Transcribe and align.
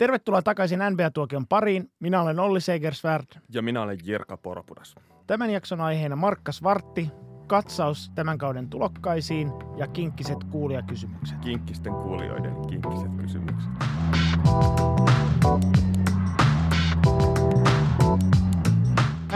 Tervetuloa 0.00 0.42
takaisin 0.42 0.78
NBA-tuokion 0.90 1.46
pariin. 1.46 1.90
Minä 1.98 2.22
olen 2.22 2.40
Olli 2.40 2.60
Segersvärd. 2.60 3.26
Ja 3.48 3.62
minä 3.62 3.82
olen 3.82 3.98
Jirka 4.04 4.36
Porpudas. 4.36 4.94
Tämän 5.26 5.50
jakson 5.50 5.80
aiheena 5.80 6.16
Markkas 6.16 6.62
Vartti, 6.62 7.08
katsaus 7.46 8.12
tämän 8.14 8.38
kauden 8.38 8.68
tulokkaisiin 8.68 9.52
ja 9.76 9.86
kinkkiset 9.86 10.44
kuulijakysymykset. 10.50 11.38
Kinkkisten 11.38 11.92
kuulijoiden 11.92 12.54
kinkkiset 12.68 13.14
kysymykset. 13.16 13.70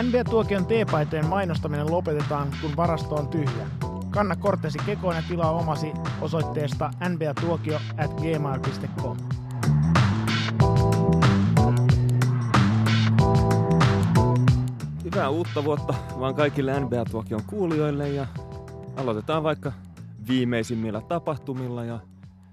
NBA-tuokion 0.03 0.67
teepaitojen 0.67 1.27
mainostaminen 1.27 1.91
lopetetaan, 1.91 2.49
kun 2.61 2.77
varasto 2.77 3.15
on 3.15 3.29
tyhjä. 3.29 3.67
Kanna 4.11 4.37
korttesi 4.37 4.79
kekoon 4.87 5.17
ja 5.17 5.23
tilaa 5.29 5.51
omasi 5.51 5.93
osoitteesta 6.21 6.91
nbatuokio 7.09 7.81
at 7.97 8.15
gmail.com. 8.15 9.44
Hyvää 15.15 15.31
uutta 15.31 15.65
vuotta 15.65 15.95
vaan 16.21 16.35
kaikille 16.35 16.81
NBA-tuokion 16.81 17.43
kuulijoille 17.47 18.09
ja 18.09 18.27
aloitetaan 18.97 19.43
vaikka 19.43 19.73
viimeisimmillä 20.29 21.01
tapahtumilla 21.01 21.85
ja 21.85 21.99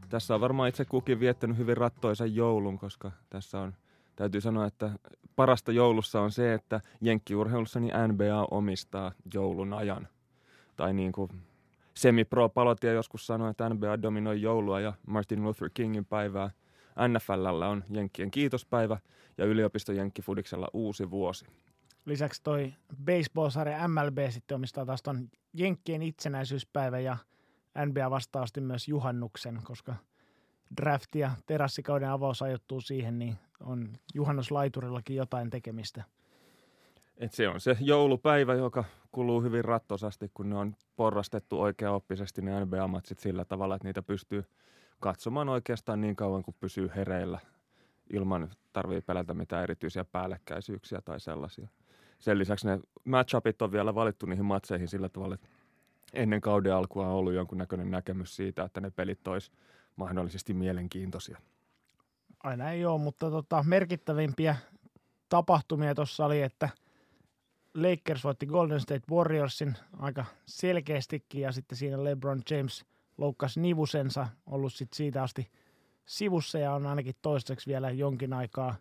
tässä 0.09 0.35
on 0.35 0.41
varmaan 0.41 0.69
itse 0.69 0.85
kukin 0.85 1.19
viettänyt 1.19 1.57
hyvin 1.57 1.77
rattoisen 1.77 2.35
joulun, 2.35 2.77
koska 2.77 3.11
tässä 3.29 3.59
on, 3.59 3.73
täytyy 4.15 4.41
sanoa, 4.41 4.65
että 4.65 4.91
parasta 5.35 5.71
joulussa 5.71 6.21
on 6.21 6.31
se, 6.31 6.53
että 6.53 6.81
jenkkiurheilussa 7.01 7.79
niin 7.79 7.93
NBA 8.07 8.47
omistaa 8.51 9.11
joulun 9.33 9.73
ajan. 9.73 10.07
Tai 10.77 10.93
niin 10.93 11.11
kuin 11.11 11.31
semi-pro 11.93 12.49
palotia 12.49 12.93
joskus 12.93 13.27
sanoi, 13.27 13.51
että 13.51 13.69
NBA 13.69 14.01
dominoi 14.01 14.41
joulua 14.41 14.79
ja 14.79 14.93
Martin 15.07 15.43
Luther 15.43 15.69
Kingin 15.73 16.05
päivää. 16.05 16.51
NFLllä 17.07 17.67
on 17.67 17.83
Jenkkien 17.89 18.31
kiitospäivä 18.31 18.97
ja 19.37 19.45
yliopisto 19.45 19.91
Jenkkifudiksella 19.91 20.67
uusi 20.73 21.11
vuosi. 21.11 21.45
Lisäksi 22.05 22.43
toi 22.43 22.73
baseball-sarja 23.05 23.87
MLB 23.87 24.17
sitten 24.29 24.55
omistaa 24.55 24.85
taas 24.85 25.01
ton 25.01 25.29
Jenkkien 25.53 26.01
itsenäisyyspäivä 26.01 26.99
ja 26.99 27.17
NBA 27.85 28.09
vastaavasti 28.09 28.61
myös 28.61 28.87
juhannuksen, 28.87 29.59
koska 29.63 29.95
draft 30.77 31.15
ja 31.15 31.31
terassikauden 31.45 32.09
avaus 32.09 32.41
ajoittuu 32.41 32.81
siihen, 32.81 33.19
niin 33.19 33.37
on 33.59 33.93
juhannuslaiturillakin 34.13 35.15
jotain 35.15 35.49
tekemistä. 35.49 36.03
Et 37.17 37.33
se 37.33 37.47
on 37.47 37.59
se 37.59 37.77
joulupäivä, 37.79 38.53
joka 38.53 38.83
kuluu 39.11 39.41
hyvin 39.41 39.65
rattosasti, 39.65 40.31
kun 40.33 40.49
ne 40.49 40.55
on 40.55 40.75
porrastettu 40.95 41.61
oikeaoppisesti 41.61 42.41
ne 42.41 42.65
NBA-matsit 42.65 43.19
sillä 43.19 43.45
tavalla, 43.45 43.75
että 43.75 43.87
niitä 43.87 44.01
pystyy 44.01 44.45
katsomaan 44.99 45.49
oikeastaan 45.49 46.01
niin 46.01 46.15
kauan 46.15 46.43
kuin 46.43 46.55
pysyy 46.59 46.91
hereillä 46.95 47.39
ilman 48.13 48.49
tarvii 48.73 49.01
pelätä 49.01 49.33
mitään 49.33 49.63
erityisiä 49.63 50.05
päällekkäisyyksiä 50.05 51.01
tai 51.05 51.19
sellaisia. 51.19 51.67
Sen 52.21 52.39
lisäksi 52.39 52.67
ne 52.67 52.79
matchupit 53.05 53.61
on 53.61 53.71
vielä 53.71 53.95
valittu 53.95 54.25
niihin 54.25 54.45
matseihin 54.45 54.87
sillä 54.87 55.09
tavalla, 55.09 55.35
että 55.35 55.47
ennen 56.13 56.41
kauden 56.41 56.75
alkua 56.75 57.07
on 57.07 57.13
ollut 57.13 57.33
jonkunnäköinen 57.33 57.91
näkemys 57.91 58.35
siitä, 58.35 58.63
että 58.63 58.81
ne 58.81 58.91
pelit 58.91 59.27
olisi 59.27 59.51
mahdollisesti 59.95 60.53
mielenkiintoisia. 60.53 61.37
Aina 62.43 62.71
ei 62.71 62.85
ole, 62.85 63.01
mutta 63.01 63.31
tota, 63.31 63.63
merkittävimpiä 63.67 64.55
tapahtumia 65.29 65.95
tuossa 65.95 66.25
oli, 66.25 66.41
että 66.41 66.69
Lakers 67.73 68.23
voitti 68.23 68.45
Golden 68.45 68.79
State 68.79 69.11
Warriorsin 69.11 69.75
aika 69.99 70.25
selkeästikin 70.45 71.41
ja 71.41 71.51
sitten 71.51 71.77
siinä 71.77 72.03
LeBron 72.03 72.41
James 72.49 72.85
loukkasi 73.17 73.59
nivusensa, 73.59 74.27
ollut 74.45 74.73
sitten 74.73 74.97
siitä 74.97 75.23
asti 75.23 75.51
sivussa 76.05 76.59
ja 76.59 76.73
on 76.73 76.85
ainakin 76.85 77.15
toistaiseksi 77.21 77.67
vielä 77.67 77.91
jonkin 77.91 78.33
aikaa 78.33 78.75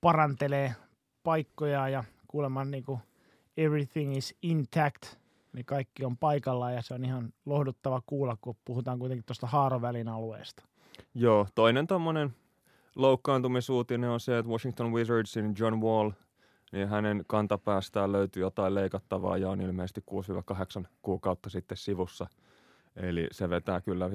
parantelee 0.00 0.74
paikkoja 1.22 1.88
ja 1.88 2.04
kuulemma 2.34 2.64
niin 2.64 2.84
kuin 2.84 3.00
everything 3.56 4.16
is 4.16 4.34
intact, 4.42 5.02
niin 5.52 5.64
kaikki 5.64 6.04
on 6.04 6.16
paikallaan 6.16 6.74
ja 6.74 6.82
se 6.82 6.94
on 6.94 7.04
ihan 7.04 7.32
lohduttava 7.46 8.02
kuulla, 8.06 8.36
kun 8.40 8.56
puhutaan 8.64 8.98
kuitenkin 8.98 9.24
tuosta 9.24 9.46
haarovälin 9.46 10.08
alueesta. 10.08 10.64
Joo, 11.14 11.46
toinen 11.54 11.86
tuommoinen 11.86 12.34
loukkaantumisuutinen 12.96 14.10
on 14.10 14.20
se, 14.20 14.38
että 14.38 14.50
Washington 14.50 14.92
Wizardsin 14.92 15.54
John 15.58 15.80
Wall, 15.80 16.10
niin 16.72 16.88
hänen 16.88 17.24
kantapäästään 17.26 18.12
löytyy 18.12 18.42
jotain 18.42 18.74
leikattavaa 18.74 19.38
ja 19.38 19.50
on 19.50 19.60
ilmeisesti 19.60 20.04
6-8 20.80 20.86
kuukautta 21.02 21.50
sitten 21.50 21.76
sivussa. 21.76 22.26
Eli 22.96 23.26
se 23.32 23.50
vetää 23.50 23.80
kyllä 23.80 24.10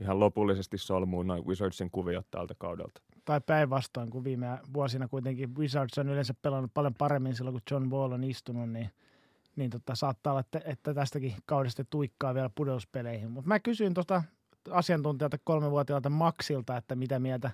ihan 0.00 0.20
lopullisesti 0.20 0.78
solmuun 0.78 1.26
noin 1.26 1.46
Wizardsin 1.46 1.90
kuviot 1.90 2.26
tältä 2.30 2.54
kaudelta. 2.58 3.02
Tai 3.26 3.40
päinvastoin, 3.40 4.10
kun 4.10 4.24
viime 4.24 4.58
vuosina 4.74 5.08
kuitenkin 5.08 5.56
Wizards 5.56 5.98
on 5.98 6.08
yleensä 6.08 6.34
pelannut 6.42 6.70
paljon 6.74 6.94
paremmin 6.94 7.34
silloin, 7.34 7.54
kun 7.54 7.62
John 7.70 7.90
Wall 7.90 8.12
on 8.12 8.24
istunut, 8.24 8.70
niin, 8.70 8.90
niin 9.56 9.70
tota, 9.70 9.94
saattaa 9.94 10.32
olla, 10.32 10.40
että, 10.40 10.60
että 10.64 10.94
tästäkin 10.94 11.34
kaudesta 11.46 11.84
tuikkaa 11.84 12.34
vielä 12.34 12.50
pudouspeleihin. 12.54 13.30
Mutta 13.30 13.48
mä 13.48 13.60
kysyin 13.60 13.94
tuosta 13.94 14.22
asiantuntijalta 14.70 15.38
kolmevuotiaalta 15.44 16.10
Maxilta, 16.10 16.76
että 16.76 16.94
mitä 16.94 17.18
mieltä 17.18 17.50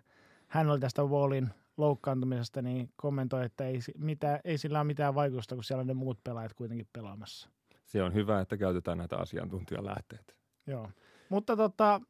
hän 0.48 0.70
oli 0.70 0.80
tästä 0.80 1.02
Wallin 1.02 1.50
loukkaantumisesta, 1.76 2.62
niin 2.62 2.90
kommentoi, 2.96 3.44
että 3.44 3.66
ei, 3.66 3.78
mitä, 3.98 4.40
ei 4.44 4.58
sillä 4.58 4.78
ole 4.78 4.86
mitään 4.86 5.14
vaikutusta, 5.14 5.54
kun 5.54 5.64
siellä 5.64 5.80
on 5.80 5.86
ne 5.86 5.94
muut 5.94 6.24
pelaajat 6.24 6.54
kuitenkin 6.54 6.88
pelaamassa. 6.92 7.48
Se 7.84 8.02
on 8.02 8.14
hyvä, 8.14 8.40
että 8.40 8.56
käytetään 8.56 8.98
näitä 8.98 9.16
asiantuntijalähteitä. 9.16 10.34
Joo, 10.66 10.90
mutta 11.28 11.56
tota, 11.56 12.00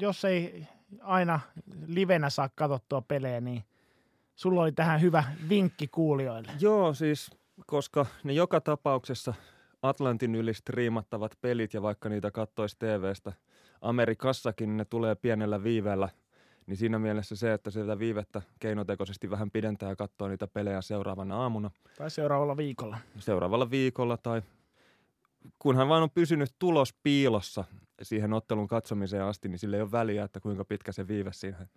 jos 0.00 0.24
ei 0.24 0.66
aina 1.00 1.40
livenä 1.86 2.30
saa 2.30 2.48
katsottua 2.54 3.00
pelejä, 3.00 3.40
niin 3.40 3.64
sulla 4.36 4.62
oli 4.62 4.72
tähän 4.72 5.00
hyvä 5.00 5.24
vinkki 5.48 5.88
kuulijoille. 5.88 6.52
Joo, 6.60 6.94
siis 6.94 7.30
koska 7.66 8.06
ne 8.24 8.32
joka 8.32 8.60
tapauksessa 8.60 9.34
Atlantin 9.82 10.34
yli 10.34 10.54
striimattavat 10.54 11.38
pelit 11.40 11.74
ja 11.74 11.82
vaikka 11.82 12.08
niitä 12.08 12.30
kattoisi 12.30 12.76
TVstä 12.78 13.32
Amerikassakin, 13.80 14.76
ne 14.76 14.84
tulee 14.84 15.14
pienellä 15.14 15.62
viiveellä. 15.62 16.08
Niin 16.66 16.76
siinä 16.76 16.98
mielessä 16.98 17.36
se, 17.36 17.52
että 17.52 17.70
sieltä 17.70 17.98
viivettä 17.98 18.42
keinotekoisesti 18.58 19.30
vähän 19.30 19.50
pidentää 19.50 19.88
ja 19.88 19.96
katsoo 19.96 20.28
niitä 20.28 20.46
pelejä 20.46 20.80
seuraavana 20.80 21.36
aamuna. 21.36 21.70
Tai 21.98 22.10
seuraavalla 22.10 22.56
viikolla. 22.56 22.98
Seuraavalla 23.18 23.70
viikolla 23.70 24.16
tai 24.16 24.42
kunhan 25.58 25.88
vaan 25.88 26.02
on 26.02 26.10
pysynyt 26.10 26.54
tulos 26.58 26.94
piilossa 27.02 27.64
siihen 28.02 28.32
ottelun 28.32 28.68
katsomiseen 28.68 29.24
asti, 29.24 29.48
niin 29.48 29.58
sillä 29.58 29.76
ei 29.76 29.82
ole 29.82 29.92
väliä, 29.92 30.24
että 30.24 30.40
kuinka 30.40 30.64
pitkä 30.64 30.92
se 30.92 31.08
viive 31.08 31.32
siihen 31.32 31.68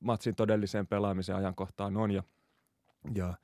matsin 0.00 0.34
todelliseen 0.34 0.86
pelaamiseen 0.86 1.38
ajankohtaan 1.38 1.96
on. 1.96 2.10
Ja, 2.10 2.22
ja 3.14 3.34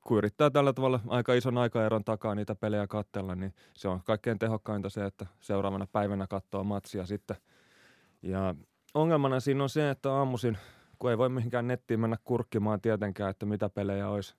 kun 0.00 0.18
yrittää 0.18 0.50
tällä 0.50 0.72
tavalla 0.72 1.00
aika 1.08 1.34
ison 1.34 1.58
aikaeron 1.58 2.04
takaa 2.04 2.34
niitä 2.34 2.54
pelejä 2.54 2.86
katsella, 2.86 3.34
niin 3.34 3.54
se 3.74 3.88
on 3.88 4.00
kaikkein 4.04 4.38
tehokkainta 4.38 4.90
se, 4.90 5.04
että 5.04 5.26
seuraavana 5.40 5.86
päivänä 5.92 6.26
katsoo 6.26 6.64
matsia 6.64 7.06
sitten. 7.06 7.36
Ja 8.22 8.54
ongelmana 8.94 9.40
siinä 9.40 9.62
on 9.62 9.68
se, 9.68 9.90
että 9.90 10.12
aamuisin, 10.12 10.58
kun 10.98 11.10
ei 11.10 11.18
voi 11.18 11.28
mihinkään 11.28 11.66
nettiin 11.66 12.00
mennä 12.00 12.16
kurkkimaan 12.24 12.80
tietenkään, 12.80 13.30
että 13.30 13.46
mitä 13.46 13.68
pelejä 13.68 14.08
olisi, 14.08 14.34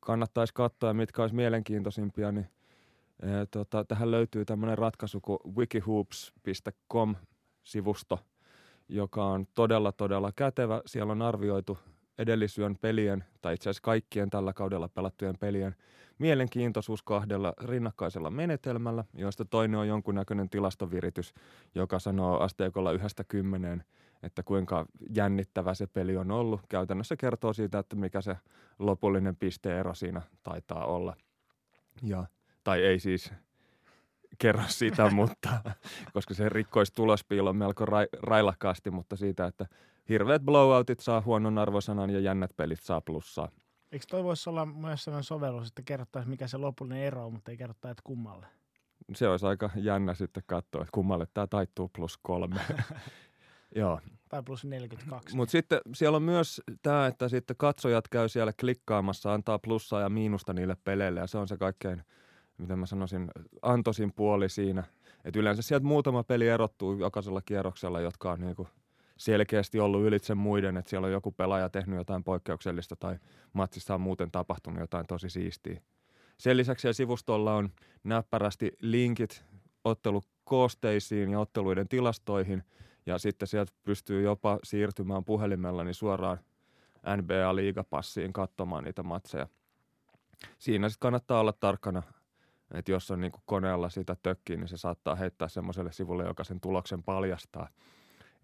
kannattaisi 0.00 0.54
katsoa 0.54 0.90
ja 0.90 0.94
mitkä 0.94 1.22
olisi 1.22 1.34
mielenkiintoisimpia, 1.34 2.32
niin– 2.32 2.48
tota, 3.50 3.84
tähän 3.84 4.10
löytyy 4.10 4.44
tämmöinen 4.44 4.78
ratkaisu 4.78 5.20
kuin 5.20 5.38
wikihoops.com-sivusto, 5.56 8.18
joka 8.88 9.24
on 9.24 9.46
todella, 9.54 9.92
todella 9.92 10.32
kätevä. 10.36 10.82
Siellä 10.86 11.12
on 11.12 11.22
arvioitu 11.22 11.78
edellisyön 12.18 12.76
pelien, 12.80 13.24
tai 13.40 13.54
itse 13.54 13.70
asiassa 13.70 13.82
kaikkien 13.82 14.30
tällä 14.30 14.52
kaudella 14.52 14.88
pelattujen 14.88 15.38
pelien 15.40 15.76
mielenkiintoisuus 16.18 17.02
kahdella 17.02 17.52
rinnakkaisella 17.60 18.30
menetelmällä, 18.30 19.04
joista 19.14 19.44
toinen 19.44 19.80
on 19.80 19.88
jonkunnäköinen 19.88 20.50
tilastoviritys, 20.50 21.34
joka 21.74 21.98
sanoo 21.98 22.38
asteikolla 22.38 22.92
yhdestä 22.92 23.24
kymmeneen, 23.24 23.84
että 24.22 24.42
kuinka 24.42 24.86
jännittävä 25.14 25.74
se 25.74 25.86
peli 25.86 26.16
on 26.16 26.30
ollut. 26.30 26.60
Käytännössä 26.68 27.16
kertoo 27.16 27.52
siitä, 27.52 27.78
että 27.78 27.96
mikä 27.96 28.20
se 28.20 28.36
lopullinen 28.78 29.36
pisteero 29.36 29.94
siinä 29.94 30.22
taitaa 30.42 30.84
olla. 30.84 31.16
Ja 32.02 32.26
tai 32.64 32.82
ei 32.82 32.98
siis 33.00 33.32
kerro 34.38 34.62
sitä, 34.66 35.10
mutta 35.20 35.60
koska 36.12 36.34
se 36.34 36.48
rikkoisi 36.48 36.94
tulospiilon 36.94 37.56
melko 37.56 37.84
ra- 37.84 38.18
railakkaasti, 38.22 38.90
mutta 38.90 39.16
siitä, 39.16 39.46
että 39.46 39.66
hirveät 40.08 40.42
blowoutit 40.42 41.00
saa 41.00 41.20
huonon 41.20 41.58
arvosanan 41.58 42.10
ja 42.10 42.20
jännät 42.20 42.50
pelit 42.56 42.80
saa 42.80 43.00
plussaa. 43.00 43.48
Eikö 43.92 44.04
toi 44.10 44.24
voisi 44.24 44.50
olla 44.50 44.66
myös 44.66 45.04
sellainen 45.04 45.24
sovellus, 45.24 45.68
että 45.68 45.82
kerrottaisiin 45.82 46.30
mikä 46.30 46.46
se 46.46 46.56
lopullinen 46.56 47.02
ero 47.02 47.26
on, 47.26 47.32
mutta 47.32 47.50
ei 47.50 47.56
kerrota, 47.56 47.90
että 47.90 48.02
kummalle? 48.04 48.46
Se 49.14 49.28
olisi 49.28 49.46
aika 49.46 49.70
jännä 49.76 50.14
sitten 50.14 50.42
katsoa, 50.46 50.82
että 50.82 50.92
kummalle 50.92 51.26
tämä 51.34 51.46
taittuu 51.46 51.90
plus 51.96 52.18
kolme. 52.22 52.60
Joo. 53.76 54.00
Tai 54.28 54.42
plus 54.42 54.64
42. 54.64 55.36
Mutta 55.36 55.52
sitten 55.52 55.80
siellä 55.94 56.16
on 56.16 56.22
myös 56.22 56.60
tämä, 56.82 57.06
että 57.06 57.28
sitten 57.28 57.56
katsojat 57.56 58.08
käy 58.08 58.28
siellä 58.28 58.52
klikkaamassa, 58.60 59.34
antaa 59.34 59.58
plussaa 59.58 60.00
ja 60.00 60.08
miinusta 60.08 60.52
niille 60.52 60.76
peleille 60.84 61.20
ja 61.20 61.26
se 61.26 61.38
on 61.38 61.48
se 61.48 61.56
kaikkein– 61.56 62.02
miten 62.62 62.78
mä 62.78 62.86
sanoisin, 62.86 63.30
antoisin 63.62 64.12
puoli 64.12 64.48
siinä. 64.48 64.84
Että 65.24 65.40
yleensä 65.40 65.62
sieltä 65.62 65.86
muutama 65.86 66.24
peli 66.24 66.48
erottuu 66.48 66.98
jokaisella 66.98 67.42
kierroksella, 67.42 68.00
jotka 68.00 68.32
on 68.32 68.40
niinku 68.40 68.68
selkeästi 69.16 69.80
ollut 69.80 70.02
ylitse 70.02 70.34
muiden, 70.34 70.76
että 70.76 70.90
siellä 70.90 71.06
on 71.06 71.12
joku 71.12 71.32
pelaaja 71.32 71.68
tehnyt 71.68 71.96
jotain 71.96 72.24
poikkeuksellista 72.24 72.96
tai 72.96 73.18
matsissa 73.52 73.94
on 73.94 74.00
muuten 74.00 74.30
tapahtunut 74.30 74.80
jotain 74.80 75.06
tosi 75.06 75.30
siistiä. 75.30 75.80
Sen 76.38 76.56
lisäksi 76.56 76.82
siellä 76.82 76.92
sivustolla 76.92 77.54
on 77.54 77.70
näppärästi 78.04 78.72
linkit 78.80 79.44
ottelukoosteisiin 79.84 81.30
ja 81.30 81.40
otteluiden 81.40 81.88
tilastoihin 81.88 82.62
ja 83.06 83.18
sitten 83.18 83.48
sieltä 83.48 83.72
pystyy 83.82 84.22
jopa 84.22 84.58
siirtymään 84.64 85.24
puhelimella 85.24 85.84
niin 85.84 85.94
suoraan 85.94 86.38
NBA-liigapassiin 87.16 88.32
katsomaan 88.32 88.84
niitä 88.84 89.02
matseja. 89.02 89.46
Siinä 90.58 90.88
sitten 90.88 91.00
kannattaa 91.00 91.40
olla 91.40 91.52
tarkkana, 91.52 92.02
että 92.74 92.92
jos 92.92 93.10
on 93.10 93.20
niin 93.20 93.32
koneella 93.46 93.88
sitä 93.88 94.16
tökkiä, 94.22 94.56
niin 94.56 94.68
se 94.68 94.76
saattaa 94.76 95.14
heittää 95.14 95.48
semmoiselle 95.48 95.92
sivulle, 95.92 96.24
joka 96.24 96.44
sen 96.44 96.60
tuloksen 96.60 97.02
paljastaa. 97.02 97.68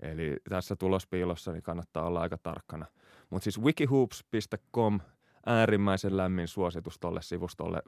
Eli 0.01 0.37
tässä 0.49 0.77
tulospiilossa 0.77 1.53
niin 1.53 1.63
kannattaa 1.63 2.07
olla 2.07 2.21
aika 2.21 2.39
tarkkana. 2.39 2.87
Mutta 3.31 3.45
siis 3.45 3.63
wikihoops.com 3.63 5.01
äärimmäisen 5.47 6.17
lämmin 6.17 6.49
suositus 6.49 6.99
tuolle 6.99 7.23
sivustolle. 7.23 7.83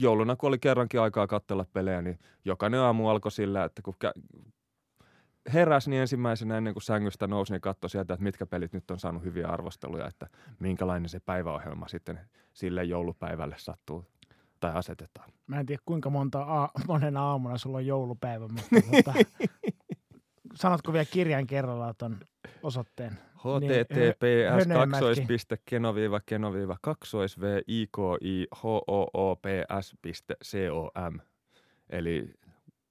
Jouluna, 0.00 0.36
kun 0.36 0.48
oli 0.48 0.58
kerrankin 0.58 1.00
aikaa 1.00 1.26
katsella 1.26 1.66
pelejä, 1.72 2.02
niin 2.02 2.18
jokainen 2.44 2.80
aamu 2.80 3.08
alkoi 3.08 3.32
sillä, 3.32 3.64
että 3.64 3.82
kun 3.82 3.94
heräsi, 5.52 5.90
niin 5.90 6.00
ensimmäisenä 6.00 6.58
ennen 6.58 6.74
kuin 6.74 6.82
sängystä 6.82 7.26
nousi, 7.26 7.52
niin 7.52 7.60
katsoi 7.60 7.90
sieltä, 7.90 8.14
että 8.14 8.24
mitkä 8.24 8.46
pelit 8.46 8.72
nyt 8.72 8.90
on 8.90 8.98
saanut 8.98 9.24
hyviä 9.24 9.48
arvosteluja, 9.48 10.06
että 10.06 10.26
minkälainen 10.58 11.08
se 11.08 11.20
päiväohjelma 11.20 11.88
sitten 11.88 12.20
sille 12.52 12.84
joulupäivälle 12.84 13.56
sattuu 13.58 14.04
tai 14.64 14.72
asetetaan. 14.74 15.30
Mä 15.46 15.60
en 15.60 15.66
tiedä 15.66 15.82
kuinka 15.86 16.10
monta 16.10 16.62
a- 16.62 16.70
monena 16.88 17.22
aamuna 17.22 17.58
sulla 17.58 17.78
on 17.78 17.86
joulupäivä, 17.86 18.48
mutta 18.48 18.68
tota, 18.90 19.14
sanotko 20.62 20.92
vielä 20.92 21.04
kirjan 21.04 21.46
kerralla 21.46 21.94
tuon 21.94 22.20
osoitteen? 22.62 23.18
https 23.36 24.66
kaksois.keno-keno 24.90 26.52
kaksois 26.82 27.40
v 27.40 27.44
i 27.68 27.86
k 27.86 27.98
i 28.20 28.46
h 28.56 28.64
o 28.64 29.06
o 29.14 29.36
p 29.36 29.44
s.com 30.42 31.18
eli 31.90 32.34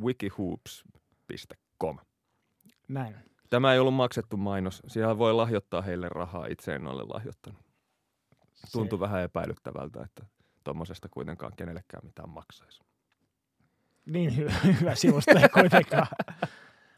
wikihoops.com. 0.02 1.98
Näin. 2.88 3.16
Tämä 3.50 3.74
ei 3.74 3.80
ollut 3.80 3.94
maksettu 3.94 4.38
mainos. 4.38 4.84
Siellä 4.88 5.18
voi 5.18 5.34
lahjoittaa 5.34 5.81
heille 5.81 6.10
rahaa. 6.10 6.46
Itse 6.46 6.76
en 6.76 6.88
ole 6.88 7.04
lahjoittanut. 7.04 7.62
Tuntui 8.72 8.98
Se... 8.98 9.02
vähän 9.02 9.22
epäilyttävältä, 9.22 10.04
että 10.04 10.26
tuommoisesta 10.63 11.10
kuitenkaan 11.10 11.54
kenellekään 11.56 12.06
mitään 12.06 12.30
maksaisi. 12.30 12.81
Niin 14.06 14.31
hy- 14.31 14.54
hyvä 14.80 14.95
sivusto 14.95 15.31
ei 15.31 15.50
kuitenkaan. 15.50 16.07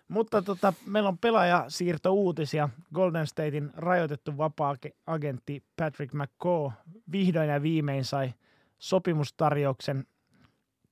Mutta 0.07 0.41
tota, 0.41 0.73
meillä 0.85 1.09
on 1.09 1.17
pelaajasiirto 1.17 2.13
uutisia. 2.13 2.69
Golden 2.93 3.27
Statein 3.27 3.71
rajoitettu 3.75 4.37
vapaa-agentti 4.37 5.63
Patrick 5.75 6.13
McCaw 6.13 6.71
vihdoin 7.11 7.49
ja 7.49 7.61
viimein 7.61 8.05
sai 8.05 8.33
sopimustarjouksen. 8.79 10.07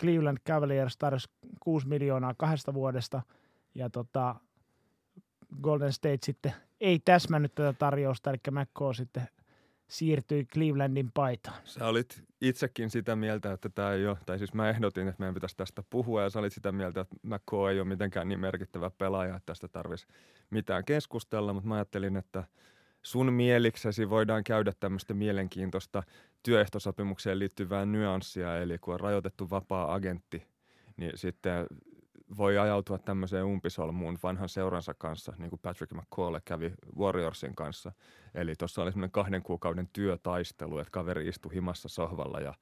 Cleveland 0.02 0.38
Cavaliers 0.48 0.98
tarjosi 0.98 1.30
6 1.60 1.88
miljoonaa 1.88 2.34
kahdesta 2.38 2.74
vuodesta 2.74 3.22
ja 3.76 3.90
tota, 3.90 4.36
Golden 5.62 5.94
State 5.94 6.18
sitten 6.24 6.54
ei 6.82 7.00
täsmännyt 7.00 7.56
tätä 7.56 7.74
tarjousta, 7.74 8.30
eli 8.30 8.40
McCaw 8.52 8.94
sitten 8.94 9.28
siirtyi 9.88 10.46
Clevelandin 10.46 11.12
paitaan. 11.14 11.58
Sä 11.64 11.88
olit 11.88 12.24
itsekin 12.44 12.90
sitä 12.90 13.16
mieltä, 13.16 13.52
että 13.52 13.70
tämä 13.70 13.92
ei 13.92 14.08
ole, 14.08 14.18
tai 14.26 14.38
siis 14.38 14.54
mä 14.54 14.70
ehdotin, 14.70 15.08
että 15.08 15.20
meidän 15.20 15.34
pitäisi 15.34 15.58
tästä 15.58 15.84
puhua, 15.90 16.24
ja 16.24 16.30
sä 16.30 16.40
olit 16.40 16.54
sitä 16.54 16.72
mieltä, 16.72 17.02
että 17.02 17.16
McCaw 17.24 17.70
ei 17.70 17.80
ole 17.80 17.88
mitenkään 17.88 18.28
niin 18.28 18.40
merkittävä 18.40 18.90
pelaaja, 18.90 19.36
että 19.36 19.46
tästä 19.46 19.68
tarvitsisi 19.68 20.14
mitään 20.50 20.86
keskustella, 20.86 21.54
mutta 21.54 21.70
mä 21.70 21.76
ajattelin, 21.76 22.18
että 22.18 22.44
sun 23.02 23.34
mieliksesi 23.34 24.10
voidaan 24.10 24.44
käydä 24.44 24.74
tämmöistä 24.80 25.14
mielenkiintoista 25.14 26.04
työehtosopimukseen 26.44 27.40
liittyvää 27.40 27.86
nyanssia, 27.86 28.58
eli 28.58 28.78
kun 28.78 28.94
on 28.94 29.00
rajoitettu 29.00 29.50
vapaa 29.50 29.94
agentti, 29.94 30.48
niin 30.98 31.12
sitten 31.16 31.68
voi 32.38 32.58
ajautua 32.58 32.98
tämmöiseen 32.98 33.46
umpisolmuun 33.46 34.18
vanhan 34.24 34.50
seuransa 34.50 34.94
kanssa, 34.94 35.34
niin 35.38 35.50
kuin 35.50 35.60
Patrick 35.60 35.94
McCall 35.94 36.40
kävi 36.46 36.74
Warriorsin 36.98 37.56
kanssa. 37.56 37.92
Eli 38.36 38.56
tuossa 38.56 38.82
oli 38.82 38.92
semmoinen 38.92 39.12
kahden 39.12 39.44
kuukauden 39.44 39.90
työtaistelu, 39.94 40.80
että 40.80 40.92
kaveri 40.92 41.28
istui 41.28 41.54
himassa 41.54 41.90
sohvalla 41.90 42.40
ja 42.40 42.54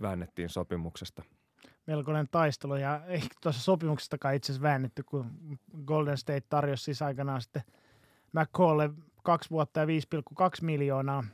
väännettiin 0.00 0.48
sopimuksesta. 0.48 1.22
Melkoinen 1.86 2.28
taistelu 2.30 2.76
ja 2.76 3.00
ei 3.06 3.22
tuossa 3.42 3.62
sopimuksestakaan 3.62 4.34
itse 4.34 4.52
asiassa 4.52 4.62
väännetty, 4.62 5.02
kun 5.02 5.26
Golden 5.84 6.18
State 6.18 6.46
tarjosi 6.48 6.84
siis 6.84 7.02
aikanaan 7.02 7.42
sitten 7.42 7.62
McCalle 8.32 8.90
kaksi 9.22 9.50
vuotta 9.50 9.80
ja 9.80 9.86
5,2 9.86 9.92
miljoonaa 10.62 11.24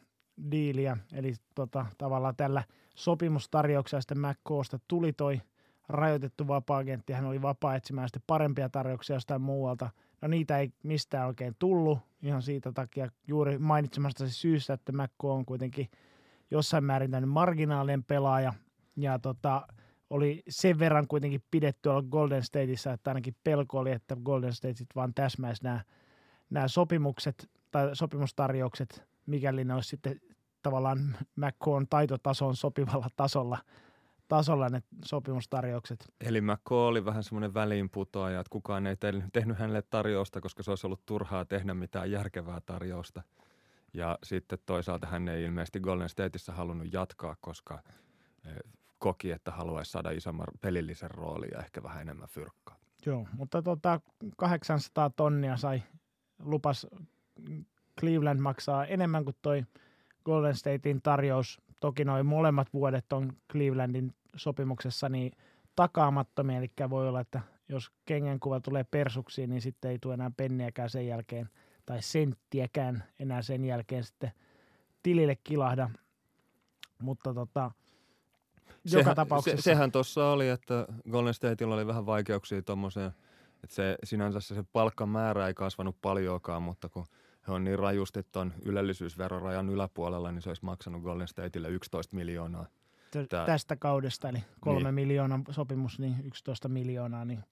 diiliä. 0.50 0.96
Eli 1.12 1.34
tota, 1.54 1.86
tavallaan 1.98 2.36
tällä 2.36 2.64
sopimustarjouksella 2.94 4.00
sitten 4.00 4.18
McCallsta 4.18 4.78
tuli 4.88 5.12
toi– 5.12 5.40
rajoitettu 5.88 6.48
vapaa-agentti, 6.48 7.12
hän 7.12 7.24
oli 7.24 7.42
vapaa 7.42 7.74
etsimään 7.74 8.08
sitten 8.08 8.22
parempia 8.26 8.68
tarjouksia 8.68 9.16
jostain 9.16 9.40
muualta. 9.42 9.90
No 10.20 10.28
niitä 10.28 10.58
ei 10.58 10.72
mistään 10.82 11.26
oikein 11.26 11.56
tullut 11.58 11.98
ihan 12.22 12.42
siitä 12.42 12.72
takia 12.72 13.08
juuri 13.26 13.58
mainitsemasta 13.58 14.28
syystä, 14.28 14.74
että 14.74 14.92
McCo 14.92 15.34
on 15.34 15.44
kuitenkin 15.44 15.90
jossain 16.50 16.84
määrin 16.84 17.10
tämmöinen 17.10 17.28
marginaalinen 17.28 18.04
pelaaja. 18.04 18.52
Ja 18.96 19.18
tota, 19.18 19.66
oli 20.10 20.42
sen 20.48 20.78
verran 20.78 21.06
kuitenkin 21.08 21.42
pidetty 21.50 21.88
olla 21.88 22.02
Golden 22.02 22.42
Stateissa, 22.42 22.92
että 22.92 23.10
ainakin 23.10 23.36
pelko 23.44 23.78
oli, 23.78 23.90
että 23.90 24.16
Golden 24.24 24.52
State 24.52 24.74
sitten 24.74 24.94
vaan 24.94 25.14
täsmäisi 25.14 25.64
nämä, 25.64 25.80
nämä 26.50 26.68
sopimukset 26.68 27.50
tai 27.70 27.96
sopimustarjoukset, 27.96 29.04
mikäli 29.26 29.64
ne 29.64 29.74
olisi 29.74 29.88
sitten 29.88 30.20
tavallaan 30.62 31.16
McCoon 31.36 31.86
taitotason 31.88 32.56
sopivalla 32.56 33.08
tasolla– 33.16 33.58
tasolla 34.28 34.68
ne 34.68 34.82
sopimustarjoukset. 35.04 36.12
Eli 36.20 36.40
McCall 36.40 36.86
oli 36.86 37.04
vähän 37.04 37.24
semmoinen 37.24 37.54
väliinputoaja, 37.54 38.40
että 38.40 38.50
kukaan 38.50 38.86
ei 38.86 38.96
tehnyt 39.32 39.58
hänelle 39.58 39.82
tarjousta, 39.82 40.40
koska 40.40 40.62
se 40.62 40.70
olisi 40.70 40.86
ollut 40.86 41.06
turhaa 41.06 41.44
tehdä 41.44 41.74
mitään 41.74 42.10
järkevää 42.10 42.60
tarjousta. 42.66 43.22
Ja 43.94 44.18
sitten 44.22 44.58
toisaalta 44.66 45.06
hän 45.06 45.28
ei 45.28 45.44
ilmeisesti 45.44 45.80
Golden 45.80 46.08
Stateissa 46.08 46.52
halunnut 46.52 46.92
jatkaa, 46.92 47.36
koska 47.40 47.82
e, 48.44 48.50
koki, 48.98 49.30
että 49.30 49.50
haluaisi 49.50 49.90
saada 49.90 50.10
isomman 50.10 50.46
pelillisen 50.60 51.10
roolin 51.10 51.50
ja 51.52 51.58
ehkä 51.58 51.82
vähän 51.82 52.02
enemmän 52.02 52.28
fyrkkaa. 52.28 52.76
Joo, 53.06 53.28
mutta 53.32 53.62
tota 53.62 54.00
800 54.36 55.10
tonnia 55.10 55.56
sai 55.56 55.82
lupas 56.38 56.86
Cleveland 58.00 58.40
maksaa 58.40 58.86
enemmän 58.86 59.24
kuin 59.24 59.36
toi 59.42 59.64
Golden 60.24 60.54
Statein 60.54 61.02
tarjous 61.02 61.62
Toki 61.80 62.04
noin 62.04 62.26
molemmat 62.26 62.72
vuodet 62.72 63.12
on 63.12 63.32
Clevelandin 63.52 64.14
sopimuksessa 64.36 65.08
niin 65.08 65.32
takaamattomia, 65.76 66.58
eli 66.58 66.70
voi 66.90 67.08
olla, 67.08 67.20
että 67.20 67.40
jos 67.68 67.90
kengänkuva 68.04 68.60
tulee 68.60 68.84
persuksiin, 68.84 69.50
niin 69.50 69.62
sitten 69.62 69.90
ei 69.90 69.98
tule 69.98 70.14
enää 70.14 70.30
penniäkään 70.36 70.90
sen 70.90 71.06
jälkeen, 71.06 71.48
tai 71.86 72.02
senttiäkään 72.02 73.04
enää 73.18 73.42
sen 73.42 73.64
jälkeen 73.64 74.04
sitten 74.04 74.32
tilille 75.02 75.36
kilahda. 75.44 75.90
Mutta 77.02 77.34
tota, 77.34 77.70
joka 78.84 79.02
sehän, 79.02 79.16
tapauksessa... 79.16 79.56
Se, 79.56 79.62
sehän 79.62 79.92
tuossa 79.92 80.30
oli, 80.30 80.48
että 80.48 80.86
Golden 81.10 81.34
Stateilla 81.34 81.74
oli 81.74 81.86
vähän 81.86 82.06
vaikeuksia 82.06 82.62
tuommoiseen, 82.62 83.12
että 83.64 83.74
se 83.74 83.96
sinänsä 84.04 84.40
se 84.40 84.64
palkkamäärä 84.72 85.46
ei 85.46 85.54
kasvanut 85.54 85.96
paljoakaan, 86.02 86.62
mutta 86.62 86.88
kun– 86.88 87.06
he 87.48 87.52
on 87.52 87.64
niin 87.64 87.78
rajusti 87.78 88.22
tuon 88.32 88.52
ylellisyysverorajan 88.64 89.70
yläpuolella, 89.70 90.32
niin 90.32 90.42
se 90.42 90.50
olisi 90.50 90.64
maksanut 90.64 91.02
Golden 91.02 91.28
Stateille 91.28 91.68
11 91.68 92.16
miljoonaa. 92.16 92.66
Tää. 93.28 93.46
Tästä 93.46 93.76
kaudesta, 93.76 94.28
eli 94.28 94.44
kolme 94.60 94.82
niin. 94.82 94.94
miljoonaa 94.94 95.40
sopimus, 95.50 95.98
niin 95.98 96.16
11 96.24 96.68
miljoonaa, 96.68 97.24
niin 97.24 97.44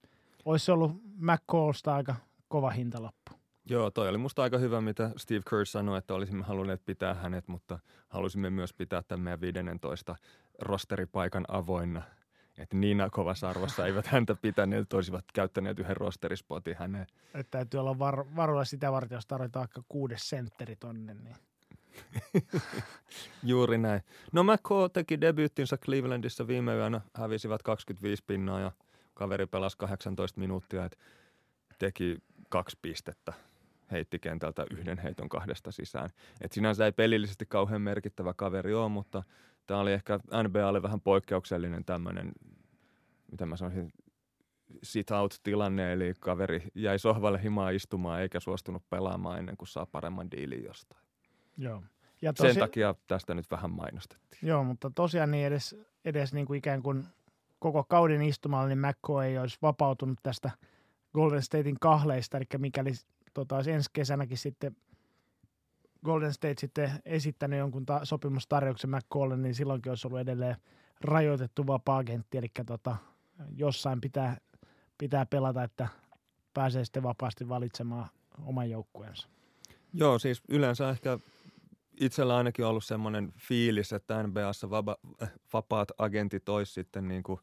olisi 0.45 0.71
ollut 0.71 0.91
McCallsta 1.15 1.95
aika 1.95 2.15
kova 2.47 2.69
hintalappu. 2.69 3.31
Joo, 3.69 3.91
toi 3.91 4.09
oli 4.09 4.17
musta 4.17 4.43
aika 4.43 4.57
hyvä, 4.57 4.81
mitä 4.81 5.11
Steve 5.17 5.41
Kerr 5.49 5.65
sanoi, 5.65 5.97
että 5.97 6.13
olisimme 6.13 6.43
halunneet 6.43 6.85
pitää 6.85 7.13
hänet, 7.13 7.47
mutta 7.47 7.79
halusimme 8.09 8.49
myös 8.49 8.73
pitää 8.73 9.03
tämän 9.03 9.23
meidän 9.23 9.41
15 9.41 10.15
rosteripaikan 10.61 11.45
avoinna– 11.47 12.01
että 12.57 12.77
niin 12.77 12.97
kovassa 13.11 13.49
arvossa 13.49 13.85
eivät 13.85 14.07
häntä 14.07 14.35
pitäneet, 14.35 14.93
olisivat 14.93 15.25
käyttäneet 15.33 15.79
yhden 15.79 15.97
rosterispotin 15.97 16.75
häneen. 16.79 17.07
Että 17.33 17.51
täytyy 17.51 17.79
olla 17.79 17.99
var- 17.99 18.35
varuilla 18.35 18.65
sitä 18.65 18.91
varten, 18.91 19.15
jos 19.15 19.25
tarvitaan 19.25 19.61
vaikka 19.61 19.83
kuudes 19.89 20.29
sentteri 20.29 20.75
tonne. 20.75 21.13
Niin. 21.13 21.35
Juuri 23.43 23.77
näin. 23.77 24.01
No 24.31 24.43
McCall 24.43 24.87
teki 24.87 25.21
debyyttinsä 25.21 25.77
Clevelandissa 25.77 26.47
viime 26.47 26.75
yönä, 26.75 27.01
hävisivät 27.13 27.63
25 27.63 28.23
pinnaa 28.27 28.59
ja 28.59 28.71
kaveri 29.13 29.45
pelasi 29.45 29.77
18 29.77 30.39
minuuttia, 30.39 30.85
että 30.85 30.97
teki 31.79 32.17
kaksi 32.49 32.77
pistettä 32.81 33.33
heitti 33.91 34.19
kentältä 34.19 34.65
yhden 34.71 34.97
heiton 34.97 35.29
kahdesta 35.29 35.71
sisään. 35.71 36.09
Et 36.41 36.51
sinänsä 36.51 36.85
ei 36.85 36.91
pelillisesti 36.91 37.45
kauhean 37.45 37.81
merkittävä 37.81 38.33
kaveri 38.33 38.73
ole, 38.73 38.89
mutta 38.89 39.23
tämä 39.67 39.79
oli 39.79 39.93
ehkä 39.93 40.19
NBAlle 40.47 40.81
vähän 40.81 41.01
poikkeuksellinen 41.01 41.85
tämmöinen, 41.85 42.31
mitä 43.31 43.45
mä 43.45 43.57
sanoisin, 43.57 43.91
sit-out-tilanne, 44.83 45.93
eli 45.93 46.13
kaveri 46.19 46.63
jäi 46.75 46.99
sohvalle 46.99 47.43
himaa 47.43 47.69
istumaan 47.69 48.21
eikä 48.21 48.39
suostunut 48.39 48.89
pelaamaan 48.89 49.39
ennen 49.39 49.57
kuin 49.57 49.67
saa 49.67 49.85
paremman 49.85 50.31
diilin 50.31 50.63
jostain. 50.63 51.05
Joo. 51.57 51.83
Ja 52.21 52.33
tosi... 52.33 52.53
Sen 52.53 52.59
takia 52.59 52.95
tästä 53.07 53.33
nyt 53.33 53.51
vähän 53.51 53.71
mainostettiin. 53.71 54.47
Joo, 54.47 54.63
mutta 54.63 54.91
tosiaan 54.95 55.31
niin 55.31 55.47
edes, 55.47 55.75
edes 56.05 56.33
niin 56.33 56.45
kuin 56.45 56.57
ikään 56.57 56.83
kuin 56.83 57.05
koko 57.59 57.83
kauden 57.83 58.21
istumalla, 58.21 58.67
niin 58.67 58.79
McCoy 58.79 59.25
ei 59.25 59.37
olisi 59.37 59.57
vapautunut 59.61 60.19
tästä 60.23 60.51
Golden 61.13 61.41
Statein 61.41 61.77
kahleista, 61.79 62.37
eli 62.37 62.45
mikäli 62.57 62.91
tota, 63.33 63.55
olisi 63.55 63.71
ensi 63.71 63.89
kesänäkin 63.93 64.37
sitten 64.37 64.75
Golden 66.05 66.33
State 66.33 66.55
sitten 66.59 66.91
esittänyt 67.05 67.59
jonkun 67.59 67.85
ta- 67.85 68.05
sopimustarjouksen 68.05 68.89
McColle, 68.89 69.37
niin 69.37 69.55
silloinkin 69.55 69.91
olisi 69.91 70.07
ollut 70.07 70.19
edelleen 70.19 70.55
rajoitettu 71.01 71.67
vapaa-agentti, 71.67 72.37
eli 72.37 72.47
tota, 72.65 72.95
jossain 73.55 74.01
pitää, 74.01 74.37
pitää 74.97 75.25
pelata, 75.25 75.63
että 75.63 75.87
pääsee 76.53 76.85
sitten 76.85 77.03
vapaasti 77.03 77.49
valitsemaan 77.49 78.09
oman 78.45 78.69
joukkueensa. 78.69 79.27
Joo, 79.93 80.19
siis 80.19 80.43
yleensä 80.49 80.89
ehkä 80.89 81.19
itsellä 81.99 82.37
ainakin 82.37 82.65
ollut 82.65 82.85
semmoinen 82.85 83.33
fiilis, 83.37 83.93
että 83.93 84.23
NBAssa 84.23 84.69
vapa, 84.69 84.97
vapaat 85.53 85.91
agentit 85.97 86.49
olisi 86.49 86.73
sitten 86.73 87.07
niin 87.07 87.23
kuin, 87.23 87.39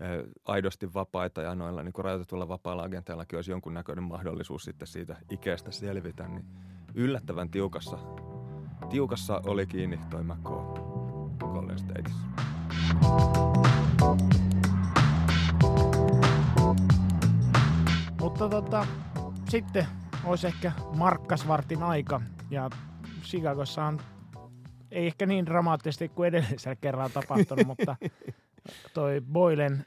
eh, 0.00 0.32
aidosti 0.44 0.94
vapaita 0.94 1.42
ja 1.42 1.54
noilla 1.54 1.82
niin 1.82 1.92
kuin 1.92 2.04
rajoitetuilla 2.04 2.48
vapailla 2.48 2.82
agenteillakin 2.82 3.36
olisi 3.36 3.50
jonkunnäköinen 3.50 4.04
mahdollisuus 4.04 4.64
sitten 4.64 4.88
siitä 4.88 5.16
ikästä 5.30 5.70
selvitä, 5.70 6.28
niin 6.28 6.44
yllättävän 6.94 7.48
tiukassa, 7.48 7.98
tiukassa 8.90 9.40
oli 9.46 9.66
kiinni 9.66 10.00
toi 10.10 10.22
McCall 10.22 10.78
Golden 11.38 11.78
Stateissa. 11.78 12.24
Mutta 18.20 18.48
tota, 18.48 18.86
sitten 19.48 19.86
olisi 20.24 20.46
ehkä 20.46 20.72
Markkasvartin 20.96 21.82
aika 21.82 22.20
ja 22.50 22.70
Chicagossa 23.22 23.84
on 23.84 24.00
ei 24.94 25.06
ehkä 25.06 25.26
niin 25.26 25.46
dramaattisesti 25.46 26.08
kuin 26.08 26.28
edellisellä 26.28 26.76
kerralla 26.76 27.08
tapahtunut, 27.08 27.66
mutta 27.66 27.96
toi 28.94 29.22
Boylen 29.32 29.86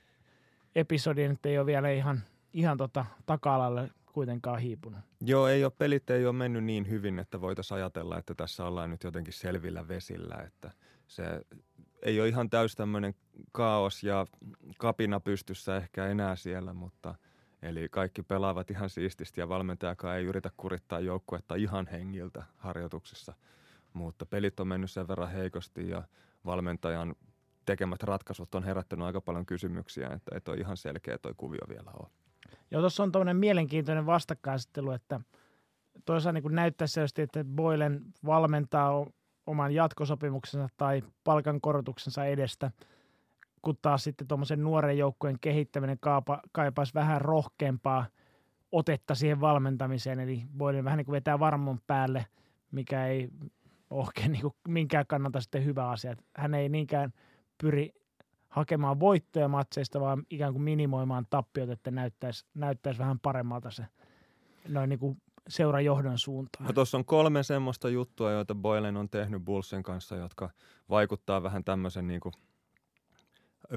episodi 0.76 1.28
nyt 1.28 1.46
ei 1.46 1.58
ole 1.58 1.66
vielä 1.66 1.92
ihan, 1.92 2.24
ihan 2.54 2.78
tota 2.78 3.06
taka-alalle 3.26 3.90
kuitenkaan 4.18 4.60
hiipunut. 4.60 5.00
Joo, 5.22 5.48
ei 5.48 5.64
ole, 5.64 5.72
pelit 5.78 6.10
ei 6.10 6.26
ole 6.26 6.34
mennyt 6.34 6.64
niin 6.64 6.90
hyvin, 6.90 7.20
että 7.20 7.42
voitaisiin 7.42 7.76
ajatella, 7.76 8.18
että 8.18 8.36
tässä 8.36 8.66
ollaan 8.66 8.90
nyt 8.90 9.04
jotenkin 9.04 9.34
selvillä 9.34 9.88
vesillä, 9.88 10.36
että 10.36 10.72
se 11.08 11.24
ei 12.02 12.20
ole 12.20 12.28
ihan 12.28 12.50
täys 12.50 12.76
tämmöinen 12.76 13.16
kaos 13.52 14.04
ja 14.04 14.26
kapina 14.78 15.20
pystyssä 15.20 15.78
ehkä 15.78 16.08
enää 16.08 16.36
siellä, 16.36 16.74
mutta 16.74 17.16
eli 17.62 17.90
kaikki 17.90 18.24
pelaavat 18.24 18.72
ihan 18.72 18.90
siististi 18.90 19.42
ja 19.42 19.50
valmentajakaan 19.50 20.18
ei 20.18 20.26
yritä 20.26 20.52
kurittaa 20.58 21.00
joukkuetta 21.00 21.56
ihan 21.56 21.88
hengiltä 21.88 22.44
harjoituksissa, 22.58 23.34
mutta 23.94 24.26
pelit 24.26 24.60
on 24.60 24.68
mennyt 24.68 24.92
sen 24.92 25.08
verran 25.08 25.32
heikosti 25.32 25.90
ja 25.90 26.04
valmentajan 26.46 27.16
tekemät 27.66 28.04
ratkaisut 28.04 28.56
on 28.56 28.64
herättänyt 28.64 29.06
aika 29.06 29.22
paljon 29.22 29.46
kysymyksiä, 29.46 30.10
että 30.14 30.36
ei 30.36 30.42
ole 30.48 30.58
ihan 30.58 30.78
selkeä 30.78 31.18
toi 31.18 31.34
kuvio 31.38 31.62
vielä 31.70 31.92
ole. 32.00 32.27
Joo, 32.72 32.82
tuossa 32.82 33.04
on 33.04 33.12
tuommoinen 33.12 33.38
mielenkiintoinen 33.38 34.06
vastakkainasettelu, 34.06 34.92
että 34.92 35.20
toisaalta 36.06 36.40
niin 36.40 36.56
näyttää 36.56 36.88
selvästi, 36.88 37.22
että 37.22 37.46
Boylen 37.46 38.02
valmentaa 38.26 39.06
oman 39.46 39.74
jatkosopimuksensa 39.74 40.68
tai 40.78 41.04
palkankorotuksensa 41.24 42.26
edestä, 42.26 42.72
kun 43.62 43.78
taas 43.82 44.04
sitten 44.04 44.28
tuommoisen 44.28 44.64
nuoren 44.64 44.98
joukkueen 44.98 45.40
kehittäminen 45.42 45.98
kaapa, 46.00 46.42
kaipaisi 46.52 46.94
vähän 46.94 47.22
rohkeampaa 47.22 48.06
otetta 48.72 49.16
siihen 49.16 49.42
valmentamiseen, 49.42 50.20
eli 50.20 50.44
Boylen 50.58 50.84
vähän 50.84 50.98
niin 50.98 51.06
kuin 51.06 51.14
vetää 51.14 51.40
varmon 51.40 51.80
päälle, 51.88 52.26
mikä 52.72 53.08
ei 53.08 53.30
oikein 53.90 54.32
niin 54.32 54.52
minkään 54.68 55.08
kannalta 55.08 55.42
sitten 55.42 55.66
hyvä 55.66 55.90
asia. 55.90 56.16
Hän 56.36 56.54
ei 56.54 56.70
niinkään 56.70 57.14
pyri 57.58 57.94
hakemaan 58.58 59.00
voittoja 59.00 59.48
matseista, 59.48 60.00
vaan 60.00 60.24
ikään 60.30 60.54
kuin 60.54 60.64
minimoimaan 60.64 61.26
tappiot, 61.30 61.70
että 61.70 61.92
näyttäisi, 61.92 62.46
näyttäisi 62.54 63.00
vähän 63.00 63.20
paremmalta 63.20 63.72
se 63.72 63.86
noin 64.68 64.90
niin 64.90 65.00
kuin 65.00 65.22
seurajohdon 65.48 66.20
suuntaan. 66.20 66.66
No 66.66 66.74
tuossa 66.74 66.98
on 66.98 67.06
kolme 67.06 67.44
semmoista 67.44 67.90
juttua, 67.90 68.32
joita 68.32 68.56
Boylen 68.56 68.98
on 68.98 69.10
tehnyt 69.10 69.46
Bullsen 69.46 69.84
kanssa, 69.84 70.16
jotka 70.16 70.50
vaikuttaa 70.90 71.44
vähän 71.44 71.64
tämmöisen 71.64 72.08
niin 72.08 72.20
kuin 72.20 72.34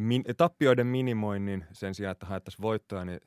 min, 0.00 0.24
tappioiden 0.36 0.86
minimoinnin 0.86 1.64
sen 1.72 1.94
sijaan, 1.94 2.12
että 2.12 2.26
haettaisiin 2.26 2.62
voittoja, 2.62 3.04
niin 3.04 3.20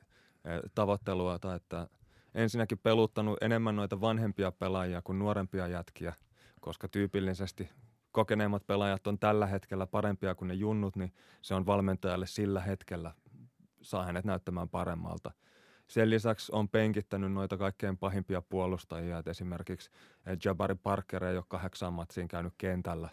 tavoittelua, 0.74 1.38
tai 1.38 1.56
että 1.56 1.88
ensinnäkin 2.34 2.78
peluttanut 2.78 3.42
enemmän 3.42 3.76
noita 3.76 4.00
vanhempia 4.00 4.52
pelaajia 4.52 5.02
kuin 5.02 5.18
nuorempia 5.18 5.68
jätkiä, 5.68 6.12
koska 6.60 6.88
tyypillisesti 6.88 7.70
kokeneemmat 8.14 8.66
pelaajat 8.66 9.06
on 9.06 9.18
tällä 9.18 9.46
hetkellä 9.46 9.86
parempia 9.86 10.34
kuin 10.34 10.48
ne 10.48 10.54
junnut, 10.54 10.96
niin 10.96 11.12
se 11.42 11.54
on 11.54 11.66
valmentajalle 11.66 12.26
sillä 12.26 12.60
hetkellä, 12.60 13.14
saa 13.82 14.04
hänet 14.04 14.24
näyttämään 14.24 14.68
paremmalta. 14.68 15.30
Sen 15.86 16.10
lisäksi 16.10 16.52
on 16.52 16.68
penkittänyt 16.68 17.32
noita 17.32 17.56
kaikkein 17.56 17.98
pahimpia 17.98 18.42
puolustajia, 18.42 19.18
että 19.18 19.30
esimerkiksi 19.30 19.90
eh, 20.26 20.38
Jabari 20.44 20.74
Parker 20.74 21.24
ole 21.24 21.44
kahdeksan 21.48 21.92
matsiin 21.92 22.28
käynyt 22.28 22.54
kentällä. 22.58 23.08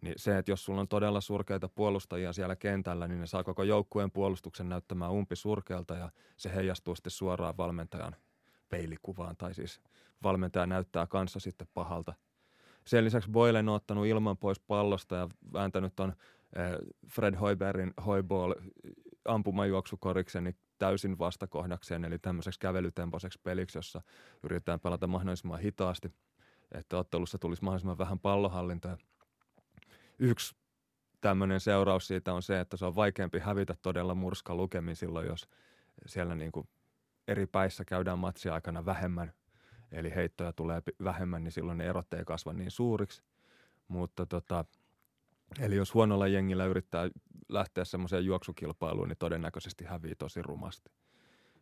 Niin 0.00 0.14
se, 0.16 0.38
että 0.38 0.50
jos 0.50 0.64
sulla 0.64 0.80
on 0.80 0.88
todella 0.88 1.20
surkeita 1.20 1.68
puolustajia 1.68 2.32
siellä 2.32 2.56
kentällä, 2.56 3.08
niin 3.08 3.20
ne 3.20 3.26
saa 3.26 3.44
koko 3.44 3.62
joukkueen 3.62 4.10
puolustuksen 4.10 4.68
näyttämään 4.68 5.12
umpi 5.12 5.36
surkealta 5.36 5.94
ja 5.94 6.10
se 6.36 6.54
heijastuu 6.54 6.94
sitten 6.94 7.10
suoraan 7.10 7.56
valmentajan 7.56 8.16
peilikuvaan, 8.68 9.36
tai 9.36 9.54
siis 9.54 9.80
valmentaja 10.22 10.66
näyttää 10.66 11.06
kanssa 11.06 11.40
sitten 11.40 11.68
pahalta– 11.74 12.14
sen 12.86 13.04
lisäksi 13.04 13.30
Boylen 13.30 13.68
on 13.68 13.74
ottanut 13.74 14.06
ilman 14.06 14.36
pois 14.36 14.60
pallosta 14.60 15.16
ja 15.16 15.28
vääntänyt 15.52 15.92
ton 15.96 16.12
eh, 16.56 16.78
Fred 17.10 17.34
Hoiberin 17.34 17.92
Hoiball 18.06 18.54
ampumajuoksukoriksen 19.24 20.44
niin 20.44 20.56
täysin 20.78 21.18
vastakohdakseen, 21.18 22.04
eli 22.04 22.18
tämmöiseksi 22.18 22.60
kävelytempoiseksi 22.60 23.40
peliksi, 23.42 23.78
jossa 23.78 24.02
yritetään 24.42 24.80
pelata 24.80 25.06
mahdollisimman 25.06 25.60
hitaasti, 25.60 26.12
että 26.72 26.98
ottelussa 26.98 27.38
tulisi 27.38 27.64
mahdollisimman 27.64 27.98
vähän 27.98 28.18
pallohallintoa. 28.18 28.98
Yksi 30.18 30.56
tämmöinen 31.20 31.60
seuraus 31.60 32.06
siitä 32.06 32.34
on 32.34 32.42
se, 32.42 32.60
että 32.60 32.76
se 32.76 32.84
on 32.86 32.96
vaikeampi 32.96 33.38
hävitä 33.38 33.74
todella 33.82 34.14
murska 34.14 34.54
lukemin 34.54 34.96
silloin, 34.96 35.26
jos 35.26 35.48
siellä 36.06 36.34
niin 36.34 36.52
kuin 36.52 36.68
eri 37.28 37.46
päissä 37.46 37.84
käydään 37.84 38.18
matsia 38.18 38.54
aikana 38.54 38.84
vähemmän 38.84 39.32
eli 39.92 40.14
heittoja 40.14 40.52
tulee 40.52 40.82
vähemmän, 41.04 41.44
niin 41.44 41.52
silloin 41.52 41.78
ne 41.78 41.86
erot 41.86 42.12
ei 42.12 42.24
kasva 42.24 42.52
niin 42.52 42.70
suuriksi. 42.70 43.22
Mutta 43.88 44.26
tota, 44.26 44.64
eli 45.60 45.76
jos 45.76 45.94
huonolla 45.94 46.26
jengillä 46.26 46.64
yrittää 46.64 47.10
lähteä 47.48 47.84
semmoiseen 47.84 48.24
juoksukilpailuun, 48.24 49.08
niin 49.08 49.18
todennäköisesti 49.18 49.84
hävii 49.84 50.14
tosi 50.14 50.42
rumasti. 50.42 50.90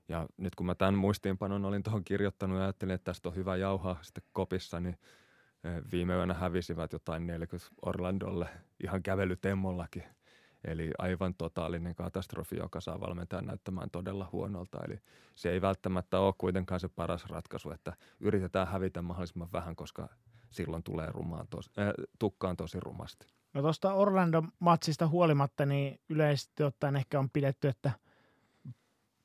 Ja 0.09 0.27
nyt 0.37 0.55
kun 0.55 0.67
mä 0.67 0.75
tämän 0.75 0.95
muistiinpanon 0.95 1.65
olin 1.65 1.83
tuohon 1.83 2.05
kirjoittanut 2.05 2.59
ja 2.59 2.65
ajattelin, 2.65 2.95
että 2.95 3.05
tästä 3.05 3.29
on 3.29 3.35
hyvä 3.35 3.57
jauhaa 3.57 3.99
sitten 4.03 4.25
kopissa, 4.33 4.81
niin 4.81 4.99
e, 5.65 5.69
viime 5.93 6.15
yönä 6.15 6.35
hävisivät 6.35 6.93
jotain 6.93 7.27
40 7.27 7.71
Orlandolle 7.83 8.49
ihan 8.83 9.03
kävelytemmollakin– 9.03 10.05
Eli 10.65 10.91
aivan 10.99 11.35
totaalinen 11.35 11.95
katastrofi, 11.95 12.57
joka 12.57 12.81
saa 12.81 13.01
valmentajan 13.01 13.47
näyttämään 13.47 13.91
todella 13.91 14.29
huonolta. 14.33 14.79
Eli 14.89 14.99
se 15.35 15.51
ei 15.51 15.61
välttämättä 15.61 16.19
ole 16.19 16.35
kuitenkaan 16.39 16.81
se 16.81 16.89
paras 16.89 17.27
ratkaisu, 17.27 17.71
että 17.71 17.93
yritetään 18.21 18.69
hävitä 18.69 19.03
mahdollisimman 19.03 19.53
vähän, 19.53 19.77
koska 19.77 20.09
silloin 20.51 20.83
tulee 20.83 21.13
rumaan 21.13 21.47
tos, 21.51 21.71
äh, 21.79 21.93
tukkaan 22.19 22.57
tosi 22.57 22.81
rumasti. 22.81 23.27
No 23.55 23.63
tuosta 23.63 23.95
Orlando-matsista 23.95 25.09
huolimatta, 25.09 25.67
niin 25.67 26.01
yleisesti 26.09 26.63
ottaen 26.63 26.97
ehkä 26.97 27.19
on 27.19 27.31
pidetty, 27.31 27.69
että 27.69 27.91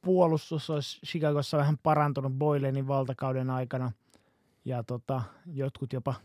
puolustus 0.01 0.69
olisi 0.69 0.99
Chicagossa 1.05 1.57
vähän 1.57 1.77
parantunut 1.83 2.33
Boylenin 2.33 2.87
valtakauden 2.87 3.49
aikana. 3.49 3.91
Ja 4.65 4.83
tota, 4.83 5.21
jotkut 5.45 5.93
jopa 5.93 6.15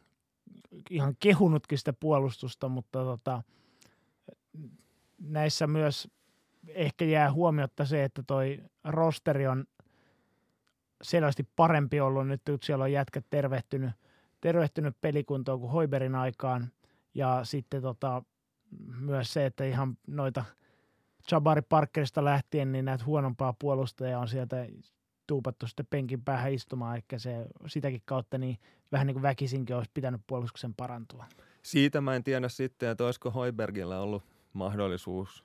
ihan 0.90 1.16
kehunutkin 1.20 1.78
sitä 1.78 1.92
puolustusta, 1.92 2.68
mutta 2.68 2.98
tota, 2.98 3.42
näissä 5.28 5.66
myös 5.66 6.08
ehkä 6.68 7.04
jää 7.04 7.32
huomiotta 7.32 7.84
se, 7.84 8.04
että 8.04 8.22
toi 8.26 8.62
rosteri 8.84 9.46
on 9.46 9.64
selvästi 11.02 11.48
parempi 11.56 12.00
ollut 12.00 12.28
nyt, 12.28 12.42
kun 12.46 12.58
siellä 12.62 12.84
on 12.84 12.92
jätkät 12.92 13.26
tervehtynyt, 13.30 13.90
tervehtynyt 14.40 14.96
pelikuntoon 15.00 15.60
kuin 15.60 15.72
Hoiberin 15.72 16.14
aikaan. 16.14 16.70
Ja 17.14 17.40
sitten 17.42 17.82
tota, 17.82 18.22
myös 19.00 19.32
se, 19.32 19.46
että 19.46 19.64
ihan 19.64 19.98
noita 20.06 20.44
Jabari 21.30 21.62
Parkerista 21.62 22.24
lähtien, 22.24 22.72
niin 22.72 22.84
näitä 22.84 23.04
huonompaa 23.04 23.54
puolustajaa 23.58 24.20
on 24.20 24.28
sieltä 24.28 24.66
tuupattu 25.26 25.66
sitten 25.66 25.86
penkin 25.90 26.22
päähän 26.22 26.52
istumaan, 26.52 26.96
ehkä 26.96 27.18
se 27.18 27.46
sitäkin 27.66 28.02
kautta 28.04 28.38
niin 28.38 28.58
vähän 28.92 29.06
niin 29.06 29.14
kuin 29.14 29.22
väkisinkin 29.22 29.76
olisi 29.76 29.90
pitänyt 29.94 30.20
puolustuksen 30.26 30.74
parantua. 30.74 31.26
Siitä 31.62 32.00
mä 32.00 32.16
en 32.16 32.24
tiedä 32.24 32.48
sitten, 32.48 32.88
että 32.88 33.04
olisiko 33.04 33.30
Hoibergilla 33.30 34.00
ollut 34.00 34.22
mahdollisuus 34.54 35.44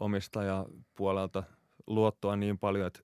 omistajapuolelta 0.00 1.42
luottoa 1.86 2.36
niin 2.36 2.58
paljon, 2.58 2.86
että 2.86 3.00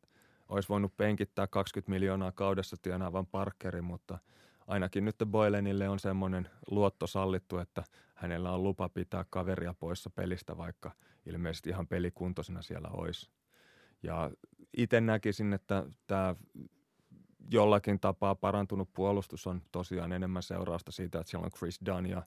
olisi 0.49 0.69
voinut 0.69 0.97
penkittää 0.97 1.47
20 1.47 1.91
miljoonaa 1.91 2.33
kaudessa 2.33 2.77
tienaavan 2.83 3.27
Parkerin, 3.27 3.85
mutta 3.85 4.19
ainakin 4.67 5.05
nyt 5.05 5.17
Boylenille 5.27 5.89
on 5.89 5.99
semmoinen 5.99 6.49
luotto 6.71 7.07
sallittu, 7.07 7.59
että 7.59 7.85
hänellä 8.15 8.53
on 8.53 8.63
lupa 8.63 8.89
pitää 8.89 9.25
kaveria 9.31 9.75
poissa 9.75 10.11
pelistä, 10.11 10.57
vaikka 10.57 10.91
ilmeisesti 11.27 11.71
ihan 11.71 11.87
pelikuntoisena 11.87 12.63
siellä 12.63 12.89
olisi. 12.89 13.31
Ja 14.03 14.31
itse 14.77 15.01
näkisin, 15.01 15.53
että 15.53 15.87
tämä 16.07 16.35
jollakin 17.51 18.01
tapaa 18.01 18.35
parantunut 18.35 18.93
puolustus 18.95 19.47
on 19.47 19.63
tosiaan 19.73 20.13
enemmän 20.13 20.43
seurausta 20.43 20.93
siitä, 20.93 21.21
että 21.21 21.31
siellä 21.31 21.45
on 21.45 21.53
Chris 21.59 21.81
Dunn 21.87 22.07
ja 22.07 22.23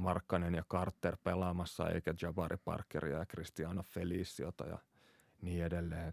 Markkanen 0.00 0.54
ja 0.54 0.62
Carter 0.70 1.16
pelaamassa, 1.24 1.88
eikä 1.88 2.14
Jabari 2.22 2.56
Parkeria 2.64 3.18
ja 3.18 3.26
Cristiano 3.26 3.82
Feliciota 3.82 4.66
ja 4.66 4.78
niin 5.42 5.64
edelleen. 5.64 6.12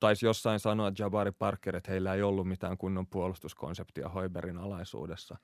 Taisi 0.00 0.26
jossain 0.26 0.60
sanoa 0.60 0.92
Jabari 0.98 1.32
Parker, 1.32 1.76
että 1.76 1.90
heillä 1.90 2.14
ei 2.14 2.22
ollut 2.22 2.48
mitään 2.48 2.78
kunnon 2.78 3.06
puolustuskonseptia 3.06 4.08
Hoiberin 4.08 4.58
alaisuudessa, 4.58 5.36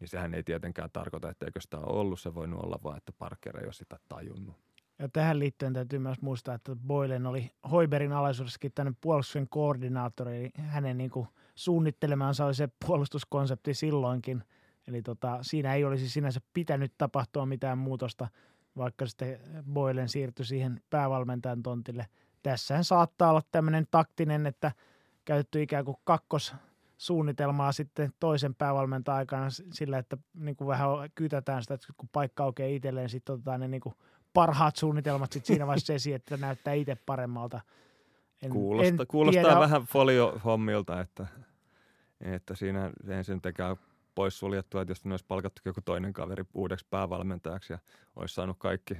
niin 0.00 0.08
sehän 0.08 0.34
ei 0.34 0.42
tietenkään 0.42 0.90
tarkoita, 0.92 1.30
etteikö 1.30 1.60
sitä 1.60 1.78
ole 1.78 2.00
ollut. 2.00 2.20
Se 2.20 2.34
voinut 2.34 2.64
olla 2.64 2.78
vaan, 2.84 2.96
että 2.96 3.12
Parker 3.12 3.56
ei 3.56 3.64
ole 3.64 3.72
sitä 3.72 3.98
tajunnut. 4.08 4.56
Ja 4.98 5.08
tähän 5.08 5.38
liittyen 5.38 5.72
täytyy 5.72 5.98
myös 5.98 6.20
muistaa, 6.22 6.54
että 6.54 6.76
Boylen 6.76 7.26
oli 7.26 7.50
Hoiberin 7.70 8.12
alaisuudessakin 8.12 8.72
tänne 8.74 8.92
puolustuksen 9.00 9.48
koordinaattori, 9.48 10.36
eli 10.36 10.50
hänen 10.56 10.98
niin 10.98 11.10
kuin 11.10 11.28
suunnittelemansa 11.54 12.44
oli 12.44 12.54
se 12.54 12.68
puolustuskonsepti 12.86 13.74
silloinkin. 13.74 14.44
Eli 14.88 15.02
tota, 15.02 15.38
siinä 15.42 15.74
ei 15.74 15.84
olisi 15.84 16.08
sinänsä 16.08 16.40
pitänyt 16.54 16.92
tapahtua 16.98 17.46
mitään 17.46 17.78
muutosta, 17.78 18.28
vaikka 18.76 19.06
sitten 19.06 19.40
Boylen 19.72 20.08
siirtyi 20.08 20.44
siihen 20.44 20.80
päävalmentajan 20.90 21.62
tontille. 21.62 22.06
Tässähän 22.42 22.84
saattaa 22.84 23.30
olla 23.30 23.42
tämmöinen 23.52 23.86
taktinen, 23.90 24.46
että 24.46 24.72
käytetty 25.24 25.62
ikään 25.62 25.84
kuin 25.84 25.96
kakkossuunnitelmaa 26.04 27.72
sitten 27.72 28.12
toisen 28.20 28.54
päävalmentajan 28.54 29.18
aikana 29.18 29.48
sillä, 29.50 29.98
että 29.98 30.16
niin 30.34 30.56
kuin 30.56 30.68
vähän 30.68 30.88
kytätään 31.14 31.62
sitä, 31.62 31.74
että 31.74 31.86
kun 31.96 32.08
paikka 32.12 32.44
aukeaa 32.44 32.68
itselleen, 32.68 33.08
sitten 33.08 33.34
otetaan 33.34 33.60
ne 33.60 33.68
niin 33.68 33.80
kuin 33.80 33.94
parhaat 34.32 34.76
suunnitelmat 34.76 35.32
sit 35.32 35.46
siinä 35.46 35.66
vaiheessa 35.66 35.92
esiin, 35.92 36.16
että 36.16 36.36
näyttää 36.36 36.74
itse 36.74 36.96
paremmalta. 37.06 37.60
En, 38.42 38.50
kuulostaa, 38.50 39.02
en 39.02 39.06
kuulostaa 39.08 39.42
tiedä. 39.42 39.60
vähän 39.60 39.82
folio-hommilta, 39.82 41.00
että, 41.00 41.26
että 42.20 42.54
siinä 42.54 42.90
ensin 43.08 43.40
tekee 43.40 43.76
poissuljettua, 44.18 44.82
että 44.82 44.90
jos 44.90 45.04
ne 45.04 45.12
olisi 45.12 45.24
palkattu 45.28 45.62
joku 45.64 45.80
toinen 45.80 46.12
kaveri 46.12 46.44
uudeksi 46.54 46.86
päävalmentajaksi 46.90 47.72
ja 47.72 47.78
olisi 48.16 48.34
saanut 48.34 48.56
kaikki 48.58 48.98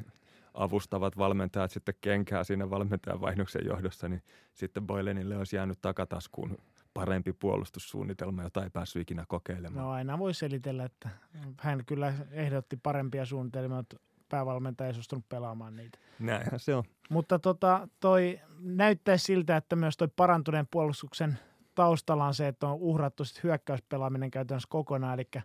avustavat 0.54 1.18
valmentajat 1.18 1.70
sitten 1.70 1.94
kenkää 2.00 2.44
siinä 2.44 2.70
valmentajan 2.70 3.20
vaihdoksen 3.20 3.66
johdossa, 3.66 4.08
niin 4.08 4.22
sitten 4.54 4.86
Boylenille 4.86 5.36
olisi 5.36 5.56
jäänyt 5.56 5.78
takataskuun 5.82 6.58
parempi 6.94 7.32
puolustussuunnitelma, 7.32 8.42
jota 8.42 8.64
ei 8.64 8.70
päässyt 8.70 9.02
ikinä 9.02 9.24
kokeilemaan. 9.28 9.86
No 9.86 9.90
aina 9.90 10.18
voi 10.18 10.34
selitellä, 10.34 10.84
että 10.84 11.08
hän 11.60 11.84
kyllä 11.84 12.14
ehdotti 12.30 12.76
parempia 12.76 13.24
suunnitelmia, 13.24 13.76
mutta 13.76 13.96
päävalmentaja 14.28 14.88
ei 14.88 14.94
suostunut 14.94 15.28
pelaamaan 15.28 15.76
niitä. 15.76 15.98
Näinhän 16.18 16.60
se 16.60 16.74
on. 16.74 16.84
Mutta 17.10 17.38
tota, 17.38 17.88
toi 18.00 18.40
näyttäisi 18.60 19.24
siltä, 19.24 19.56
että 19.56 19.76
myös 19.76 19.96
toi 19.96 20.08
parantuneen 20.16 20.66
puolustuksen 20.70 21.38
taustalla 21.78 22.26
on 22.26 22.34
se, 22.34 22.48
että 22.48 22.68
on 22.68 22.74
uhrattu 22.74 23.24
sit 23.24 23.42
hyökkäyspelaaminen 23.42 24.30
käytännössä 24.30 24.68
kokonaan, 24.70 25.14
eli 25.14 25.42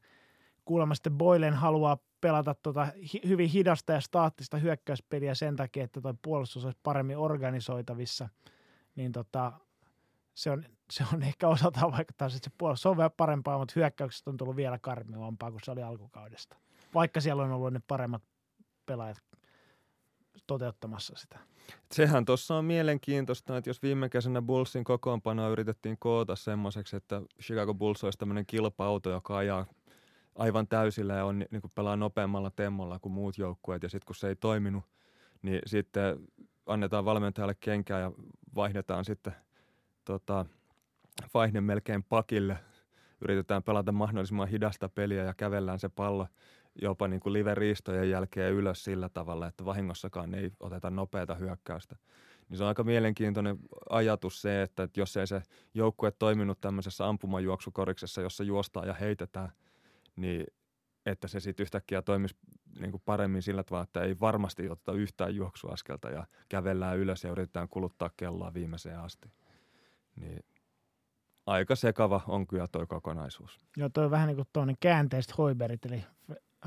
kuulemma 0.66 0.96
sitten 0.96 1.18
Boylen 1.18 1.54
haluaa 1.54 1.98
pelata 2.22 2.54
tota 2.54 2.88
hi- 3.14 3.22
hyvin 3.28 3.50
hidasta 3.50 3.94
ja 3.94 4.02
staattista 4.02 4.58
hyökkäyspeliä 4.58 5.36
sen 5.36 5.56
takia, 5.56 5.84
että 5.84 6.02
tuo 6.02 6.14
puolustus 6.22 6.66
olisi 6.66 6.80
paremmin 6.84 7.18
organisoitavissa, 7.18 8.30
niin 8.96 9.12
tota, 9.12 9.52
se, 10.34 10.52
on, 10.52 10.64
se 10.92 11.04
on 11.14 11.24
ehkä 11.24 11.48
osaltaan 11.48 11.92
vaikuttaa, 11.92 12.28
että 12.28 12.40
se 12.44 12.52
puolustus 12.58 12.86
on 12.86 12.98
vähän 12.98 13.12
parempaa, 13.18 13.58
mutta 13.58 13.74
hyökkäyksestä 13.76 14.30
on 14.30 14.38
tullut 14.38 14.56
vielä 14.56 14.80
karmivampaa 14.80 15.52
kuin 15.52 15.62
se 15.64 15.72
oli 15.72 15.84
alkukaudesta. 15.84 16.58
Vaikka 16.94 17.22
siellä 17.22 17.44
on 17.44 17.52
ollut 17.52 17.74
ne 17.74 17.82
paremmat 17.88 18.24
pelaajat 18.86 19.24
toteuttamassa 20.48 21.14
sitä. 21.18 21.40
Sehän 21.92 22.26
tuossa 22.26 22.56
on 22.56 22.66
mielenkiintoista, 22.66 23.58
että 23.58 23.70
jos 23.70 23.82
viime 23.84 24.10
kesänä 24.10 24.42
Bullsin 24.42 24.84
kokoonpanoa 24.84 25.50
yritettiin 25.50 25.98
koota 26.00 26.36
semmoiseksi, 26.36 26.96
että 26.96 27.22
Chicago 27.42 27.74
Bulls 27.74 28.04
olisi 28.04 28.18
tämmöinen 28.18 28.46
kilpa-auto, 28.46 29.10
joka 29.10 29.38
ajaa 29.38 29.66
aivan 30.36 30.68
täysillä 30.68 31.14
ja 31.14 31.26
on, 31.26 31.40
niin 31.40 31.62
kuin 31.62 31.72
pelaa 31.76 31.96
nopeammalla 31.96 32.52
temmolla 32.52 33.00
kuin 33.00 33.14
muut 33.14 33.38
joukkueet 33.38 33.84
ja 33.84 33.90
sitten 33.90 34.06
kun 34.06 34.16
se 34.16 34.28
ei 34.28 34.36
toiminut, 34.36 34.84
niin 35.42 35.62
sitten 35.66 36.20
annetaan 36.66 37.06
valmentajalle 37.06 37.56
kenkää 37.60 38.00
ja 38.00 38.12
vaihdetaan 38.56 39.06
sitten 39.06 39.34
tota, 40.06 40.46
vaihde 41.34 41.62
melkein 41.62 42.04
pakille. 42.04 42.58
Yritetään 43.22 43.64
pelata 43.64 43.92
mahdollisimman 43.92 44.48
hidasta 44.48 44.90
peliä 44.90 45.24
ja 45.24 45.34
kävellään 45.34 45.80
se 45.80 45.90
pallo 45.90 46.28
jopa 46.82 47.08
niin 47.08 47.20
kuin 47.20 47.34
live-riistojen 47.34 48.10
jälkeen 48.10 48.54
ylös 48.54 48.84
sillä 48.84 49.10
tavalla, 49.10 49.48
että 49.48 49.66
vahingossakaan 49.66 50.34
ei 50.34 50.52
oteta 50.60 50.90
nopeata 50.90 51.36
hyökkäystä. 51.36 51.96
Niin 52.50 52.58
se 52.58 52.64
on 52.64 52.68
aika 52.68 52.84
mielenkiintoinen 52.84 53.60
ajatus 53.90 54.42
se, 54.42 54.62
että 54.62 54.88
jos 54.98 55.18
ei 55.18 55.28
se 55.28 55.42
joukkue 55.74 56.12
toiminut 56.12 56.62
tämmöisessä 56.62 57.08
ampumajuoksukoriksessa, 57.08 58.22
jossa 58.22 58.44
juostaan 58.44 58.88
ja 58.88 58.94
heitetään, 58.94 59.52
niin 60.16 60.46
että 61.06 61.28
se 61.28 61.40
sitten 61.40 61.64
yhtäkkiä 61.64 62.02
toimisi 62.02 62.36
niin 62.80 62.92
kuin 62.92 63.02
paremmin 63.06 63.42
sillä 63.42 63.64
tavalla, 63.64 63.84
että 63.84 64.02
ei 64.02 64.20
varmasti 64.20 64.70
oteta 64.70 64.94
yhtään 64.94 65.36
juoksuaskelta 65.36 66.10
ja 66.10 66.28
kävellään 66.50 66.98
ylös 66.98 67.24
ja 67.24 67.32
yritetään 67.32 67.70
kuluttaa 67.70 68.10
kelloa 68.18 68.54
viimeiseen 68.54 69.00
asti. 69.00 69.32
Niin 70.16 70.46
aika 71.46 71.76
sekava 71.76 72.22
on 72.28 72.48
kyllä 72.48 72.68
tuo 72.68 72.88
kokonaisuus. 72.88 73.60
Joo, 73.78 73.90
toi 73.90 74.06
on 74.06 74.12
vähän 74.12 74.28
niin 74.28 74.36
kuin 74.36 74.48
tuonne 74.54 74.74
käänteistä 74.80 75.34
Hoiberit, 75.38 75.86
eli 75.86 76.04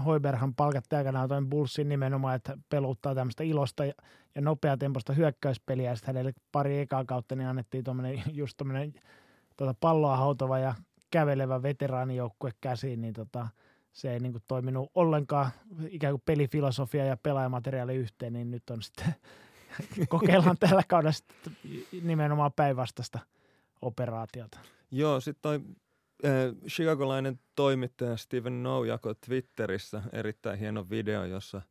Hoiberhan 0.04 0.54
palkatti 0.54 0.96
aikanaan 0.96 1.28
toinen 1.28 1.50
Bullsin 1.50 1.88
nimenomaan, 1.88 2.36
että 2.36 2.58
peluttaa 2.68 3.14
tämmöistä 3.14 3.44
ilosta 3.44 3.84
ja, 3.84 3.92
ja 4.34 4.40
nopeatempoista 4.40 5.12
hyökkäyspeliä. 5.12 5.94
Sitten 5.94 6.14
hänelle 6.14 6.32
pari 6.52 6.78
ekaa 6.78 7.04
kautta 7.04 7.36
niin 7.36 7.48
annettiin 7.48 7.84
tuommoinen 7.84 8.22
just 8.32 8.56
tuommoinen 8.56 8.94
tuota 9.56 9.74
palloa 9.80 10.16
hautava 10.16 10.58
ja 10.58 10.74
kävelevä 11.10 11.62
veteraanijoukkue 11.62 12.50
käsiin, 12.60 13.00
niin 13.00 13.14
tota, 13.14 13.48
se 13.92 14.12
ei 14.12 14.20
niin 14.20 14.32
kuin 14.32 14.44
toiminut 14.48 14.90
ollenkaan 14.94 15.50
ikään 15.88 16.12
kuin 16.12 16.22
pelifilosofia 16.24 17.04
ja 17.04 17.16
pelaajamateriaali 17.16 17.94
yhteen, 17.94 18.32
niin 18.32 18.50
nyt 18.50 18.70
on 18.70 18.82
sitten 18.82 19.14
kokeillaan 20.08 20.58
tällä 20.58 20.82
kaudella 20.88 21.18
nimenomaan 22.02 22.52
päinvastaista 22.52 23.18
operaatiota. 23.82 24.58
Joo, 24.90 25.20
sitten 25.20 25.42
toi 25.42 25.60
äh, 26.24 26.30
chicagolainen 26.68 27.40
toimittaja 27.54 28.16
Steven 28.16 28.62
No 28.62 28.84
jakoi 28.84 29.14
Twitterissä 29.26 30.02
erittäin 30.12 30.58
hieno 30.58 30.90
video, 30.90 31.24
jossa 31.24 31.62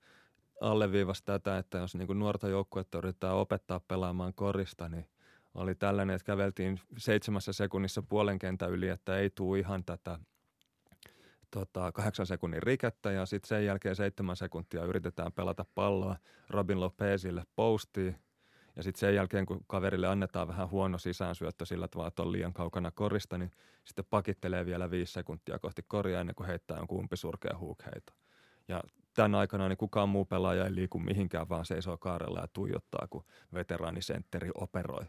alleviivasi 0.61 1.25
tätä, 1.25 1.57
että 1.57 1.77
jos 1.77 1.95
niin 1.95 2.19
nuorta 2.19 2.47
joukkuetta 2.47 2.97
yritetään 2.97 3.35
opettaa 3.35 3.79
pelaamaan 3.79 4.33
korista, 4.33 4.89
niin 4.89 5.05
oli 5.55 5.75
tällainen, 5.75 6.15
että 6.15 6.25
käveltiin 6.25 6.79
seitsemässä 6.97 7.53
sekunnissa 7.53 8.01
puolen 8.01 8.39
kentän 8.39 8.71
yli, 8.71 8.89
että 8.89 9.17
ei 9.17 9.29
tule 9.29 9.59
ihan 9.59 9.85
tätä 9.85 10.19
tota, 11.51 11.91
kahdeksan 11.91 12.25
sekunnin 12.25 12.63
rikettä 12.63 13.11
ja 13.11 13.25
sitten 13.25 13.47
sen 13.47 13.65
jälkeen 13.65 13.95
seitsemän 13.95 14.35
sekuntia 14.35 14.85
yritetään 14.85 15.31
pelata 15.31 15.65
palloa 15.75 16.15
Robin 16.49 16.79
Lopezille 16.79 17.43
postiin 17.55 18.15
ja 18.75 18.83
sitten 18.83 18.99
sen 18.99 19.15
jälkeen, 19.15 19.45
kun 19.45 19.61
kaverille 19.67 20.07
annetaan 20.07 20.47
vähän 20.47 20.69
huono 20.69 20.97
sisäänsyöttö 20.97 21.65
sillä 21.65 21.87
tavalla, 21.87 22.07
että 22.07 22.21
on 22.21 22.31
liian 22.31 22.53
kaukana 22.53 22.91
korista, 22.91 23.37
niin 23.37 23.51
sitten 23.85 24.05
pakittelee 24.09 24.65
vielä 24.65 24.91
viisi 24.91 25.13
sekuntia 25.13 25.59
kohti 25.59 25.81
koria 25.87 26.19
ennen 26.19 26.35
kuin 26.35 26.47
heittää 26.47 26.77
jonkun 26.77 26.99
umpisurkea 26.99 27.57
huukheita. 27.57 28.13
Ja 28.67 28.83
tämän 29.13 29.35
aikana 29.35 29.69
niin 29.69 29.77
kukaan 29.77 30.09
muu 30.09 30.25
pelaaja 30.25 30.65
ei 30.65 30.75
liiku 30.75 30.99
mihinkään, 30.99 31.49
vaan 31.49 31.65
seisoo 31.65 31.97
kaarella 31.97 32.39
ja 32.39 32.47
tuijottaa, 32.53 33.07
kun 33.09 33.25
veteraanisentteri 33.53 34.49
operoi. 34.55 35.05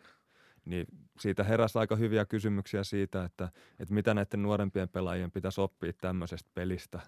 Niin 0.64 0.86
siitä 1.20 1.44
heräsi 1.44 1.78
aika 1.78 1.96
hyviä 1.96 2.24
kysymyksiä 2.24 2.84
siitä, 2.84 3.24
että, 3.24 3.48
että 3.78 3.94
mitä 3.94 4.14
näiden 4.14 4.42
nuorempien 4.42 4.88
pelaajien 4.88 5.30
pitäisi 5.30 5.60
oppia 5.60 5.92
tämmöisestä 5.92 6.50
pelistä, 6.54 7.00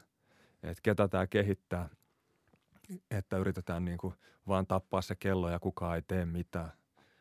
että 0.62 0.80
ketä 0.82 1.08
tämä 1.08 1.26
kehittää– 1.26 1.88
että 3.10 3.36
yritetään 3.36 3.84
niin 3.84 3.98
kuin 3.98 4.14
vaan 4.48 4.66
tappaa 4.66 5.02
se 5.02 5.14
kello 5.14 5.50
ja 5.50 5.58
kukaan 5.58 5.96
ei 5.96 6.02
tee 6.02 6.26
mitään, 6.26 6.72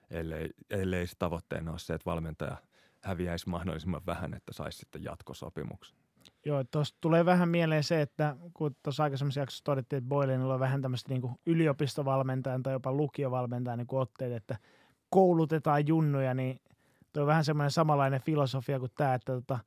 ellei, 0.10 0.50
ellei 0.70 1.08
se 1.08 1.16
tavoitteena 1.20 1.72
ole 1.72 1.80
se, 1.80 1.94
että 1.94 2.10
valmentaja 2.10 2.58
häviäisi 3.02 3.50
mahdollisimman 3.50 4.02
vähän, 4.06 4.34
että 4.34 4.54
saisi 4.54 4.78
sitten 4.78 5.04
jatkosopimuksen. 5.04 5.98
Joo, 6.46 6.64
tuossa 6.64 6.96
tulee 7.02 7.26
vähän 7.26 7.50
mieleen 7.50 7.84
se, 7.84 8.02
että 8.02 8.36
kun 8.54 8.76
tuossa 8.84 9.04
aikaisemmassa 9.04 9.40
jaksossa 9.40 9.64
todettiin, 9.64 9.98
että 9.98 10.10
Boylenilla 10.10 10.54
on 10.54 10.60
vähän 10.60 10.82
tämmöistä 10.82 11.10
niin 11.10 11.22
yliopistovalmentajan 11.46 12.64
tai 12.64 12.74
jopa 12.74 12.94
lukiovalmentajan 12.94 13.78
niin 13.78 13.88
otteet, 13.92 14.34
että 14.34 14.58
koulutetaan 15.10 15.88
junnuja, 15.88 16.34
niin 16.34 16.62
tuo 17.14 17.24
on 17.24 17.28
vähän 17.28 17.46
semmoinen 17.46 17.72
samanlainen 17.72 18.22
filosofia 18.22 18.80
kuin 18.80 18.92
tämä, 18.98 19.14
että 19.14 19.34
tota, 19.34 19.60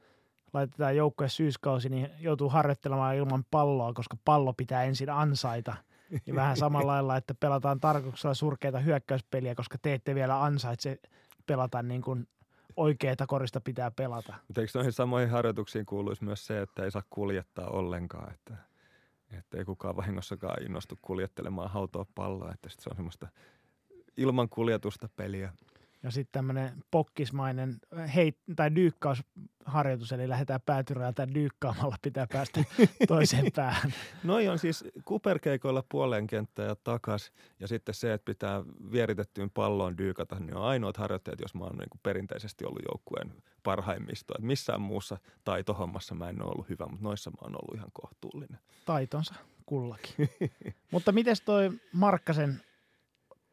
laitetaan 0.52 0.96
joukkue 0.96 1.28
syyskausi, 1.28 1.88
niin 1.88 2.10
joutuu 2.18 2.48
harjoittelemaan 2.48 3.16
ilman 3.16 3.44
palloa, 3.50 3.92
koska 3.92 4.16
pallo 4.24 4.52
pitää 4.52 4.84
ensin 4.84 5.10
ansaita– 5.10 5.76
Ja 6.26 6.34
vähän 6.34 6.56
samalla 6.56 6.92
lailla, 6.92 7.16
että 7.16 7.34
pelataan 7.34 7.80
tarkoituksella 7.80 8.34
surkeita 8.34 8.78
hyökkäyspeliä, 8.78 9.54
koska 9.54 9.78
te 9.82 9.94
ette 9.94 10.14
vielä 10.14 10.44
ansaitse 10.44 10.98
pelata 11.46 11.82
niin 11.82 12.02
kuin 12.02 12.28
oikeita 12.76 13.26
korista 13.26 13.60
pitää 13.60 13.90
pelata. 13.90 14.34
Mutta 14.48 14.60
eikö 14.60 14.70
noihin 14.74 14.92
samoihin 14.92 15.30
harjoituksiin 15.30 15.86
kuuluisi 15.86 16.24
myös 16.24 16.46
se, 16.46 16.62
että 16.62 16.84
ei 16.84 16.90
saa 16.90 17.02
kuljettaa 17.10 17.68
ollenkaan, 17.68 18.32
että, 18.34 18.54
että 19.38 19.58
ei 19.58 19.64
kukaan 19.64 19.96
vahingossakaan 19.96 20.62
innostu 20.62 20.98
kuljettelemaan 21.02 21.70
hautoa 21.70 22.06
palloa, 22.14 22.52
että 22.52 22.68
se 22.68 22.90
on 22.90 22.96
semmoista 22.96 23.28
ilman 24.16 24.48
kuljetusta 24.48 25.08
peliä. 25.16 25.52
Ja 26.02 26.10
sitten 26.10 26.32
tämmöinen 26.32 26.84
pokkismainen 26.90 27.76
heit, 28.14 28.38
tai 28.56 28.74
dyykkausharjoitus, 28.74 30.12
eli 30.12 30.28
lähdetään 30.28 30.60
päätyräältä 30.60 31.34
dyykkaamalla, 31.34 31.96
pitää 32.02 32.26
päästä 32.32 32.64
toiseen 33.08 33.52
päähän. 33.56 33.94
Noi 34.24 34.48
on 34.48 34.58
siis 34.58 34.84
kuperkeikoilla 35.04 35.84
puoleen 35.88 36.26
kenttää 36.26 36.66
ja 36.66 36.76
takas. 36.76 37.32
Ja 37.60 37.68
sitten 37.68 37.94
se, 37.94 38.12
että 38.12 38.24
pitää 38.24 38.62
vieritettyyn 38.92 39.50
palloon 39.50 39.98
dyykata, 39.98 40.38
niin 40.38 40.56
on 40.56 40.64
ainoat 40.64 40.96
harjoitteet, 40.96 41.40
jos 41.40 41.54
mä 41.54 41.64
oon 41.64 41.76
niin 41.76 42.00
perinteisesti 42.02 42.64
ollut 42.64 42.82
joukkueen 42.92 43.42
parhaimmistoa. 43.62 44.36
Et 44.38 44.44
missään 44.44 44.80
muussa 44.80 45.18
taitohommassa 45.44 46.14
mä 46.14 46.28
en 46.28 46.42
ole 46.42 46.50
ollut 46.50 46.68
hyvä, 46.68 46.86
mutta 46.86 47.04
noissa 47.04 47.30
mä 47.30 47.36
oon 47.40 47.56
ollut 47.62 47.74
ihan 47.74 47.90
kohtuullinen. 47.92 48.58
Taitonsa 48.84 49.34
kullakin. 49.66 50.30
mutta 50.92 51.12
miten 51.12 51.36
toi 51.44 51.70
Markkasen 51.92 52.60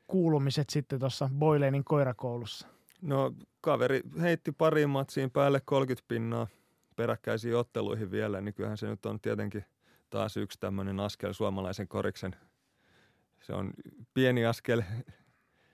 kuulumiset 0.07 0.69
sitten 0.69 0.99
tuossa 0.99 1.29
Boilenin 1.39 1.83
koirakoulussa? 1.83 2.67
No 3.01 3.33
kaveri 3.61 4.01
heitti 4.21 4.51
pariin 4.51 4.89
matsiin 4.89 5.31
päälle 5.31 5.61
30 5.65 6.07
pinnaa 6.07 6.47
peräkkäisiin 6.95 7.55
otteluihin 7.55 8.11
vielä, 8.11 8.41
niin 8.41 8.53
kyllähän 8.53 8.77
se 8.77 8.87
nyt 8.87 9.05
on 9.05 9.19
tietenkin 9.19 9.65
taas 10.09 10.37
yksi 10.37 10.59
tämmöinen 10.59 10.99
askel 10.99 11.33
suomalaisen 11.33 11.87
koriksen. 11.87 12.35
Se 13.41 13.53
on 13.53 13.73
pieni 14.13 14.45
askel 14.45 14.81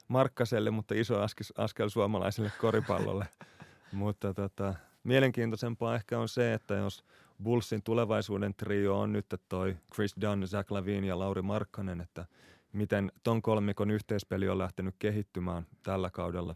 Markkaselle, 0.07 0.71
mutta 0.71 0.93
iso 0.93 1.21
askel, 1.21 1.45
askel 1.57 1.89
suomalaiselle 1.89 2.51
koripallolle. 2.61 3.27
mutta 3.91 4.33
tota, 4.33 4.73
mielenkiintoisempaa 5.03 5.95
ehkä 5.95 6.19
on 6.19 6.29
se, 6.29 6.53
että 6.53 6.73
jos 6.73 7.03
Bullsin 7.43 7.83
tulevaisuuden 7.83 8.53
trio 8.53 8.99
on 8.99 9.13
nyt 9.13 9.25
toi 9.49 9.77
Chris 9.93 10.15
Dunn, 10.21 10.47
Zach 10.47 10.71
Lavine 10.71 11.07
ja 11.07 11.19
Lauri 11.19 11.41
Markkanen, 11.41 12.01
että– 12.01 12.25
miten 12.73 13.11
ton 13.23 13.41
kolmikon 13.41 13.91
yhteispeli 13.91 14.49
on 14.49 14.57
lähtenyt 14.57 14.95
kehittymään 14.99 15.67
tällä 15.83 16.09
kaudella. 16.09 16.55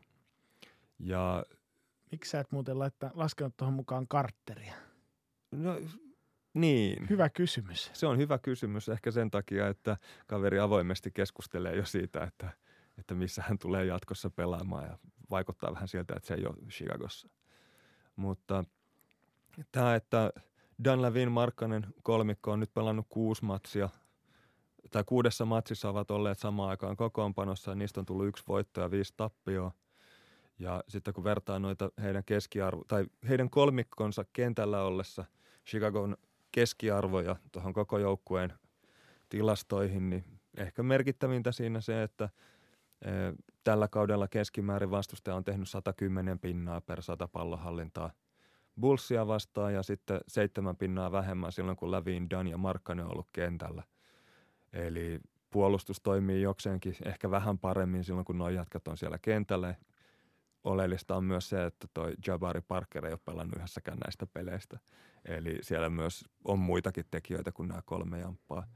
Ja 0.99 1.45
Miksi 2.12 2.32
sä 2.32 2.39
et 2.39 2.51
muuten 2.51 2.80
laittaa, 2.80 3.12
laskenut 3.13 3.58
tuohon 3.58 3.73
mukaan 3.73 4.08
kartteria? 4.08 4.73
No 5.51 5.80
niin. 6.53 7.10
Hyvä 7.10 7.30
kysymys. 7.30 7.91
Se 7.93 8.08
on 8.08 8.17
hyvä 8.17 8.38
kysymys 8.38 8.89
ehkä 8.89 9.12
sen 9.12 9.32
takia, 9.32 9.67
että 9.67 9.97
kaveri 10.27 10.60
avoimesti 10.60 11.12
keskustelee 11.12 11.75
jo 11.75 11.86
siitä, 11.86 12.23
että, 12.23 12.49
että 12.97 13.15
missä 13.15 13.43
hän 13.47 13.60
tulee 13.60 13.86
jatkossa 13.86 14.30
pelaamaan 14.30 14.84
ja 14.84 14.97
vaikuttaa 15.30 15.73
vähän 15.73 15.88
siltä, 15.88 16.13
että 16.17 16.27
se 16.27 16.34
ei 16.34 16.45
ole 16.45 16.56
Chicagossa. 16.69 17.30
Mutta 18.15 18.63
tämä, 19.71 19.95
että 19.95 20.32
Dan 20.84 21.01
Lavin 21.01 21.32
Markkanen 21.32 21.88
kolmikko 22.03 22.51
on 22.51 22.60
nyt 22.60 22.73
pelannut 22.73 23.06
kuusi 23.10 23.45
matsia– 23.45 23.89
tai 24.91 25.04
kuudessa 25.06 25.45
matsissa 25.45 25.89
ovat 25.89 26.12
olleet 26.12 26.39
samaan 26.39 26.69
aikaan 26.69 26.97
kokoonpanossa, 26.97 27.71
ja 27.71 27.76
niistä 27.76 28.00
on 28.00 28.06
tullut 28.06 28.28
yksi 28.28 28.43
voitto 28.47 28.82
ja 28.82 28.91
viisi 28.91 29.13
tappioa. 29.17 29.71
Ja 30.60 30.84
sitten 30.88 31.13
kun 31.13 31.23
vertaa 31.23 31.60
noita 31.60 31.91
heidän 32.02 32.23
keskiarvo, 32.23 32.84
tai 32.88 33.06
heidän 33.30 33.50
kolmikkonsa 33.50 34.26
kentällä 34.34 34.84
ollessa 34.84 35.26
Chicagon 35.67 36.17
keskiarvoja 36.52 37.36
tuohon 37.52 37.73
koko 37.73 37.97
joukkueen 37.97 38.54
tilastoihin, 39.30 40.10
niin 40.10 40.23
ehkä 40.58 40.84
merkittävintä 40.84 41.52
siinä 41.52 41.82
se, 41.82 42.04
että 42.04 42.30
e, 43.02 43.10
tällä 43.63 43.88
kaudella 43.88 44.28
keskimäärin 44.28 44.91
vastustaja 44.91 45.36
on 45.36 45.43
tehnyt 45.43 45.69
110 45.69 46.39
pinnaa 46.39 46.82
per 46.82 47.02
100 47.02 47.28
pallohallintaa 47.28 48.12
Bullsia 48.80 49.28
vastaan 49.28 49.73
ja 49.73 49.84
sitten 49.84 50.19
seitsemän 50.28 50.76
pinnaa 50.76 51.12
vähemmän 51.12 51.52
silloin, 51.52 51.78
kun 51.78 51.91
Lavin, 51.91 52.30
Dan 52.30 52.47
ja 52.47 52.58
Markkanen 52.58 53.06
on 53.06 53.12
ollut 53.12 53.30
kentällä– 53.34 53.84
Eli 54.77 55.19
puolustus 55.49 56.01
toimii 56.01 56.41
jokseenkin 56.41 56.95
ehkä 57.05 57.31
vähän 57.31 57.57
paremmin 57.59 58.03
silloin, 58.03 58.25
kun 58.25 58.37
nuo 58.37 58.49
jatkat 58.49 58.87
on 58.87 58.97
siellä 58.97 59.17
kentällä. 59.17 59.75
Oleellista 60.63 61.15
on 61.15 61.23
myös 61.23 61.49
se, 61.49 61.65
että 61.65 61.87
toi 61.93 62.13
Jabari 62.27 62.61
Parker 62.61 63.05
ei 63.05 63.11
ole 63.11 63.19
pelannut 63.25 63.55
yhdessäkään 63.57 63.97
näistä 63.97 64.25
peleistä. 64.25 64.79
Eli 65.25 65.57
siellä 65.61 65.89
myös 65.89 66.25
on 66.43 66.59
muitakin 66.59 67.05
tekijöitä 67.11 67.51
kuin 67.51 67.67
nämä 67.67 67.81
kolme 67.85 68.19
jamppaa. 68.19 68.67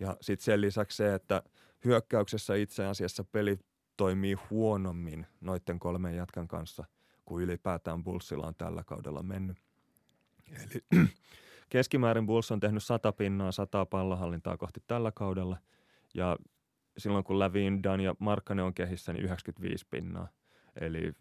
Ja 0.00 0.16
sitten 0.20 0.44
sen 0.44 0.60
lisäksi 0.60 0.96
se, 0.96 1.14
että 1.14 1.42
hyökkäyksessä 1.84 2.54
itse 2.54 2.86
asiassa 2.86 3.24
peli 3.24 3.58
toimii 3.96 4.36
huonommin 4.50 5.26
noiden 5.40 5.78
kolmen 5.78 6.16
jatkan 6.16 6.48
kanssa 6.48 6.84
kuin 7.24 7.44
ylipäätään 7.44 8.04
Bullsilla 8.04 8.46
on 8.46 8.54
tällä 8.54 8.84
kaudella 8.84 9.22
mennyt. 9.22 9.56
Eli 10.52 11.04
Keskimäärin 11.70 12.26
Bulls 12.26 12.52
on 12.52 12.60
tehnyt 12.60 12.82
100 12.82 13.12
pinnaa, 13.12 13.52
100 13.52 13.86
pallohallintaa 13.86 14.56
kohti 14.56 14.80
tällä 14.86 15.12
kaudella. 15.12 15.56
Ja 16.14 16.36
silloin 16.98 17.24
kun 17.24 17.38
Lavin, 17.38 17.82
Dan 17.82 18.00
ja 18.00 18.14
Markkanen 18.18 18.64
on 18.64 18.74
kehissä, 18.74 19.12
niin 19.12 19.24
95 19.24 19.86
pinnaa. 19.90 20.28
Eli 20.80 21.12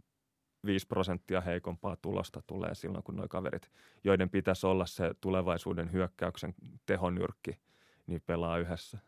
5 0.65 0.87
prosenttia 0.87 1.41
heikompaa 1.41 1.95
tulosta 1.95 2.41
tulee 2.47 2.75
silloin, 2.75 3.03
kun 3.03 3.15
nuo 3.15 3.27
kaverit, 3.27 3.71
joiden 4.03 4.29
pitäisi 4.29 4.67
olla 4.67 4.85
se 4.85 5.11
tulevaisuuden 5.21 5.91
hyökkäyksen 5.91 6.53
tehonyrkki, 6.85 7.59
niin 8.07 8.21
pelaa 8.25 8.57
yhdessä. 8.57 8.99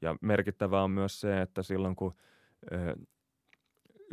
Ja 0.00 0.16
merkittävää 0.20 0.82
on 0.82 0.90
myös 0.90 1.20
se, 1.20 1.40
että 1.40 1.62
silloin 1.62 1.96
kun 1.96 2.14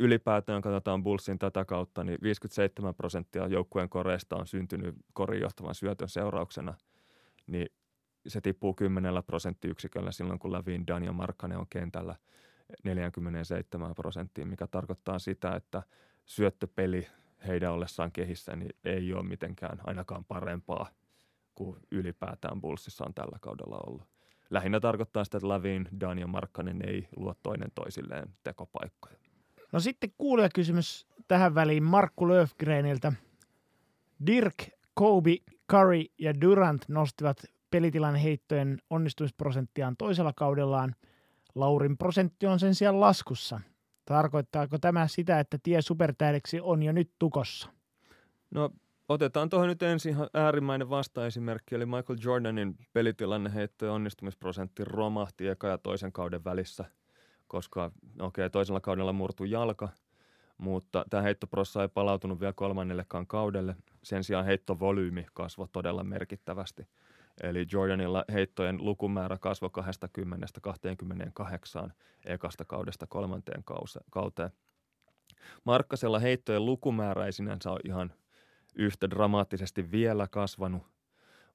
ylipäätään 0.00 0.62
katsotaan 0.62 1.02
Bullsin 1.02 1.38
tätä 1.38 1.64
kautta, 1.64 2.04
niin 2.04 2.18
57 2.22 2.94
prosenttia 2.94 3.46
joukkueen 3.46 3.88
koreista 3.88 4.36
on 4.36 4.46
syntynyt 4.46 4.94
korin 5.12 5.40
johtavan 5.40 5.74
syötön 5.74 6.08
seurauksena, 6.08 6.74
niin 7.46 7.68
se 8.26 8.40
tippuu 8.40 8.74
10 8.74 9.14
prosenttiyksiköllä 9.26 10.12
silloin, 10.12 10.38
kun 10.38 10.52
Lavin, 10.52 10.86
Dan 10.86 11.04
ja 11.04 11.12
Markkanen 11.12 11.58
on 11.58 11.66
kentällä 11.70 12.14
47 12.84 13.94
prosenttiin, 13.94 14.48
mikä 14.48 14.66
tarkoittaa 14.66 15.18
sitä, 15.18 15.56
että 15.56 15.82
syöttöpeli 16.26 17.06
heidän 17.46 17.72
ollessaan 17.72 18.12
kehissä 18.12 18.56
niin 18.56 18.72
ei 18.84 19.14
ole 19.14 19.22
mitenkään 19.22 19.80
ainakaan 19.84 20.24
parempaa 20.24 20.90
kuin 21.54 21.76
ylipäätään 21.90 22.60
Bullsissa 22.60 23.04
on 23.06 23.14
tällä 23.14 23.38
kaudella 23.40 23.80
ollut. 23.86 24.02
Lähinnä 24.50 24.80
tarkoittaa 24.80 25.24
sitä, 25.24 25.36
että 25.38 25.48
Lavin, 25.48 25.88
Dan 26.00 26.18
ja 26.18 26.26
Markkanen 26.26 26.88
ei 26.88 27.08
luo 27.16 27.34
toinen 27.42 27.70
toisilleen 27.74 28.28
tekopaikkoja. 28.44 29.29
No 29.72 29.80
sitten 29.80 30.12
kuulijakysymys 30.18 31.06
tähän 31.28 31.54
väliin 31.54 31.82
Markku 31.82 32.28
Löfgreniltä. 32.28 33.12
Dirk, 34.26 34.54
Kobe, 34.94 35.36
Curry 35.70 36.04
ja 36.18 36.40
Durant 36.40 36.88
nostivat 36.88 37.44
pelitilan 37.70 38.14
heittojen 38.14 38.78
onnistumisprosenttiaan 38.90 39.96
toisella 39.96 40.32
kaudellaan. 40.36 40.94
Laurin 41.54 41.98
prosentti 41.98 42.46
on 42.46 42.60
sen 42.60 42.74
sijaan 42.74 43.00
laskussa. 43.00 43.60
Tarkoittaako 44.04 44.78
tämä 44.78 45.08
sitä, 45.08 45.40
että 45.40 45.58
tie 45.62 45.82
supertähdeksi 45.82 46.60
on 46.60 46.82
jo 46.82 46.92
nyt 46.92 47.10
tukossa? 47.18 47.68
No 48.50 48.70
otetaan 49.08 49.48
tuohon 49.48 49.68
nyt 49.68 49.82
ensin 49.82 50.16
äärimmäinen 50.34 50.90
vastaesimerkki, 50.90 51.74
eli 51.74 51.86
Michael 51.86 52.18
Jordanin 52.24 52.76
pelitilanne 52.92 53.54
heittojen 53.54 53.94
onnistumisprosentti 53.94 54.84
romahti 54.84 55.48
eka 55.48 55.68
ja 55.68 55.78
toisen 55.78 56.12
kauden 56.12 56.44
välissä– 56.44 56.84
koska 57.50 57.84
okei, 57.84 58.26
okay, 58.44 58.50
toisella 58.50 58.80
kaudella 58.80 59.12
murtui 59.12 59.50
jalka, 59.50 59.88
mutta 60.58 61.04
tämä 61.10 61.22
heittoprossa 61.22 61.82
ei 61.82 61.88
palautunut 61.88 62.40
vielä 62.40 62.52
kolmannellekaan 62.52 63.26
kaudelle. 63.26 63.76
Sen 64.02 64.24
sijaan 64.24 64.44
heittovolyymi 64.44 65.26
kasvoi 65.34 65.68
todella 65.72 66.04
merkittävästi. 66.04 66.86
Eli 67.42 67.66
Jordanilla 67.72 68.24
heittojen 68.32 68.84
lukumäärä 68.84 69.38
kasvoi 69.38 69.70
20-28 71.86 71.90
ekasta 72.24 72.64
kaudesta 72.64 73.06
kolmanteen 73.06 73.64
kauteen. 74.10 74.50
Markkasella 75.64 76.18
heittojen 76.18 76.66
lukumäärä 76.66 77.26
ei 77.26 77.32
sinänsä 77.32 77.70
ole 77.70 77.80
ihan 77.84 78.12
yhtä 78.74 79.10
dramaattisesti 79.10 79.90
vielä 79.90 80.26
kasvanut, 80.30 80.82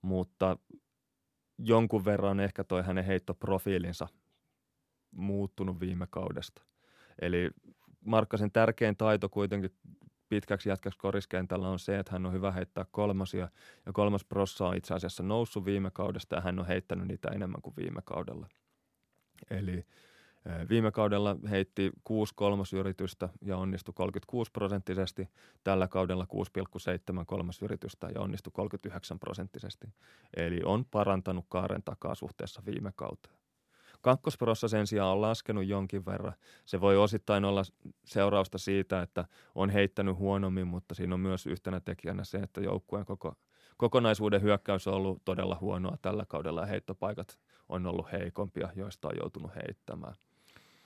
mutta 0.02 0.58
jonkun 1.58 2.06
verran 2.06 2.40
ehkä 2.40 2.64
toi 2.64 2.84
hänen 2.84 3.06
heittoprofiilinsa 3.06 4.08
muuttunut 5.15 5.80
viime 5.80 6.08
kaudesta. 6.10 6.62
Eli 7.21 7.49
Markkasen 8.06 8.51
tärkein 8.51 8.97
taito 8.97 9.30
kuitenkin 9.30 9.71
pitkäksi 10.30 10.69
jätkäksi 10.69 10.99
koriskentällä 10.99 11.69
on 11.69 11.80
se, 11.80 11.99
että 11.99 12.12
hän 12.12 12.25
on 12.25 12.34
hyvä 12.34 12.51
heittää 12.51 12.86
kolmosia. 12.91 13.49
Ja 13.86 13.93
kolmas 13.93 14.25
prossa 14.25 14.67
on 14.67 14.78
itse 14.78 14.93
asiassa 14.93 15.23
noussut 15.23 15.65
viime 15.65 15.91
kaudesta 15.91 16.36
ja 16.36 16.41
hän 16.41 16.60
on 16.60 16.67
heittänyt 16.67 17.08
niitä 17.08 17.28
enemmän 17.28 17.62
kuin 17.62 17.75
viime 17.75 18.01
kaudella. 18.06 18.47
Eli 19.49 19.86
Viime 20.69 20.91
kaudella 20.91 21.36
heitti 21.49 21.91
6 22.04 22.34
kolmosyritystä 22.36 23.30
ja 23.41 23.58
onnistui 23.58 23.93
36 23.93 24.51
prosenttisesti. 24.51 25.30
Tällä 25.63 25.88
kaudella 25.88 26.28
6,7 27.19 27.25
kolmosyritystä 27.25 28.10
ja 28.15 28.21
onnistui 28.21 28.51
39 28.54 29.19
prosenttisesti. 29.19 29.88
Eli 30.38 30.62
on 30.65 30.86
parantanut 30.86 31.45
kaaren 31.49 31.84
takaa 31.84 32.15
suhteessa 32.15 32.62
viime 32.65 32.91
kauteen. 32.95 33.45
Kakkosprossa 34.06 34.68
sen 34.68 34.88
sijaan 34.88 35.12
on 35.12 35.22
laskenut 35.22 35.65
jonkin 35.68 36.06
verran. 36.06 36.34
Se 36.65 36.82
voi 36.82 36.98
osittain 36.98 37.46
olla 37.46 37.63
seurausta 38.06 38.58
siitä, 38.58 39.02
että 39.02 39.26
on 39.56 39.70
heittänyt 39.70 40.18
huonommin, 40.18 40.68
mutta 40.68 40.96
siinä 40.96 41.13
on 41.13 41.20
myös 41.20 41.48
yhtenä 41.48 41.80
tekijänä 41.80 42.24
se, 42.24 42.38
että 42.38 42.62
joukkueen 42.62 43.06
koko, 43.06 43.34
kokonaisuuden 43.78 44.41
hyökkäys 44.41 44.88
on 44.88 44.94
ollut 44.94 45.22
todella 45.26 45.58
huonoa 45.62 45.98
tällä 46.02 46.26
kaudella 46.28 46.62
ja 46.62 46.65
heittopaikat 46.65 47.39
on 47.70 47.88
ollut 47.88 48.12
heikompia, 48.12 48.70
joista 48.76 49.08
on 49.08 49.13
joutunut 49.18 49.52
heittämään. 49.56 50.13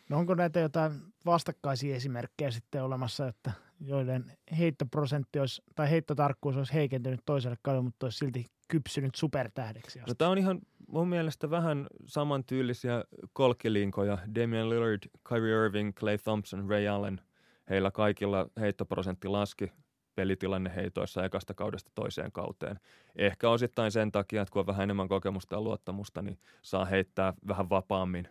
No 0.09 0.17
onko 0.17 0.35
näitä 0.35 0.59
jotain 0.59 0.91
vastakkaisia 1.25 1.95
esimerkkejä 1.95 2.51
sitten 2.51 2.83
olemassa, 2.83 3.27
että 3.27 3.51
joiden 3.79 4.31
heittoprosentti 4.57 5.39
olisi, 5.39 5.61
tai 5.75 5.89
heittotarkkuus 5.89 6.57
olisi 6.57 6.73
heikentynyt 6.73 7.19
toiselle 7.25 7.57
kaudelle, 7.61 7.83
mutta 7.83 8.05
olisi 8.05 8.17
silti 8.17 8.45
kypsynyt 8.67 9.15
supertähdeksi? 9.15 9.99
No, 9.99 10.13
tämä 10.17 10.31
on 10.31 10.37
ihan 10.37 10.59
mun 10.87 11.07
mielestä 11.07 11.49
vähän 11.49 11.87
samantyylisiä 12.05 13.03
kolkilinkoja. 13.33 14.17
Damian 14.35 14.69
Lillard, 14.69 15.03
Kyrie 15.29 15.65
Irving, 15.65 15.93
Clay 15.93 16.17
Thompson, 16.17 16.69
Ray 16.69 16.87
Allen. 16.87 17.21
Heillä 17.69 17.91
kaikilla 17.91 18.49
heittoprosentti 18.59 19.27
laski 19.27 19.71
pelitilanne 20.15 20.75
heitoissa 20.75 21.25
ekasta 21.25 21.53
kaudesta 21.53 21.91
toiseen 21.95 22.31
kauteen. 22.31 22.79
Ehkä 23.15 23.49
osittain 23.49 23.91
sen 23.91 24.11
takia, 24.11 24.41
että 24.41 24.51
kun 24.51 24.59
on 24.59 24.67
vähän 24.67 24.83
enemmän 24.83 25.07
kokemusta 25.07 25.55
ja 25.55 25.61
luottamusta, 25.61 26.21
niin 26.21 26.39
saa 26.61 26.85
heittää 26.85 27.33
vähän 27.47 27.69
vapaammin 27.69 28.27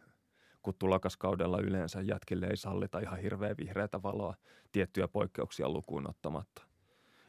kun 0.69 0.75
tulokaskaudella 0.79 1.61
yleensä 1.61 2.01
jätkille 2.01 2.47
ei 2.47 2.57
sallita 2.57 2.99
ihan 2.99 3.19
hirveän 3.19 3.57
vihreätä 3.57 4.03
valoa 4.03 4.35
tiettyjä 4.73 5.09
poikkeuksia 5.09 5.69
lukuun 5.69 6.09
ottamatta. 6.09 6.63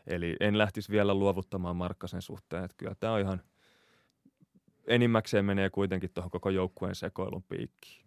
Eli 0.08 0.36
en 0.40 0.58
lähtisi 0.58 0.92
vielä 0.92 1.14
luovuttamaan 1.14 1.76
Markkasen 1.76 2.22
suhteen, 2.22 2.64
että 2.64 2.76
kyllä 2.78 2.96
tämä 3.00 3.14
on 3.14 3.20
ihan 3.20 3.42
enimmäkseen 4.88 5.46
menee 5.46 5.70
kuitenkin 5.70 6.10
tuohon 6.14 6.32
koko 6.32 6.50
joukkueen 6.50 6.96
sekoilun 6.96 7.44
piikkiin. 7.44 8.06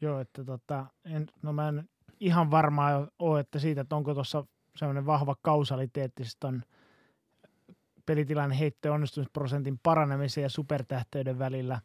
Joo, 0.00 0.20
että 0.20 0.44
tota, 0.44 0.86
en, 1.04 1.26
no 1.42 1.52
mä 1.52 1.68
en 1.68 1.88
ihan 2.20 2.50
varma 2.50 3.08
ole, 3.18 3.40
että 3.40 3.58
siitä, 3.58 3.80
että 3.80 3.96
onko 3.96 4.14
tuossa 4.14 4.44
semmoinen 4.76 5.06
vahva 5.06 5.36
kausaliteetti 5.42 6.22
on 6.44 6.62
pelitilanne 8.06 8.58
heitto 8.58 8.92
onnistumisprosentin 8.92 9.80
paranemisen 9.82 10.42
ja 10.42 10.48
supertähteyden 10.48 11.38
välillä, 11.38 11.80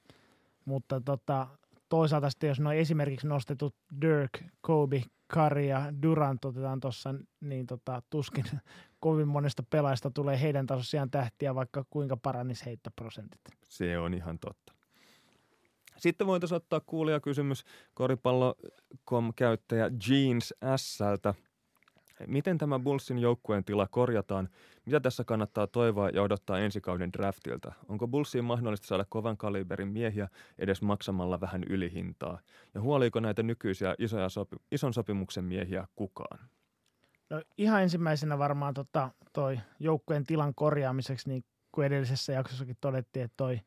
mutta 0.66 1.02
tota, 1.02 1.48
toisaalta 1.90 2.30
sitten, 2.30 2.48
jos 2.48 2.60
noin 2.60 2.78
esimerkiksi 2.78 3.28
nostetut 3.28 3.76
Dirk, 4.02 4.32
Kobe, 4.62 5.04
Curry 5.34 5.66
ja 5.66 5.94
Durant 6.02 6.46
otetaan 6.46 6.80
tuossa, 6.80 7.16
niin 7.42 7.68
tota, 7.68 8.02
tuskin 8.10 8.46
kovin 9.00 9.28
monesta 9.28 9.64
pelaajasta 9.70 10.12
tulee 10.12 10.42
heidän 10.42 10.66
tasoisiaan 10.66 11.12
tähtiä, 11.12 11.56
vaikka 11.56 11.86
kuinka 11.90 12.18
paranis 12.18 12.66
heittoprosentit. 12.66 13.42
Se 13.64 13.98
on 14.00 14.14
ihan 14.14 14.40
totta. 14.40 14.74
Sitten 15.98 16.28
voitaisiin 16.28 16.56
ottaa 16.56 16.82
kuulijakysymys 16.86 17.64
koripallo.com-käyttäjä 17.94 19.92
Jeans 20.10 20.54
Sältä. 20.76 21.34
Miten 22.28 22.58
tämä 22.58 22.80
Bullsin 22.80 23.20
joukkueen 23.20 23.64
tila 23.64 23.88
korjataan? 23.88 24.50
Mitä 24.86 25.00
tässä 25.00 25.24
kannattaa 25.24 25.68
toivoa 25.68 26.10
ja 26.10 26.22
odottaa 26.22 26.60
ensi 26.60 26.82
kauden 26.82 27.14
draftilta? 27.14 27.74
Onko 27.90 28.08
Bullsiin 28.08 28.46
mahdollista 28.46 28.88
saada 28.88 29.06
kovan 29.10 29.38
kaliberin 29.38 29.88
miehiä 29.88 30.30
edes 30.58 30.82
maksamalla 30.82 31.42
vähän 31.42 31.64
ylihintaa? 31.64 32.40
Ja 32.74 32.82
huoliiko 32.82 33.20
näitä 33.20 33.44
nykyisiä 33.44 33.96
isoja 34.00 34.30
sopi- 34.30 34.58
ison 34.72 34.94
sopimuksen 34.94 35.44
miehiä 35.44 35.88
kukaan? 35.96 36.40
No, 37.30 37.42
ihan 37.58 37.84
ensimmäisenä 37.84 38.38
varmaan 38.38 38.74
tota, 38.74 39.10
toi 39.34 39.60
joukkueen 39.80 40.24
tilan 40.24 40.56
korjaamiseksi, 40.56 41.30
niin 41.30 41.44
kuin 41.72 41.88
edellisessä 41.88 42.34
jaksossakin 42.34 42.78
todettiin, 42.82 43.26
että 43.26 43.38
toi 43.38 43.60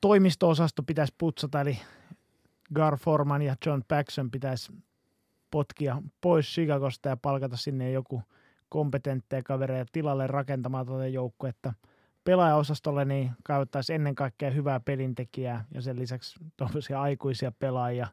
toimisto-osasto 0.00 0.82
pitäisi 0.82 1.14
putsata, 1.18 1.60
eli 1.60 1.78
Gar 2.74 2.96
Forman 2.96 3.42
ja 3.42 3.56
John 3.66 3.82
Paxson 3.88 4.30
pitäisi 4.30 4.72
potkia 5.56 6.02
pois 6.20 6.46
Chicagosta 6.46 7.08
ja 7.08 7.16
palkata 7.16 7.56
sinne 7.56 7.90
joku 7.90 8.22
kompetentteja 8.68 9.42
kavereja 9.42 9.84
tilalle 9.92 10.26
rakentamaan 10.26 10.86
tuota 10.86 11.06
joukkuetta. 11.06 11.72
Pelaajaosastolle 12.24 13.04
niin 13.04 13.30
kaivottaisiin 13.44 13.94
ennen 13.94 14.14
kaikkea 14.14 14.50
hyvää 14.50 14.80
pelintekijää 14.80 15.64
ja 15.74 15.82
sen 15.82 15.98
lisäksi 15.98 16.40
tuollaisia 16.56 17.00
aikuisia 17.02 17.52
pelaajia, 17.58 18.06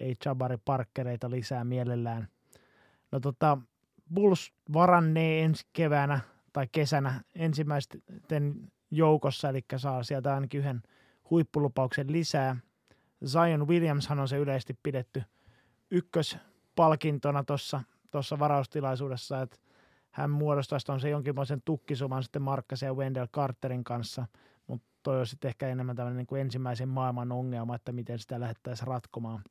ei 0.00 0.14
Jabari 0.24 0.56
Parkereita 0.64 1.30
lisää 1.30 1.64
mielellään. 1.64 2.28
No 3.12 3.20
tota, 3.20 3.58
Bulls 4.14 4.52
varannee 4.72 5.44
ensi 5.44 5.66
keväänä 5.72 6.20
tai 6.52 6.66
kesänä 6.72 7.20
ensimmäisten 7.34 8.70
joukossa, 8.90 9.48
eli 9.48 9.64
saa 9.76 10.02
sieltä 10.02 10.34
ainakin 10.34 10.60
yhden 10.60 10.82
huippulupauksen 11.30 12.12
lisää. 12.12 12.56
Zion 13.26 13.68
Williamshan 13.68 14.20
on 14.20 14.28
se 14.28 14.36
yleisesti 14.36 14.78
pidetty 14.82 15.22
ykkös 15.90 16.38
palkintona 16.74 17.44
tuossa 17.44 17.80
tossa 18.10 18.38
varaustilaisuudessa, 18.38 19.42
että 19.42 19.56
hän 20.10 20.30
muodostaisi 20.30 20.92
on 20.92 21.00
se 21.00 21.08
jonkinlaisen 21.08 21.62
tukkisuman 21.64 22.22
sitten 22.22 22.42
Markkasen 22.42 22.86
ja 22.86 22.94
Wendell 22.94 23.26
Carterin 23.26 23.84
kanssa, 23.84 24.26
mutta 24.66 24.86
toi 25.02 25.20
on 25.20 25.26
sitten 25.26 25.48
ehkä 25.48 25.68
enemmän 25.68 25.96
tämmöinen 25.96 26.16
niin 26.16 26.26
kuin 26.26 26.40
ensimmäisen 26.40 26.88
maailman 26.88 27.32
ongelma, 27.32 27.74
että 27.74 27.92
miten 27.92 28.18
sitä 28.18 28.40
lähdettäisiin 28.40 28.86
ratkomaan. 28.86 29.42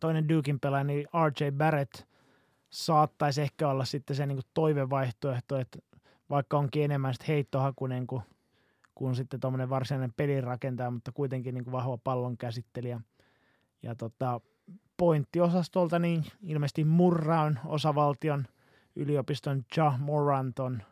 Toinen 0.00 0.28
Dukein 0.28 0.60
pelaaja, 0.60 0.84
niin 0.84 1.06
RJ 1.28 1.50
Barrett, 1.50 1.94
saattaisi 2.70 3.42
ehkä 3.42 3.68
olla 3.68 3.84
sitten 3.84 4.16
se 4.16 4.26
niin 4.26 4.36
kuin 4.36 4.50
toivevaihtoehto, 4.54 5.58
että 5.58 5.78
vaikka 6.30 6.58
onkin 6.58 6.84
enemmän 6.84 7.14
sitten 7.14 7.34
heittohakunen 7.34 8.06
kuin, 8.06 8.22
kuin 8.94 9.16
sitten 9.16 9.40
tuommoinen 9.40 9.70
varsinainen 9.70 10.12
pelirakentaja, 10.16 10.90
mutta 10.90 11.12
kuitenkin 11.12 11.54
niin 11.54 11.64
kuin 11.64 11.72
vahva 11.72 11.98
pallon 12.04 12.36
käsittelijä. 12.36 13.00
Ja 13.82 13.94
tota, 13.94 14.40
pointtiosastolta, 14.96 15.98
niin 15.98 16.24
ilmeisesti 16.42 16.84
Murra 16.84 17.40
on 17.40 17.58
osavaltion 17.64 18.46
yliopiston 18.96 19.64
Ja 19.76 19.98
Moranton 19.98 20.82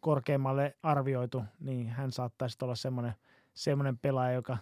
korkeimmalle 0.00 0.76
arvioitu, 0.82 1.44
niin 1.60 1.88
hän 1.88 2.12
saattaisi 2.12 2.58
olla 2.62 2.74
semmoinen, 2.74 3.14
semmoinen 3.54 3.98
pelaaja, 3.98 4.32
joka 4.32 4.58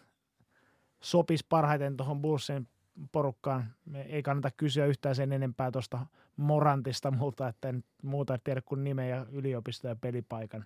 sopisi 1.01 1.47
parhaiten 1.49 1.97
tuohon 1.97 2.23
Bullsin 2.23 2.69
porukkaan. 3.12 3.75
Me 3.85 4.03
ei 4.03 4.23
kannata 4.23 4.51
kysyä 4.51 4.87
yhtään 4.87 5.15
sen 5.15 5.33
enempää 5.33 5.71
tuosta 5.71 6.07
Morantista 6.37 7.11
multa, 7.11 7.49
että 7.49 7.69
en 7.69 7.85
muuta 8.03 8.38
tiedä 8.38 8.61
kuin 8.61 8.85
nimeä 8.85 9.07
ja 9.07 9.27
yliopisto 9.33 9.88
ja 9.88 9.97
pelipaikan. 9.97 10.65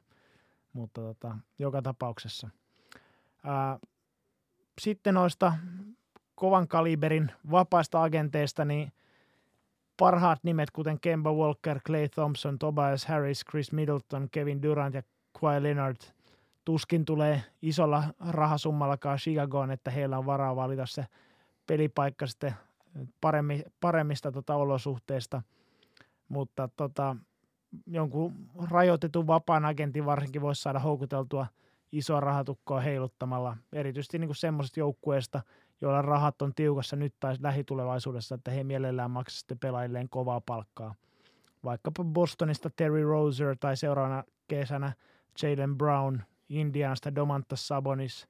Mutta 0.72 1.00
tota, 1.00 1.36
joka 1.58 1.82
tapauksessa. 1.82 2.48
Ää, 3.44 3.78
sitten 4.80 5.14
noista 5.14 5.52
kovan 6.36 6.68
kaliberin 6.68 7.32
vapaista 7.50 8.02
agenteista, 8.02 8.64
niin 8.64 8.92
parhaat 9.96 10.38
nimet, 10.42 10.70
kuten 10.70 11.00
Kemba 11.00 11.32
Walker, 11.32 11.80
Clay 11.80 12.08
Thompson, 12.08 12.58
Tobias 12.58 13.06
Harris, 13.06 13.44
Chris 13.50 13.72
Middleton, 13.72 14.28
Kevin 14.30 14.62
Durant 14.62 14.94
ja 14.94 15.02
Kawhi 15.40 15.62
Leonard, 15.62 15.96
tuskin 16.64 17.04
tulee 17.04 17.42
isolla 17.62 18.04
rahasummallakaan 18.28 19.18
Chicagoon, 19.18 19.70
että 19.70 19.90
heillä 19.90 20.18
on 20.18 20.26
varaa 20.26 20.56
valita 20.56 20.86
se 20.86 21.06
pelipaikka 21.66 22.26
sitten 22.26 22.54
paremmi, 23.20 23.62
paremmista 23.80 24.32
tota 24.32 24.54
olosuhteista, 24.54 25.42
mutta 26.28 26.68
tota, 26.76 27.16
jonkun 27.86 28.32
rajoitetun 28.70 29.26
vapaan 29.26 29.64
agentin 29.64 30.06
varsinkin 30.06 30.42
voisi 30.42 30.62
saada 30.62 30.78
houkuteltua 30.78 31.46
isoa 31.92 32.20
rahatukkoa 32.20 32.80
heiluttamalla, 32.80 33.56
erityisesti 33.72 34.18
niin 34.18 34.34
semmoisesta 34.34 34.80
joukkueesta, 34.80 35.42
joilla 35.80 36.02
rahat 36.02 36.42
on 36.42 36.54
tiukassa 36.54 36.96
nyt 36.96 37.14
tai 37.20 37.36
lähitulevaisuudessa, 37.40 38.34
että 38.34 38.50
he 38.50 38.64
mielellään 38.64 39.10
maksavat 39.10 39.60
pelaajilleen 39.60 40.08
kovaa 40.08 40.40
palkkaa. 40.40 40.94
Vaikkapa 41.64 42.04
Bostonista 42.04 42.70
Terry 42.76 43.04
Rozier 43.04 43.56
tai 43.60 43.76
seuraavana 43.76 44.24
kesänä 44.48 44.92
Jalen 45.42 45.78
Brown, 45.78 46.18
Indianasta 46.48 47.14
Domantas 47.14 47.68
Sabonis, 47.68 48.28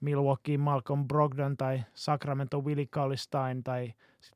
Milwaukee 0.00 0.58
Malcolm 0.58 1.08
Brogdon 1.08 1.56
tai 1.56 1.82
Sacramento 1.94 2.60
Willie 2.60 2.86
Cauley-Stein 2.86 3.62
tai 3.64 3.94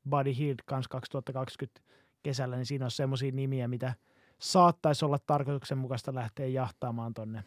Buddy 0.09 0.37
Hield 0.37 0.59
kanssa 0.65 0.89
2020 0.89 1.81
kesällä, 2.23 2.55
niin 2.55 2.65
siinä 2.65 2.85
on 2.85 2.91
semmoisia 2.91 3.31
nimiä, 3.31 3.67
mitä 3.67 3.93
saattaisi 4.39 5.05
olla 5.05 5.17
tarkoituksenmukaista 5.27 6.15
lähteä 6.15 6.47
jahtaamaan 6.47 7.13
tonne. 7.13 7.43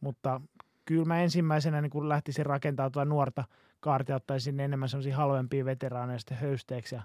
Mutta 0.00 0.40
kyllä 0.84 1.04
mä 1.04 1.22
ensimmäisenä 1.22 1.80
niin 1.80 1.90
kun 1.90 2.08
lähtisin 2.08 2.46
rakentamaan 2.46 2.92
tuota 2.92 3.04
nuorta 3.04 3.44
kaartia, 3.80 4.16
ottaisin 4.16 4.60
enemmän 4.60 4.88
semmoisia 4.88 5.16
halvempia 5.16 5.64
veteraaneja 5.64 6.18
sitten 6.18 6.38
höysteeksi 6.38 6.94
ja 6.94 7.02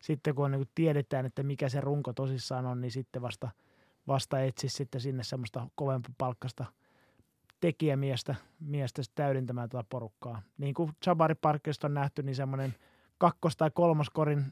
sitten 0.00 0.34
kun 0.34 0.50
niin 0.50 0.68
tiedetään, 0.74 1.26
että 1.26 1.42
mikä 1.42 1.68
se 1.68 1.80
runko 1.80 2.12
tosissaan 2.12 2.66
on, 2.66 2.80
niin 2.80 2.90
sitten 2.90 3.22
vasta, 3.22 3.50
vasta 4.06 4.40
etsisi 4.40 4.76
sitten 4.76 5.00
sinne 5.00 5.22
semmoista 5.24 5.68
kovempaa 5.74 6.14
palkkasta 6.18 6.64
tekijämiestä 7.60 8.34
miestä 8.60 9.02
täydentämään 9.14 9.68
tuota 9.68 9.86
porukkaa. 9.88 10.42
Niin 10.58 10.74
kuin 10.74 10.92
Jabari 11.06 11.34
Parkerista 11.34 11.86
on 11.86 11.94
nähty, 11.94 12.22
niin 12.22 12.34
semmoinen 12.36 12.74
kakkos- 13.18 13.56
tai 13.56 13.70
kolmoskorin 13.74 14.44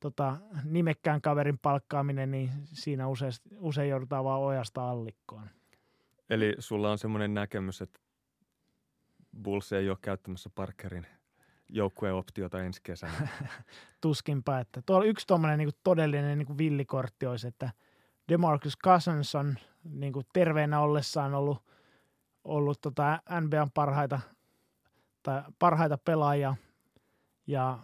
tota, 0.00 0.36
nimekkään 0.64 1.20
kaverin 1.20 1.58
palkkaaminen, 1.58 2.30
niin 2.30 2.50
siinä 2.64 3.08
usein, 3.08 3.32
usein 3.58 3.90
joudutaan 3.90 4.24
vaan 4.24 4.40
ojasta 4.40 4.90
allikkoon. 4.90 5.48
Eli 6.30 6.54
sulla 6.58 6.90
on 6.90 6.98
semmoinen 6.98 7.34
näkemys, 7.34 7.82
että 7.82 8.00
Bulls 9.42 9.72
ei 9.72 9.90
ole 9.90 9.98
käyttämässä 10.02 10.50
Parkerin 10.54 11.06
joukkueoptiota 11.68 12.62
ensi 12.62 12.80
kesänä. 12.82 13.28
Tuskinpä, 14.00 14.60
että 14.60 14.82
tuolla 14.86 15.06
yksi 15.06 15.26
tuommoinen 15.26 15.58
niin 15.58 15.70
todellinen 15.82 16.38
niin 16.38 16.58
villikortti 16.58 17.26
olisi, 17.26 17.48
että 17.48 17.70
DeMarcus 18.28 18.78
Cousins 18.84 19.34
on 19.34 19.54
niin 19.84 20.12
kuin 20.12 20.26
terveenä 20.32 20.80
ollessaan 20.80 21.34
ollut, 21.34 21.58
ollut 22.44 22.80
tota 22.80 23.22
NBAn 23.40 23.70
parhaita, 23.74 24.20
tai 25.22 25.42
parhaita 25.58 25.98
pelaajia 25.98 26.56
ja 27.46 27.78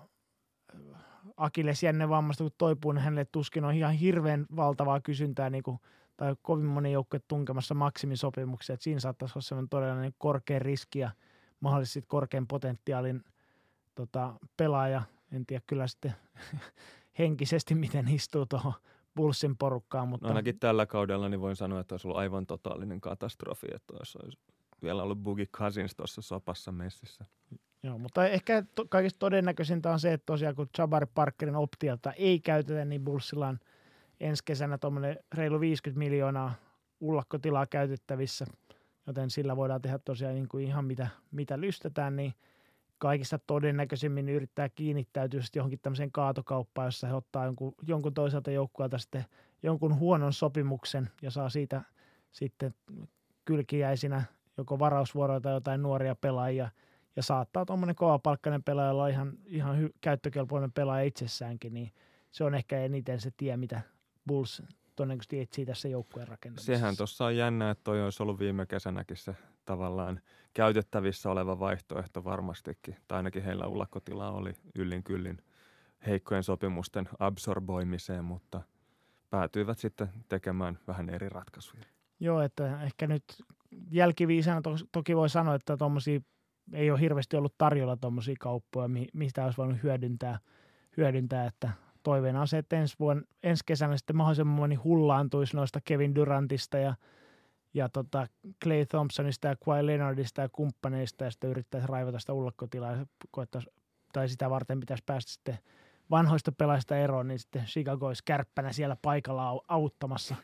Akilles 1.36 1.82
jännen 1.82 2.08
vammasta, 2.08 2.44
kun 2.44 2.50
toipuu, 2.58 2.92
niin 2.92 3.02
hänelle 3.02 3.24
tuskin 3.24 3.64
on 3.64 3.74
ihan 3.74 3.92
hirveän 3.92 4.46
valtavaa 4.56 5.00
kysyntää 5.00 5.50
niin 5.50 5.62
kuin, 5.62 5.78
tai 6.16 6.34
kovin 6.42 6.66
moni 6.66 6.92
joukkue 6.92 7.20
tunkemassa 7.28 7.74
maksimisopimuksia. 7.74 8.74
Että 8.74 8.84
siinä 8.84 9.00
saattaisi 9.00 9.32
olla 9.32 9.42
sellainen 9.42 9.68
todella 9.68 10.00
niin 10.00 10.14
korkea 10.18 10.58
riski 10.58 10.98
ja 10.98 11.10
mahdollisesti 11.60 12.02
korkean 12.02 12.46
potentiaalin 12.46 13.24
tota, 13.94 14.34
pelaaja. 14.56 15.02
En 15.32 15.46
tiedä 15.46 15.62
kyllä 15.66 15.86
sitten 15.86 16.14
henkisesti, 17.18 17.74
miten 17.74 18.08
istuu 18.08 18.46
tuohon 18.46 18.72
Bullsin 19.16 19.56
porukkaan. 19.56 20.08
Mutta... 20.08 20.26
No 20.26 20.30
ainakin 20.30 20.58
tällä 20.58 20.86
kaudella 20.86 21.28
niin 21.28 21.40
voin 21.40 21.56
sanoa, 21.56 21.80
että 21.80 21.94
olisi 21.94 22.08
ollut 22.08 22.18
aivan 22.18 22.46
totaalinen 22.46 23.00
katastrofi, 23.00 23.66
että 23.74 23.94
olisi, 23.98 24.18
olisi 24.22 24.38
vielä 24.82 25.02
ollut 25.02 25.18
Boogie 25.18 25.46
Cousins 25.46 25.94
tuossa 25.96 26.22
sopassa 26.22 26.72
messissä. 26.72 27.24
Joo, 27.82 27.98
mutta 27.98 28.26
ehkä 28.26 28.64
to, 28.74 28.84
kaikista 28.88 29.18
todennäköisintä 29.18 29.92
on 29.92 30.00
se, 30.00 30.12
että 30.12 30.26
tosiaan 30.26 30.54
kun 30.54 30.68
Jabari 30.78 31.06
Parkerin 31.14 31.56
optiota 31.56 32.12
ei 32.12 32.40
käytetä, 32.40 32.84
niin 32.84 33.04
Bullsilla 33.04 33.48
on 33.48 33.58
ensi 34.22 34.44
kesänä 34.44 34.78
tuommoinen 34.78 35.18
reilu 35.34 35.60
50 35.60 35.98
miljoonaa 35.98 36.54
ullakkotilaa 37.00 37.66
käytettävissä, 37.66 38.46
joten 39.06 39.30
sillä 39.30 39.56
voidaan 39.56 39.82
tehdä 39.82 39.98
tosiaan 39.98 40.34
niin 40.34 40.48
kuin 40.48 40.64
ihan 40.64 40.84
mitä, 40.84 41.08
mitä 41.30 41.60
lystetään, 41.60 42.16
niin 42.16 42.34
kaikista 42.98 43.38
todennäköisimmin 43.38 44.28
yrittää 44.28 44.68
kiinnittäytyä 44.68 45.40
johonkin 45.56 45.78
tämmöiseen 45.82 46.12
kaatokauppaan, 46.12 46.86
jossa 46.86 47.06
he 47.06 47.14
ottaa 47.14 47.44
jonkun, 47.44 47.74
jonkun 47.86 48.14
toiselta 48.14 48.50
joukkueelta 48.50 48.98
sitten 48.98 49.24
jonkun 49.62 49.98
huonon 49.98 50.32
sopimuksen 50.32 51.10
ja 51.22 51.30
saa 51.30 51.48
siitä 51.48 51.82
sitten 52.30 52.74
kylkiäisinä 53.44 54.22
joko 54.56 54.78
varausvuoroja 54.78 55.40
tai 55.40 55.54
jotain 55.54 55.82
nuoria 55.82 56.14
pelaajia– 56.14 56.70
ja 57.16 57.22
saattaa 57.22 57.64
tuommoinen 57.64 57.96
palkkainen 58.22 58.62
pelaaja 58.62 58.90
olla 58.90 59.08
ihan, 59.08 59.32
ihan 59.46 59.82
hy- 59.82 59.92
käyttökelpoinen 60.00 60.72
pelaaja 60.72 61.04
itsessäänkin, 61.04 61.74
niin 61.74 61.92
se 62.30 62.44
on 62.44 62.54
ehkä 62.54 62.80
eniten 62.80 63.20
se 63.20 63.30
tie, 63.36 63.56
mitä 63.56 63.80
Bulls 64.26 64.62
todennäköisesti 64.96 65.40
etsii 65.40 65.66
tässä 65.66 65.88
joukkueen 65.88 66.28
rakentamisessa. 66.28 66.72
Sehän 66.72 66.96
tuossa 66.96 67.24
on 67.24 67.36
jännä, 67.36 67.70
että 67.70 67.84
toi 67.84 68.04
olisi 68.04 68.22
ollut 68.22 68.38
viime 68.38 68.66
kesänäkin 68.66 69.16
se 69.16 69.34
tavallaan 69.64 70.20
käytettävissä 70.54 71.30
oleva 71.30 71.58
vaihtoehto 71.58 72.24
varmastikin. 72.24 72.96
Tai 73.08 73.16
ainakin 73.16 73.42
heillä 73.42 73.66
ullakkotila 73.66 74.30
oli 74.30 74.52
yllin 74.74 75.02
kyllin 75.02 75.38
heikkojen 76.06 76.42
sopimusten 76.42 77.08
absorboimiseen, 77.18 78.24
mutta 78.24 78.62
päätyivät 79.30 79.78
sitten 79.78 80.08
tekemään 80.28 80.78
vähän 80.86 81.08
eri 81.08 81.28
ratkaisuja. 81.28 81.82
Joo, 82.20 82.40
että 82.40 82.82
ehkä 82.82 83.06
nyt 83.06 83.24
jälkiviisana 83.90 84.62
to- 84.62 84.76
toki 84.92 85.16
voi 85.16 85.28
sanoa, 85.28 85.54
että 85.54 85.76
tuommoisia 85.76 86.20
ei 86.72 86.90
ole 86.90 87.00
hirveästi 87.00 87.36
ollut 87.36 87.54
tarjolla 87.58 87.96
tuommoisia 87.96 88.34
kauppoja, 88.40 88.88
mistä 89.12 89.44
olisi 89.44 89.56
voinut 89.56 89.82
hyödyntää, 89.82 90.38
hyödyntää 90.96 91.46
että 91.46 91.70
toiveena 92.02 92.40
on 92.40 92.48
se, 92.48 92.58
että 92.58 92.76
ensi, 92.76 92.96
vuonna, 93.00 93.22
ensi 93.42 93.64
kesänä 93.66 93.96
sitten 93.96 94.16
mahdollisimman 94.16 94.56
moni 94.56 94.74
hullaantuisi 94.74 95.56
noista 95.56 95.80
Kevin 95.84 96.14
Durantista 96.14 96.78
ja, 96.78 96.94
ja 97.74 97.88
tota 97.88 98.26
Clay 98.64 98.86
Thompsonista 98.86 99.48
ja 99.48 99.56
Kawhi 99.64 99.86
Leonardista 99.86 100.40
ja 100.40 100.48
kumppaneista 100.52 101.24
ja 101.24 101.30
sitten 101.30 101.50
yrittäisi 101.50 101.86
raivata 101.86 102.18
sitä 102.18 102.32
ullakkotilaa 102.32 102.92
ja 102.92 103.06
tai 104.12 104.28
sitä 104.28 104.50
varten 104.50 104.80
pitäisi 104.80 105.02
päästä 105.06 105.32
sitten 105.32 105.58
vanhoista 106.10 106.52
pelaajista 106.52 106.96
eroon, 106.96 107.28
niin 107.28 107.38
sitten 107.38 107.64
Chicago 107.64 108.06
olisi 108.06 108.22
kärppänä 108.24 108.72
siellä 108.72 108.96
paikalla 109.02 109.62
auttamassa 109.68 110.36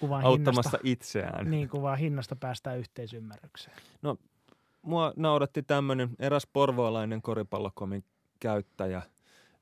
kuvaan 0.00 0.24
auttamassa 0.24 0.70
hinnasta, 0.70 0.78
itseään. 0.84 1.50
Niin, 1.50 1.68
kuvaan 1.68 1.98
hinnasta 1.98 2.36
päästään 2.36 2.78
yhteisymmärrykseen. 2.78 3.76
No 4.02 4.16
mua 4.82 5.12
naudatti 5.16 5.62
tämmöinen 5.62 6.10
eräs 6.18 6.46
porvoalainen 6.52 7.22
koripallokomin 7.22 8.04
käyttäjä 8.40 9.02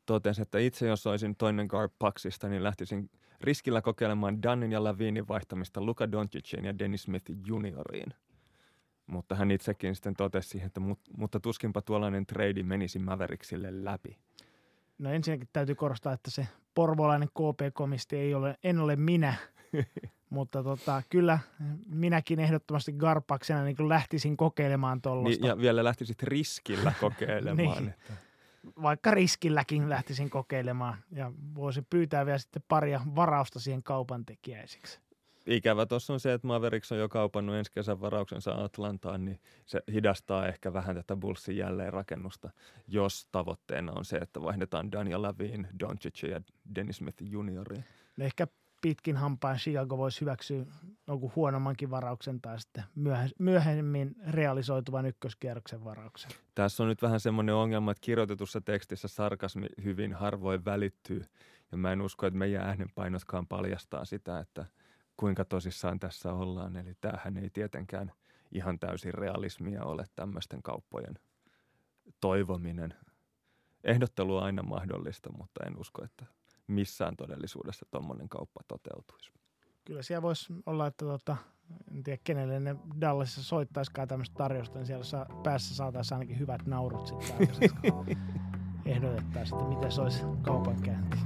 totesi, 0.07 0.43
että 0.43 0.59
itse 0.59 0.87
jos 0.87 1.07
olisin 1.07 1.37
toinen 1.37 1.67
guard 1.67 1.91
Paksista, 1.99 2.49
niin 2.49 2.63
lähtisin 2.63 3.11
riskillä 3.41 3.83
kokeilemaan 3.83 4.43
Dunnin 4.43 4.73
ja 4.73 4.85
Lavinin 4.85 5.29
vaihtamista 5.29 5.81
Luka 5.81 6.13
Doncicin 6.13 6.65
ja 6.65 6.79
Dennis 6.79 7.03
Smith 7.03 7.31
junioriin. 7.47 8.15
Mutta 9.07 9.35
hän 9.35 9.51
itsekin 9.51 9.95
sitten 9.95 10.15
totesi 10.15 10.49
siihen, 10.49 10.67
että 10.67 10.81
mut, 10.81 11.01
mutta 11.17 11.41
tuskinpa 11.41 11.83
tuollainen 11.83 12.27
trade 12.27 12.63
menisi 12.63 12.99
Mavericksille 12.99 13.85
läpi. 13.85 14.19
No 14.99 15.11
ensinnäkin 15.11 15.49
täytyy 15.53 15.75
korostaa, 15.75 16.13
että 16.13 16.31
se 16.31 16.49
porvolainen 16.75 17.29
KP-komisti 17.29 18.17
ei 18.17 18.35
ole, 18.35 18.57
en 18.65 18.79
ole 18.79 18.97
minä, 18.97 19.35
Mutta 20.31 20.63
tota, 20.63 21.03
kyllä 21.11 21.39
minäkin 21.87 22.41
ehdottomasti 22.41 22.93
Garpaksena 22.93 23.65
niin 23.65 23.89
lähtisin 23.89 24.37
kokeilemaan 24.37 25.03
tuollaista. 25.03 25.43
Niin, 25.43 25.49
ja 25.49 25.59
vielä 25.59 25.85
lähtisit 25.85 26.23
riskillä 26.23 26.93
kokeilemaan. 27.01 27.83
niin. 27.85 27.89
että. 27.89 28.26
Vaikka 28.83 29.11
riskilläkin 29.11 29.89
lähtisin 29.89 30.31
kokeilemaan 30.31 30.97
ja 31.13 31.33
voisin 31.55 31.87
pyytää 31.91 32.27
vielä 32.27 32.39
sitten 32.39 32.63
paria 32.69 33.01
varausta 33.15 33.61
siihen 33.61 33.83
kaupan 33.83 34.27
tekijäisiksi. 34.27 35.01
Ikävä 35.47 35.87
tuossa 35.87 36.13
on 36.13 36.21
se, 36.21 36.33
että 36.33 36.47
Mavericks 36.47 36.93
on 36.93 36.99
jo 36.99 37.09
kaupannut 37.09 37.57
ensi 37.57 37.73
kesän 37.73 38.01
varauksensa 38.01 38.65
Atlantaan, 38.65 39.25
niin 39.25 39.41
se 39.67 39.81
hidastaa 39.93 40.49
ehkä 40.49 40.73
vähän 40.73 40.97
tätä 40.97 41.17
Bullsin 41.17 41.57
jälleenrakennusta, 41.57 42.51
jos 42.89 43.29
tavoitteena 43.33 43.93
on 43.93 44.05
se, 44.05 44.17
että 44.17 44.43
vaihdetaan 44.43 44.93
Daniel 44.93 45.23
Lavin, 45.23 45.69
Doncic 45.81 46.23
ja 46.23 46.41
Dennis 46.75 46.97
Smith 46.97 47.23
junioriin. 47.23 47.85
No 48.17 48.25
ehkä 48.25 48.47
pitkin 48.87 49.17
hampaan 49.17 49.57
Chicago 49.57 49.99
voisi 49.99 50.21
hyväksyä 50.21 50.67
jonkun 51.07 51.33
huonommankin 51.37 51.91
varauksen 51.91 52.41
tai 52.41 52.61
sitten 52.61 52.85
myöhemmin 53.39 54.17
realisoituvan 54.29 55.07
ykköskierroksen 55.07 55.85
varauksen. 55.85 56.31
Tässä 56.55 56.83
on 56.83 56.89
nyt 56.89 57.03
vähän 57.03 57.21
semmoinen 57.21 57.55
ongelma, 57.55 57.91
että 57.91 58.01
kirjoitetussa 58.01 58.61
tekstissä 58.61 59.09
sarkasmi 59.09 59.67
hyvin 59.85 60.15
harvoin 60.15 60.65
välittyy. 60.65 61.25
Ja 61.73 61.79
mä 61.79 61.93
en 61.93 62.03
usko, 62.03 62.27
että 62.27 62.39
meidän 62.39 62.67
äänenpainotkaan 62.67 63.47
paljastaa 63.47 64.05
sitä, 64.05 64.39
että 64.39 64.67
kuinka 65.17 65.45
tosissaan 65.45 66.01
tässä 66.01 66.33
ollaan. 66.33 66.77
Eli 66.77 66.95
tämähän 67.01 67.37
ei 67.37 67.51
tietenkään 67.51 68.13
ihan 68.53 68.79
täysin 68.79 69.15
realismia 69.15 69.85
ole 69.85 70.05
tämmöisten 70.15 70.63
kauppojen 70.63 71.15
toivominen. 72.21 72.95
Ehdottelu 73.85 74.37
on 74.37 74.43
aina 74.43 74.63
mahdollista, 74.63 75.33
mutta 75.33 75.67
en 75.67 75.79
usko, 75.79 76.05
että 76.05 76.27
missään 76.67 77.17
todellisuudessa 77.17 77.87
tuommoinen 77.91 78.29
kauppa 78.29 78.61
toteutuisi. 78.69 79.33
Kyllä 79.85 80.03
siellä 80.03 80.23
voisi 80.23 80.53
olla, 80.67 80.87
että 80.87 81.05
tota, 81.05 81.37
en 81.95 82.03
tiedä 82.03 82.21
kenelle 82.25 82.61
ne 82.61 82.77
Dallasissa 83.01 83.43
soittaisikaan 83.43 84.09
tämmöistä 84.09 84.35
tarjosta, 84.37 84.79
niin 84.79 84.87
siellä 84.87 85.05
saa, 85.05 85.27
päässä 85.43 85.75
saataisiin 85.75 86.15
ainakin 86.17 86.39
hyvät 86.39 86.67
naurut 86.67 87.07
sitten 87.07 87.49
ehdotettaisiin, 88.87 89.61
että 89.61 89.75
miten 89.75 89.93
se 89.93 90.01
olisi 90.01 90.23
kaupankäynti. 90.43 91.17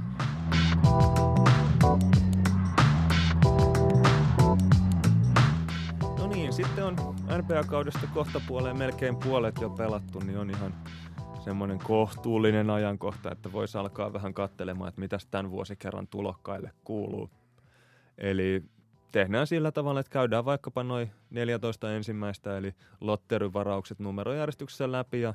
No 6.17 6.27
niin, 6.27 6.53
sitten 6.53 6.85
on 6.85 6.95
NBA-kaudesta 7.37 8.07
kohta 8.13 8.41
puoleen 8.47 8.77
melkein 8.77 9.15
puolet 9.15 9.61
jo 9.61 9.69
pelattu, 9.69 10.19
niin 10.19 10.37
on 10.37 10.49
ihan 10.49 10.73
semmoinen 11.43 11.79
kohtuullinen 11.79 12.69
ajankohta, 12.69 13.31
että 13.31 13.51
voisi 13.51 13.77
alkaa 13.77 14.13
vähän 14.13 14.33
katselemaan, 14.33 14.89
että 14.89 15.01
mitäs 15.01 15.25
tämän 15.25 15.51
vuosikerran 15.51 16.07
tulokkaille 16.07 16.71
kuuluu. 16.83 17.29
Eli 18.17 18.63
tehdään 19.11 19.47
sillä 19.47 19.71
tavalla, 19.71 19.99
että 19.99 20.09
käydään 20.09 20.45
vaikkapa 20.45 20.83
noin 20.83 21.11
14 21.29 21.93
ensimmäistä, 21.93 22.57
eli 22.57 22.75
lotteryvaraukset 23.01 23.99
numerojärjestyksessä 23.99 24.91
läpi 24.91 25.21
ja, 25.21 25.33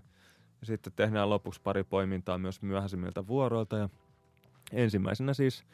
ja 0.60 0.66
sitten 0.66 0.92
tehdään 0.96 1.30
lopuksi 1.30 1.60
pari 1.62 1.84
poimintaa 1.84 2.38
myös 2.38 2.62
myöhäisemmiltä 2.62 3.26
vuoroilta. 3.26 3.76
Ja 3.76 3.88
ensimmäisenä 4.72 5.34
siis 5.34 5.64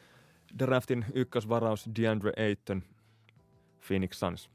draftin 0.59 1.05
ykkösvaraus 1.13 1.89
DeAndre 1.99 2.33
Ayton, 2.37 2.83
Phoenix 3.87 4.17
Suns. 4.17 4.49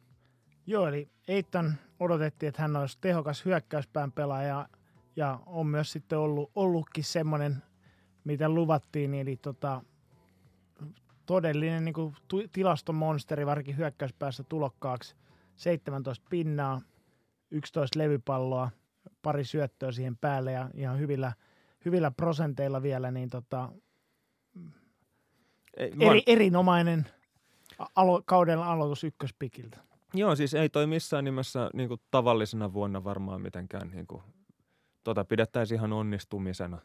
Joo, 0.66 0.86
eli 0.86 1.08
Ayton 1.28 1.74
odotettiin, 2.00 2.48
että 2.48 2.62
hän 2.62 2.76
olisi 2.76 2.98
tehokas 3.00 3.44
hyökkäyspään 3.44 4.12
pelaaja 4.12 4.68
ja 5.18 5.38
on 5.46 5.66
myös 5.66 5.92
sitten 5.92 6.18
ollut, 6.18 6.50
ollutkin 6.54 7.04
semmoinen, 7.04 7.62
mitä 8.24 8.48
luvattiin, 8.48 9.14
eli 9.14 9.36
tota, 9.36 9.82
todellinen 11.26 11.84
niin 11.84 11.92
kuin, 11.92 12.14
tilastomonsteri, 12.52 13.46
varsinkin 13.46 13.76
hyökkäyspäässä 13.76 14.42
tulokkaaksi. 14.42 15.16
17 15.56 16.26
pinnaa, 16.30 16.82
11 17.50 17.98
levypalloa, 17.98 18.70
pari 19.22 19.44
syöttöä 19.44 19.92
siihen 19.92 20.16
päälle 20.16 20.52
ja 20.52 20.70
ihan 20.74 20.98
hyvillä, 20.98 21.32
hyvillä 21.84 22.10
prosenteilla 22.10 22.82
vielä, 22.82 23.10
niin 23.10 23.30
tota, 23.30 23.72
Ei, 25.76 25.92
eri, 26.00 26.22
erinomainen 26.26 27.06
alo- 27.78 28.22
kauden 28.24 28.58
aloitus 28.58 29.04
ykköspikiltä. 29.04 29.78
Joo, 30.14 30.36
siis 30.36 30.54
ei 30.54 30.68
toi 30.68 30.86
missään 30.86 31.24
nimessä 31.24 31.70
niin 31.74 31.88
kuin 31.88 32.00
tavallisena 32.10 32.72
vuonna 32.72 33.04
varmaan 33.04 33.42
mitenkään 33.42 33.90
niin 33.90 34.06
kuin 34.06 34.22
tota 35.04 35.24
pidettäisiin 35.24 35.78
ihan 35.78 35.92
onnistumisena. 35.92 36.78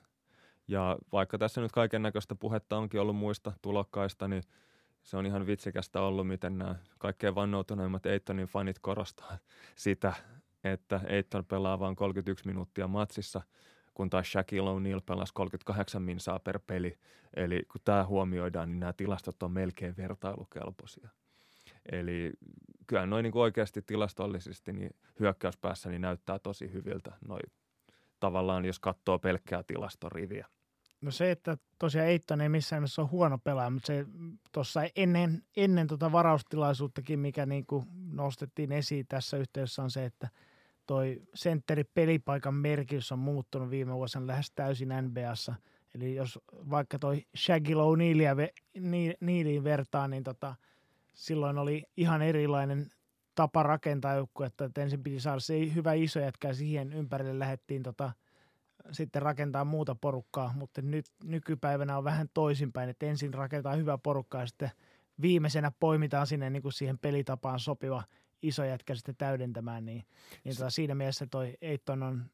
Ja 0.67 0.97
vaikka 1.11 1.37
tässä 1.37 1.61
nyt 1.61 1.71
kaiken 1.71 2.01
näköistä 2.01 2.35
puhetta 2.35 2.77
onkin 2.77 3.01
ollut 3.01 3.15
muista 3.15 3.53
tulokkaista, 3.61 4.27
niin 4.27 4.43
se 5.03 5.17
on 5.17 5.25
ihan 5.25 5.47
vitsikästä 5.47 6.01
ollut, 6.01 6.27
miten 6.27 6.57
nämä 6.57 6.75
kaikkein 6.97 7.35
vannoutuneimmat 7.35 8.05
Eitonin 8.05 8.47
fanit 8.47 8.79
korostaa 8.79 9.37
sitä, 9.75 10.13
että 10.63 11.01
Eiton 11.07 11.45
pelaa 11.45 11.79
vain 11.79 11.95
31 11.95 12.47
minuuttia 12.47 12.87
matsissa, 12.87 13.41
kun 13.93 14.09
taas 14.09 14.31
Shaquille 14.31 14.69
O'Neal 14.69 15.01
pelasi 15.05 15.33
38 15.33 16.01
minsaa 16.01 16.39
per 16.39 16.59
peli. 16.67 16.97
Eli 17.35 17.61
kun 17.71 17.81
tämä 17.83 18.05
huomioidaan, 18.05 18.69
niin 18.69 18.79
nämä 18.79 18.93
tilastot 18.93 19.43
on 19.43 19.51
melkein 19.51 19.97
vertailukelpoisia. 19.97 21.09
Eli 21.91 22.31
kyllä 22.87 23.05
noin 23.05 23.23
niin 23.23 23.37
oikeasti 23.37 23.81
tilastollisesti 23.81 24.73
niin 24.73 24.95
hyökkäyspäässä 25.19 25.89
niin 25.89 26.01
näyttää 26.01 26.39
tosi 26.39 26.73
hyviltä 26.73 27.11
noin 27.27 27.51
tavallaan, 28.23 28.65
jos 28.65 28.79
katsoo 28.79 29.19
pelkkää 29.19 29.63
tilastoriviä. 29.63 30.47
No 31.01 31.11
se, 31.11 31.31
että 31.31 31.57
tosiaan 31.79 32.07
Eitton 32.07 32.41
ei 32.41 32.49
missään 32.49 32.81
nimessä 32.81 33.01
ole 33.01 33.09
huono 33.09 33.37
pelaaja, 33.37 33.69
mutta 33.69 33.87
se 33.87 34.05
tuossa 34.51 34.81
ennen, 34.95 35.43
ennen 35.57 35.87
tuota 35.87 36.11
varaustilaisuuttakin, 36.11 37.19
mikä 37.19 37.45
niin 37.45 37.65
kuin 37.65 37.85
nostettiin 38.11 38.71
esiin 38.71 39.05
tässä 39.07 39.37
yhteydessä 39.37 39.83
on 39.83 39.91
se, 39.91 40.05
että 40.05 40.29
toi 40.85 41.21
pelipaikan 41.93 42.53
merkitys 42.53 43.11
on 43.11 43.19
muuttunut 43.19 43.69
viime 43.69 43.93
vuosina 43.93 44.27
lähes 44.27 44.51
täysin 44.55 44.89
NBAssa. 45.01 45.55
Eli 45.95 46.15
jos 46.15 46.39
vaikka 46.49 46.99
toi 46.99 47.25
Shaggy 47.37 47.73
O'Nealiin 47.73 49.63
vertaa, 49.63 50.07
niin 50.07 50.23
tota, 50.23 50.55
silloin 51.13 51.57
oli 51.57 51.83
ihan 51.97 52.21
erilainen 52.21 52.91
tapa 53.35 53.63
rakentaa 53.63 54.13
joukkuetta, 54.13 54.65
että 54.65 54.81
ensin 54.81 55.03
piti 55.03 55.19
saada 55.19 55.39
se 55.39 55.73
hyvä 55.75 55.93
iso 55.93 56.19
jätkä 56.19 56.53
siihen 56.53 56.93
ympärille 56.93 57.39
lähdettiin 57.39 57.83
tota, 57.83 58.11
sitten 58.91 59.21
rakentaa 59.21 59.65
muuta 59.65 59.95
porukkaa, 59.95 60.53
mutta 60.55 60.81
nyt 60.81 61.05
nykypäivänä 61.23 61.97
on 61.97 62.03
vähän 62.03 62.29
toisinpäin, 62.33 62.89
että 62.89 63.05
ensin 63.05 63.33
rakentaa 63.33 63.75
hyvä 63.75 63.97
porukka 63.97 64.39
ja 64.39 64.47
sitten 64.47 64.71
viimeisenä 65.21 65.71
poimitaan 65.79 66.27
sinne 66.27 66.49
niin 66.49 66.61
kuin 66.61 66.73
siihen 66.73 66.97
pelitapaan 66.97 67.59
sopiva 67.59 68.03
iso 68.41 68.63
jätkä 68.63 68.95
sitten 68.95 69.15
täydentämään, 69.17 69.85
niin, 69.85 70.05
niin 70.43 70.57
tota, 70.57 70.69
siinä 70.69 70.95
mielessä 70.95 71.27
toi 71.31 71.57
Eitton 71.61 72.03
on 72.03 72.25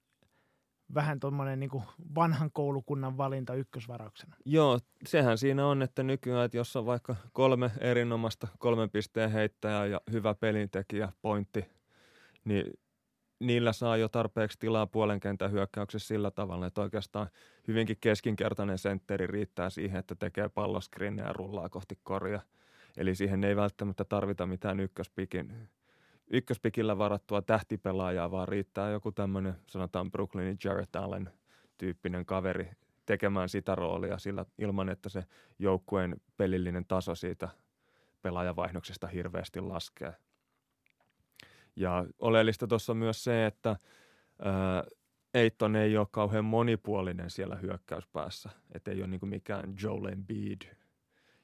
vähän 0.94 1.20
tuommoinen 1.20 1.60
niin 1.60 1.70
vanhan 2.16 2.52
koulukunnan 2.52 3.18
valinta 3.18 3.54
ykkösvarauksena. 3.54 4.36
Joo, 4.46 4.80
sehän 5.06 5.38
siinä 5.38 5.68
on, 5.68 5.82
että 5.82 6.04
nykyään, 6.04 6.46
että 6.46 6.58
jos 6.58 6.76
on 6.76 6.86
vaikka 6.86 7.16
kolme 7.34 7.72
erinomaista 7.80 8.48
kolmen 8.60 8.90
pisteen 8.90 9.32
heittäjää 9.32 9.86
ja 9.86 10.02
hyvä 10.12 10.34
pelintekijä, 10.34 11.12
pointti, 11.22 11.66
niin 12.46 12.74
niillä 13.40 13.74
saa 13.74 13.98
jo 13.98 14.10
tarpeeksi 14.10 14.60
tilaa 14.60 14.88
puolen 14.88 15.20
kentän 15.20 15.52
hyökkäyksessä 15.52 16.08
sillä 16.08 16.32
tavalla, 16.32 16.66
että 16.66 16.82
oikeastaan 16.82 17.30
hyvinkin 17.68 17.98
keskinkertainen 18.02 18.78
sentteri 18.78 19.28
riittää 19.28 19.70
siihen, 19.70 20.00
että 20.00 20.16
tekee 20.16 20.50
palloskrinneja 20.50 21.28
ja 21.28 21.34
rullaa 21.34 21.70
kohti 21.70 22.00
korja. 22.04 22.42
Eli 22.98 23.16
siihen 23.16 23.44
ei 23.44 23.56
välttämättä 23.56 24.04
tarvita 24.04 24.46
mitään 24.46 24.80
ykköspikin, 24.80 25.70
ykköspikillä 26.30 26.98
varattua 26.98 27.42
tähtipelaajaa, 27.42 28.32
vaan 28.32 28.48
riittää 28.48 28.90
joku 28.90 29.12
tämmöinen, 29.12 29.56
sanotaan 29.68 30.12
Brooklynin 30.12 30.58
Jarrett 30.64 30.96
Allen 30.96 31.30
tyyppinen 31.78 32.26
kaveri 32.26 32.72
tekemään 33.06 33.50
sitä 33.50 33.76
roolia 33.76 34.18
sillä 34.18 34.46
ilman, 34.58 34.90
että 34.90 35.10
se 35.10 35.24
joukkueen 35.60 36.22
pelillinen 36.38 36.86
taso 36.86 37.16
siitä 37.16 37.50
pelaajavaihdoksesta 38.22 39.08
hirveästi 39.08 39.62
laskee. 39.62 40.14
Ja 41.76 42.06
oleellista 42.20 42.68
tuossa 42.68 42.94
on 42.94 42.98
myös 42.98 43.24
se, 43.24 43.46
että 43.46 43.70
ää, 44.40 44.84
Eitton 45.34 45.76
ei 45.76 45.98
ole 45.98 46.08
kauhean 46.12 46.46
monipuolinen 46.46 47.30
siellä 47.30 47.56
hyökkäyspäässä. 47.56 48.50
Että 48.72 48.92
ei 48.92 49.00
ole 49.00 49.08
niin 49.08 49.30
mikään 49.30 49.74
Joel 49.84 50.06
Embiid, 50.06 50.62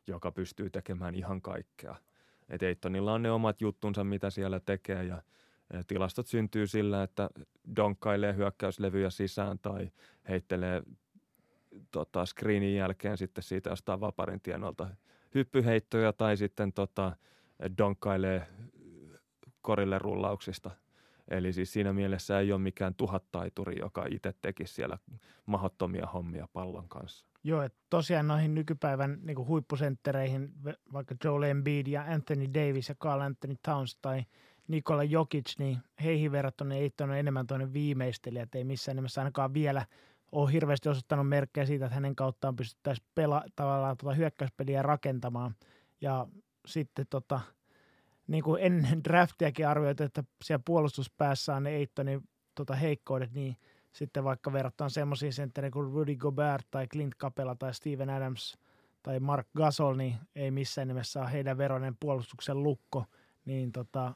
joka 0.07 0.31
pystyy 0.31 0.69
tekemään 0.69 1.15
ihan 1.15 1.41
kaikkea. 1.41 1.95
Et 2.49 2.63
Eittonilla 2.63 3.13
on 3.13 3.21
ne 3.21 3.31
omat 3.31 3.61
juttunsa, 3.61 4.03
mitä 4.03 4.29
siellä 4.29 4.59
tekee 4.59 5.03
ja, 5.03 5.21
tilastot 5.87 6.27
syntyy 6.27 6.67
sillä, 6.67 7.03
että 7.03 7.29
donkkailee 7.75 8.35
hyökkäyslevyjä 8.35 9.09
sisään 9.09 9.59
tai 9.59 9.91
heittelee 10.29 10.83
tota, 11.91 12.25
screenin 12.25 12.75
jälkeen 12.75 13.17
sitten 13.17 13.43
siitä 13.43 13.69
jostain 13.69 13.99
vaparin 13.99 14.41
tienolta 14.41 14.89
hyppyheittoja 15.35 16.13
tai 16.13 16.37
sitten 16.37 16.73
tota, 16.73 17.17
donkkailee 17.77 18.47
korille 19.61 19.99
rullauksista. 19.99 20.71
Eli 21.27 21.53
siis 21.53 21.73
siinä 21.73 21.93
mielessä 21.93 22.39
ei 22.39 22.51
ole 22.51 22.61
mikään 22.61 22.95
tuhattaituri, 22.95 23.79
joka 23.79 24.05
itse 24.09 24.33
tekisi 24.41 24.73
siellä 24.73 24.97
mahdottomia 25.45 26.05
hommia 26.05 26.47
pallon 26.53 26.89
kanssa. 26.89 27.25
Joo, 27.47 27.61
että 27.61 27.79
tosiaan 27.89 28.27
noihin 28.27 28.55
nykypäivän 28.55 29.19
niin 29.23 29.35
kuin 29.35 29.47
huippusenttereihin, 29.47 30.51
vaikka 30.93 31.15
Joel 31.23 31.43
Embiid 31.43 31.87
ja 31.87 32.05
Anthony 32.07 32.53
Davis 32.53 32.89
ja 32.89 32.95
Carl 32.95 33.21
Anthony 33.21 33.55
Towns 33.63 33.97
tai 34.01 34.23
Nikola 34.67 35.03
Jokic, 35.03 35.59
niin 35.59 35.77
heihin 36.03 36.31
verrattuna 36.31 36.75
ei 36.75 36.91
ole 37.03 37.19
enemmän 37.19 37.47
toinen 37.47 37.73
viimeistelijä, 37.73 38.43
että 38.43 38.57
ei 38.57 38.63
missään 38.63 38.95
nimessä 38.95 39.21
ainakaan 39.21 39.53
vielä 39.53 39.85
ole 40.31 40.51
hirveästi 40.51 40.89
osoittanut 40.89 41.29
merkkejä 41.29 41.65
siitä, 41.65 41.85
että 41.85 41.95
hänen 41.95 42.15
kauttaan 42.15 42.55
pystyttäisiin 42.55 43.07
pela, 43.15 43.43
tavallaan 43.55 43.97
tuota 43.97 44.15
hyökkäyspeliä 44.15 44.81
rakentamaan. 44.81 45.55
Ja 46.01 46.27
sitten 46.67 47.05
tota, 47.09 47.39
niin 48.27 48.43
kuin 48.43 48.63
ennen 48.63 49.03
draftiakin 49.03 49.67
arvioitu, 49.67 50.03
että 50.03 50.23
siellä 50.43 50.63
puolustuspäässä 50.65 51.55
on 51.55 51.63
ne 51.63 51.69
Eittonin 51.69 52.29
tota, 52.55 52.75
heikkoudet, 52.75 53.33
niin 53.33 53.57
sitten 53.95 54.23
vaikka 54.23 54.53
verrataan 54.53 54.89
semmoisiin 54.89 55.33
sentteriin 55.33 55.71
kuin 55.71 55.93
Rudy 55.93 56.15
Gobert 56.15 56.67
tai 56.71 56.87
Clint 56.87 57.15
Capella 57.15 57.55
tai 57.55 57.73
Steven 57.73 58.09
Adams 58.09 58.57
tai 59.03 59.19
Mark 59.19 59.47
Gasol, 59.57 59.95
niin 59.95 60.15
ei 60.35 60.51
missään 60.51 60.87
nimessä 60.87 61.21
ole 61.21 61.31
heidän 61.31 61.57
veronen 61.57 61.97
puolustuksen 61.99 62.63
lukko, 62.63 63.05
niin 63.45 63.71
tota, 63.71 64.15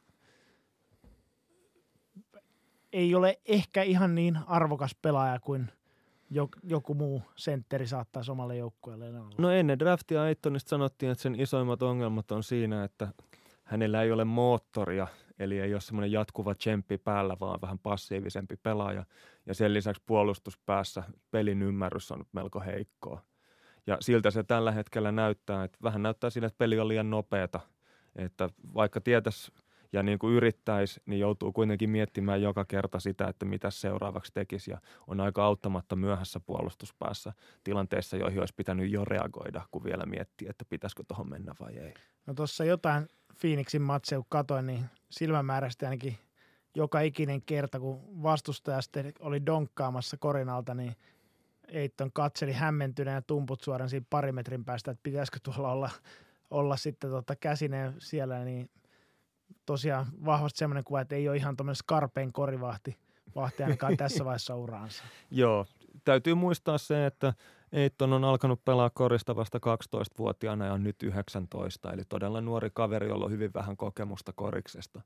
ei 2.93 3.15
ole 3.15 3.39
ehkä 3.45 3.83
ihan 3.83 4.15
niin 4.15 4.39
arvokas 4.47 4.95
pelaaja 5.01 5.39
kuin 5.39 5.71
joku 6.63 6.93
muu 6.93 7.21
sentteri 7.35 7.87
saattaa 7.87 8.23
omalle 8.29 8.57
joukkueelle 8.57 9.19
olla. 9.19 9.35
No 9.37 9.51
ennen 9.51 9.79
draftia 9.79 10.21
Aittonista 10.21 10.69
sanottiin, 10.69 11.11
että 11.11 11.21
sen 11.21 11.39
isoimmat 11.39 11.81
ongelmat 11.81 12.31
on 12.31 12.43
siinä, 12.43 12.83
että 12.83 13.07
hänellä 13.69 14.03
ei 14.03 14.11
ole 14.11 14.25
moottoria, 14.25 15.07
eli 15.39 15.59
ei 15.59 15.73
ole 15.73 15.81
semmoinen 15.81 16.11
jatkuva 16.11 16.55
tsemppi 16.55 16.97
päällä, 16.97 17.37
vaan 17.39 17.61
vähän 17.61 17.79
passiivisempi 17.79 18.55
pelaaja. 18.63 19.05
Ja 19.45 19.53
sen 19.53 19.73
lisäksi 19.73 20.03
puolustuspäässä 20.05 21.03
pelin 21.31 21.61
ymmärrys 21.61 22.11
on 22.11 22.25
melko 22.31 22.59
heikkoa. 22.59 23.21
Ja 23.87 23.97
siltä 23.99 24.31
se 24.31 24.43
tällä 24.43 24.71
hetkellä 24.71 25.11
näyttää, 25.11 25.63
että 25.63 25.77
vähän 25.83 26.03
näyttää 26.03 26.29
sille, 26.29 26.47
että 26.47 26.57
peli 26.57 26.79
on 26.79 26.87
liian 26.87 27.09
nopeata. 27.09 27.59
Että 28.15 28.49
vaikka 28.73 29.01
tietäisi 29.01 29.51
ja 29.93 30.03
niin 30.03 30.19
kuin 30.19 30.33
yrittäisi, 30.33 31.01
niin 31.05 31.19
joutuu 31.19 31.51
kuitenkin 31.51 31.89
miettimään 31.89 32.41
joka 32.41 32.65
kerta 32.65 32.99
sitä, 32.99 33.27
että 33.27 33.45
mitä 33.45 33.69
seuraavaksi 33.69 34.33
tekisi. 34.33 34.71
Ja 34.71 34.81
on 35.07 35.19
aika 35.19 35.45
auttamatta 35.45 35.95
myöhässä 35.95 36.39
puolustuspäässä 36.39 37.33
tilanteissa, 37.63 38.17
joihin 38.17 38.39
olisi 38.39 38.53
pitänyt 38.57 38.91
jo 38.91 39.05
reagoida, 39.05 39.61
kun 39.71 39.83
vielä 39.83 40.05
miettii, 40.05 40.47
että 40.47 40.65
pitäisikö 40.69 41.03
tuohon 41.07 41.29
mennä 41.29 41.53
vai 41.59 41.77
ei. 41.77 41.93
No 42.25 42.33
tuossa 42.33 42.65
jotain 42.65 43.07
Phoenixin 43.41 43.81
matseja, 43.81 44.19
kun 44.19 44.25
katoin, 44.29 44.67
niin 44.67 44.85
silmämääräisesti 45.09 45.85
ainakin 45.85 46.17
joka 46.75 46.99
ikinen 47.01 47.41
kerta, 47.41 47.79
kun 47.79 48.23
vastustaja 48.23 48.81
sitten 48.81 49.13
oli 49.19 49.45
donkkaamassa 49.45 50.17
korinalta, 50.17 50.73
niin 50.73 50.95
Eitton 51.67 52.11
katseli 52.11 52.53
hämmentyneen 52.53 53.15
ja 53.15 53.21
tumput 53.21 53.61
suoraan 53.61 53.89
siinä 53.89 54.05
pari 54.09 54.31
metrin 54.31 54.65
päästä, 54.65 54.91
että 54.91 55.03
pitäisikö 55.03 55.39
tuolla 55.43 55.71
olla, 55.71 55.89
olla 56.51 56.77
sitten 56.77 57.09
tota 57.09 57.35
käsineen 57.35 57.93
siellä, 57.97 58.43
niin 58.43 58.69
tosiaan 59.65 60.05
vahvasti 60.25 60.57
semmoinen 60.57 60.83
kuva, 60.83 61.01
että 61.01 61.15
ei 61.15 61.29
ole 61.29 61.37
ihan 61.37 61.57
tuommoinen 61.57 61.75
skarpeen 61.75 62.33
korivahti, 62.33 62.97
vahti 63.35 63.63
ainakaan 63.63 63.97
tässä 64.07 64.25
vaiheessa 64.25 64.55
uraansa. 64.55 65.03
Joo, 65.31 65.65
täytyy 66.05 66.35
muistaa 66.35 66.77
se, 66.77 67.05
että 67.05 67.33
Eitton 67.71 68.13
on 68.13 68.23
alkanut 68.23 68.65
pelaa 68.65 68.89
korista 68.89 69.35
vasta 69.35 69.57
12-vuotiaana 69.57 70.65
ja 70.65 70.73
on 70.73 70.83
nyt 70.83 71.03
19, 71.03 71.93
eli 71.93 72.01
todella 72.09 72.41
nuori 72.41 72.69
kaveri, 72.73 73.07
jolla 73.07 73.25
on 73.25 73.31
hyvin 73.31 73.53
vähän 73.53 73.77
kokemusta 73.77 74.33
koriksesta. 74.33 75.01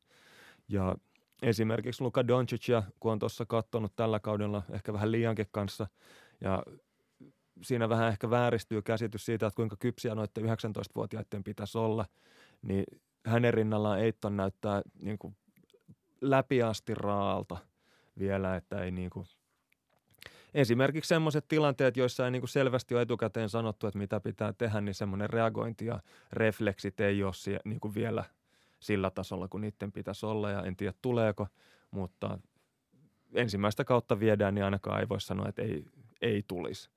Ja 0.67 0.95
esimerkiksi 1.41 2.03
Luka 2.03 2.27
Doncicia, 2.27 2.83
kun 2.99 3.11
on 3.11 3.19
tuossa 3.19 3.45
katsonut 3.45 3.95
tällä 3.95 4.19
kaudella 4.19 4.63
ehkä 4.69 4.93
vähän 4.93 5.11
liiankin 5.11 5.47
kanssa, 5.51 5.87
ja 6.41 6.63
siinä 7.61 7.89
vähän 7.89 8.07
ehkä 8.09 8.29
vääristyy 8.29 8.81
käsitys 8.81 9.25
siitä, 9.25 9.47
että 9.47 9.55
kuinka 9.55 9.75
kypsiä 9.79 10.15
noiden 10.15 10.43
19-vuotiaiden 10.43 11.43
pitäisi 11.43 11.77
olla, 11.77 12.05
niin 12.61 12.83
hänen 13.25 13.53
rinnallaan 13.53 13.99
Eitton 13.99 14.37
näyttää 14.37 14.81
niin 15.01 15.17
kuin 15.17 15.35
läpiasti 16.21 16.95
raalta 16.95 17.57
vielä, 18.19 18.55
että 18.55 18.83
ei 18.83 18.91
niin 18.91 19.09
kuin 19.09 19.25
esimerkiksi 20.53 21.07
sellaiset 21.07 21.47
tilanteet, 21.47 21.97
joissa 21.97 22.25
ei 22.25 22.31
niin 22.31 22.41
kuin 22.41 22.49
selvästi 22.49 22.95
ole 22.95 23.01
etukäteen 23.01 23.49
sanottu, 23.49 23.87
että 23.87 23.97
mitä 23.97 24.19
pitää 24.19 24.53
tehdä, 24.53 24.81
niin 24.81 24.95
semmoinen 24.95 25.29
reagointi 25.29 25.85
ja 25.85 25.99
refleksit 26.33 26.99
ei 26.99 27.23
ole 27.23 27.33
sie, 27.33 27.59
niin 27.65 27.79
kuin 27.79 27.95
vielä 27.95 28.23
sillä 28.79 29.09
tasolla, 29.09 29.47
kun 29.47 29.61
niiden 29.61 29.91
pitäisi 29.91 30.25
olla 30.25 30.51
ja 30.51 30.63
en 30.63 30.75
tiedä 30.75 30.93
tuleeko, 31.01 31.47
mutta 31.91 32.39
ensimmäistä 33.33 33.83
kautta 33.83 34.19
viedään, 34.19 34.55
niin 34.55 34.65
ainakaan 34.65 34.99
ei 34.99 35.09
voi 35.09 35.21
sanoa, 35.21 35.49
että 35.49 35.61
ei, 35.61 35.85
ei 36.21 36.43
tulisi. 36.47 36.89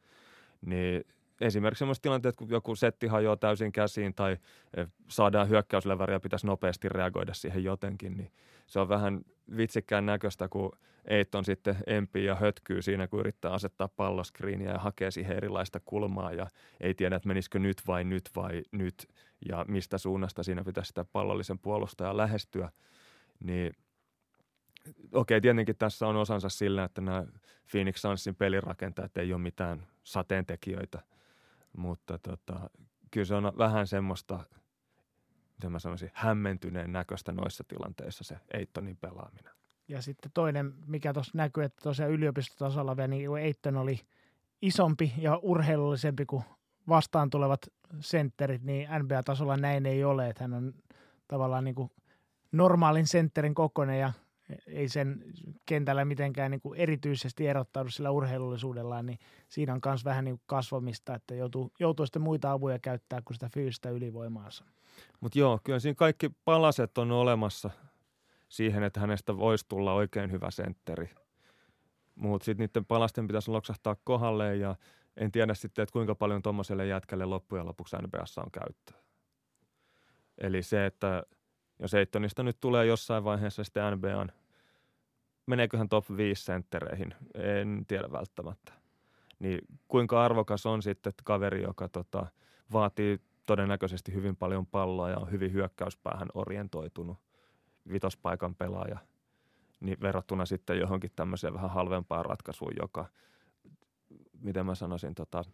Niin 0.67 1.05
esimerkiksi 1.41 1.79
sellaiset 1.79 2.03
tilanteet, 2.03 2.37
kun 2.37 2.51
joku 2.51 2.75
setti 2.75 3.07
hajoaa 3.07 3.37
täysin 3.37 3.73
käsiin 3.73 4.15
tai 4.15 4.37
eh, 4.77 4.89
saadaan 5.09 5.49
hyökkäysleväri 5.49 6.13
ja 6.13 6.21
pitäisi 6.21 6.47
nopeasti 6.47 6.89
reagoida 6.89 7.35
siihen 7.35 7.65
jotenkin, 7.65 8.17
niin 8.17 8.33
se 8.67 8.81
on 8.81 8.89
vähän 8.89 9.21
vitsikkään 9.57 10.07
näköistä, 10.07 10.49
kun 10.49 10.73
Eiton 11.05 11.45
sitten 11.45 11.77
empii 11.87 12.25
ja 12.25 12.35
hötkyy 12.35 12.83
siinä, 12.83 13.07
kun 13.07 13.21
yrittää 13.21 13.53
asettaa 13.53 13.89
palloskriiniä 13.89 14.71
ja 14.71 14.79
hakee 14.79 15.11
siihen 15.11 15.37
erilaista 15.37 15.81
kulmaa 15.85 16.33
ja 16.33 16.47
ei 16.81 16.95
tiedä, 16.95 17.17
että 17.17 17.29
menisikö 17.29 17.59
nyt 17.59 17.83
vai 17.87 18.05
nyt 18.05 18.31
vai 18.37 18.63
nyt 18.73 19.09
ja 19.49 19.65
mistä 19.69 19.99
suunnasta 19.99 20.43
siinä 20.43 20.65
pitäisi 20.65 20.89
sitä 20.89 21.05
pallollisen 21.05 21.59
puolustajan 21.59 22.17
lähestyä. 22.17 22.71
Niin 23.45 23.77
okei, 25.13 25.41
tietenkin 25.41 25.77
tässä 25.77 26.07
on 26.07 26.17
osansa 26.17 26.49
sillä, 26.49 26.85
että 26.85 27.01
nämä 27.01 27.25
Phoenix 27.71 28.01
Sunsin 28.01 28.37
pelirakentajat 28.37 29.17
ei 29.17 29.33
ole 29.33 29.43
mitään 29.43 29.87
sateentekijöitä, 30.05 31.03
mutta 31.77 32.19
tota, 32.19 32.71
kyllä 33.11 33.25
se 33.25 33.35
on 33.35 33.53
vähän 33.59 33.87
semmoista, 33.87 34.41
miten 35.57 35.73
mä 35.73 35.79
sanoisin, 35.79 36.11
hämmentyneen 36.15 36.93
näköistä 36.93 37.33
noissa 37.33 37.65
tilanteissa 37.69 38.25
se 38.25 38.37
Eittonin 38.55 38.97
pelaaminen. 38.97 39.53
Ja 39.89 40.03
sitten 40.03 40.31
toinen, 40.35 40.75
mikä 40.87 41.13
tuossa 41.13 41.33
näkyy, 41.35 41.65
että 41.65 41.83
tosiaan 41.83 42.13
yliopistotasolla 42.13 42.97
vielä, 42.97 43.09
niin 43.09 43.39
Eitton 43.39 43.77
oli 43.77 44.01
isompi 44.63 45.13
ja 45.19 45.37
urheilullisempi 45.37 46.27
kuin 46.27 46.45
vastaan 46.89 47.31
tulevat 47.31 47.61
sentterit, 48.01 48.63
niin 48.63 48.89
NBA-tasolla 49.03 49.57
näin 49.57 49.87
ei 49.87 50.05
ole, 50.05 50.29
että 50.29 50.45
hän 50.45 50.55
on 50.55 50.75
tavallaan 51.29 51.65
niin 51.65 51.75
kuin 51.75 51.91
normaalin 52.53 53.07
sentterin 53.07 53.55
kokoinen 53.55 54.01
ja 54.01 54.13
ei 54.67 54.89
sen 54.89 55.25
kentällä 55.67 56.05
mitenkään 56.05 56.51
niin 56.51 56.61
kuin 56.61 56.81
erityisesti 56.81 57.47
erottaudu 57.47 57.91
sillä 57.91 58.11
urheilullisuudellaan, 58.11 59.07
niin 59.07 59.19
siinä 59.49 59.73
on 59.73 59.81
myös 59.85 60.05
vähän 60.05 60.25
niin 60.25 60.41
kasvamista, 60.47 61.15
että 61.15 61.35
joutuu, 61.35 61.73
joutuu 61.81 62.07
sitten 62.07 62.23
muita 62.23 62.53
avuja 62.53 62.79
käyttää 62.79 63.23
kuin 63.25 63.35
sitä 63.35 63.49
fyysistä 63.55 63.91
ylivoimaansa. 63.91 64.65
Mutta 65.21 65.39
joo, 65.39 65.61
kyllä 65.65 65.79
siinä 65.79 65.95
kaikki 65.95 66.31
palaset 66.45 66.99
on 66.99 67.13
olemassa 67.13 67.71
siihen, 68.49 68.83
että 68.83 69.01
hänestä 69.01 69.37
voisi 69.37 69.65
tulla 69.69 69.93
oikein 69.93 70.31
hyvä 70.31 70.51
sentteri. 70.51 71.11
Mutta 72.15 72.45
sitten 72.45 72.69
niiden 72.69 72.85
palasten 72.85 73.27
pitäisi 73.27 73.51
loksahtaa 73.51 73.97
kohdalle 74.05 74.57
ja 74.57 74.75
en 75.17 75.33
tiedä 75.33 75.55
sitten, 75.55 75.83
että 75.83 75.93
kuinka 75.93 76.15
paljon 76.15 76.43
tuommoiselle 76.43 76.87
jätkälle 76.87 77.25
loppujen 77.25 77.67
lopuksi 77.67 77.97
NBAssa 77.97 78.41
on 78.41 78.51
käyttöä. 78.51 78.97
Eli 80.39 80.63
se, 80.63 80.87
että 80.87 81.23
jos 81.79 81.95
Eittonista 81.95 82.43
nyt 82.43 82.61
tulee 82.61 82.87
jossain 82.87 83.25
vaiheessa 83.25 83.65
sitten 83.65 83.93
NBAn, 83.99 84.33
meneeköhän 85.47 85.89
top 85.89 86.05
5 86.17 86.45
senttereihin, 86.45 87.15
en 87.35 87.85
tiedä 87.89 88.13
välttämättä. 88.13 88.73
Niin 89.39 89.59
kuinka 89.89 90.25
arvokas 90.25 90.67
on 90.67 90.83
sitten 90.83 91.11
että 91.11 91.23
kaveri, 91.25 91.63
joka 91.63 91.89
tota, 91.89 92.27
vaatii 92.73 93.21
todennäköisesti 93.47 94.15
hyvin 94.15 94.37
paljon 94.37 94.67
palloa 94.67 95.11
ja 95.11 95.19
on 95.19 95.31
hyvin 95.31 95.53
hyökkäyspäähän 95.53 96.29
orientoitunut 96.35 97.19
vitospaikan 97.93 98.55
pelaaja, 98.55 98.99
niin 99.81 100.01
verrattuna 100.01 100.47
sitten 100.47 100.79
johonkin 100.79 101.11
tämmöiseen 101.17 101.55
vähän 101.55 101.71
halvempaan 101.71 102.25
ratkaisuun, 102.25 102.73
joka, 102.81 103.07
miten 104.41 104.67
mä 104.67 104.75
sanoisin, 104.75 105.15
tota, 105.15 105.45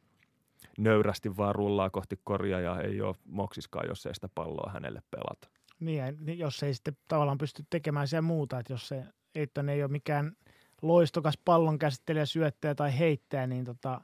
nöyrästi 0.78 1.36
vaan 1.36 1.54
rullaa 1.54 1.90
kohti 1.90 2.20
korjaa 2.24 2.60
ja 2.60 2.80
ei 2.80 3.00
ole 3.00 3.14
moksiskaan, 3.24 3.88
jos 3.88 4.06
ei 4.06 4.14
sitä 4.14 4.28
palloa 4.34 4.70
hänelle 4.72 5.02
pelata. 5.10 5.48
Niin, 5.82 6.38
jos 6.38 6.62
ei 6.62 6.74
sitten 6.74 6.96
tavallaan 7.08 7.38
pysty 7.38 7.64
tekemään 7.70 8.08
siellä 8.08 8.22
muuta, 8.22 8.58
että 8.58 8.72
jos 8.72 8.88
se 8.88 9.04
Eitton 9.34 9.68
ei 9.68 9.82
ole 9.82 9.90
mikään 9.90 10.36
loistokas 10.82 11.38
pallon 11.44 11.78
käsittelijä, 11.78 12.26
syöttäjä 12.26 12.74
tai 12.74 12.98
heittäjä, 12.98 13.46
niin 13.46 13.64
tota, 13.64 14.00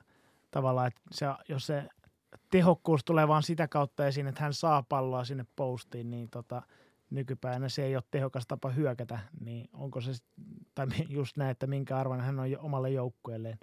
tavallaan, 0.50 0.86
että 0.86 1.00
se, 1.12 1.26
jos 1.48 1.66
se 1.66 1.88
tehokkuus 2.50 3.04
tulee 3.04 3.28
vaan 3.28 3.42
sitä 3.42 3.68
kautta 3.68 4.06
esiin, 4.06 4.26
että 4.26 4.42
hän 4.42 4.54
saa 4.54 4.82
palloa 4.82 5.24
sinne 5.24 5.46
postiin, 5.56 6.10
niin 6.10 6.30
tota, 6.30 6.62
nykypäivänä 7.10 7.68
se 7.68 7.84
ei 7.84 7.96
ole 7.96 8.04
tehokas 8.10 8.46
tapa 8.46 8.70
hyökätä, 8.70 9.18
niin 9.40 9.68
onko 9.72 10.00
se, 10.00 10.12
tai 10.74 10.86
just 11.08 11.36
näin, 11.36 11.50
että 11.50 11.66
minkä 11.66 11.96
arvon 11.96 12.20
hän 12.20 12.38
on 12.38 12.46
omalle 12.58 12.90
joukkueelleen. 12.90 13.58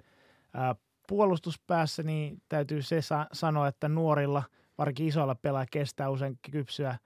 Ää, 0.54 0.74
puolustuspäässä 1.08 2.02
niin 2.02 2.42
täytyy 2.48 2.82
se 2.82 3.02
sa- 3.02 3.26
sanoa, 3.32 3.68
että 3.68 3.88
nuorilla, 3.88 4.42
varsinkin 4.78 5.06
isoilla 5.06 5.34
pelaajilla 5.34 5.68
kestää 5.70 6.10
usein 6.10 6.38
kypsyä 6.50 6.98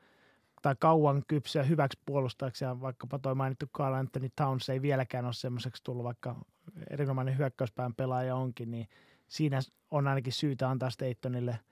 tai 0.62 0.74
kauan 0.78 1.22
kypsyä 1.28 1.62
hyväksi 1.62 1.98
puolustajaksi 2.06 2.64
ja 2.64 2.80
vaikkapa 2.80 3.18
toi 3.18 3.34
mainittu 3.34 3.66
Carl 3.66 3.94
Anthony 3.94 4.28
Towns 4.36 4.68
ei 4.68 4.82
vieläkään 4.82 5.24
ole 5.24 5.32
semmoiseksi 5.32 5.84
tullut, 5.84 6.04
vaikka 6.04 6.36
erinomainen 6.90 7.38
hyökkäyspään 7.38 7.94
pelaaja 7.94 8.36
onkin, 8.36 8.70
niin 8.70 8.88
siinä 9.28 9.60
on 9.90 10.08
ainakin 10.08 10.32
syytä 10.32 10.70
antaa 10.70 10.90
Statonille– 10.90 11.58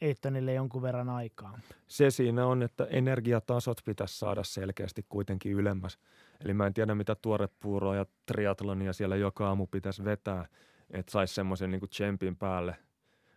Eittonille 0.00 0.54
jonkun 0.54 0.82
verran 0.82 1.08
aikaa. 1.08 1.58
Se 1.88 2.10
siinä 2.10 2.46
on, 2.46 2.62
että 2.62 2.86
energiatasot 2.90 3.78
pitäisi 3.84 4.18
saada 4.18 4.44
selkeästi 4.44 5.04
kuitenkin 5.08 5.52
ylemmäs. 5.52 5.98
Eli 6.44 6.54
mä 6.54 6.66
en 6.66 6.74
tiedä, 6.74 6.94
mitä 6.94 7.14
tuorepuuroa 7.14 7.96
ja 7.96 8.06
triatlonia 8.26 8.92
siellä 8.92 9.16
joka 9.16 9.48
aamu 9.48 9.66
pitäisi 9.66 10.04
vetää, 10.04 10.48
että 10.90 11.12
saisi 11.12 11.34
semmoisen 11.34 11.70
niin 11.70 11.88
tsempin 11.90 12.36
päälle. 12.36 12.76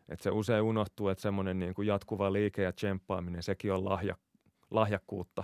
Että 0.09 0.23
se 0.23 0.29
usein 0.29 0.61
unohtuu, 0.61 1.09
että 1.09 1.21
semmoinen 1.21 1.59
niin 1.59 1.73
jatkuva 1.85 2.33
liike 2.33 2.63
ja 2.63 2.73
tsemppaaminen, 2.73 3.43
sekin 3.43 3.73
on 3.73 3.85
lahja, 3.85 4.15
lahjakkuutta. 4.71 5.43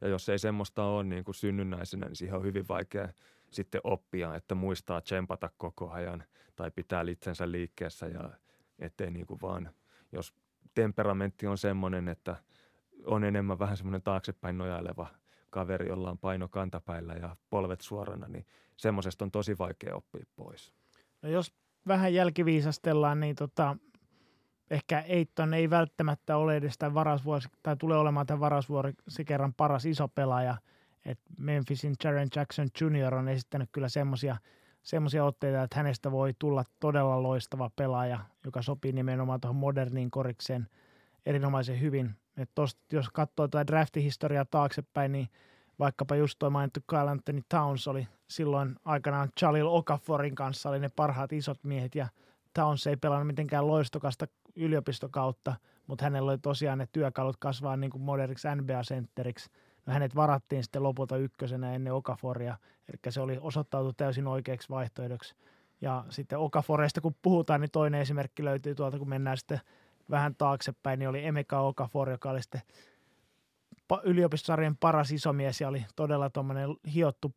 Ja 0.00 0.08
jos 0.08 0.28
ei 0.28 0.38
semmoista 0.38 0.84
ole 0.84 1.04
niin 1.04 1.24
kuin 1.24 1.34
synnynnäisenä, 1.34 2.06
niin 2.06 2.16
siihen 2.16 2.36
on 2.36 2.44
hyvin 2.44 2.68
vaikea 2.68 3.08
sitten 3.50 3.80
oppia, 3.84 4.34
että 4.34 4.54
muistaa 4.54 5.00
tsempata 5.00 5.50
koko 5.56 5.90
ajan 5.90 6.24
tai 6.56 6.70
pitää 6.70 7.04
itsensä 7.08 7.50
liikkeessä 7.50 8.06
ja 8.06 8.30
ettei 8.78 9.10
niin 9.10 9.26
kuin 9.26 9.40
vaan, 9.42 9.70
jos 10.12 10.34
temperamentti 10.74 11.46
on 11.46 11.58
semmoinen, 11.58 12.08
että 12.08 12.36
on 13.06 13.24
enemmän 13.24 13.58
vähän 13.58 13.76
semmoinen 13.76 14.02
taaksepäin 14.02 14.58
nojaileva 14.58 15.06
kaveri, 15.50 15.88
jolla 15.88 16.10
on 16.10 16.18
paino 16.18 16.48
kantapäillä 16.48 17.14
ja 17.14 17.36
polvet 17.50 17.80
suorana, 17.80 18.28
niin 18.28 18.46
semmoisesta 18.76 19.24
on 19.24 19.30
tosi 19.30 19.58
vaikea 19.58 19.96
oppia 19.96 20.24
pois. 20.36 20.72
No 21.22 21.28
jos 21.28 21.54
vähän 21.86 22.14
jälkiviisastellaan, 22.14 23.20
niin 23.20 23.36
tota, 23.36 23.76
ehkä 24.70 25.00
Eitton 25.00 25.54
ei 25.54 25.70
välttämättä 25.70 26.36
ole 26.36 26.56
edes 26.56 26.78
tämän 26.78 26.94
varasvuosi, 26.94 27.48
tai 27.62 27.76
tulee 27.76 27.98
olemaan 27.98 28.26
tämän 28.26 28.40
varasvuosi 28.40 29.24
kerran 29.26 29.54
paras 29.54 29.84
iso 29.84 30.08
pelaaja. 30.08 30.56
Et 31.04 31.20
Memphisin 31.38 31.94
Jaren 32.04 32.28
Jackson 32.36 32.68
Jr. 32.80 33.14
on 33.14 33.28
esittänyt 33.28 33.68
kyllä 33.72 33.88
semmoisia 33.88 34.36
semmoisia 34.84 35.24
otteita, 35.24 35.62
että 35.62 35.76
hänestä 35.76 36.10
voi 36.10 36.34
tulla 36.38 36.64
todella 36.80 37.22
loistava 37.22 37.70
pelaaja, 37.76 38.20
joka 38.44 38.62
sopii 38.62 38.92
nimenomaan 38.92 39.40
tuohon 39.40 39.56
moderniin 39.56 40.10
korikseen 40.10 40.68
erinomaisen 41.26 41.80
hyvin. 41.80 42.14
Et 42.36 42.50
tosta, 42.54 42.80
jos 42.92 43.08
katsoo 43.08 43.48
tuota 43.48 43.66
draftihistoriaa 43.66 44.44
taaksepäin, 44.44 45.12
niin 45.12 45.28
vaikkapa 45.78 46.16
just 46.16 46.38
tuo 46.38 46.50
mainittu 46.50 46.80
Kyle 46.86 47.10
Anthony 47.10 47.40
Towns 47.48 47.88
oli 47.88 48.08
silloin 48.28 48.76
aikanaan 48.84 49.28
Chalil 49.40 49.66
Okaforin 49.66 50.34
kanssa 50.34 50.68
oli 50.68 50.78
ne 50.78 50.88
parhaat 50.96 51.32
isot 51.32 51.64
miehet 51.64 51.94
ja 51.94 52.08
Towns 52.54 52.86
ei 52.86 52.96
pelannut 52.96 53.26
mitenkään 53.26 53.66
loistokasta 53.66 54.26
yliopistokautta, 54.56 55.54
mutta 55.86 56.04
hänellä 56.04 56.30
oli 56.30 56.38
tosiaan 56.38 56.78
ne 56.78 56.88
työkalut 56.92 57.36
kasvaa 57.36 57.76
niin 57.76 57.90
kuin 57.90 58.02
moderniksi 58.02 58.48
NBA-sentteriksi– 58.48 59.50
No 59.86 59.92
hänet 59.92 60.14
varattiin 60.14 60.62
sitten 60.62 60.82
lopulta 60.82 61.16
ykkösenä 61.16 61.74
ennen 61.74 61.92
Okaforia, 61.92 62.56
eli 62.88 63.12
se 63.12 63.20
oli 63.20 63.38
osoittautu 63.40 63.92
täysin 63.92 64.26
oikeaksi 64.26 64.68
vaihtoehdoksi. 64.68 65.34
Ja 65.80 66.04
sitten 66.10 66.38
Okaforesta 66.38 67.00
kun 67.00 67.14
puhutaan, 67.22 67.60
niin 67.60 67.70
toinen 67.70 68.00
esimerkki 68.00 68.44
löytyy 68.44 68.74
tuolta, 68.74 68.98
kun 68.98 69.08
mennään 69.08 69.36
sitten 69.36 69.60
vähän 70.10 70.34
taaksepäin, 70.34 70.98
niin 70.98 71.08
oli 71.08 71.26
Emeka 71.26 71.60
Okafor, 71.60 72.10
joka 72.10 72.30
oli 72.30 72.42
sitten 72.42 72.62
yliopistosarjan 74.04 74.76
paras 74.76 75.12
isomies 75.12 75.60
ja 75.60 75.68
oli 75.68 75.86
todella 75.96 76.30
tuommoinen 76.30 76.68
hiottu, 76.94 77.34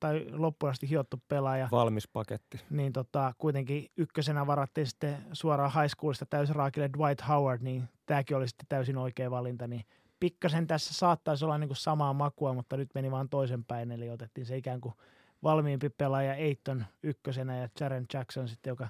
tai 0.00 0.26
loppuun 0.32 0.70
asti 0.70 0.90
hiottu 0.90 1.22
pelaaja. 1.28 1.68
Valmis 1.70 2.08
paketti. 2.08 2.60
Niin 2.70 2.92
tota, 2.92 3.34
kuitenkin 3.38 3.90
ykkösenä 3.96 4.46
varattiin 4.46 4.86
sitten 4.86 5.18
suoraan 5.32 5.72
high 5.82 5.94
schoolista 5.96 6.26
täysraakille 6.26 6.90
Dwight 6.98 7.28
Howard, 7.28 7.62
niin 7.62 7.88
tämäkin 8.06 8.36
oli 8.36 8.48
sitten 8.48 8.66
täysin 8.68 8.96
oikea 8.98 9.30
valinta, 9.30 9.66
niin 9.66 9.84
pikkasen 10.20 10.66
tässä 10.66 10.94
saattaisi 10.94 11.44
olla 11.44 11.58
niin 11.58 11.68
kuin 11.68 11.76
samaa 11.76 12.12
makua, 12.12 12.54
mutta 12.54 12.76
nyt 12.76 12.90
meni 12.94 13.10
vaan 13.10 13.28
toisenpäin, 13.28 13.92
eli 13.92 14.10
otettiin 14.10 14.46
se 14.46 14.56
ikään 14.56 14.80
kuin 14.80 14.94
valmiimpi 15.42 15.90
pelaaja 15.90 16.34
Eiton 16.34 16.84
ykkösenä 17.02 17.56
ja 17.56 17.68
Jaren 17.80 18.06
Jackson 18.14 18.48
sitten, 18.48 18.70
joka, 18.70 18.88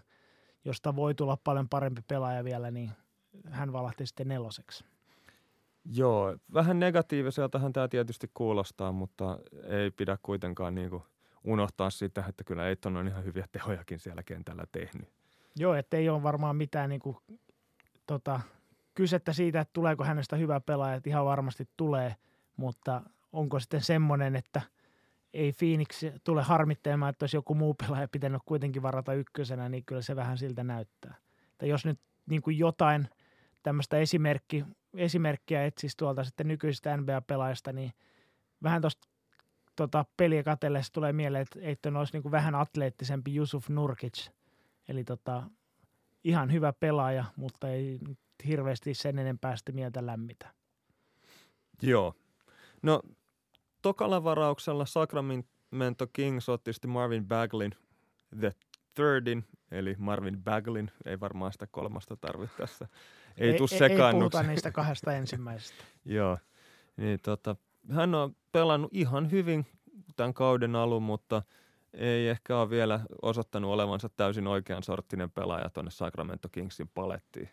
josta 0.65 0.97
voi 0.97 1.15
tulla 1.15 1.37
paljon 1.45 1.69
parempi 1.69 2.03
pelaaja 2.09 2.45
vielä, 2.45 2.71
niin 2.71 2.91
hän 3.51 3.73
valahti 3.73 4.07
sitten 4.07 4.29
neloseksi. 4.29 4.85
Joo, 5.85 6.37
vähän 6.55 6.81
negatiiviseltahan 6.81 7.73
tämä 7.73 7.89
tietysti 7.89 8.31
kuulostaa, 8.35 8.93
mutta 8.93 9.39
ei 9.65 9.91
pidä 9.91 10.19
kuitenkaan 10.23 10.75
niin 10.75 10.91
kuin 10.91 11.03
unohtaa 11.45 11.91
sitä, 11.91 12.25
että 12.29 12.45
kyllä 12.45 12.69
Eiton 12.69 12.97
on 12.97 13.09
ihan 13.09 13.25
hyviä 13.25 13.47
tehojakin 13.53 13.99
siellä 13.99 14.23
kentällä 14.23 14.65
tehnyt. 14.73 15.09
Joo, 15.57 15.75
että 15.75 15.97
ei 15.97 16.09
ole 16.09 16.23
varmaan 16.23 16.57
mitään 16.57 16.89
niin 16.91 17.01
kuin, 17.01 17.17
tota, 18.07 18.41
kysettä 18.95 19.33
siitä, 19.33 19.61
että 19.61 19.73
tuleeko 19.73 20.05
hänestä 20.05 20.37
hyvä 20.37 20.61
pelaaja, 20.61 20.95
että 20.95 21.11
ihan 21.11 21.25
varmasti 21.25 21.69
tulee, 21.77 22.17
mutta 22.57 23.03
onko 23.33 23.61
sitten 23.61 23.81
semmoinen, 23.81 24.37
että, 24.37 24.63
ei 25.35 25.53
Phoenix 25.53 26.05
tule 26.25 26.43
harmittamaan, 26.43 27.11
että 27.11 27.23
olisi 27.23 27.37
joku 27.37 27.55
muu 27.55 27.75
pelaaja 27.75 28.09
pitänyt 28.09 28.43
kuitenkin 28.45 28.83
varata 28.83 29.15
ykkösenä, 29.15 29.69
niin 29.69 29.85
kyllä 29.85 30.03
se 30.03 30.17
vähän 30.17 30.39
siltä 30.39 30.65
näyttää. 30.65 31.15
Että 31.53 31.67
jos 31.67 31.85
nyt 31.85 32.01
niin 32.27 32.43
kuin 32.43 32.59
jotain 32.59 33.09
tämmöistä 33.63 33.99
esimerkki, 33.99 34.65
esimerkkiä 34.95 35.65
etsisi 35.65 35.97
tuolta 35.97 36.25
sitten 36.25 36.49
nykyisistä 36.49 36.97
NBA-pelaajista, 36.97 37.73
niin 37.73 37.93
vähän 38.63 38.81
tuosta 38.81 39.09
tota, 39.77 40.05
peliä 40.17 40.43
katsellessa 40.43 40.93
tulee 40.93 41.13
mieleen, 41.13 41.43
että 41.43 41.61
Eitton 41.61 41.97
olisi 41.97 42.13
niin 42.13 42.23
kuin 42.23 42.33
vähän 42.33 42.55
atleettisempi 42.55 43.37
Yusuf 43.37 43.69
Nurkic. 43.69 44.29
Eli 44.89 45.05
tota, 45.05 45.43
ihan 46.25 46.53
hyvä 46.53 46.73
pelaaja, 46.73 47.25
mutta 47.37 47.69
ei 47.69 47.99
hirveästi 48.47 48.95
sen 48.95 49.19
enempää 49.19 49.57
sitten 49.57 49.75
mieltä 49.75 50.07
lämmitä. 50.07 50.55
Joo. 51.83 52.15
No, 52.83 53.03
tokalla 53.83 54.25
varauksella 54.25 54.87
Sacramento 54.87 56.07
Kings 56.13 56.49
otti 56.49 56.73
sitten 56.73 56.91
Marvin 56.91 57.27
Baglin 57.27 57.75
the 58.41 58.53
thirdin, 58.95 59.45
eli 59.71 59.95
Marvin 59.99 60.43
Baglin, 60.43 60.91
ei 61.05 61.21
varmaan 61.21 61.53
sitä 61.53 61.67
kolmasta 61.71 62.17
tarvitse 62.17 62.57
tässä. 62.57 62.89
Ei, 63.41 63.51
ei 63.51 63.59
tule 63.59 63.69
sekaannuksi. 63.69 64.07
Ei 64.07 64.31
puhuta 64.31 64.43
niistä 64.43 64.71
kahdesta 64.71 65.13
ensimmäisestä. 65.13 65.85
Joo, 66.05 66.39
niin 66.97 67.21
tota, 67.21 67.57
hän 67.91 68.15
on 68.15 68.37
pelannut 68.53 68.91
ihan 68.95 69.31
hyvin 69.31 69.67
tämän 70.17 70.35
kauden 70.35 70.77
alun, 70.77 71.03
mutta 71.03 71.43
ei 71.95 72.29
ehkä 72.29 72.59
ole 72.59 72.71
vielä 72.71 73.01
osoittanut 73.23 73.71
olevansa 73.71 74.09
täysin 74.09 74.47
oikean 74.47 74.83
sorttinen 74.83 75.31
pelaaja 75.31 75.71
tuonne 75.71 75.91
Sacramento 75.91 76.49
Kingsin 76.49 76.89
palettiin. 76.89 77.49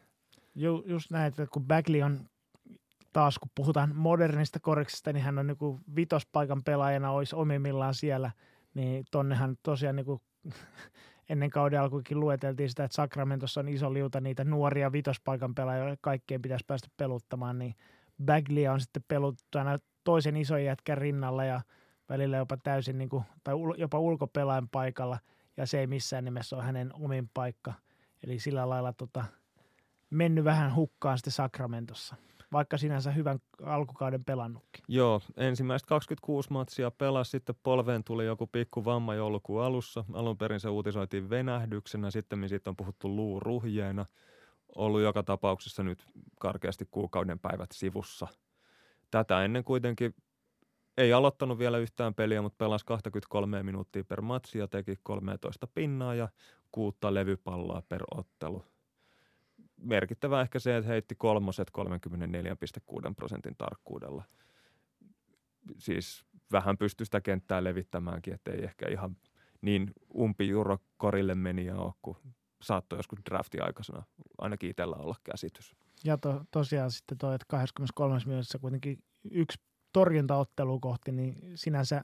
Ju, 0.56 0.84
just 0.86 1.12
näin, 1.12 1.28
että 1.28 1.48
kun 1.48 1.68
Bagley 1.68 2.02
on 2.02 2.30
taas, 3.14 3.40
kun 3.40 3.52
puhutaan 3.56 3.96
modernista 3.96 4.60
koriksesta, 4.60 5.14
niin 5.14 5.24
hän 5.24 5.40
on 5.40 5.48
niin 5.48 5.82
vitospaikan 5.96 6.64
pelaajana, 6.64 7.12
olisi 7.12 7.36
omimmillaan 7.36 7.94
siellä, 7.94 8.32
niin 8.74 9.06
tonnehan 9.12 9.58
tosiaan 9.64 9.96
niin 9.96 10.06
kuin 10.06 10.22
ennen 11.30 11.50
kauden 11.50 11.82
alkuikin 11.82 12.20
lueteltiin 12.20 12.70
sitä, 12.70 12.84
että 12.84 12.96
Sacramentossa 12.96 13.60
on 13.60 13.70
iso 13.70 13.94
liuta 13.94 14.22
niitä 14.22 14.44
nuoria 14.44 14.92
vitospaikan 14.92 15.56
pelaajia, 15.56 15.80
joille 15.80 15.98
kaikkien 16.02 16.42
pitäisi 16.42 16.66
päästä 16.68 16.88
peluttamaan, 16.98 17.60
niin 17.60 17.76
Bagley 18.26 18.68
on 18.68 18.82
sitten 18.82 19.04
peluttu 19.08 19.58
aina 19.58 19.78
toisen 20.04 20.38
ison 20.38 20.64
jätkän 20.64 20.98
rinnalla 20.98 21.46
ja 21.46 21.62
välillä 22.10 22.38
jopa 22.38 22.58
täysin 22.58 22.98
niin 22.98 23.10
kuin, 23.10 23.24
tai 23.44 23.54
jopa 23.78 24.00
ulkopelaajan 24.00 24.70
paikalla, 24.70 25.20
ja 25.58 25.66
se 25.66 25.80
ei 25.80 25.88
missään 25.88 26.26
nimessä 26.26 26.56
ole 26.56 26.64
hänen 26.64 26.92
omin 26.94 27.30
paikka. 27.34 27.74
Eli 28.24 28.40
sillä 28.40 28.70
lailla 28.70 28.94
tota, 28.94 29.26
mennyt 30.10 30.44
vähän 30.44 30.76
hukkaan 30.76 31.18
sitten 31.18 31.34
Sacramentossa 31.34 32.16
vaikka 32.52 32.78
sinänsä 32.78 33.12
hyvän 33.12 33.40
alkukauden 33.64 34.26
pelannutkin. 34.26 34.84
Joo, 34.88 35.22
ensimmäiset 35.38 35.88
26 35.88 36.52
matsia 36.52 36.92
pelasi, 36.92 37.32
sitten 37.32 37.56
polveen 37.64 38.04
tuli 38.04 38.26
joku 38.26 38.48
pikku 38.48 38.86
vamma 38.86 39.16
joulukuun 39.16 39.64
alussa. 39.64 40.06
Alun 40.14 40.38
perin 40.38 40.60
se 40.60 40.70
uutisoitiin 40.70 41.30
venähdyksenä, 41.30 42.12
sitten 42.12 42.50
siitä 42.50 42.70
on 42.70 42.76
puhuttu 42.76 43.16
luuruhjeena. 43.16 44.06
Ollut 44.76 45.02
joka 45.02 45.24
tapauksessa 45.24 45.84
nyt 45.84 46.08
karkeasti 46.40 46.88
kuukauden 46.92 47.40
päivät 47.40 47.70
sivussa. 47.74 48.28
Tätä 49.12 49.46
ennen 49.46 49.64
kuitenkin 49.64 50.16
ei 50.98 51.14
aloittanut 51.14 51.60
vielä 51.60 51.78
yhtään 51.78 52.14
peliä, 52.14 52.42
mutta 52.42 52.58
pelasi 52.58 52.86
23 52.86 53.64
minuuttia 53.64 54.04
per 54.04 54.22
matsi 54.22 54.60
ja 54.60 54.68
teki 54.68 54.96
13 55.04 55.68
pinnaa 55.68 56.16
ja 56.16 56.30
kuutta 56.72 57.14
levypalloa 57.14 57.82
per 57.90 58.04
ottelu– 58.12 58.64
merkittävä 59.82 60.42
ehkä 60.42 60.60
se, 60.60 60.78
että 60.78 60.90
heitti 60.90 61.16
kolmoset 61.16 61.72
34,6 61.78 63.14
prosentin 63.16 63.56
tarkkuudella. 63.58 64.24
Siis 65.78 66.26
vähän 66.52 66.78
pystyi 66.78 67.06
sitä 67.06 67.22
kenttää 67.22 67.64
levittämäänkin, 67.64 68.34
ettei 68.34 68.64
ehkä 68.64 68.90
ihan 68.90 69.18
niin 69.62 69.92
umpi 70.16 70.50
korille 70.98 71.36
meni 71.36 71.66
ja 71.66 71.76
ole, 71.76 71.94
kuin 72.02 72.18
saattoi 72.62 73.00
joskus 73.00 73.20
drafti 73.30 73.60
aikaisena 73.60 74.04
ainakin 74.38 74.70
itsellä 74.70 74.96
olla 74.96 75.16
käsitys. 75.24 75.76
Ja 76.04 76.18
to, 76.18 76.44
tosiaan 76.52 76.92
sitten 76.92 77.18
toi, 77.18 77.36
että 77.36 77.46
23. 77.48 78.20
minuutissa 78.26 78.60
kuitenkin 78.60 79.04
yksi 79.32 79.60
torjuntaottelu 79.94 80.80
kohti, 80.80 81.12
niin 81.12 81.36
sinänsä 81.56 82.04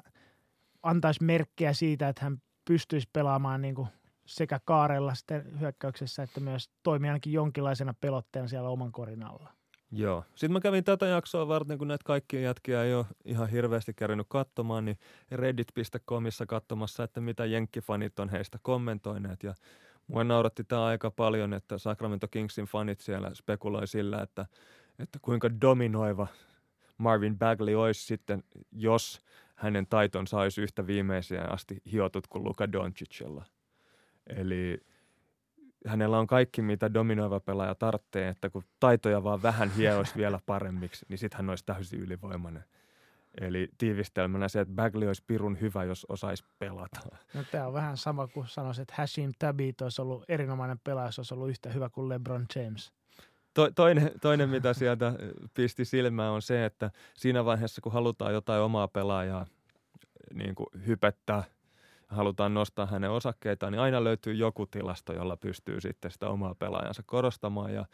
antaisi 0.83 1.23
merkkejä 1.23 1.73
siitä, 1.73 2.09
että 2.09 2.23
hän 2.23 2.41
pystyisi 2.65 3.09
pelaamaan 3.13 3.61
niin 3.61 3.75
kuin 3.75 3.87
sekä 4.25 4.59
kaarella 4.65 5.15
sitten 5.15 5.59
hyökkäyksessä 5.59 6.23
että 6.23 6.39
myös 6.39 6.69
toimii 6.83 7.09
ainakin 7.09 7.33
jonkinlaisena 7.33 7.93
pelotteena 8.01 8.47
siellä 8.47 8.69
oman 8.69 8.91
korin 8.91 9.23
alla. 9.23 9.53
Joo. 9.95 10.23
Sitten 10.29 10.51
mä 10.51 10.59
kävin 10.59 10.83
tätä 10.83 11.05
jaksoa 11.05 11.47
varten, 11.47 11.77
kun 11.77 11.87
näitä 11.87 12.03
kaikkia 12.05 12.41
jätkiä 12.41 12.83
ei 12.83 12.93
ole 12.93 13.05
ihan 13.25 13.49
hirveästi 13.49 13.93
kärinyt 13.93 14.27
katsomaan, 14.29 14.85
niin 14.85 14.97
reddit.comissa 15.31 16.45
katsomassa, 16.45 17.03
että 17.03 17.21
mitä 17.21 17.45
jenkkifanit 17.45 18.19
on 18.19 18.29
heistä 18.29 18.59
kommentoineet. 18.61 19.43
Ja 19.43 19.53
mua 20.07 20.23
nauratti 20.23 20.63
tämä 20.63 20.85
aika 20.85 21.11
paljon, 21.11 21.53
että 21.53 21.77
Sacramento 21.77 22.27
Kingsin 22.27 22.65
fanit 22.65 22.99
siellä 22.99 23.31
spekuloi 23.33 23.87
sillä, 23.87 24.21
että, 24.21 24.45
että 24.99 25.19
kuinka 25.21 25.49
dominoiva 25.61 26.27
Marvin 26.97 27.37
Bagley 27.37 27.75
olisi 27.75 28.05
sitten, 28.05 28.43
jos 28.71 29.21
hänen 29.55 29.87
taitonsa 29.87 30.39
olisi 30.39 30.61
yhtä 30.61 30.87
viimeisiä 30.87 31.41
asti 31.41 31.81
hiotut 31.91 32.27
kuin 32.27 32.43
Luka 32.43 32.71
Doncicilla. 32.71 33.45
Eli 34.27 34.81
hänellä 35.87 36.19
on 36.19 36.27
kaikki, 36.27 36.61
mitä 36.61 36.93
dominoiva 36.93 37.39
pelaaja 37.39 37.75
tarvitsee, 37.75 38.27
että 38.27 38.49
kun 38.49 38.63
taitoja 38.79 39.23
vaan 39.23 39.43
vähän 39.43 39.71
hieoisi 39.77 40.15
vielä 40.15 40.39
paremmiksi, 40.45 41.05
niin 41.09 41.17
sitten 41.17 41.37
hän 41.37 41.49
olisi 41.49 41.65
täysin 41.65 41.99
ylivoimainen. 41.99 42.63
Eli 43.41 43.69
tiivistelmänä 43.77 44.47
se, 44.47 44.61
että 44.61 44.73
Bagley 44.73 45.07
olisi 45.07 45.23
pirun 45.27 45.61
hyvä, 45.61 45.83
jos 45.83 46.05
osaisi 46.09 46.43
pelata. 46.59 46.99
No, 47.33 47.43
tämä 47.51 47.67
on 47.67 47.73
vähän 47.73 47.97
sama 47.97 48.27
kuin 48.27 48.47
sanoisin, 48.47 48.81
että 48.81 48.93
Hashim 48.97 49.31
Tabit 49.39 49.81
olisi 49.81 50.01
ollut 50.01 50.23
erinomainen 50.27 50.79
pelaaja, 50.83 51.07
jos 51.07 51.19
olisi 51.19 51.33
ollut 51.33 51.49
yhtä 51.49 51.69
hyvä 51.69 51.89
kuin 51.89 52.09
LeBron 52.09 52.45
James. 52.55 52.91
To, 53.53 53.71
toinen, 53.71 54.11
toinen, 54.21 54.49
mitä 54.49 54.73
sieltä 54.73 55.13
pisti 55.53 55.85
silmään, 55.85 56.31
on 56.31 56.41
se, 56.41 56.65
että 56.65 56.91
siinä 57.13 57.45
vaiheessa, 57.45 57.81
kun 57.81 57.91
halutaan 57.91 58.33
jotain 58.33 58.61
omaa 58.61 58.87
pelaajaa 58.87 59.45
niin 60.33 60.55
kuin 60.55 60.67
hypettää– 60.87 61.43
halutaan 62.13 62.53
nostaa 62.53 62.85
hänen 62.85 63.11
osakkeitaan, 63.11 63.71
niin 63.71 63.81
aina 63.81 64.03
löytyy 64.03 64.33
joku 64.33 64.65
tilasto, 64.65 65.13
jolla 65.13 65.37
pystyy 65.37 65.81
sitten 65.81 66.11
sitä 66.11 66.29
omaa 66.29 66.55
pelaajansa 66.55 67.03
korostamaan. 67.05 67.73
Ja 67.73 67.85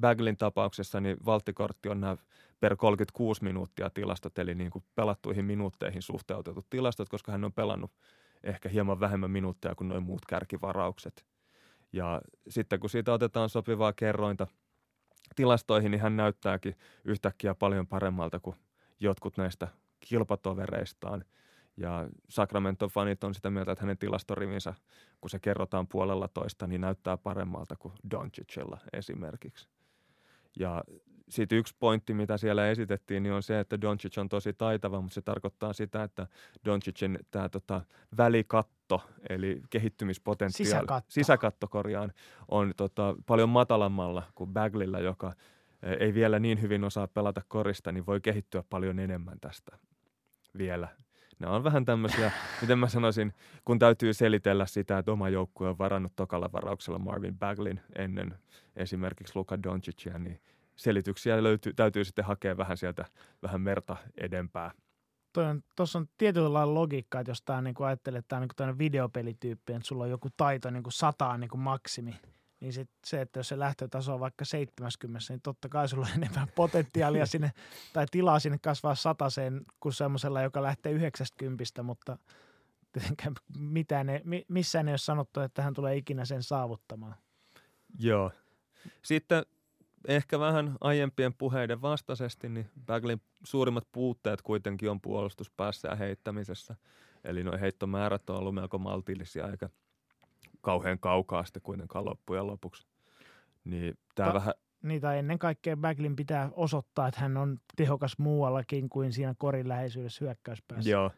Baglin 0.00 0.36
tapauksessa 0.36 1.00
niin 1.00 1.16
valttikortti 1.26 1.88
on 1.88 2.00
nämä 2.00 2.16
per 2.60 2.76
36 2.76 3.44
minuuttia 3.44 3.90
tilastot, 3.90 4.38
eli 4.38 4.54
niin 4.54 4.70
kuin 4.70 4.84
pelattuihin 4.94 5.44
minuutteihin 5.44 6.02
suhteutetut 6.02 6.66
tilastot, 6.70 7.08
koska 7.08 7.32
hän 7.32 7.44
on 7.44 7.52
pelannut 7.52 7.90
ehkä 8.42 8.68
hieman 8.68 9.00
vähemmän 9.00 9.30
minuutteja 9.30 9.74
kuin 9.74 9.88
noin 9.88 10.02
muut 10.02 10.26
kärkivaraukset. 10.26 11.26
Ja 11.92 12.22
sitten 12.48 12.80
kun 12.80 12.90
siitä 12.90 13.12
otetaan 13.12 13.48
sopivaa 13.48 13.92
kerrointa 13.92 14.46
tilastoihin, 15.36 15.90
niin 15.90 16.00
hän 16.00 16.16
näyttääkin 16.16 16.76
yhtäkkiä 17.04 17.54
paljon 17.54 17.86
paremmalta 17.86 18.40
kuin 18.40 18.56
jotkut 19.00 19.36
näistä 19.36 19.68
kilpatovereistaan– 20.00 21.24
ja 21.76 22.08
Sacramento-fanit 22.28 23.24
on 23.24 23.34
sitä 23.34 23.50
mieltä, 23.50 23.72
että 23.72 23.82
hänen 23.82 23.98
tilastorivinsä, 23.98 24.74
kun 25.20 25.30
se 25.30 25.38
kerrotaan 25.38 25.86
puolella 25.86 26.28
toista, 26.28 26.66
niin 26.66 26.80
näyttää 26.80 27.16
paremmalta 27.16 27.76
kuin 27.76 27.94
Doncicilla 28.10 28.78
esimerkiksi. 28.92 29.68
Ja 30.58 30.84
sitten 31.28 31.58
yksi 31.58 31.74
pointti, 31.78 32.14
mitä 32.14 32.36
siellä 32.36 32.70
esitettiin, 32.70 33.22
niin 33.22 33.32
on 33.32 33.42
se, 33.42 33.60
että 33.60 33.80
Doncic 33.80 34.18
on 34.18 34.28
tosi 34.28 34.52
taitava, 34.52 35.00
mutta 35.00 35.14
se 35.14 35.22
tarkoittaa 35.22 35.72
sitä, 35.72 36.02
että 36.02 36.26
Doncicin 36.64 37.18
tämä 37.30 37.48
tota, 37.48 37.80
välikatto, 38.16 39.02
eli 39.28 39.62
kehittymispotentiaali, 39.70 40.68
sisäkatto, 40.68 41.10
sisäkatto 41.10 41.68
korjaan, 41.68 42.12
on 42.48 42.72
tota, 42.76 43.14
paljon 43.26 43.48
matalammalla 43.48 44.22
kuin 44.34 44.52
Baglilla, 44.52 45.00
joka 45.00 45.32
eh, 45.82 45.96
ei 46.00 46.14
vielä 46.14 46.38
niin 46.38 46.62
hyvin 46.62 46.84
osaa 46.84 47.06
pelata 47.08 47.42
korista, 47.48 47.92
niin 47.92 48.06
voi 48.06 48.20
kehittyä 48.20 48.64
paljon 48.70 48.98
enemmän 48.98 49.40
tästä 49.40 49.78
vielä 50.58 50.88
ne 51.38 51.46
on 51.46 51.64
vähän 51.64 51.84
tämmöisiä, 51.84 52.32
miten 52.60 52.78
mä 52.78 52.88
sanoisin, 52.88 53.32
kun 53.64 53.78
täytyy 53.78 54.14
selitellä 54.14 54.66
sitä, 54.66 54.98
että 54.98 55.12
oma 55.12 55.28
joukkue 55.28 55.68
on 55.68 55.78
varannut 55.78 56.12
tokalla 56.16 56.52
varauksella 56.52 56.98
Marvin 56.98 57.38
Baglin 57.38 57.80
ennen 57.96 58.38
esimerkiksi 58.76 59.36
Luka 59.36 59.62
Doncicia, 59.62 60.18
niin 60.18 60.40
selityksiä 60.76 61.42
löytyy, 61.42 61.72
täytyy 61.72 62.04
sitten 62.04 62.24
hakea 62.24 62.56
vähän 62.56 62.76
sieltä 62.76 63.04
vähän 63.42 63.60
merta 63.60 63.96
edempää. 64.20 64.70
Tuossa 65.76 65.98
on 65.98 66.06
tietyllä 66.18 66.52
lailla 66.52 66.74
logiikkaa, 66.74 67.20
että 67.20 67.30
jos 67.30 67.42
tämä 67.42 67.62
niin 67.62 67.74
ajattelee, 67.80 68.18
että 68.18 68.28
tämä 68.28 68.40
on 68.60 68.68
niin 68.68 68.78
videopelityyppi, 68.78 69.72
että 69.72 69.88
sulla 69.88 70.04
on 70.04 70.10
joku 70.10 70.28
taito 70.36 70.70
niin 70.70 70.82
kuin 70.82 70.92
sataan 70.92 71.40
niin 71.40 71.50
kuin 71.50 71.60
maksimi– 71.60 72.16
niin 72.60 72.72
sit 72.72 72.90
se, 73.06 73.20
että 73.20 73.38
jos 73.38 73.48
se 73.48 73.58
lähtötaso 73.58 74.14
on 74.14 74.20
vaikka 74.20 74.44
70, 74.44 75.26
niin 75.28 75.40
totta 75.40 75.68
kai 75.68 75.88
sulla 75.88 76.06
on 76.06 76.22
enemmän 76.22 76.48
potentiaalia 76.54 77.26
sinne 77.36 77.52
tai 77.92 78.06
tilaa 78.10 78.38
sinne 78.38 78.58
kasvaa 78.58 78.94
sataseen 78.94 79.64
kuin 79.80 79.92
semmoisella, 79.92 80.42
joka 80.42 80.62
lähtee 80.62 80.92
90, 80.92 81.82
mutta 81.82 82.18
mitään 83.58 84.08
ei, 84.08 84.20
missään 84.48 84.88
ei 84.88 84.92
ole 84.92 84.98
sanottu, 84.98 85.40
että 85.40 85.62
hän 85.62 85.74
tulee 85.74 85.96
ikinä 85.96 86.24
sen 86.24 86.42
saavuttamaan. 86.42 87.14
Joo. 87.98 88.32
Sitten 89.02 89.46
ehkä 90.08 90.40
vähän 90.40 90.76
aiempien 90.80 91.34
puheiden 91.34 91.82
vastaisesti, 91.82 92.48
niin 92.48 92.70
Baglin 92.86 93.22
suurimmat 93.44 93.88
puutteet 93.92 94.42
kuitenkin 94.42 94.90
on 94.90 95.00
puolustuspäässä 95.00 95.88
ja 95.88 95.94
heittämisessä. 95.94 96.76
Eli 97.24 97.44
nuo 97.44 97.58
heittomäärät 97.60 98.30
on 98.30 98.36
ollut 98.36 98.54
melko 98.54 98.78
maltillisia 98.78 99.48
eikä 99.48 99.68
kauhean 100.66 100.98
kaukaa 100.98 101.44
sitten 101.44 101.62
kuitenkaan 101.62 102.04
loppujen 102.04 102.46
lopuksi. 102.46 102.86
Niin 103.64 103.98
tämä 104.14 104.28
Ta- 104.28 104.34
vähän, 104.34 104.54
Niitä 104.82 105.14
ennen 105.14 105.38
kaikkea 105.38 105.76
Baglin 105.76 106.16
pitää 106.16 106.50
osoittaa, 106.52 107.08
että 107.08 107.20
hän 107.20 107.36
on 107.36 107.58
tehokas 107.76 108.18
muuallakin 108.18 108.88
kuin 108.88 109.12
siinä 109.12 109.34
korin 109.38 109.68
läheisyydessä 109.68 110.24
hyökkäyspäässä. 110.24 110.90
joo, 110.90 111.10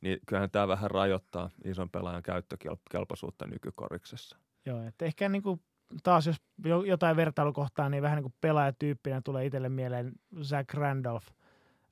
niin 0.00 0.18
kyllähän 0.26 0.50
tämä 0.50 0.68
vähän 0.68 0.90
rajoittaa 0.90 1.50
ison 1.64 1.90
pelaajan 1.90 2.22
käyttökelpoisuutta 2.22 3.46
nykykoriksessa. 3.46 4.36
Joo, 4.66 4.82
että 4.86 5.04
ehkä 5.04 5.28
niin 5.28 5.42
kuin 5.42 5.60
taas 6.02 6.26
jos 6.26 6.36
jo- 6.64 6.82
jotain 6.84 7.16
vertailukohtaa, 7.16 7.88
niin 7.88 8.02
vähän 8.02 8.16
niin 8.16 8.22
kuin 8.24 8.34
pelaajatyyppinä 8.40 9.20
tulee 9.24 9.46
itselle 9.46 9.68
mieleen 9.68 10.12
Zach 10.42 10.74
Randolph. 10.74 11.26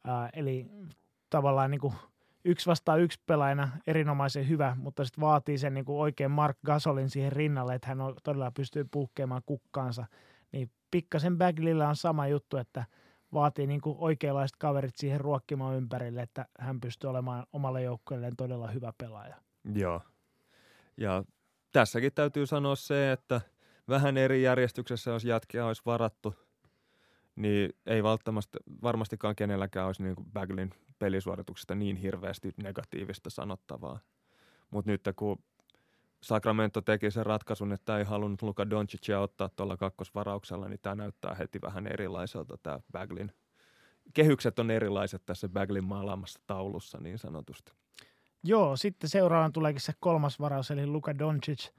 Ää, 0.05 0.31
eli 0.33 0.67
tavallaan 1.31 1.71
niin 1.71 1.81
kuin 1.81 1.95
yksi 2.45 2.67
vastaan 2.67 3.01
yksi 3.01 3.23
pelaajana 3.27 3.69
erinomaisen 3.87 4.49
hyvä, 4.49 4.77
mutta 4.79 5.05
sitten 5.05 5.23
vaatii 5.23 5.59
sen 5.59 5.75
niin 5.75 5.85
kuin 5.85 5.99
oikein 5.99 6.31
Mark 6.31 6.57
Gasolin 6.67 7.11
siihen 7.11 7.33
rinnalle, 7.33 7.75
että 7.75 7.89
hän 7.89 8.01
on, 8.01 8.15
todella 8.23 8.51
pystyy 8.51 8.85
puhkeamaan 8.91 9.43
kukkaansa. 9.47 10.07
Niin 10.53 10.71
pikkasen 10.91 11.39
Baglilla 11.39 11.89
on 11.89 11.97
sama 11.97 12.27
juttu, 12.27 12.57
että 12.57 12.85
vaatii 13.33 13.67
niin 13.67 13.81
kuin 13.81 13.97
oikeanlaiset 13.99 14.57
kaverit 14.57 14.97
siihen 14.97 15.21
ruokkimaan 15.21 15.77
ympärille, 15.77 16.23
että 16.23 16.47
hän 16.59 16.81
pystyy 16.81 17.11
olemaan 17.11 17.47
omalle 17.53 17.83
joukkueelleen 17.83 18.37
todella 18.37 18.69
hyvä 18.69 18.93
pelaaja. 18.99 19.37
Joo. 19.75 20.01
Ja 20.97 21.25
tässäkin 21.73 22.13
täytyy 22.15 22.47
sanoa 22.47 22.77
se, 22.77 23.13
että 23.13 23.41
vähän 23.89 24.17
eri 24.17 24.43
järjestyksessä, 24.43 25.11
jos 25.11 25.25
jätkiä 25.25 25.67
olisi 25.67 25.83
varattu, 25.87 26.35
niin 27.37 27.71
ei 27.87 28.03
välttämättä 28.03 28.59
varmastikaan 28.83 29.37
kenelläkään 29.37 29.87
olisi 29.87 30.03
niin 30.03 30.15
kuin 30.17 30.31
Baglin 30.33 30.71
pelisuorituksesta 30.99 31.75
niin 31.75 31.97
hirveästi 31.97 32.53
negatiivista 32.63 33.31
sanottavaa. 33.31 33.99
Mutta 34.71 34.91
nyt 34.91 35.03
kun 35.17 35.39
Sacramento 36.23 36.81
teki 36.81 37.11
sen 37.11 37.27
ratkaisun, 37.27 37.73
että 37.73 37.99
ei 37.99 38.05
halunnut 38.05 38.43
Luka 38.43 38.71
Doncicia 38.71 39.21
ottaa 39.21 39.49
tuolla 39.49 39.77
kakkosvarauksella, 39.77 40.69
niin 40.69 40.81
tämä 40.83 40.95
näyttää 40.95 41.35
heti 41.35 41.61
vähän 41.63 41.87
erilaiselta 41.87 42.59
tämä 42.63 42.81
Baglin. 42.93 43.33
Kehykset 44.15 44.59
on 44.59 44.71
erilaiset 44.71 45.23
tässä 45.27 45.49
Baglin 45.49 45.85
maalaamassa 45.85 46.41
taulussa 46.47 46.99
niin 47.01 47.19
sanotusti. 47.19 47.73
Joo, 48.43 48.77
sitten 48.77 49.11
seuraavana 49.11 49.51
tuleekin 49.51 49.81
se 49.81 49.93
kolmas 50.01 50.41
varaus, 50.41 50.71
eli 50.71 50.87
Luka 50.87 51.19
Doncic. 51.19 51.71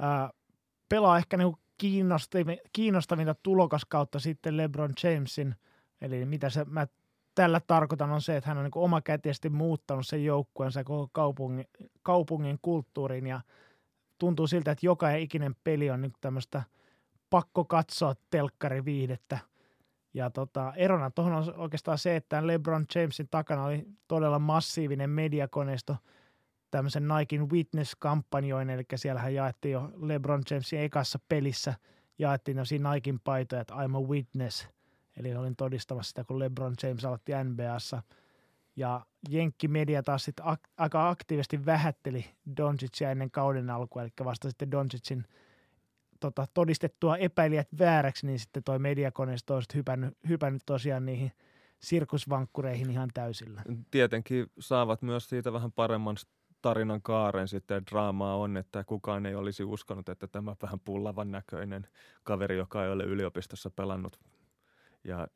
Ää, 0.00 0.30
pelaa 0.88 1.18
ehkä 1.18 1.36
niinku 1.36 1.58
kiinnostavinta, 2.72 3.34
tulokaskautta 3.42 4.18
sitten 4.18 4.56
LeBron 4.56 4.92
Jamesin. 5.02 5.54
Eli 6.00 6.24
mitä 6.24 6.50
se, 6.50 6.64
mä 6.64 6.86
tällä 7.36 7.60
tarkoitan 7.66 8.10
on 8.10 8.22
se, 8.22 8.36
että 8.36 8.50
hän 8.50 8.58
on 8.58 8.64
niinku 8.64 8.84
omakätisesti 8.84 9.48
muuttanut 9.48 10.06
sen 10.06 10.24
joukkueensa 10.24 10.84
koko 10.84 11.08
kaupungin, 11.12 11.68
kaupungin 12.02 12.58
kulttuurin 12.62 13.26
ja 13.26 13.40
tuntuu 14.18 14.46
siltä, 14.46 14.70
että 14.70 14.86
joka 14.86 15.10
ikinen 15.10 15.56
peli 15.64 15.90
on 15.90 16.00
niinku 16.00 16.18
tämmöistä 16.20 16.62
pakko 17.30 17.64
katsoa 17.64 18.14
telkkariviihdettä. 18.30 19.38
Ja 20.14 20.30
tota, 20.30 20.72
erona 20.76 21.10
tuohon 21.10 21.32
on 21.32 21.54
oikeastaan 21.56 21.98
se, 21.98 22.16
että 22.16 22.46
LeBron 22.46 22.86
Jamesin 22.94 23.28
takana 23.30 23.64
oli 23.64 23.86
todella 24.08 24.38
massiivinen 24.38 25.10
mediakoneisto 25.10 25.96
tämmöisen 26.70 27.08
Nikein 27.08 27.50
Witness-kampanjoin, 27.50 28.70
eli 28.70 28.82
siellähän 28.94 29.34
jaettiin 29.34 29.72
jo 29.72 29.90
LeBron 29.96 30.42
Jamesin 30.50 30.80
ekassa 30.80 31.18
pelissä, 31.28 31.74
jaettiin 32.18 32.66
siinä 32.66 32.92
Nikein 32.92 33.20
paitoja, 33.24 33.60
että 33.60 33.74
I'm 33.74 33.96
a 33.96 34.00
witness, 34.00 34.68
eli 35.16 35.34
olin 35.34 35.56
todistamassa 35.56 36.08
sitä, 36.08 36.24
kun 36.24 36.38
LeBron 36.38 36.74
James 36.82 37.04
aloitti 37.04 37.32
NBAssa. 37.44 38.02
Ja 38.76 39.06
Jenkki-media 39.30 40.02
taas 40.02 40.24
sitten 40.24 40.44
ak- 40.46 40.70
aika 40.76 41.08
aktiivisesti 41.08 41.66
vähätteli 41.66 42.24
Doncicia 42.56 43.10
ennen 43.10 43.30
kauden 43.30 43.70
alkua, 43.70 44.02
eli 44.02 44.10
vasta 44.24 44.48
sitten 44.48 44.70
Doncicin 44.70 45.24
tota, 46.20 46.46
todistettua 46.54 47.16
epäilijät 47.16 47.68
vääräksi, 47.78 48.26
niin 48.26 48.38
sitten 48.38 48.62
toi 48.64 48.78
mediakoneisto 48.78 49.54
on 49.54 49.62
sitten 49.62 49.78
hypännyt, 49.78 50.18
hypännyt 50.28 50.62
tosiaan 50.66 51.06
niihin 51.06 51.32
sirkusvankkureihin 51.78 52.90
ihan 52.90 53.10
täysillä. 53.14 53.62
Tietenkin 53.90 54.46
saavat 54.58 55.02
myös 55.02 55.28
siitä 55.28 55.52
vähän 55.52 55.72
paremman 55.72 56.16
tarinan 56.62 57.02
kaaren 57.02 57.48
sitten 57.48 57.82
draamaa 57.90 58.36
on, 58.36 58.56
että 58.56 58.84
kukaan 58.84 59.26
ei 59.26 59.34
olisi 59.34 59.64
uskonut, 59.64 60.08
että 60.08 60.26
tämä 60.26 60.56
vähän 60.62 60.80
pullavan 60.80 61.30
näköinen 61.30 61.86
kaveri, 62.22 62.56
joka 62.56 62.84
ei 62.84 62.90
ole 62.90 63.04
yliopistossa 63.04 63.70
pelannut 63.70 64.20
ja 65.06 65.28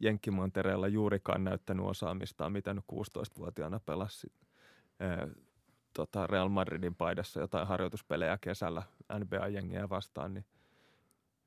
Jenkkimontereella 0.00 0.88
juurikaan 0.88 1.44
näyttänyt 1.44 1.86
osaamistaan, 1.86 2.52
mitä 2.52 2.74
nyt 2.74 2.84
16-vuotiaana 2.92 3.80
pelasi 3.80 4.32
ää, 5.00 5.28
tota 5.92 6.26
Real 6.26 6.48
Madridin 6.48 6.94
paidassa 6.94 7.40
jotain 7.40 7.66
harjoituspelejä 7.66 8.38
kesällä 8.40 8.82
NBA-jengiä 9.18 9.88
vastaan, 9.88 10.34
niin, 10.34 10.44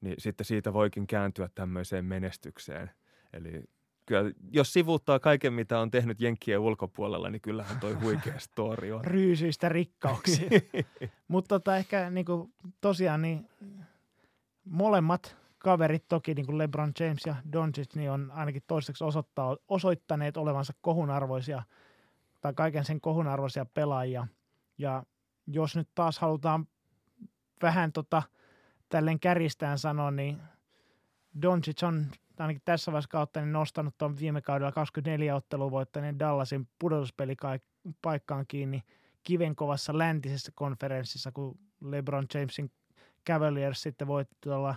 niin 0.02 0.16
sitten 0.18 0.46
siitä 0.46 0.74
voikin 0.74 1.08
kääntyä 1.08 1.50
tämmöiseen 1.56 2.06
menestykseen. 2.06 2.92
Eli 3.34 3.64
kyllä, 4.06 4.32
jos 4.52 4.74
sivuuttaa 4.74 5.20
kaiken, 5.20 5.54
mitä 5.54 5.80
on 5.80 5.92
tehnyt 5.92 6.22
Jenkkien 6.22 6.60
ulkopuolella, 6.60 7.30
niin 7.30 7.42
kyllähän 7.42 7.80
toi 7.80 7.94
huikea 7.94 8.40
story 8.50 8.92
on. 8.92 9.06
Ryysyistä 9.06 9.70
rikkauksiin. 9.70 10.52
Mutta 11.28 11.60
tota, 11.60 11.78
ehkä 11.78 12.10
niinku, 12.10 12.52
tosiaan 12.82 13.22
niin 13.22 13.50
molemmat 14.66 15.43
kaverit 15.64 16.08
toki, 16.08 16.34
niin 16.34 16.46
kuin 16.46 16.58
LeBron 16.58 16.92
James 17.00 17.26
ja 17.26 17.36
Doncic, 17.52 17.96
niin 17.96 18.12
on 18.12 18.32
ainakin 18.32 18.64
toistaiseksi 18.68 19.04
osoittaa, 19.04 19.58
osoittaneet 19.68 20.38
olevansa 20.38 20.74
kohunarvoisia 20.82 21.64
tai 22.42 22.54
kaiken 22.54 22.86
sen 22.86 23.02
kohunarvoisia 23.02 23.66
pelaajia. 23.66 24.28
Ja 24.78 25.04
jos 25.48 25.76
nyt 25.76 25.90
taas 25.96 26.20
halutaan 26.20 26.68
vähän 27.62 27.92
tota, 27.92 28.24
tälleen 28.90 29.20
kärjistään 29.20 29.80
sanoa, 29.80 30.12
niin 30.12 30.42
Doncic 31.42 31.84
on 31.84 32.06
ainakin 32.40 32.62
tässä 32.66 32.92
vaiheessa 32.92 33.10
kautta 33.10 33.42
niin 33.42 33.54
nostanut 33.54 33.98
tuon 33.98 34.20
viime 34.20 34.42
kaudella 34.42 34.72
24 34.72 35.36
ottelua 35.36 35.72
voittaneen 35.72 36.20
Dallasin 36.20 36.68
pudotuspelipaikkaan 36.80 38.48
kiinni 38.48 38.84
kivenkovassa 39.24 39.98
läntisessä 39.98 40.52
konferenssissa, 40.56 41.32
kun 41.32 41.60
LeBron 41.82 42.26
Jamesin 42.34 42.72
Cavaliers 43.28 43.82
sitten 43.82 44.08
voitti 44.08 44.38
tuolla 44.42 44.76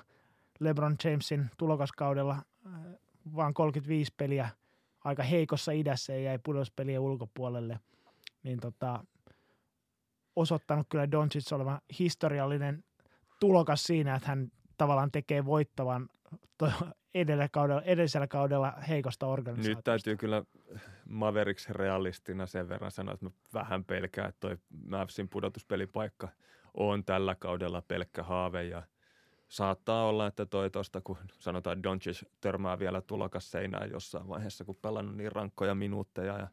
LeBron 0.60 0.96
Jamesin 1.04 1.50
tulokaskaudella 1.58 2.32
äh, 2.66 2.72
vaan 3.36 3.54
35 3.54 4.14
peliä 4.16 4.48
aika 5.04 5.22
heikossa 5.22 5.72
idässä 5.72 6.12
ja 6.12 6.20
jäi 6.20 6.38
pudotuspelien 6.38 7.00
ulkopuolelle, 7.00 7.80
niin 8.42 8.60
tota, 8.60 9.04
osoittanut 10.36 10.86
kyllä 10.88 11.10
Doncic 11.10 11.52
olevan 11.52 11.80
historiallinen 11.98 12.84
tulokas 13.40 13.84
siinä, 13.84 14.14
että 14.14 14.28
hän 14.28 14.52
tavallaan 14.78 15.10
tekee 15.10 15.44
voittavan 15.44 16.08
edellisellä 17.14 17.48
kaudella, 17.48 17.82
edellisellä 17.82 18.26
kaudella 18.26 18.72
heikosta 18.88 19.26
organisaatiosta. 19.26 19.78
Nyt 19.78 19.84
täytyy 19.84 20.16
kyllä 20.16 20.44
Mavericks 21.08 21.68
realistina 21.70 22.46
sen 22.46 22.68
verran 22.68 22.90
sanoa, 22.90 23.14
että 23.14 23.26
mä 23.26 23.30
vähän 23.54 23.84
pelkään, 23.84 24.28
että 24.28 24.40
toi 24.40 24.58
Mavsin 24.88 25.28
pudotuspelipaikka 25.28 26.28
on 26.74 27.04
tällä 27.04 27.34
kaudella 27.34 27.82
pelkkä 27.82 28.22
haave 28.22 28.64
ja 28.64 28.82
saattaa 29.48 30.06
olla, 30.06 30.26
että 30.26 30.46
toi 30.46 30.70
tosta, 30.70 31.00
kun 31.00 31.16
sanotaan 31.38 31.82
Doncic 31.82 32.22
törmää 32.40 32.78
vielä 32.78 33.00
tulokas 33.00 33.50
seinään 33.50 33.90
jossain 33.90 34.28
vaiheessa, 34.28 34.64
kun 34.64 34.76
pelannut 34.76 35.16
niin 35.16 35.32
rankkoja 35.32 35.74
minuutteja 35.74 36.38
ja 36.38 36.48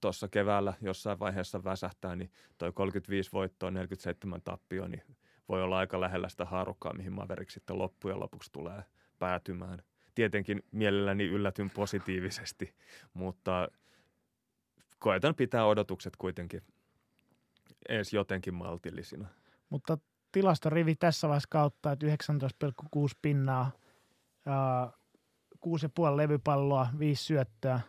tuossa 0.00 0.28
keväällä 0.28 0.74
jossain 0.80 1.18
vaiheessa 1.18 1.64
väsähtää, 1.64 2.16
niin 2.16 2.30
toi 2.58 2.72
35 2.72 3.32
voittoa, 3.32 3.70
47 3.70 4.42
tappio, 4.42 4.88
niin 4.88 5.02
voi 5.48 5.62
olla 5.62 5.78
aika 5.78 6.00
lähellä 6.00 6.28
sitä 6.28 6.44
haarukkaa, 6.44 6.92
mihin 6.92 7.12
Maverick 7.12 7.50
sitten 7.50 7.78
loppujen 7.78 8.20
lopuksi 8.20 8.52
tulee 8.52 8.84
päätymään. 9.18 9.82
Tietenkin 10.14 10.62
mielelläni 10.72 11.24
yllätyn 11.24 11.70
positiivisesti, 11.70 12.74
mutta 13.14 13.68
koetan 14.98 15.34
pitää 15.34 15.66
odotukset 15.66 16.16
kuitenkin 16.16 16.62
edes 17.88 18.12
jotenkin 18.12 18.54
maltillisina. 18.54 19.28
Mutta 19.70 19.98
tilastorivi 20.34 20.94
tässä 20.94 21.28
vaiheessa 21.28 21.48
kautta, 21.50 21.92
että 21.92 22.06
19,6 22.06 22.12
pinnaa, 23.22 23.70
ää, 24.46 24.92
6,5 25.66 26.16
levypalloa, 26.16 26.88
5 26.98 27.24
syöttöä 27.24 27.80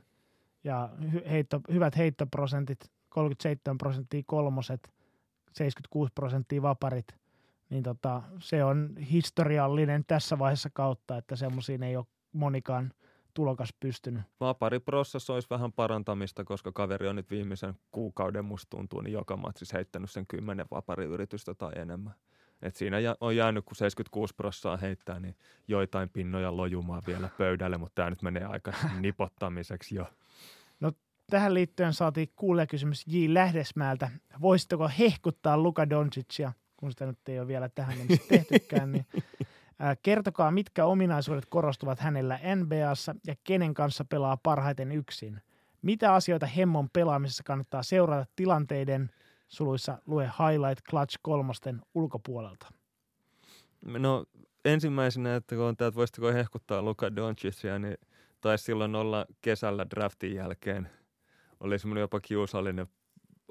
ja 0.63 0.89
heitto, 1.29 1.61
hyvät 1.71 1.97
heittoprosentit, 1.97 2.91
37 3.09 3.77
prosenttia 3.77 4.23
kolmoset, 4.25 4.93
76 5.53 6.11
prosenttia 6.15 6.61
vaparit, 6.61 7.07
niin 7.69 7.83
tota, 7.83 8.21
se 8.39 8.63
on 8.63 8.97
historiallinen 8.97 10.03
tässä 10.07 10.39
vaiheessa 10.39 10.69
kautta, 10.73 11.17
että 11.17 11.35
semmoisiin 11.35 11.83
ei 11.83 11.97
ole 11.97 12.05
monikaan 12.33 12.93
tulokas 13.33 13.73
pystynyt. 13.79 14.23
Vapariprossassa 14.39 15.33
olisi 15.33 15.49
vähän 15.49 15.73
parantamista, 15.73 16.43
koska 16.43 16.71
kaveri 16.71 17.07
on 17.07 17.15
nyt 17.15 17.29
viimeisen 17.29 17.73
kuukauden, 17.91 18.45
musta 18.45 18.69
tuntuu, 18.69 19.01
niin 19.01 19.13
joka 19.13 19.37
matsissa 19.37 19.77
heittänyt 19.77 20.11
sen 20.11 20.27
kymmenen 20.27 20.65
vapariyritystä 20.71 21.53
tai 21.53 21.71
enemmän. 21.75 22.13
Et 22.65 22.75
siinä 22.75 22.97
on 23.21 23.35
jäänyt, 23.35 23.65
kun 23.65 23.75
76 23.75 24.35
prossaa 24.35 24.77
heittää, 24.77 25.19
niin 25.19 25.35
joitain 25.67 26.09
pinnoja 26.09 26.57
lojumaan 26.57 27.03
vielä 27.07 27.29
pöydälle, 27.37 27.77
mutta 27.77 27.95
tämä 27.95 28.09
nyt 28.09 28.21
menee 28.21 28.45
aika 28.45 28.73
nipottamiseksi 28.99 29.95
jo. 29.95 30.07
tähän 31.29 31.53
liittyen 31.53 31.93
saatiin 31.93 32.29
kuulijakysymys 32.35 33.07
J. 33.07 33.25
Lähdesmäältä. 33.27 34.09
Voisitteko 34.41 34.89
hehkuttaa 34.99 35.57
Luka 35.57 35.89
Doncicia, 35.89 36.51
kun 36.77 36.91
sitä 36.91 37.05
nyt 37.05 37.29
ei 37.29 37.39
ole 37.39 37.47
vielä 37.47 37.69
tähän 37.69 37.97
mennessä 37.97 38.27
tehtykään, 38.37 38.91
niin 38.91 39.05
kertokaa, 40.03 40.51
mitkä 40.51 40.85
ominaisuudet 40.85 41.45
korostuvat 41.45 41.99
hänellä 41.99 42.39
NBAssa 42.55 43.15
ja 43.27 43.35
kenen 43.43 43.73
kanssa 43.73 44.05
pelaa 44.05 44.37
parhaiten 44.37 44.91
yksin. 44.91 45.41
Mitä 45.81 46.13
asioita 46.13 46.45
Hemmon 46.45 46.89
pelaamisessa 46.89 47.43
kannattaa 47.43 47.83
seurata 47.83 48.25
tilanteiden, 48.35 49.09
suluissa 49.47 49.97
lue 50.05 50.23
highlight 50.23 50.83
clutch 50.89 51.19
kolmosten 51.21 51.81
ulkopuolelta? 51.93 52.67
No 53.81 54.25
ensimmäisenä, 54.65 55.35
että 55.35 55.55
kun 55.55 55.77
täältä 55.77 55.95
voisitko 55.95 56.27
hehkuttaa 56.27 56.81
Luka 56.81 57.15
Doncicia, 57.15 57.79
niin 57.79 57.97
taisi 58.41 58.63
silloin 58.63 58.95
olla 58.95 59.25
kesällä 59.41 59.85
draftin 59.89 60.35
jälkeen. 60.35 60.89
Oli 61.59 61.79
semmoinen 61.79 62.01
jopa 62.01 62.19
kiusallinen 62.19 62.87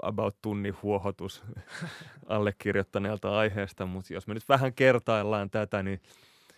about 0.03 0.37
tunnin 0.43 0.77
huohotus 0.83 1.43
allekirjoittaneelta 2.27 3.39
aiheesta, 3.39 3.87
mutta 3.87 4.15
jos 4.15 4.27
me 4.27 4.35
nyt 4.35 4.49
vähän 4.49 4.75
kertaillaan 4.75 5.51
tätä, 5.51 5.83
niin 5.83 6.01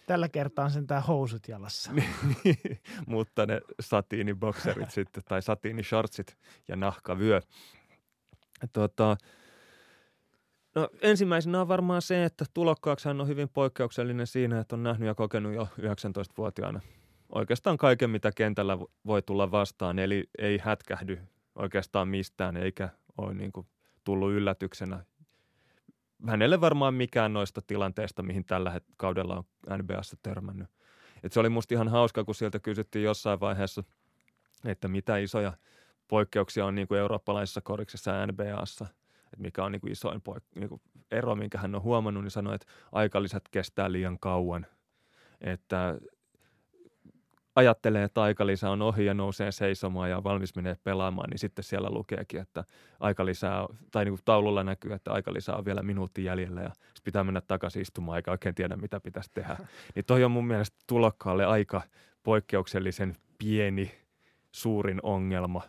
Tällä 0.06 0.28
kertaa 0.28 0.64
on 0.64 0.70
sentään 0.70 1.02
housut 1.02 1.48
jalassa. 1.48 1.92
mutta 3.06 3.46
ne 3.46 3.60
satiinibokserit 3.80 4.90
sitten, 4.90 5.22
tai 5.28 5.42
satiinishortsit 5.42 6.36
ja 6.68 6.76
nahkavyö. 6.76 7.40
Tota, 8.72 9.16
no, 10.74 10.88
ensimmäisenä 11.02 11.60
on 11.60 11.68
varmaan 11.68 12.02
se, 12.02 12.24
että 12.24 12.44
tulokkaaksi 12.54 13.08
hän 13.08 13.20
on 13.20 13.28
hyvin 13.28 13.48
poikkeuksellinen 13.48 14.26
siinä, 14.26 14.60
että 14.60 14.76
on 14.76 14.82
nähnyt 14.82 15.06
ja 15.06 15.14
kokenut 15.14 15.54
jo 15.54 15.68
19-vuotiaana 15.80 16.80
oikeastaan 17.32 17.76
kaiken, 17.76 18.10
mitä 18.10 18.32
kentällä 18.32 18.78
voi 19.06 19.22
tulla 19.22 19.50
vastaan, 19.50 19.98
eli 19.98 20.30
ei 20.38 20.58
hätkähdy 20.58 21.18
oikeastaan 21.54 22.08
mistään, 22.08 22.56
eikä 22.56 22.88
ole 23.18 23.34
niin 23.34 23.52
kuin 23.52 23.66
tullut 24.04 24.32
yllätyksenä. 24.32 25.04
Hänelle 26.26 26.60
varmaan 26.60 26.94
mikään 26.94 27.32
noista 27.32 27.60
tilanteista, 27.66 28.22
mihin 28.22 28.44
tällä 28.44 28.80
kaudella 28.96 29.36
on 29.36 29.78
NBAssa 29.78 30.16
törmännyt. 30.22 30.68
Et 31.22 31.32
se 31.32 31.40
oli 31.40 31.48
musta 31.48 31.74
ihan 31.74 31.88
hauska, 31.88 32.24
kun 32.24 32.34
sieltä 32.34 32.58
kysyttiin 32.58 33.04
jossain 33.04 33.40
vaiheessa, 33.40 33.84
että 34.64 34.88
mitä 34.88 35.16
isoja 35.16 35.52
poikkeuksia 36.08 36.66
on 36.66 36.74
niin 36.74 36.88
kuin 36.88 37.00
eurooppalaisessa 37.00 37.60
koriksessa 37.60 38.10
ja 38.10 38.26
NBAssa, 38.26 38.86
että 39.24 39.42
mikä 39.42 39.64
on 39.64 39.72
niin 39.72 39.80
kuin 39.80 39.92
isoin 39.92 40.22
poik- 40.28 40.60
niin 40.60 40.68
kuin 40.68 40.80
ero, 41.10 41.34
minkä 41.34 41.58
hän 41.58 41.74
on 41.74 41.82
huomannut, 41.82 42.24
niin 42.24 42.30
sanoi, 42.30 42.54
että 42.54 42.66
aikalisät 42.92 43.42
kestää 43.50 43.92
liian 43.92 44.18
kauan. 44.18 44.66
Että 45.40 45.98
ajattelee, 47.56 48.04
että 48.04 48.22
aikalisä 48.22 48.70
on 48.70 48.82
ohi 48.82 49.04
ja 49.04 49.14
nousee 49.14 49.52
seisomaan 49.52 50.10
ja 50.10 50.24
valmis 50.24 50.56
menee 50.56 50.76
pelaamaan, 50.84 51.30
niin 51.30 51.38
sitten 51.38 51.64
siellä 51.64 51.90
lukeekin, 51.90 52.40
että 52.40 52.64
aikalisää, 53.00 53.66
tai 53.90 54.04
niin 54.04 54.12
kuin 54.12 54.24
taululla 54.24 54.64
näkyy, 54.64 54.92
että 54.92 55.12
aikalisää 55.12 55.56
on 55.56 55.64
vielä 55.64 55.82
minuutti 55.82 56.24
jäljellä 56.24 56.60
ja 56.60 56.68
sitten 56.68 57.04
pitää 57.04 57.24
mennä 57.24 57.40
takaisin 57.40 57.82
istumaan, 57.82 58.16
eikä 58.16 58.30
oikein 58.30 58.54
tiedä, 58.54 58.76
mitä 58.76 59.00
pitäisi 59.00 59.30
tehdä. 59.34 59.56
Niin 59.94 60.04
toi 60.04 60.24
on 60.24 60.30
mun 60.30 60.46
mielestä 60.46 60.76
tulokkaalle 60.86 61.44
aika 61.44 61.82
poikkeuksellisen 62.22 63.16
pieni, 63.38 63.94
suurin 64.52 65.00
ongelma 65.02 65.62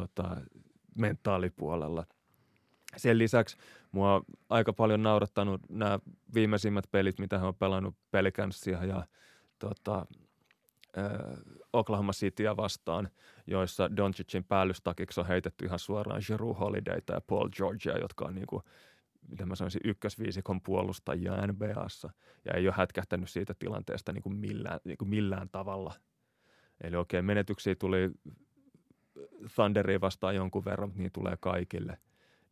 tota, 0.00 0.36
mentaalipuolella. 0.94 2.06
Sen 2.96 3.18
lisäksi 3.18 3.56
mua 3.92 4.14
on 4.14 4.22
aika 4.48 4.72
paljon 4.72 5.02
naurattanut 5.02 5.60
nämä 5.68 5.98
viimeisimmät 6.34 6.84
pelit, 6.90 7.18
mitä 7.18 7.38
hän 7.38 7.48
on 7.48 7.54
pelannut 7.54 7.94
Pelicansia 8.10 8.84
ja 8.84 9.06
tota, 9.58 10.06
Oklahoma 11.72 12.12
Cityä 12.12 12.56
vastaan, 12.56 13.08
joissa 13.46 13.96
Doncicin 13.96 14.44
päällystakiksi 14.44 15.20
on 15.20 15.26
heitetty 15.26 15.64
ihan 15.64 15.78
suoraan 15.78 16.22
Jeru 16.30 16.54
Holidayta 16.54 17.12
ja 17.12 17.20
Paul 17.20 17.48
Georgia, 17.48 17.98
jotka 17.98 18.24
on 18.24 18.34
niin 18.34 18.46
kuin, 18.46 18.62
miten 19.28 19.48
mä 19.48 19.54
sanoisin, 19.54 19.80
ykkösviisikon 19.84 20.60
puolustajia 20.60 21.46
NBAssa 21.46 22.10
ja 22.44 22.52
ei 22.54 22.68
ole 22.68 22.74
hätkähtänyt 22.78 23.30
siitä 23.30 23.54
tilanteesta 23.58 24.12
niin 24.12 24.22
kuin 24.22 24.36
millään, 24.36 24.80
niin 24.84 24.98
kuin 24.98 25.08
millään 25.08 25.48
tavalla. 25.48 25.94
Eli 26.80 26.96
okei, 26.96 27.22
menetyksiä 27.22 27.74
tuli 27.74 28.10
Thunderiin 29.54 30.00
vastaan 30.00 30.34
jonkun 30.34 30.64
verran, 30.64 30.88
mutta 30.88 31.02
niin 31.02 31.12
tulee 31.12 31.36
kaikille. 31.40 31.98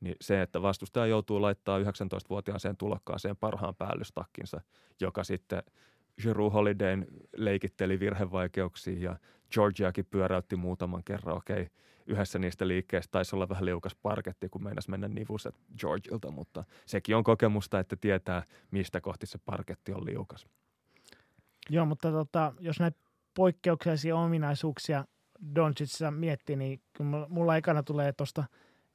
Niin 0.01 0.17
se, 0.21 0.43
että 0.43 0.63
vastustaja 0.63 1.07
joutuu 1.07 1.43
laittaa 1.43 1.79
19-vuotiaaseen 1.79 2.77
tulokkaaseen 2.77 3.37
parhaan 3.37 3.75
päällystakkinsa, 3.75 4.61
joka 5.01 5.25
sitten– 5.25 5.63
Jeru 6.25 6.51
Holidayn 6.51 7.07
leikitteli 7.37 8.01
virhevaikeuksia 8.01 8.99
ja 8.99 9.17
Georgiakin 9.51 10.07
pyöräytti 10.07 10.57
muutaman 10.57 11.05
kerran. 11.05 11.37
Okei, 11.37 11.69
yhdessä 12.07 12.39
niistä 12.39 12.69
liikkeistä 12.69 13.13
taisi 13.13 13.37
olla 13.37 13.49
vähän 13.49 13.65
liukas 13.65 13.95
parketti, 13.95 14.49
kun 14.49 14.65
meinas 14.65 14.89
mennä 14.89 15.09
nivuset 15.09 15.55
Georgilta, 15.79 16.31
mutta 16.31 16.65
sekin 16.87 17.17
on 17.17 17.25
kokemusta, 17.25 17.79
että 17.79 17.97
tietää, 17.97 18.43
mistä 18.71 19.01
kohti 19.01 19.27
se 19.27 19.39
parketti 19.39 19.93
on 19.93 20.07
liukas. 20.07 20.47
Joo, 21.71 21.87
mutta 21.87 22.11
tota, 22.11 22.53
jos 22.61 22.81
näitä 22.81 22.99
poikkeuksellisia 23.35 24.17
ominaisuuksia 24.17 25.05
Doncicissa 25.55 26.11
miettii, 26.11 26.57
niin 26.57 26.83
mulla 27.29 27.57
ekana 27.57 27.83
tulee 27.83 28.13
tuosta 28.13 28.45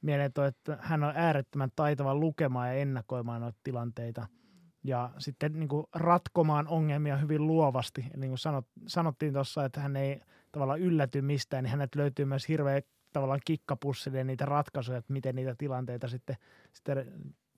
mieleen 0.01 0.33
toi, 0.33 0.47
että 0.47 0.77
hän 0.81 1.03
on 1.03 1.13
äärettömän 1.15 1.69
taitava 1.75 2.15
lukemaan 2.15 2.67
ja 2.67 2.73
ennakoimaan 2.73 3.41
noita 3.41 3.59
tilanteita– 3.63 4.27
ja 4.83 5.09
sitten 5.17 5.59
niin 5.59 5.67
kuin 5.67 5.87
ratkomaan 5.95 6.67
ongelmia 6.67 7.17
hyvin 7.17 7.47
luovasti. 7.47 8.01
Eli 8.01 8.21
niin 8.21 8.31
kuin 8.31 8.37
sanot, 8.37 8.65
sanottiin 8.87 9.33
tuossa, 9.33 9.65
että 9.65 9.79
hän 9.79 9.95
ei 9.95 10.21
tavallaan 10.51 10.79
ylläty 10.79 11.21
mistään, 11.21 11.63
niin 11.63 11.71
hänet 11.71 11.95
löytyy 11.95 12.25
myös 12.25 12.47
hirveä 12.47 12.81
tavallaan 13.13 13.39
kikkapussille 13.45 14.23
niitä 14.23 14.45
ratkaisuja, 14.45 14.97
että 14.97 15.13
miten 15.13 15.35
niitä 15.35 15.55
tilanteita 15.57 16.07
sitten, 16.07 16.35
sitten 16.73 17.05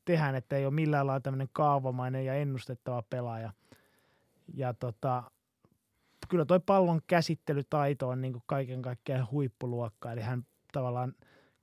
tehdään, 0.06 0.36
että 0.36 0.56
ei 0.56 0.66
ole 0.66 0.74
millään 0.74 1.08
lailla 1.08 1.22
tämmöinen 1.22 1.50
kaavamainen 1.54 2.26
ja 2.26 2.34
ennustettava 2.34 3.04
pelaaja. 3.10 3.54
Ja 4.54 4.74
tota, 4.74 5.24
kyllä 6.30 6.46
toi 6.46 6.60
pallon 6.60 7.02
käsittelytaito 7.08 8.10
on 8.10 8.22
niin 8.22 8.34
kuin 8.34 8.44
kaiken 8.46 8.82
kaikkiaan 8.82 9.28
huippuluokka, 9.32 10.12
eli 10.12 10.22
hän 10.22 10.46
tavallaan, 10.72 11.14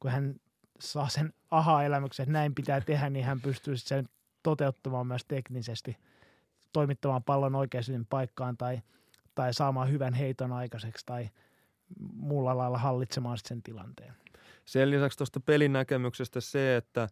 kun 0.01 0.11
hän 0.11 0.35
saa 0.81 1.09
sen 1.09 1.33
aha-elämyksen, 1.51 2.25
että 2.25 2.33
näin 2.33 2.55
pitää 2.55 2.81
tehdä, 2.81 3.11
niin 3.11 3.25
hän 3.25 3.41
pystyy 3.41 3.77
sen 3.77 4.09
toteuttamaan 4.43 5.07
myös 5.07 5.25
teknisesti, 5.29 5.97
toimittamaan 6.73 7.25
pallon 7.25 7.55
oikeaan 7.55 8.07
paikkaan 8.11 8.57
tai, 8.57 8.81
tai 9.35 9.55
saamaan 9.55 9.91
hyvän 9.91 10.15
heiton 10.15 10.53
aikaiseksi 10.53 11.07
tai 11.07 11.31
muulla 12.13 12.57
lailla 12.57 12.79
hallitsemaan 12.79 13.39
sen 13.45 13.63
tilanteen. 13.63 14.15
Sen 14.65 14.91
lisäksi 14.91 15.19
tuosta 15.19 15.41
pelin 15.41 15.73
näkemyksestä 15.73 16.41
se, 16.41 16.77
että 16.77 17.09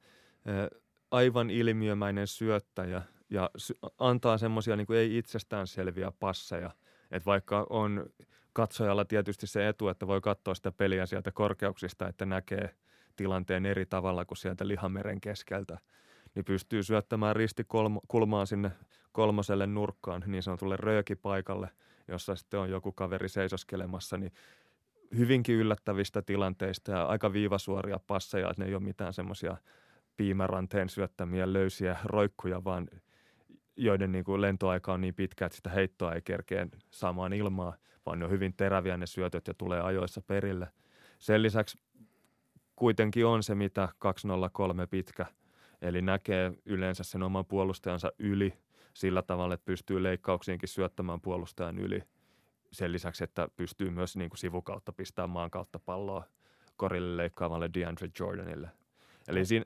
aivan 1.10 1.50
ilmiömäinen 1.50 2.26
syöttäjä 2.26 3.02
ja 3.30 3.50
antaa 3.98 4.38
semmoisia 4.38 4.76
niin 4.76 4.92
ei 4.92 5.18
itsestäänselviä 5.18 6.12
passeja. 6.20 6.70
Että 7.10 7.26
vaikka 7.26 7.66
on 7.70 8.06
katsojalla 8.52 9.04
tietysti 9.04 9.46
se 9.46 9.68
etu, 9.68 9.88
että 9.88 10.06
voi 10.06 10.20
katsoa 10.20 10.54
sitä 10.54 10.72
peliä 10.72 11.06
sieltä 11.06 11.32
korkeuksista, 11.32 12.08
että 12.08 12.26
näkee 12.26 12.74
tilanteen 13.16 13.66
eri 13.66 13.86
tavalla 13.86 14.24
kuin 14.24 14.38
sieltä 14.38 14.68
lihameren 14.68 15.20
keskeltä– 15.20 15.78
niin 16.34 16.44
pystyy 16.44 16.82
syöttämään 16.82 17.36
ristikulmaan 17.36 18.46
sinne 18.46 18.70
kolmoselle 19.12 19.66
nurkkaan, 19.66 20.22
niin 20.26 20.42
sanotulle 20.42 20.76
röökipaikalle, 20.76 21.70
jossa 22.08 22.36
sitten 22.36 22.60
on 22.60 22.70
joku 22.70 22.92
kaveri 22.92 23.28
seisoskelemassa, 23.28 24.16
niin 24.16 24.32
hyvinkin 25.18 25.54
yllättävistä 25.54 26.22
tilanteista 26.22 26.92
ja 26.92 27.04
aika 27.04 27.32
viivasuoria 27.32 28.00
passeja, 28.06 28.50
että 28.50 28.62
ne 28.62 28.68
ei 28.68 28.74
ole 28.74 28.82
mitään 28.82 29.12
semmoisia 29.12 29.56
piimäranteen 30.16 30.88
syöttämiä 30.88 31.52
löysiä 31.52 31.96
roikkuja, 32.04 32.64
vaan 32.64 32.88
joiden 33.78 34.12
niin 34.12 34.24
kuin 34.24 34.40
lentoaika 34.40 34.92
on 34.92 35.00
niin 35.00 35.14
pitkä, 35.14 35.46
että 35.46 35.56
sitä 35.56 35.70
heittoa 35.70 36.12
ei 36.12 36.22
kerkeä 36.22 36.66
saamaan 36.90 37.32
ilmaa, 37.32 37.76
vaan 38.06 38.18
ne 38.18 38.24
on 38.24 38.30
hyvin 38.30 38.54
teräviä 38.56 38.96
ne 38.96 39.06
syötöt 39.06 39.46
ja 39.46 39.54
tulee 39.54 39.80
ajoissa 39.80 40.20
perille. 40.20 40.68
Sen 41.18 41.42
lisäksi 41.42 41.78
kuitenkin 42.76 43.26
on 43.26 43.42
se, 43.42 43.54
mitä 43.54 43.88
203 43.98 44.86
pitkä– 44.86 45.26
Eli 45.82 46.02
näkee 46.02 46.52
yleensä 46.64 47.04
sen 47.04 47.22
oman 47.22 47.46
puolustajansa 47.46 48.12
yli 48.18 48.54
sillä 48.94 49.22
tavalla, 49.22 49.54
että 49.54 49.64
pystyy 49.64 50.02
leikkauksiinkin 50.02 50.68
syöttämään 50.68 51.20
puolustajan 51.20 51.78
yli. 51.78 52.02
Sen 52.72 52.92
lisäksi, 52.92 53.24
että 53.24 53.48
pystyy 53.56 53.90
myös 53.90 54.16
niin 54.16 54.30
kuin 54.30 54.38
sivukautta 54.38 54.92
pistämään 54.92 55.30
maan 55.30 55.50
kautta 55.50 55.78
palloa 55.78 56.24
korille 56.76 57.16
leikkaavalle 57.16 57.70
DeAndre 57.74 58.08
Jordanille. 58.20 58.70
Eli 59.28 59.44
siinä, 59.44 59.64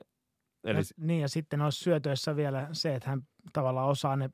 eli... 0.63 0.77
Ja, 0.77 0.83
niin 0.97 1.21
ja 1.21 1.29
sitten 1.29 1.61
olisi 1.61 1.83
syötöissä 1.83 2.35
vielä 2.35 2.69
se, 2.71 2.95
että 2.95 3.09
hän 3.09 3.21
tavallaan 3.53 3.89
osaa 3.89 4.15
ne 4.15 4.29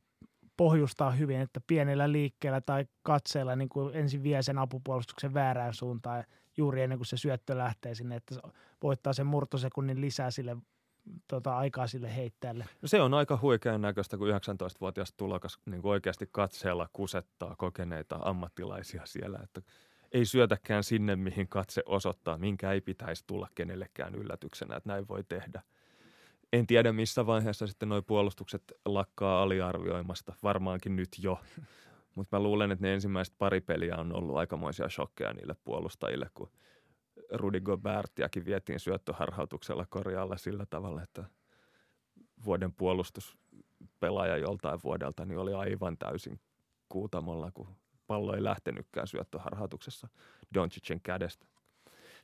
pohjustaa 0.57 1.11
hyvin, 1.11 1.41
että 1.41 1.61
pienellä 1.67 2.11
liikkeellä 2.11 2.61
tai 2.61 2.86
katseella 3.03 3.55
niin 3.55 3.69
kuin 3.69 3.95
ensin 3.95 4.23
vie 4.23 4.43
sen 4.43 4.57
apupuolustuksen 4.57 5.34
väärään 5.34 5.73
suuntaan 5.73 6.23
juuri 6.57 6.82
ennen 6.82 6.99
kuin 6.99 7.05
se 7.05 7.17
syöttö 7.17 7.57
lähtee 7.57 7.95
sinne, 7.95 8.15
että 8.15 8.36
voittaa 8.84 9.13
sen 9.13 9.25
murtosekunnin 9.25 10.01
lisää 10.01 10.32
sille 10.32 10.57
tota, 11.27 11.57
aikaa 11.57 11.88
sille 11.88 12.15
heittäjälle. 12.15 12.65
No 12.82 12.88
se 12.88 13.01
on 13.01 13.13
aika 13.13 13.39
huikean 13.41 13.82
näköistä, 13.82 14.17
kun 14.17 14.27
19-vuotias 14.27 15.13
tulokas 15.13 15.59
niin 15.65 15.82
kuin 15.82 15.91
oikeasti 15.91 16.30
katseella 16.32 16.89
kusettaa 16.93 17.55
kokeneita 17.55 18.19
ammattilaisia 18.21 19.05
siellä. 19.05 19.39
Että 19.43 19.61
ei 20.11 20.25
syötäkään 20.25 20.84
sinne, 20.84 21.15
mihin 21.15 21.47
katse 21.47 21.84
osoittaa, 21.86 22.38
minkä 22.38 22.71
ei 22.71 22.82
pitäisi 22.82 23.23
tulla 23.27 23.47
kenellekään 23.55 24.15
yllätyksenä, 24.15 24.75
että 24.75 24.89
näin 24.89 25.07
voi 25.07 25.23
tehdä. 25.23 25.61
En 26.53 26.67
tiedä, 26.67 26.93
missä 26.93 27.25
vaiheessa 27.25 27.67
sitten 27.67 27.89
nuo 27.89 28.01
puolustukset 28.01 28.63
lakkaa 28.85 29.41
aliarvioimasta, 29.41 30.33
varmaankin 30.43 30.95
nyt 30.95 31.09
jo. 31.21 31.39
Mutta 32.15 32.37
mä 32.37 32.43
luulen, 32.43 32.71
että 32.71 32.85
ne 32.85 32.93
ensimmäiset 32.93 33.35
pari 33.37 33.61
peliä 33.61 33.97
on 33.97 34.15
ollut 34.15 34.37
aikamoisia 34.37 34.89
shokkeja 34.89 35.33
niille 35.33 35.55
puolustajille, 35.63 36.29
kun 36.33 36.51
Rudy 37.31 37.59
Gobertiakin 37.59 38.45
vietiin 38.45 38.79
syöttöharhautuksella 38.79 39.85
korjaalla 39.89 40.37
sillä 40.37 40.65
tavalla, 40.69 41.03
että 41.03 41.23
vuoden 42.45 42.73
puolustuspelaaja 42.73 44.37
joltain 44.37 44.79
vuodelta 44.83 45.25
niin 45.25 45.37
oli 45.39 45.53
aivan 45.53 45.97
täysin 45.97 46.39
kuutamolla, 46.89 47.51
kun 47.51 47.75
pallo 48.07 48.35
ei 48.35 48.43
lähtenytkään 48.43 49.07
syöttöharhautuksessa 49.07 50.07
Doncicin 50.53 51.01
kädestä. 51.01 51.45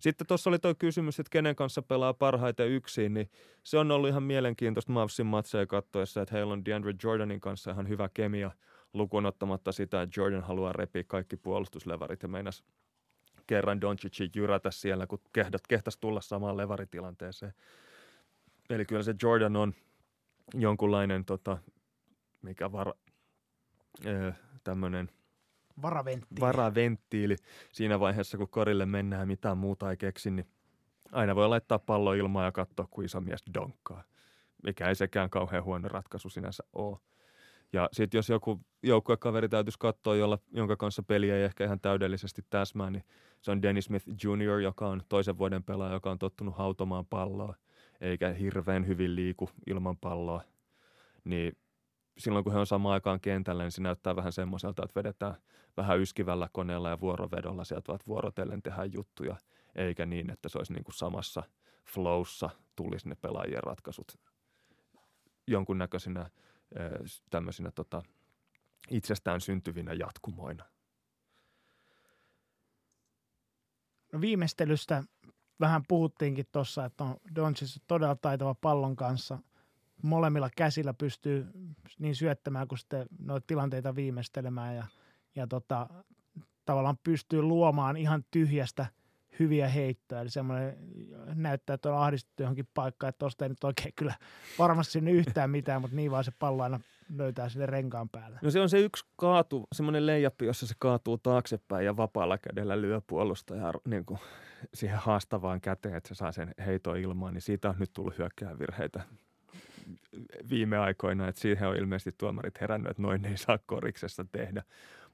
Sitten 0.05 0.27
tuossa 0.27 0.49
oli 0.49 0.59
tuo 0.59 0.75
kysymys, 0.75 1.19
että 1.19 1.29
kenen 1.29 1.55
kanssa 1.55 1.81
pelaa 1.81 2.13
parhaiten 2.13 2.69
yksin, 2.69 3.13
niin 3.13 3.29
se 3.63 3.77
on 3.77 3.91
ollut 3.91 4.09
ihan 4.09 4.23
mielenkiintoista 4.23 4.91
Mavsin 4.91 5.25
matseja 5.25 5.67
katsoessa, 5.67 6.21
että 6.21 6.35
heillä 6.35 6.53
on 6.53 6.65
DeAndre 6.65 6.93
Jordanin 7.03 7.39
kanssa 7.39 7.71
ihan 7.71 7.89
hyvä 7.89 8.09
kemia 8.13 8.51
lukuun 8.93 9.25
ottamatta 9.25 9.71
sitä, 9.71 10.01
että 10.01 10.21
Jordan 10.21 10.43
haluaa 10.43 10.73
repiä 10.73 11.03
kaikki 11.07 11.37
puolustuslevarit 11.37 12.23
ja 12.23 12.27
meinas 12.27 12.63
kerran 13.47 13.81
Doncicin 13.81 14.29
jyrätä 14.35 14.71
siellä, 14.71 15.07
kun 15.07 15.21
kehdat, 15.33 15.67
kehtas 15.67 15.97
tulla 15.97 16.21
samaan 16.21 16.57
levaritilanteeseen. 16.57 17.53
Eli 18.69 18.85
kyllä 18.85 19.03
se 19.03 19.15
Jordan 19.23 19.55
on 19.55 19.73
jonkunlainen 20.53 21.25
tota, 21.25 21.57
mikä 22.41 22.71
var, 22.71 22.93
tämmöinen– 24.63 25.09
Varaventtiili. 25.81 26.41
Varaventtiili. 26.41 27.35
Siinä 27.71 27.99
vaiheessa, 27.99 28.37
kun 28.37 28.49
korille 28.49 28.85
mennään 28.85 29.27
mitään 29.27 29.57
muuta 29.57 29.91
ei 29.91 29.97
keksi, 29.97 30.31
niin 30.31 30.47
aina 31.11 31.35
voi 31.35 31.49
laittaa 31.49 31.79
pallo 31.79 32.13
ilmaan 32.13 32.45
ja 32.45 32.51
katsoa, 32.51 32.87
kun 32.91 33.05
iso 33.05 33.21
mies 33.21 33.43
donkkaa. 33.53 34.03
Mikä 34.63 34.89
ei 34.89 34.95
sekään 34.95 35.29
kauhean 35.29 35.63
huono 35.63 35.87
ratkaisu 35.87 36.29
sinänsä 36.29 36.63
ole. 36.73 36.97
Ja 37.73 37.89
sitten 37.91 38.17
jos 38.17 38.29
joku 38.29 38.61
joukkuekaveri 38.83 39.49
täytyisi 39.49 39.79
katsoa, 39.79 40.15
jolla, 40.15 40.39
jonka 40.51 40.75
kanssa 40.75 41.03
peli 41.03 41.31
ei 41.31 41.43
ehkä 41.43 41.63
ihan 41.63 41.79
täydellisesti 41.79 42.41
täsmää, 42.49 42.89
niin 42.89 43.03
se 43.41 43.51
on 43.51 43.61
Dennis 43.61 43.85
Smith 43.85 44.07
Jr., 44.07 44.59
joka 44.59 44.87
on 44.87 45.01
toisen 45.09 45.37
vuoden 45.37 45.63
pelaaja, 45.63 45.93
joka 45.93 46.11
on 46.11 46.19
tottunut 46.19 46.57
hautomaan 46.57 47.05
palloa, 47.05 47.55
eikä 48.01 48.33
hirveän 48.33 48.87
hyvin 48.87 49.15
liiku 49.15 49.49
ilman 49.67 49.97
palloa. 49.97 50.41
Niin 51.23 51.57
silloin 52.17 52.43
kun 52.43 52.53
he 52.53 52.59
on 52.59 52.67
samaan 52.67 52.93
aikaan 52.93 53.19
kentällä, 53.19 53.63
niin 53.63 53.71
se 53.71 53.81
näyttää 53.81 54.15
vähän 54.15 54.33
semmoiselta, 54.33 54.83
että 54.85 54.99
vedetään 54.99 55.35
vähän 55.77 55.99
yskivällä 55.99 56.49
koneella 56.51 56.89
ja 56.89 56.99
vuorovedolla 56.99 57.63
sieltä 57.63 57.87
vaan 57.87 57.99
vuorotellen 58.07 58.61
tehdään 58.61 58.93
juttuja, 58.93 59.35
eikä 59.75 60.05
niin, 60.05 60.31
että 60.31 60.49
se 60.49 60.57
olisi 60.57 60.73
niin 60.73 60.83
kuin 60.83 60.95
samassa 60.95 61.43
flowssa 61.93 62.49
tulisi 62.75 63.09
ne 63.09 63.15
pelaajien 63.15 63.63
ratkaisut 63.63 64.17
jonkunnäköisinä 65.47 66.29
tämmöisinä 67.29 67.71
tota, 67.71 68.03
itsestään 68.91 69.41
syntyvinä 69.41 69.93
jatkumoina. 69.93 70.65
No 74.13 74.21
viimeistelystä 74.21 75.03
vähän 75.59 75.83
puhuttiinkin 75.87 76.45
tuossa, 76.51 76.85
että 76.85 77.03
on 77.03 77.17
Doncic 77.35 77.77
todella 77.87 78.15
taitava 78.15 78.55
pallon 78.55 78.95
kanssa– 78.95 79.39
molemmilla 80.05 80.49
käsillä 80.57 80.93
pystyy 80.93 81.47
niin 81.99 82.15
syöttämään 82.15 82.67
kuin 82.67 82.79
sitten 82.79 83.07
noita 83.19 83.47
tilanteita 83.47 83.95
viimeistelemään 83.95 84.75
ja, 84.75 84.83
ja 85.35 85.47
tota, 85.47 85.89
tavallaan 86.65 86.97
pystyy 87.03 87.41
luomaan 87.41 87.97
ihan 87.97 88.25
tyhjästä 88.31 88.85
hyviä 89.39 89.67
heittoja. 89.67 90.21
Eli 90.21 90.29
semmoinen 90.29 90.77
näyttää, 91.35 91.73
että 91.73 91.93
on 91.93 92.01
ahdistettu 92.01 92.43
johonkin 92.43 92.67
paikkaan, 92.73 93.09
että 93.09 93.19
tuosta 93.19 93.45
ei 93.45 93.49
nyt 93.49 93.63
oikein 93.63 93.93
kyllä 93.95 94.13
varmasti 94.59 94.91
sinne 94.91 95.11
yhtään 95.11 95.49
mitään, 95.49 95.81
mutta 95.81 95.95
niin 95.95 96.11
vaan 96.11 96.23
se 96.23 96.31
pallo 96.39 96.63
aina 96.63 96.79
löytää 97.15 97.49
sille 97.49 97.65
renkaan 97.65 98.09
päälle. 98.09 98.39
No 98.41 98.51
se 98.51 98.61
on 98.61 98.69
se 98.69 98.79
yksi 98.79 99.05
kaatu, 99.15 99.67
semmoinen 99.75 100.05
leijappi, 100.05 100.45
jossa 100.45 100.67
se 100.67 100.73
kaatuu 100.79 101.17
taaksepäin 101.17 101.85
ja 101.85 101.97
vapaalla 101.97 102.37
kädellä 102.37 102.81
lyö 102.81 103.01
puolustajaa 103.07 103.73
niin 103.87 104.05
kuin 104.05 104.19
siihen 104.73 104.97
haastavaan 104.97 105.61
käteen, 105.61 105.95
että 105.95 106.07
se 106.07 106.15
saa 106.15 106.31
sen 106.31 106.51
heito 106.65 106.95
ilmaan, 106.95 107.33
niin 107.33 107.41
siitä 107.41 107.69
on 107.69 107.75
nyt 107.79 107.93
tullut 107.93 108.17
hyökkäävirheitä 108.17 109.03
viime 110.49 110.77
aikoina, 110.77 111.27
että 111.27 111.41
siihen 111.41 111.67
on 111.67 111.75
ilmeisesti 111.75 112.11
tuomarit 112.17 112.61
herännyt, 112.61 112.89
että 112.89 113.01
noin 113.01 113.25
ei 113.25 113.37
saa 113.37 113.59
koriksessa 113.65 114.25
tehdä. 114.31 114.63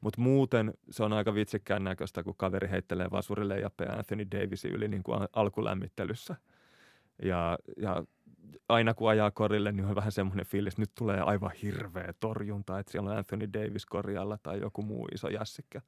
Mutta 0.02 0.22
muuten 0.22 0.74
se 0.90 1.04
on 1.04 1.14
aika 1.14 1.34
vitsikkään 1.34 1.84
näköistä, 1.84 2.24
kun 2.24 2.36
kaveri 2.38 2.70
heittelee 2.70 3.12
vasurille 3.12 3.60
ja 3.60 3.70
Anthony 3.98 4.28
Davisin 4.32 4.72
yli 4.72 4.88
niin 4.88 5.04
kuin 5.04 5.20
alkulämmittelyssä. 5.34 6.36
Ja, 7.24 7.58
ja 7.78 8.04
aina 8.70 8.94
kun 8.94 9.10
ajaa 9.10 9.32
korille, 9.32 9.72
niin 9.72 9.86
on 9.86 9.96
vähän 9.96 10.12
semmoinen 10.12 10.46
fiilis, 10.46 10.74
että 10.74 10.82
nyt 10.82 10.92
tulee 10.96 11.22
aivan 11.22 11.52
hirveä 11.62 12.14
torjunta, 12.20 12.80
että 12.80 12.92
siellä 12.92 13.12
on 13.12 13.18
Anthony 13.18 13.50
Davis 13.54 13.86
korjalla 13.86 14.38
tai 14.44 14.60
joku 14.60 14.82
muu 14.82 15.08
iso 15.14 15.30
jässikkä. 15.30 15.82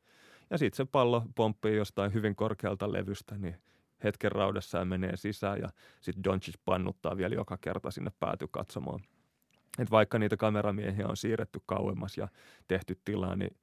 Ja 0.50 0.58
sitten 0.58 0.78
se 0.78 0.86
pallo 0.92 1.24
pomppii 1.36 1.76
jostain 1.76 2.14
hyvin 2.14 2.36
korkealta 2.36 2.94
levystä, 2.94 3.38
niin– 3.38 3.56
hetken 4.04 4.32
raudassa 4.32 4.78
ja 4.78 4.86
menee 4.86 5.18
sisään 5.18 5.60
ja 5.60 5.70
sitten 6.02 6.24
Doncic 6.24 6.56
pannuttaa 6.66 7.18
vielä 7.18 7.36
joka 7.36 7.58
kerta 7.58 7.92
sinne 7.92 8.12
pääty 8.20 8.48
katsomaan. 8.52 9.00
Et 9.80 9.92
vaikka 9.92 10.20
niitä 10.20 10.38
kameramiehiä 10.38 11.08
on 11.08 11.18
siirretty 11.18 11.60
kauemmas 11.66 12.18
ja 12.18 12.28
tehty 12.68 13.00
tilaa, 13.06 13.36
niin 13.36 13.58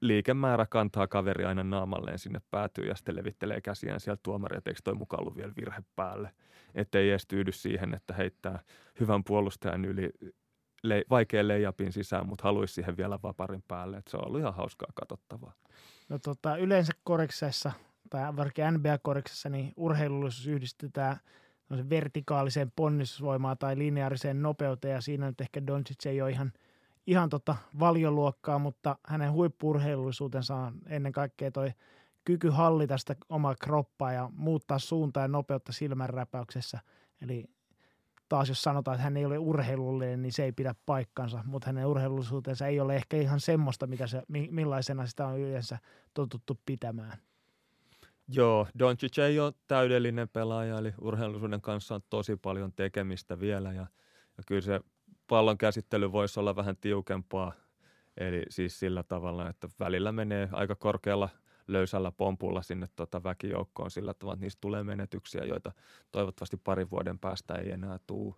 liikemäärä 0.00 0.66
kantaa 0.66 1.06
kaveri 1.06 1.44
aina 1.44 1.64
naamalleen 1.64 2.18
sinne 2.18 2.40
päätyy 2.50 2.84
ja 2.84 2.94
sitten 2.94 3.16
levittelee 3.16 3.60
käsiään 3.60 4.00
sieltä 4.00 4.20
tuomari, 4.22 4.56
että 4.56 4.70
eikö 4.70 4.80
toi 4.84 4.94
mukaan 4.94 5.22
ollut 5.22 5.36
vielä 5.36 5.52
virhe 5.56 5.82
päälle. 5.96 6.30
Että 6.74 6.98
ei 6.98 7.10
edes 7.10 7.26
tyydy 7.26 7.52
siihen, 7.52 7.94
että 7.94 8.14
heittää 8.14 8.58
hyvän 9.00 9.24
puolustajan 9.24 9.84
yli 9.84 10.10
le- 10.82 11.04
vaikean 11.10 11.48
leijapin 11.48 11.92
sisään, 11.92 12.26
mutta 12.26 12.44
haluaisi 12.44 12.74
siihen 12.74 12.96
vielä 12.96 13.18
vaparin 13.22 13.64
päälle. 13.68 13.96
Että 13.96 14.10
se 14.10 14.16
on 14.16 14.26
ollut 14.26 14.40
ihan 14.40 14.54
hauskaa 14.54 14.92
katsottavaa. 14.94 15.52
No 16.08 16.18
tota, 16.18 16.56
yleensä 16.56 16.92
korikseissa 17.04 17.72
tai 18.10 18.36
varsinkin 18.36 18.64
NBA-koriksessa, 18.74 19.48
niin 19.48 19.72
urheilullisuus 19.76 20.46
yhdistetään 20.46 21.16
vertikaaliseen 21.90 22.72
ponnistusvoimaan 22.76 23.58
tai 23.58 23.78
lineaariseen 23.78 24.42
nopeuteen, 24.42 24.94
ja 24.94 25.00
siinä 25.00 25.26
nyt 25.26 25.40
ehkä 25.40 25.66
Doncic 25.66 26.06
ei 26.06 26.22
ole 26.22 26.30
ihan, 26.30 26.52
ihan 27.06 27.28
tota 27.28 27.56
valioluokkaa, 27.78 28.58
mutta 28.58 28.98
hänen 29.06 29.32
huippurheilullisuutensa 29.32 30.54
on 30.54 30.74
ennen 30.86 31.12
kaikkea 31.12 31.50
toi 31.50 31.72
kyky 32.24 32.48
hallita 32.48 32.98
sitä 32.98 33.16
omaa 33.28 33.54
kroppaa 33.62 34.12
ja 34.12 34.30
muuttaa 34.32 34.78
suuntaa 34.78 35.22
ja 35.22 35.28
nopeutta 35.28 35.72
silmänräpäyksessä. 35.72 36.78
Eli 37.22 37.44
taas 38.28 38.48
jos 38.48 38.62
sanotaan, 38.62 38.94
että 38.94 39.04
hän 39.04 39.16
ei 39.16 39.24
ole 39.24 39.38
urheilullinen, 39.38 40.22
niin 40.22 40.32
se 40.32 40.44
ei 40.44 40.52
pidä 40.52 40.74
paikkansa, 40.86 41.42
mutta 41.46 41.66
hänen 41.66 41.86
urheilullisuutensa 41.86 42.66
ei 42.66 42.80
ole 42.80 42.96
ehkä 42.96 43.16
ihan 43.16 43.40
semmoista, 43.40 43.86
mitä 43.86 44.06
se, 44.06 44.22
millaisena 44.28 45.06
sitä 45.06 45.26
on 45.26 45.38
yleensä 45.38 45.78
totuttu 46.14 46.60
pitämään. 46.66 47.18
Joo, 48.32 48.66
Doncic 48.78 49.18
ei 49.18 49.40
ole 49.40 49.52
täydellinen 49.66 50.28
pelaaja, 50.28 50.78
eli 50.78 50.94
urheilullisuuden 51.00 51.60
kanssa 51.60 51.94
on 51.94 52.00
tosi 52.10 52.36
paljon 52.36 52.72
tekemistä 52.72 53.40
vielä 53.40 53.72
ja, 53.72 53.86
ja 54.36 54.44
kyllä 54.46 54.60
se 54.60 54.80
pallon 55.26 55.58
käsittely 55.58 56.12
voisi 56.12 56.40
olla 56.40 56.56
vähän 56.56 56.76
tiukempaa, 56.76 57.52
eli 58.16 58.42
siis 58.50 58.78
sillä 58.78 59.02
tavalla, 59.02 59.48
että 59.48 59.68
välillä 59.80 60.12
menee 60.12 60.48
aika 60.52 60.74
korkealla 60.74 61.28
löysällä 61.68 62.12
pompulla 62.12 62.62
sinne 62.62 62.86
tota 62.96 63.22
väkijoukkoon 63.22 63.90
sillä 63.90 64.14
tavalla, 64.14 64.34
että 64.34 64.44
niistä 64.44 64.60
tulee 64.60 64.84
menetyksiä, 64.84 65.44
joita 65.44 65.72
toivottavasti 66.10 66.56
parin 66.56 66.90
vuoden 66.90 67.18
päästä 67.18 67.54
ei 67.54 67.70
enää 67.70 67.98
tule. 68.06 68.34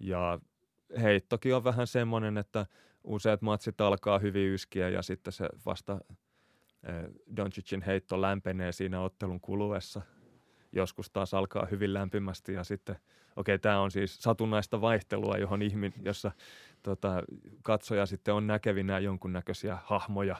Ja 0.00 0.40
heittokin 1.02 1.54
on 1.54 1.64
vähän 1.64 1.86
semmoinen, 1.86 2.38
että 2.38 2.66
useat 3.04 3.42
matsit 3.42 3.80
alkaa 3.80 4.18
hyvin 4.18 4.48
yskiä 4.48 4.88
ja 4.88 5.02
sitten 5.02 5.32
se 5.32 5.48
vasta– 5.66 5.98
Doncicin 7.36 7.82
heitto 7.82 8.20
lämpenee 8.20 8.72
siinä 8.72 9.00
ottelun 9.00 9.40
kuluessa. 9.40 10.02
Joskus 10.72 11.10
taas 11.10 11.34
alkaa 11.34 11.66
hyvin 11.70 11.94
lämpimästi 11.94 12.52
ja 12.52 12.64
sitten, 12.64 12.96
okei, 13.36 13.54
okay, 13.54 13.58
tämä 13.58 13.80
on 13.80 13.90
siis 13.90 14.16
satunnaista 14.16 14.80
vaihtelua, 14.80 15.36
johon 15.36 15.62
ihmin, 15.62 15.94
jossa 16.02 16.32
tota, 16.82 17.22
katsoja 17.62 18.06
sitten 18.06 18.34
on 18.34 18.46
näkevinä 18.46 18.98
jonkunnäköisiä 18.98 19.78
hahmoja 19.84 20.36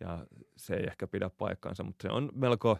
ja 0.00 0.26
se 0.56 0.74
ei 0.74 0.84
ehkä 0.86 1.06
pidä 1.06 1.30
paikkaansa, 1.30 1.82
mutta 1.82 2.02
se 2.02 2.08
on 2.08 2.32
melko 2.34 2.78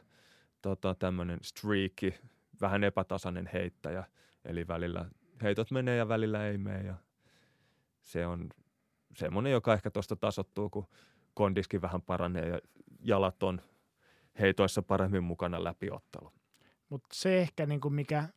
tota, 0.62 0.94
tämmöinen 0.94 1.38
streaki, 1.42 2.14
vähän 2.60 2.84
epätasainen 2.84 3.50
heittäjä, 3.52 4.04
eli 4.44 4.68
välillä 4.68 5.04
heitot 5.42 5.70
menee 5.70 5.96
ja 5.96 6.08
välillä 6.08 6.46
ei 6.46 6.58
mene 6.58 6.82
ja 6.82 6.94
se 8.00 8.26
on 8.26 8.48
semmoinen, 9.16 9.52
joka 9.52 9.74
ehkä 9.74 9.90
tuosta 9.90 10.16
tasottuu, 10.16 10.70
kun 10.70 10.86
kondiskin 11.34 11.82
vähän 11.82 12.02
paranee 12.02 12.48
ja 12.48 12.58
jalat 13.06 13.42
on 13.42 13.60
heitoissa 14.40 14.82
paremmin 14.82 15.24
mukana 15.24 15.64
läpi 15.64 15.90
ottelu. 15.90 16.32
Mutta 16.88 17.08
se 17.12 17.40
ehkä 17.40 17.66
niin 17.66 17.80
kuin 17.80 17.94
mikä 17.94 18.28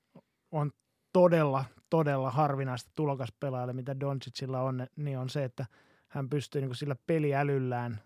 on 0.51 0.71
todella, 1.13 1.65
todella 1.89 2.31
harvinaista 2.31 2.91
tulokaspelaajalle, 2.95 3.73
mitä 3.73 3.99
Doncicilla 3.99 4.61
on, 4.61 4.87
niin 4.95 5.17
on 5.17 5.29
se, 5.29 5.43
että 5.43 5.65
hän 6.07 6.29
pystyy 6.29 6.61
niin 6.61 6.69
kuin 6.69 6.77
sillä 6.77 6.95
peliälyllään 7.07 7.99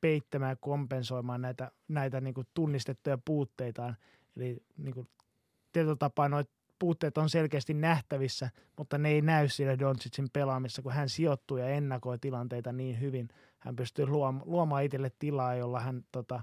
peittämään 0.00 0.50
ja 0.50 0.56
kompensoimaan 0.56 1.42
näitä, 1.42 1.70
näitä 1.88 2.20
niin 2.20 2.34
kuin 2.34 2.46
tunnistettuja 2.54 3.18
puutteitaan. 3.24 3.96
Eli 4.36 4.62
niin 4.76 4.94
kuin 4.94 5.08
tietyllä 5.72 5.96
tapaa 5.96 6.28
noita 6.28 6.52
puutteet 6.78 7.18
on 7.18 7.30
selkeästi 7.30 7.74
nähtävissä, 7.74 8.50
mutta 8.78 8.98
ne 8.98 9.08
ei 9.08 9.22
näy 9.22 9.48
sille 9.48 9.78
Doncicin 9.78 10.28
pelaamissa, 10.32 10.82
kun 10.82 10.92
hän 10.92 11.08
sijoittuu 11.08 11.56
ja 11.56 11.68
ennakoi 11.68 12.18
tilanteita 12.18 12.72
niin 12.72 13.00
hyvin. 13.00 13.28
Hän 13.58 13.76
pystyy 13.76 14.06
luomaan 14.44 14.84
itselle 14.84 15.10
tilaa, 15.18 15.54
jolla 15.54 15.80
hän 15.80 16.04
tota, 16.12 16.42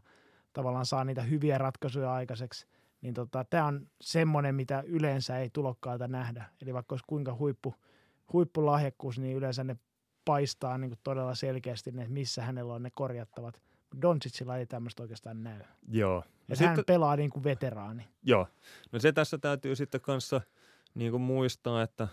tavallaan 0.54 0.86
saa 0.86 1.04
niitä 1.04 1.22
hyviä 1.22 1.58
ratkaisuja 1.58 2.14
aikaiseksi. 2.14 2.68
Niin 3.02 3.14
tota, 3.14 3.46
tämä 3.50 3.66
on 3.66 3.88
semmoinen, 4.02 4.56
mitä 4.56 4.84
yleensä 4.86 5.38
ei 5.38 5.50
tulokkaalta 5.50 6.08
nähdä. 6.08 6.46
Eli 6.62 6.74
vaikka 6.74 6.94
olisi 6.94 7.06
kuinka 7.08 7.36
huippu, 7.36 7.76
huippulahjakkuus, 8.34 9.20
niin 9.20 9.38
yleensä 9.38 9.64
ne 9.64 9.78
paistaa 10.26 10.78
niin 10.78 10.94
todella 11.04 11.36
selkeästi, 11.36 11.92
ne, 11.92 12.08
missä 12.08 12.42
hänellä 12.42 12.74
on 12.74 12.84
ne 12.84 12.90
korjattavat. 12.96 13.62
Doncicilla 14.02 14.58
ei 14.58 14.66
tämmöistä 14.66 15.04
oikeastaan 15.04 15.44
näy. 15.44 15.62
Joo. 15.88 16.24
Ja 16.48 16.56
hän 16.56 16.58
sitten, 16.58 16.86
pelaa 16.86 17.16
niin 17.16 17.30
kuin 17.30 17.44
veteraani. 17.44 18.08
Joo. 18.24 18.48
No 18.92 19.00
se 19.00 19.12
tässä 19.12 19.38
täytyy 19.38 19.76
sitten 19.76 20.02
kanssa 20.02 20.42
niin 20.96 21.12
kuin 21.12 21.22
muistaa, 21.22 21.82
että 21.82 22.08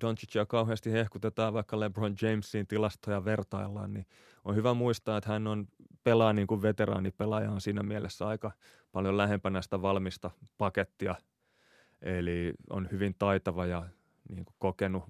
Doncicia 0.00 0.46
kauheasti 0.46 0.92
hehkutetaan 0.92 1.54
vaikka 1.54 1.80
LeBron 1.80 2.16
Jamesin 2.22 2.66
tilastoja 2.66 3.24
vertaillaan, 3.24 3.92
niin 3.92 4.06
on 4.44 4.54
hyvä 4.54 4.74
muistaa, 4.74 5.18
että 5.18 5.30
hän 5.30 5.46
on 5.46 5.68
pelaa 6.04 6.32
niin 6.32 6.46
kuin 6.46 6.62
veteraanipelaaja 6.62 7.50
on 7.50 7.60
siinä 7.60 7.82
mielessä 7.82 8.26
aika 8.26 8.52
paljon 8.92 9.16
lähempänä 9.16 9.62
sitä 9.62 9.82
valmista 9.82 10.30
pakettia. 10.58 11.14
Eli 12.02 12.54
on 12.70 12.88
hyvin 12.92 13.14
taitava 13.18 13.66
ja 13.66 13.86
niin 14.28 14.44
kuin 14.44 14.56
kokenut. 14.58 15.04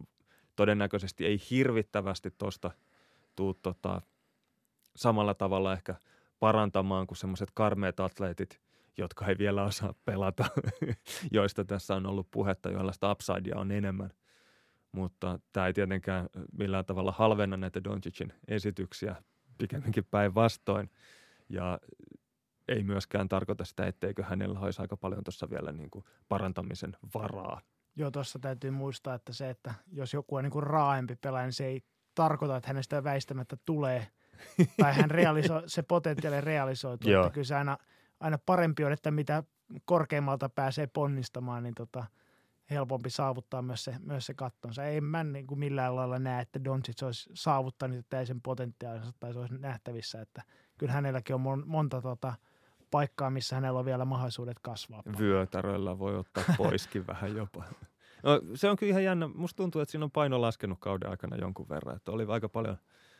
Todennäköisesti 0.57 1.27
ei 1.27 1.39
hirvittävästi 1.51 2.31
tuosta 2.39 2.71
tuu 3.37 3.55
tota, 3.55 4.03
samalla 4.97 5.35
tavalla 5.35 5.73
ehkä 5.73 5.95
parantamaan 6.39 7.07
kuin 7.07 7.19
semmoiset 7.19 7.51
karmeet 7.55 8.01
atleetit, 8.01 8.61
jotka 8.97 9.27
ei 9.27 9.39
vielä 9.39 9.65
osaa 9.65 9.95
pelata, 10.05 10.45
joista 11.31 11.65
tässä 11.65 11.95
on 11.95 12.07
ollut 12.07 12.31
puhetta, 12.31 12.71
joilla 12.71 12.93
sitä 12.93 13.11
upsidea 13.11 13.57
on 13.57 13.71
enemmän. 13.71 14.11
Mutta 14.97 15.39
tämä 15.53 15.67
ei 15.67 15.73
tietenkään 15.73 16.29
millään 16.59 16.85
tavalla 16.85 17.13
halvenna 17.13 17.57
näitä 17.57 17.85
Doncicin 17.85 18.33
esityksiä, 18.49 19.17
pikemminkin 19.59 20.05
päinvastoin. 20.05 20.91
Ja 21.49 21.79
ei 22.69 22.83
myöskään 22.83 23.29
tarkoita 23.29 23.65
sitä, 23.65 23.87
etteikö 23.87 24.25
hänellä 24.25 24.61
olisi 24.61 24.83
aika 24.83 24.97
paljon 24.97 25.25
tuossa 25.25 25.51
vielä 25.51 25.73
niin 25.73 25.91
kuin 25.91 26.05
parantamisen 26.29 26.97
varaa. 27.15 27.61
Joo, 27.97 28.11
tuossa 28.11 28.39
täytyy 28.39 28.71
muistaa, 28.71 29.15
että 29.15 29.33
se, 29.33 29.51
että 29.51 29.75
jos 29.93 30.15
joku 30.15 30.37
on 30.37 30.45
niin 30.45 30.51
kuin 30.51 30.63
raaempi 30.63 31.17
pelaaja, 31.17 31.47
niin 31.47 31.53
se 31.53 31.67
ei 31.67 31.81
tarkoita, 32.15 32.57
että 32.57 32.69
hänestä 32.69 33.05
väistämättä 33.05 33.57
tulee, 33.65 34.07
tai 34.81 34.95
hän 34.95 35.11
realiso, 35.11 35.63
se 35.67 35.83
potentiaali 35.83 36.41
realisoituu. 36.41 37.11
Että 37.11 37.31
kyllä 37.31 37.45
se 37.45 37.55
aina, 37.55 37.79
aina 38.21 38.39
parempi 38.47 38.85
on, 38.85 38.93
että 38.93 39.11
mitä 39.11 39.43
korkeammalta 39.85 40.49
pääsee 40.49 40.87
ponnistamaan, 40.87 41.63
niin 41.63 41.75
tota, 41.75 42.05
helpompi 42.71 43.11
saavuttaa 43.11 43.63
myös 43.63 43.85
se, 43.85 43.95
myös 44.01 44.27
se 44.27 44.35
kattonsa. 44.35 44.85
Ei 44.85 45.01
mä 45.01 45.25
niin 45.25 45.47
kuin 45.47 45.59
millään 45.59 45.97
lailla 45.97 46.19
näe, 46.19 46.43
että 46.43 46.65
Doncic 46.65 47.03
olisi 47.03 47.31
saavuttanut 47.35 48.07
täysin 48.09 48.41
potentiaalinsa 48.43 49.13
tai 49.21 49.33
se 49.33 49.39
olisi 49.39 49.55
nähtävissä, 49.59 50.21
että 50.21 50.43
kyllä 50.79 50.93
hänelläkin 50.93 51.35
on 51.35 51.41
mon, 51.41 51.63
monta 51.67 52.03
tota, 52.03 52.35
paikkaa, 52.91 53.31
missä 53.31 53.57
hänellä 53.57 53.79
on 53.79 53.85
vielä 53.85 54.05
mahdollisuudet 54.05 54.59
kasvaa. 54.63 55.03
Vyötäröllä 55.19 55.99
voi 55.99 56.17
ottaa 56.17 56.45
poiskin 56.59 57.07
vähän 57.07 57.37
jopa. 57.37 57.65
No, 58.23 58.41
se 58.55 58.71
on 58.71 58.77
kyllä 58.77 58.91
ihan 58.91 59.05
jännä. 59.05 59.29
Musta 59.29 59.57
tuntuu, 59.57 59.81
että 59.81 59.91
siinä 59.91 60.05
on 60.05 60.11
paino 60.11 60.41
laskenut 60.41 60.79
kauden 60.81 61.11
aikana 61.11 61.37
jonkun 61.37 61.69
verran. 61.69 61.97
Että 61.97 62.13
oli 62.13 62.27
aika 62.29 62.49
paljon 62.49 62.77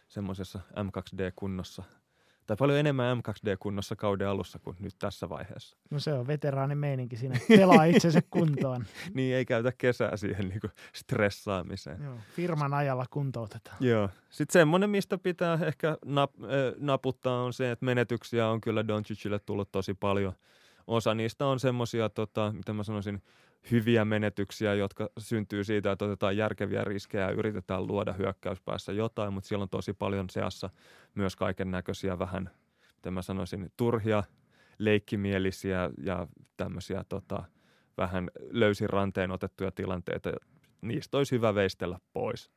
semmoisessa 0.09 0.61
M2D-kunnossa– 0.77 1.83
tai 2.47 2.57
paljon 2.57 2.79
enemmän 2.79 3.19
M2D-kunnossa 3.19 3.97
kauden 3.97 4.29
alussa 4.29 4.59
kuin 4.59 4.77
nyt 4.81 4.95
tässä 4.99 5.29
vaiheessa. 5.29 5.77
No 5.91 5.99
se 5.99 6.13
on 6.13 6.27
veteraanin 6.27 6.79
meininki 6.79 7.17
siinä, 7.17 7.39
pelaa 7.49 7.85
itsensä 7.85 8.23
kuntoon. 8.31 8.85
niin, 9.15 9.37
ei 9.37 9.45
käytä 9.45 9.73
kesää 9.79 10.17
siihen 10.17 10.49
niin 10.49 10.61
stressaamiseen. 10.95 12.03
Joo, 12.03 12.19
firman 12.37 12.75
ajalla 12.75 13.05
kuntoutetaan. 13.11 13.77
Joo. 13.81 14.09
Sitten 14.31 14.53
semmoinen, 14.53 14.91
mistä 14.91 15.19
pitää 15.19 15.59
ehkä 15.67 15.97
nap, 16.05 16.31
äh, 16.43 16.49
naputtaa 16.79 17.43
on 17.43 17.53
se, 17.53 17.71
että 17.71 17.85
menetyksiä 17.85 18.49
on 18.49 18.61
kyllä 18.61 18.89
Doncicille 18.89 19.39
tullut 19.39 19.73
tosi 19.73 19.95
paljon. 19.95 20.33
Osa 20.87 21.15
niistä 21.15 21.47
on 21.47 21.61
semmoisia, 21.61 22.09
tota, 22.09 22.53
mitä 22.53 22.73
mä 22.73 22.83
sanoisin, 22.83 23.23
hyviä 23.71 24.05
menetyksiä, 24.05 24.75
jotka 24.75 25.11
syntyy 25.19 25.65
siitä, 25.65 25.93
että 25.93 26.05
otetaan 26.05 26.37
järkeviä 26.37 26.85
riskejä 26.85 27.25
ja 27.25 27.31
yritetään 27.31 27.87
luoda 27.87 28.13
hyökkäyspäässä 28.13 28.93
jotain, 28.93 29.33
mutta 29.33 29.49
siellä 29.49 29.63
on 29.63 29.69
tosi 29.69 29.93
paljon 29.93 30.31
seassa 30.31 30.71
myös 31.15 31.37
kaiken 31.37 31.71
näköisiä 31.71 32.19
vähän, 32.19 32.51
miten 32.97 33.13
mä 33.13 33.23
sanoisin, 33.23 33.73
turhia, 33.77 34.25
leikkimielisiä 34.79 35.91
ja 36.03 36.27
tämmöisiä 36.57 37.05
tota, 37.09 37.45
vähän 37.97 38.31
löysin 38.51 38.91
ranteen 38.91 39.31
otettuja 39.31 39.71
tilanteita. 39.71 40.33
Niistä 40.81 41.19
olisi 41.19 41.35
hyvä 41.35 41.55
veistellä 41.55 41.99
pois. 42.13 42.51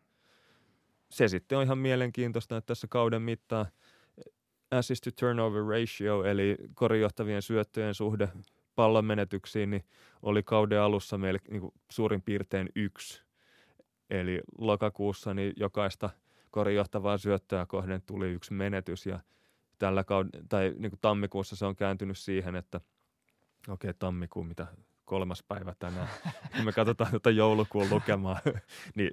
Se 1.12 1.28
sitten 1.28 1.57
on 1.57 1.64
ihan 1.64 1.78
mielenkiintoista, 1.78 2.57
että 2.57 2.68
tässä 2.68 2.88
kauden 2.89 3.22
mittaan 3.22 3.66
assist 4.72 5.03
to 5.03 5.10
turnover 5.20 5.64
ratio, 5.64 6.24
eli 6.24 6.57
korijohtavien 6.74 7.41
syöttöjen 7.41 7.93
suhde 7.93 8.30
pallon 8.80 9.06
menetyksiin, 9.06 9.70
niin 9.70 9.84
oli 10.22 10.44
kauden 10.44 10.82
alussa 10.82 11.18
meillä 11.18 11.40
niin 11.50 11.62
kuin 11.62 11.74
suurin 11.92 12.22
piirtein 12.22 12.70
yksi. 12.76 13.22
Eli 14.10 14.42
lokakuussa 14.58 15.34
niin 15.34 15.54
jokaista 15.58 16.10
korinjohtavaa 16.52 17.18
syöttöä 17.18 17.66
kohden 17.66 18.02
tuli 18.02 18.32
yksi 18.32 18.54
menetys 18.54 19.06
ja 19.06 19.20
tällä 19.80 20.04
kaud- 20.04 20.46
tai 20.50 20.76
niin 20.78 20.92
kuin 20.92 21.00
tammikuussa 21.02 21.56
se 21.56 21.66
on 21.66 21.76
kääntynyt 21.76 22.18
siihen, 22.18 22.56
että 22.56 22.82
okei 23.70 23.90
okay, 23.90 23.94
tammikuun 24.00 24.48
mitä 24.48 24.68
kolmas 25.06 25.44
päivä 25.44 25.74
tänään, 25.80 26.10
kun 26.56 26.66
me 26.66 26.72
katsotaan 26.72 27.12
tuota 27.12 27.30
joulukuun 27.30 27.90
lukemaa, 27.90 28.40
niin 28.98 29.12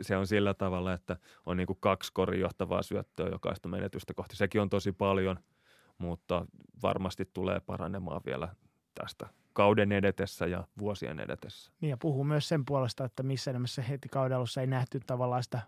se 0.00 0.16
on 0.16 0.26
sillä 0.26 0.54
tavalla, 0.54 0.92
että 0.92 1.16
on 1.46 1.56
niin 1.56 1.66
kuin 1.66 1.78
kaksi 1.80 2.12
korinjohtavaa 2.12 2.82
syöttöä 2.82 3.28
jokaista 3.28 3.68
menetystä 3.68 4.14
kohti. 4.14 4.36
Sekin 4.36 4.60
on 4.60 4.70
tosi 4.70 4.92
paljon, 4.92 5.36
mutta 5.98 6.46
varmasti 6.82 7.30
tulee 7.32 7.60
paranemaan 7.60 8.20
vielä 8.26 8.48
tästä 8.94 9.26
kauden 9.52 9.92
edetessä 9.92 10.46
ja 10.46 10.64
vuosien 10.78 11.20
edetessä. 11.20 11.72
Niin 11.80 11.90
ja 11.90 11.96
puhuu 11.96 12.24
myös 12.24 12.48
sen 12.48 12.64
puolesta, 12.64 13.04
että 13.04 13.22
missä 13.22 13.52
nimessä 13.52 13.82
heti 13.82 14.08
kauden 14.08 14.36
alussa 14.36 14.60
ei 14.60 14.66
nähty 14.66 15.00
tavallaan 15.06 15.42
sitä 15.42 15.60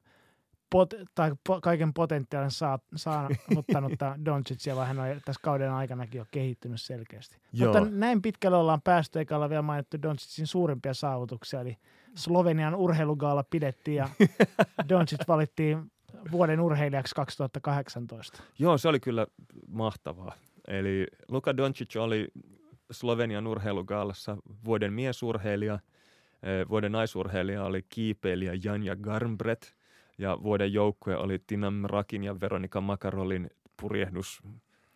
pot, 0.71 0.95
tai 1.15 1.33
po, 1.47 1.61
kaiken 1.61 1.95
potentiaalin 1.95 2.51
saa, 2.51 2.79
saanuttanutta 2.97 4.17
Doncicia, 4.25 4.77
vaan 4.77 4.89
hän 4.89 4.99
on 4.99 5.21
tässä 5.25 5.41
kauden 5.43 5.73
aikanakin 5.73 6.19
jo 6.19 6.25
kehittynyt 6.31 6.81
selkeästi. 6.81 7.37
Joo. 7.53 7.73
Mutta 7.73 7.91
näin 7.91 8.23
pitkälle 8.23 8.57
ollaan 8.57 8.83
päästy, 8.83 9.19
eikä 9.19 9.37
olla 9.37 9.49
vielä 9.49 9.63
mainittu 9.63 10.03
Doncicin 10.03 10.47
suurimpia 10.47 10.95
saavutuksia, 10.95 11.61
eli 11.61 11.77
Slovenian 12.15 12.75
urheilugaala 12.75 13.45
pidettiin 13.51 13.97
ja 13.97 14.09
Doncic 14.89 15.29
valittiin 15.29 15.93
vuoden 16.33 16.61
urheilijaksi 16.61 17.15
2018. 17.15 18.43
Joo, 18.59 18.79
se 18.79 18.89
oli 18.89 19.01
kyllä 19.01 19.27
mahtavaa. 19.69 20.33
Eli 20.69 21.07
Luka 21.29 21.57
Doncic 21.57 21.97
oli 21.97 22.29
Slovenian 22.91 23.47
urheilugaalassa 23.47 24.37
vuoden 24.65 24.93
miesurheilija, 24.93 25.75
eh, 25.75 26.69
vuoden 26.69 26.93
naisurheilija 26.93 27.65
oli 27.65 27.83
kiipeilijä 27.89 28.53
Janja 28.65 28.97
Garmbret 28.97 29.77
ja 30.19 30.39
vuoden 30.43 30.73
joukkue 30.73 31.17
oli 31.17 31.39
Tinam 31.47 31.83
Rakin 31.85 32.25
ja 32.25 32.41
Veronika 32.41 32.81
Makarolin 32.81 33.51
purjehdus 33.81 34.43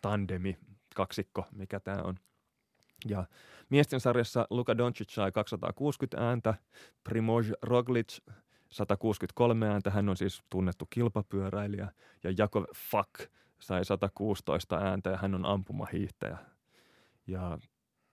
tandemi, 0.01 0.57
kaksikko, 0.95 1.45
mikä 1.51 1.79
tämä 1.79 2.01
on. 2.03 2.15
Ja 3.07 3.25
miesten 3.69 3.99
sarjassa 3.99 4.47
Luka 4.49 4.77
Doncic 4.77 5.09
sai 5.09 5.31
260 5.31 6.27
ääntä, 6.27 6.53
Primož 7.03 7.51
Roglic 7.61 8.19
163 8.71 9.67
ääntä, 9.69 9.89
hän 9.89 10.09
on 10.09 10.17
siis 10.17 10.43
tunnettu 10.49 10.87
kilpapyöräilijä, 10.89 11.91
ja 12.23 12.33
Jakov 12.37 12.63
Fak 12.75 13.19
sai 13.59 13.85
116 13.85 14.77
ääntä 14.77 15.09
ja 15.09 15.17
hän 15.17 15.35
on 15.35 15.45
ampumahiihtäjä. 15.45 16.37
Ja 17.27 17.57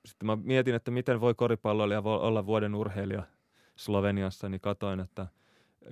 sitten 0.07 0.27
mä 0.27 0.37
mietin, 0.37 0.74
että 0.74 0.91
miten 0.91 1.20
voi 1.20 1.35
koripalloilija 1.35 2.01
olla 2.01 2.47
vuoden 2.47 2.74
urheilija 2.74 3.23
Sloveniassa, 3.77 4.49
niin 4.49 4.61
katoin, 4.61 5.01
että 5.01 5.27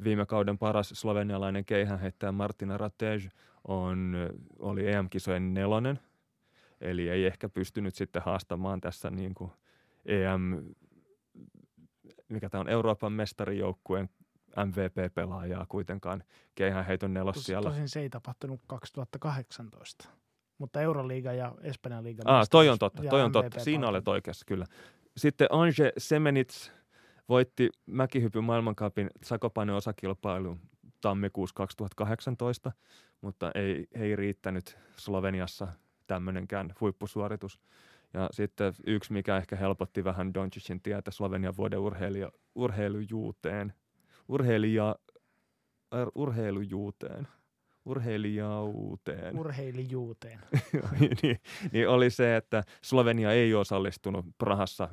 viime 0.05 0.27
kauden 0.27 0.59
paras 0.59 0.89
slovenialainen 0.89 1.65
keihänheittäjä 1.65 2.33
Martina 2.33 2.79
Ratej 2.79 3.21
on, 3.69 4.17
oli 4.59 4.93
EM-kisojen 4.93 5.55
nelonen, 5.55 6.01
eli 6.81 7.09
ei 7.09 7.27
ehkä 7.27 7.49
pystynyt 7.49 7.95
sitten 7.95 8.23
haastamaan 8.23 8.81
tässä 8.81 9.11
niin 9.11 9.35
kuin 9.35 9.51
EM, 10.07 10.75
mikä 12.29 12.49
tämä 12.49 12.61
on, 12.61 12.69
Euroopan 12.69 13.13
mestarijoukkueen 13.13 14.09
MVP-pelaajaa 14.57 15.67
kuitenkaan 15.69 16.25
keihänheiton 16.55 17.15
nelossijalla. 17.15 17.71
Tosin 17.71 17.89
se 17.89 18.01
ei 18.01 18.11
tapahtunut 18.11 18.61
2018 18.67 20.09
mutta 20.59 20.81
Euroliiga 20.81 21.33
ja 21.33 21.55
Espanjan 21.63 22.05
liiga. 22.05 22.23
Ah, 22.25 22.49
toi 22.51 22.69
on 22.69 22.79
totta, 22.79 23.03
toi 23.03 23.23
on 23.23 23.33
totta. 23.33 23.61
Siinä 23.61 23.89
olet 23.89 24.09
oikeassa, 24.09 24.45
kyllä. 24.49 24.67
Sitten 25.17 25.49
Ange 25.51 25.93
Semenits 25.99 26.73
voitti 27.29 27.71
mäkihypyn 27.87 28.45
maailmankapin 28.45 29.11
Sakopanen 29.23 29.75
osakilpailun 29.75 30.61
tammikuussa 31.01 31.55
2018, 31.55 32.73
mutta 33.21 33.51
ei, 33.55 33.87
ei 33.95 34.17
riittänyt 34.17 34.79
Sloveniassa 34.97 35.69
tämmöinenkään 36.07 36.75
huippusuoritus. 36.81 37.61
Ja 38.15 38.29
sitten 38.33 38.73
yksi, 38.87 39.13
mikä 39.13 39.37
ehkä 39.37 39.57
helpotti 39.57 40.05
vähän 40.05 40.35
Doncicin 40.35 40.81
tietä 40.81 41.11
Slovenian 41.11 41.57
vuoden 41.57 41.79
urheilija, 41.79 42.33
urheilujuuteen, 42.55 43.73
urheilija, 44.29 44.97
äh, 45.95 46.07
urheilujuuteen, 46.15 47.29
urheilijauuteen. 47.85 49.39
Urheilijuuteen. 49.39 50.41
niin, 51.23 51.41
niin 51.73 51.89
oli 51.89 52.11
se, 52.11 52.37
että 52.37 52.63
Slovenia 52.83 53.33
ei 53.33 53.55
osallistunut 53.55 54.27
Prahassa 54.39 54.89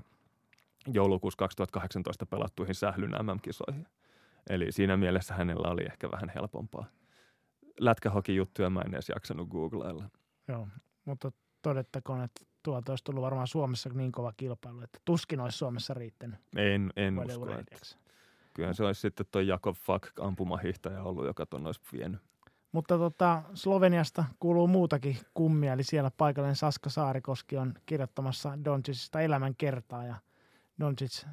joulukuussa 0.94 1.38
2018 1.38 2.26
pelattuihin 2.26 2.76
sählyn 2.76 3.12
MM-kisoihin. 3.12 3.88
Eli 4.50 4.72
siinä 4.72 4.98
mielessä 4.98 5.34
hänellä 5.34 5.68
oli 5.68 5.84
ehkä 5.84 6.12
vähän 6.12 6.32
helpompaa. 6.36 6.86
Lätkähoki-juttuja 7.80 8.70
mä 8.70 8.82
en 8.82 8.94
edes 8.94 9.10
jaksanut 9.10 9.50
googlailla. 9.50 10.10
Joo, 10.48 10.68
mutta 11.06 11.32
todettakoon, 11.62 12.24
että 12.24 12.46
tuolta 12.64 12.92
olisi 12.92 13.04
tullut 13.04 13.22
varmaan 13.22 13.48
Suomessa 13.48 13.90
niin 13.90 14.12
kova 14.12 14.34
kilpailu, 14.38 14.82
että 14.82 15.00
tuskin 15.06 15.40
olisi 15.40 15.58
Suomessa 15.58 15.94
riittänyt. 15.94 16.40
En, 16.56 16.94
en 16.96 17.20
usko. 17.20 17.52
Että 17.52 17.76
kyllä 18.54 18.74
se 18.74 18.84
olisi 18.84 19.02
sitten 19.02 19.26
tuo 19.32 19.42
Jakob 19.42 19.76
Fuck 19.76 20.20
ampumahihtaja 20.20 21.04
ollut, 21.04 21.26
joka 21.26 21.46
tuon 21.46 21.66
olisi 21.66 21.82
vienyt. 21.94 22.22
Mutta 22.72 22.98
tota, 22.98 23.42
Sloveniasta 23.54 24.26
kuuluu 24.40 24.68
muutakin 24.68 25.18
kummia, 25.34 25.74
eli 25.74 25.84
siellä 25.84 26.12
paikallinen 26.18 26.56
Saska 26.56 26.90
Saarikoski 26.90 27.58
on 27.58 27.74
kirjoittamassa 27.86 28.58
Doncicista 28.66 29.22
elämänkertaa 29.22 30.06
ja 30.06 30.16
Doncic, 30.80 31.26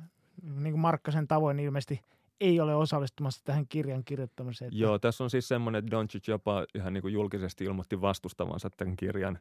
niin 0.42 0.72
kuin 0.72 0.80
Markkasen 0.80 1.28
tavoin 1.28 1.60
ilmeisesti 1.60 2.00
ei 2.40 2.60
ole 2.60 2.74
osallistumassa 2.74 3.44
tähän 3.44 3.66
kirjan 3.68 4.04
kirjoittamiseen. 4.04 4.70
Joo, 4.74 4.98
tässä 4.98 5.24
on 5.24 5.30
siis 5.30 5.48
semmoinen, 5.48 5.78
että 5.78 5.90
Doncic 5.90 6.28
jopa 6.28 6.64
ihan 6.74 6.92
niin 6.92 7.02
kuin 7.02 7.14
julkisesti 7.14 7.64
ilmoitti 7.64 8.00
vastustavansa 8.00 8.70
tämän 8.70 8.96
kirjan 8.96 9.38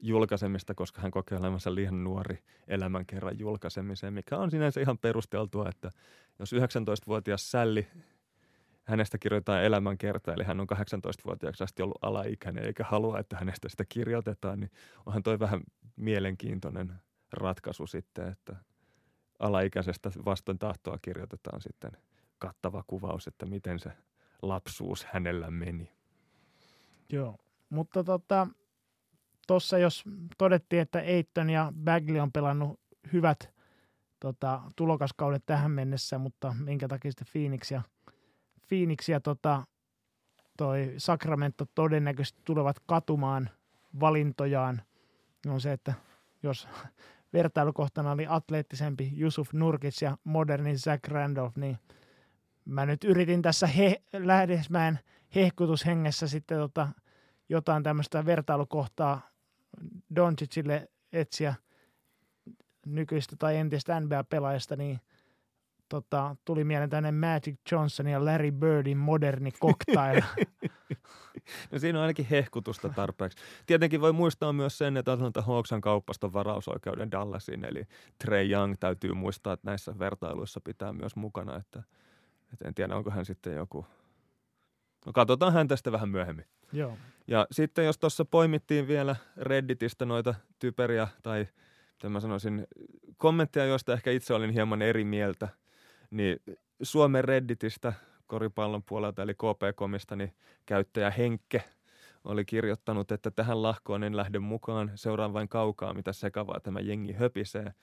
julkaisemista, 0.00 0.74
koska 0.74 1.02
hän 1.02 1.10
kokee 1.10 1.38
olevansa 1.38 1.74
liian 1.74 2.04
nuori 2.04 2.38
elämänkerran 2.68 3.38
julkaisemiseen, 3.38 4.14
mikä 4.14 4.36
on 4.36 4.50
sinänsä 4.50 4.80
ihan 4.80 4.98
perusteltua, 4.98 5.68
että 5.68 5.90
jos 6.38 6.52
19-vuotias 6.52 7.50
Sälli 7.50 7.86
hänestä 8.84 9.18
kirjoitetaan 9.18 9.64
elämänkerta, 9.64 10.34
eli 10.34 10.44
hän 10.44 10.60
on 10.60 10.66
18-vuotiaaksi 10.72 11.64
asti 11.64 11.82
ollut 11.82 12.04
alaikäinen 12.04 12.64
eikä 12.64 12.84
halua, 12.84 13.18
että 13.18 13.36
hänestä 13.36 13.68
sitä 13.68 13.84
kirjoitetaan, 13.88 14.60
niin 14.60 14.70
onhan 15.06 15.22
toi 15.22 15.38
vähän 15.38 15.60
mielenkiintoinen 15.96 16.92
ratkaisu 17.32 17.86
sitten, 17.86 18.28
että 18.28 18.56
alaikäisestä 19.38 20.10
vastoin 20.24 20.58
tahtoa 20.58 20.98
kirjoitetaan 21.02 21.60
sitten 21.60 21.90
kattava 22.38 22.84
kuvaus, 22.86 23.26
että 23.26 23.46
miten 23.46 23.78
se 23.78 23.92
lapsuus 24.42 25.04
hänellä 25.04 25.50
meni. 25.50 25.92
Joo, 27.12 27.38
mutta 27.70 28.04
tota, 28.04 28.46
jos 29.80 30.04
todettiin, 30.38 30.82
että 30.82 31.00
Eiton 31.00 31.50
ja 31.50 31.72
Bagley 31.84 32.20
on 32.20 32.32
pelannut 32.32 32.80
hyvät 33.12 33.50
tota, 34.20 34.60
tulokaskaudet 34.76 35.42
tähän 35.46 35.70
mennessä, 35.70 36.18
mutta 36.18 36.54
minkä 36.64 36.88
takia 36.88 37.10
sitten 37.10 37.26
Phoenix 37.32 37.70
ja, 37.70 37.82
Phoenix 38.72 39.08
ja 39.08 39.20
tota, 39.20 39.64
toi 40.56 40.94
Sacramento 40.96 41.66
todennäköisesti 41.74 42.40
tulevat 42.44 42.76
katumaan 42.86 43.50
valintojaan, 44.00 44.82
on 45.46 45.60
se, 45.60 45.72
että 45.72 45.94
jos 46.42 46.68
vertailukohtana 47.32 48.10
oli 48.10 48.26
atleettisempi 48.28 49.12
Yusuf 49.20 49.52
Nurkic 49.52 50.02
ja 50.02 50.16
modernin 50.24 50.78
Zach 50.78 51.08
Randolph, 51.08 51.56
niin 51.56 51.78
mä 52.64 52.86
nyt 52.86 53.04
yritin 53.04 53.42
tässä 53.42 53.66
he, 53.66 54.02
lähdesmään 54.12 54.98
hehkutushengessä 55.34 56.28
sitten 56.28 56.58
tota, 56.58 56.88
jotain 57.48 57.82
tämmöistä 57.82 58.26
vertailukohtaa 58.26 59.30
Doncicille 60.16 60.88
etsiä 61.12 61.54
nykyistä 62.86 63.36
tai 63.38 63.56
entistä 63.56 64.00
NBA-pelaajasta, 64.00 64.76
niin 64.76 65.00
tota, 65.92 66.36
tuli 66.44 66.64
mieleen 66.64 66.90
tämmöinen 66.90 67.14
Magic 67.14 67.56
Johnson 67.72 68.06
ja 68.06 68.24
Larry 68.24 68.50
Birdin 68.50 68.98
moderni 68.98 69.50
cocktail. 69.52 70.22
no 71.72 71.78
siinä 71.78 71.98
on 71.98 72.02
ainakin 72.02 72.26
hehkutusta 72.30 72.88
tarpeeksi. 72.88 73.38
Tietenkin 73.66 74.00
voi 74.00 74.12
muistaa 74.12 74.52
myös 74.52 74.78
sen, 74.78 74.96
että 74.96 75.12
Atlanta 75.12 75.42
Hawks 75.42 75.72
on 75.72 75.80
kauppaston 75.80 76.32
varausoikeuden 76.32 77.10
Dallasin, 77.10 77.64
eli 77.64 77.84
Trey 78.18 78.50
Young 78.50 78.74
täytyy 78.80 79.14
muistaa, 79.14 79.52
että 79.52 79.70
näissä 79.70 79.98
vertailuissa 79.98 80.60
pitää 80.60 80.92
myös 80.92 81.16
mukana, 81.16 81.56
että, 81.56 81.82
että 82.52 82.68
en 82.68 82.74
tiedä, 82.74 82.96
onko 82.96 83.10
hän 83.10 83.24
sitten 83.24 83.56
joku 83.56 83.86
No 85.06 85.12
katsotaan 85.12 85.52
hän 85.52 85.68
tästä 85.68 85.92
vähän 85.92 86.08
myöhemmin. 86.08 86.44
Joo. 86.72 86.98
Ja 87.26 87.46
sitten 87.50 87.84
jos 87.84 87.98
tuossa 87.98 88.24
poimittiin 88.24 88.88
vielä 88.88 89.16
Redditistä 89.36 90.04
noita 90.04 90.34
typeriä 90.58 91.08
tai 91.22 91.46
mä 92.08 92.20
sanoisin, 92.20 92.66
kommentteja, 93.16 93.66
joista 93.66 93.92
ehkä 93.92 94.10
itse 94.10 94.34
olin 94.34 94.50
hieman 94.50 94.82
eri 94.82 95.04
mieltä, 95.04 95.48
niin 96.12 96.36
Suomen 96.82 97.24
Redditistä 97.24 97.92
koripallon 98.26 98.82
puolelta 98.82 99.22
eli 99.22 99.34
KP-komista 99.34 100.16
niin 100.16 100.32
käyttäjä 100.66 101.10
Henkke 101.10 101.64
oli 102.24 102.44
kirjoittanut, 102.44 103.12
että 103.12 103.30
tähän 103.30 103.62
lahkoon 103.62 104.04
en 104.04 104.16
lähde 104.16 104.38
mukaan, 104.38 104.90
seuraan 104.94 105.32
vain 105.32 105.48
kaukaa, 105.48 105.94
mitä 105.94 106.12
sekavaa 106.12 106.60
tämä 106.60 106.80
jengi 106.80 107.12
höpisee. 107.12 107.74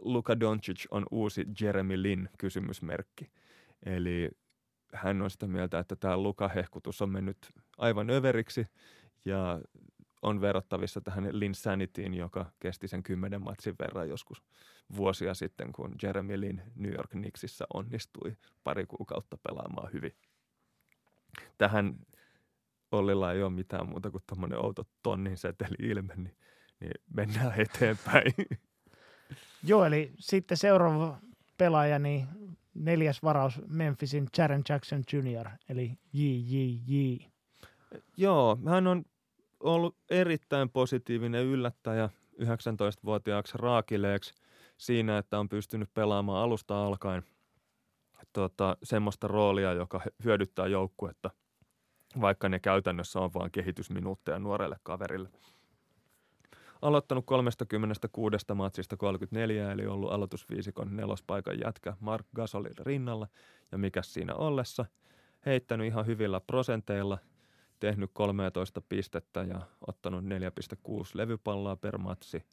Luka 0.00 0.40
Doncic 0.40 0.84
on 0.90 1.06
uusi 1.10 1.44
Jeremy 1.60 2.02
Lin 2.02 2.28
kysymysmerkki. 2.38 3.30
Eli 3.86 4.30
hän 4.94 5.22
on 5.22 5.30
sitä 5.30 5.46
mieltä, 5.46 5.78
että 5.78 5.96
tämä 5.96 6.16
Luka-hehkutus 6.16 7.02
on 7.02 7.10
mennyt 7.10 7.38
aivan 7.78 8.10
överiksi 8.10 8.66
ja 9.24 9.60
on 10.22 10.40
verrattavissa 10.40 11.00
tähän 11.00 11.28
Linsanityin, 11.30 12.14
joka 12.14 12.52
kesti 12.60 12.88
sen 12.88 13.02
kymmenen 13.02 13.42
matsin 13.42 13.74
verran 13.78 14.08
joskus 14.08 14.42
vuosia 14.96 15.34
sitten, 15.34 15.72
kun 15.72 15.94
Jeremy 16.02 16.40
Lin 16.40 16.62
New 16.74 16.92
York 16.92 17.10
Knicksissä 17.10 17.64
onnistui 17.74 18.36
pari 18.64 18.86
kuukautta 18.86 19.38
pelaamaan 19.48 19.92
hyvin. 19.92 20.16
Tähän 21.58 21.96
Ollilla 22.92 23.32
ei 23.32 23.42
ole 23.42 23.52
mitään 23.52 23.88
muuta 23.88 24.10
kuin 24.10 24.22
tuommoinen 24.26 24.64
outo 24.64 24.86
tonnin 25.02 25.36
seteli 25.36 25.76
ilme, 25.90 26.14
niin, 26.16 26.36
niin 26.80 26.92
mennään 27.14 27.60
eteenpäin. 27.60 28.32
Joo, 29.62 29.84
eli 29.84 30.12
sitten 30.18 30.56
seuraava 30.56 31.18
pelaaja, 31.58 31.98
niin 31.98 32.28
neljäs 32.74 33.22
varaus 33.22 33.60
Memphisin 33.66 34.28
Jaren 34.38 34.62
Jackson 34.68 35.02
Jr., 35.12 35.48
eli 35.68 35.98
JJJ. 36.12 37.16
Joo, 38.16 38.58
hän 38.66 38.86
on 38.86 39.04
ollut 39.60 39.96
erittäin 40.10 40.70
positiivinen 40.70 41.44
yllättäjä 41.44 42.08
19-vuotiaaksi 42.42 43.58
raakileeksi 43.58 44.34
siinä, 44.76 45.18
että 45.18 45.38
on 45.38 45.48
pystynyt 45.48 45.94
pelaamaan 45.94 46.42
alusta 46.44 46.86
alkaen 46.86 47.22
tota, 48.32 48.76
semmoista 48.82 49.28
roolia, 49.28 49.72
joka 49.72 50.00
hyödyttää 50.24 50.66
joukkuetta, 50.66 51.30
vaikka 52.20 52.48
ne 52.48 52.58
käytännössä 52.58 53.20
on 53.20 53.34
vain 53.34 53.50
kehitysminuutteja 53.50 54.38
nuorelle 54.38 54.76
kaverille– 54.82 55.30
aloittanut 56.82 57.26
36 57.26 58.36
matsista 58.54 58.96
34, 58.96 59.72
eli 59.72 59.86
ollut 59.86 60.12
aloitusviisikon 60.12 60.96
nelospaikan 60.96 61.60
jätkä 61.60 61.96
Mark 62.00 62.26
Gasolin 62.34 62.78
rinnalla. 62.78 63.28
Ja 63.72 63.78
mikä 63.78 64.02
siinä 64.02 64.34
ollessa? 64.34 64.84
Heittänyt 65.46 65.86
ihan 65.86 66.06
hyvillä 66.06 66.40
prosenteilla, 66.40 67.18
tehnyt 67.80 68.10
13 68.12 68.80
pistettä 68.80 69.42
ja 69.42 69.60
ottanut 69.86 70.24
4,6 70.24 70.30
levypalloa 71.14 71.76
per 71.76 71.98
matsi, 71.98 72.44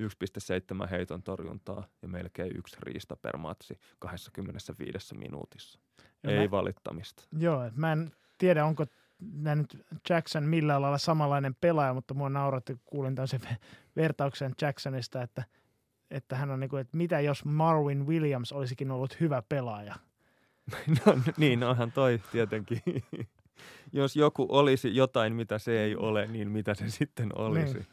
1,7 0.00 0.88
heiton 0.90 1.22
torjuntaa 1.22 1.86
ja 2.02 2.08
melkein 2.08 2.56
yksi 2.56 2.76
riista 2.82 3.16
per 3.16 3.36
matsi 3.36 3.78
25 3.98 5.14
minuutissa. 5.14 5.78
Ja 6.22 6.30
Ei 6.30 6.48
mä, 6.48 6.50
valittamista. 6.50 7.22
Joo, 7.38 7.70
mä 7.74 7.92
en 7.92 8.12
tiedä, 8.38 8.64
onko 8.64 8.86
nyt 9.54 9.86
Jackson 10.10 10.44
millään 10.44 10.82
lailla 10.82 10.98
samanlainen 10.98 11.54
pelaaja, 11.54 11.94
mutta 11.94 12.14
mua 12.14 12.28
nauratti, 12.28 12.72
kun 12.74 12.82
kuulin 12.84 13.14
tämmöisen 13.14 13.40
vertauksen 13.96 14.54
Jacksonista, 14.60 15.22
että, 15.22 15.44
että 16.10 16.36
hän 16.36 16.50
on 16.50 16.60
niin 16.60 16.70
kuin, 16.70 16.80
että 16.80 16.96
mitä 16.96 17.20
jos 17.20 17.44
Marvin 17.44 18.06
Williams 18.06 18.52
olisikin 18.52 18.90
ollut 18.90 19.20
hyvä 19.20 19.42
pelaaja? 19.48 19.94
No 21.06 21.18
niin, 21.36 21.62
onhan 21.62 21.92
toi 21.92 22.20
tietenkin. 22.32 22.82
jos 23.92 24.16
joku 24.16 24.46
olisi 24.48 24.96
jotain, 24.96 25.34
mitä 25.34 25.58
se 25.58 25.80
ei 25.84 25.96
ole, 25.96 26.26
niin 26.26 26.50
mitä 26.50 26.74
se 26.74 26.88
sitten 26.88 27.38
olisi. 27.38 27.74
Niin. 27.74 27.86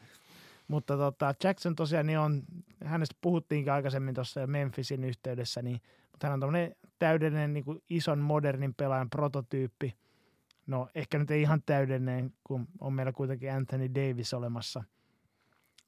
Mutta 0.68 0.96
tota, 0.96 1.34
Jackson 1.44 1.76
tosiaan 1.76 2.06
niin 2.06 2.18
on, 2.18 2.42
hänestä 2.84 3.14
puhuttiinkin 3.20 3.72
aikaisemmin 3.72 4.14
tuossa 4.14 4.46
Memphisin 4.46 5.04
yhteydessä, 5.04 5.62
niin, 5.62 5.80
mutta 6.12 6.26
hän 6.26 6.34
on 6.34 6.40
tämmöinen 6.40 6.76
täydellinen 6.98 7.52
niin 7.52 7.64
kuin 7.64 7.82
ison 7.90 8.18
modernin 8.18 8.74
pelaajan 8.74 9.10
prototyyppi– 9.10 9.94
No 10.66 10.88
ehkä 10.94 11.18
nyt 11.18 11.30
ei 11.30 11.42
ihan 11.42 11.62
täydellinen, 11.66 12.34
kun 12.44 12.68
on 12.80 12.92
meillä 12.92 13.12
kuitenkin 13.12 13.52
Anthony 13.52 13.94
Davis 13.94 14.34
olemassa. 14.34 14.84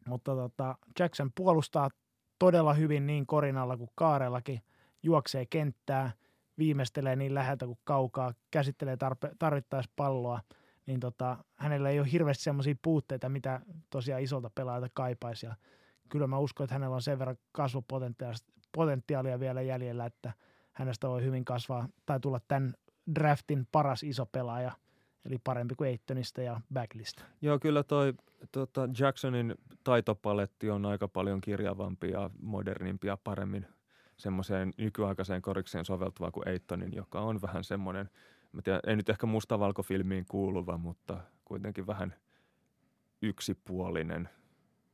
Mutta 0.07 0.35
tota, 0.35 0.79
Jackson 0.99 1.31
puolustaa 1.35 1.91
todella 2.39 2.75
hyvin 2.75 3.07
niin 3.07 3.27
korinalla 3.27 3.77
kuin 3.77 3.91
kaarellakin, 3.95 4.63
juoksee 5.03 5.47
kenttää, 5.47 6.13
viimeistelee 6.59 7.17
niin 7.17 7.35
läheltä 7.35 7.67
kuin 7.67 7.79
kaukaa, 7.85 8.35
käsittelee 8.51 8.97
tarpe, 8.97 9.31
tarvittaessa 9.39 9.91
palloa, 9.97 10.41
niin 10.87 11.01
tota, 11.01 11.45
hänellä 11.55 11.91
ei 11.91 12.01
ole 12.01 12.13
hirveästi 12.13 12.45
semmoisia 12.45 12.75
puutteita, 12.83 13.29
mitä 13.29 13.61
tosiaan 13.91 14.23
isolta 14.23 14.51
pelaajalta 14.55 14.89
kaipaisi. 14.95 15.47
Ja 15.47 15.55
kyllä 16.09 16.27
mä 16.27 16.39
uskon, 16.39 16.65
että 16.65 16.75
hänellä 16.75 16.95
on 16.95 17.03
sen 17.03 17.19
verran 17.19 17.37
kasvupotentiaalia 17.53 19.41
vielä 19.41 19.63
jäljellä, 19.63 20.07
että 20.07 20.33
hänestä 20.73 21.09
voi 21.09 21.23
hyvin 21.23 21.45
kasvaa 21.45 21.89
tai 22.07 22.21
tulla 22.21 22.41
tämän 22.49 22.75
draftin 23.15 23.67
paras 23.73 24.03
iso 24.03 24.27
pelaaja, 24.27 24.73
eli 25.25 25.39
parempi 25.45 25.75
kuin 25.75 25.91
Eittonista 25.91 26.43
ja 26.43 26.61
Backlista. 26.75 27.25
Joo, 27.43 27.59
kyllä 27.59 27.83
toi 27.83 28.15
tota 28.53 28.89
Jacksonin 28.99 29.55
taitopaletti 29.85 30.71
on 30.71 30.87
aika 30.87 31.09
paljon 31.09 31.41
kirjavampi 31.41 32.11
ja 32.11 32.31
modernimpi 32.43 33.07
ja 33.07 33.19
paremmin 33.25 33.67
semmoiseen 34.17 34.73
nykyaikaiseen 34.79 35.43
korikseen 35.43 35.85
soveltuva 35.85 36.31
kuin 36.31 36.49
Eittonin, 36.49 36.93
joka 36.95 37.21
on 37.21 37.43
vähän 37.43 37.65
semmoinen, 37.65 38.11
mä 38.53 38.63
tiedän, 38.63 38.81
ei 38.87 38.97
nyt 38.97 39.09
ehkä 39.09 39.27
mustavalkofilmiin 39.27 40.25
kuuluva, 40.25 40.79
mutta 40.79 41.21
kuitenkin 41.45 41.87
vähän 41.87 42.15
yksipuolinen 43.23 44.29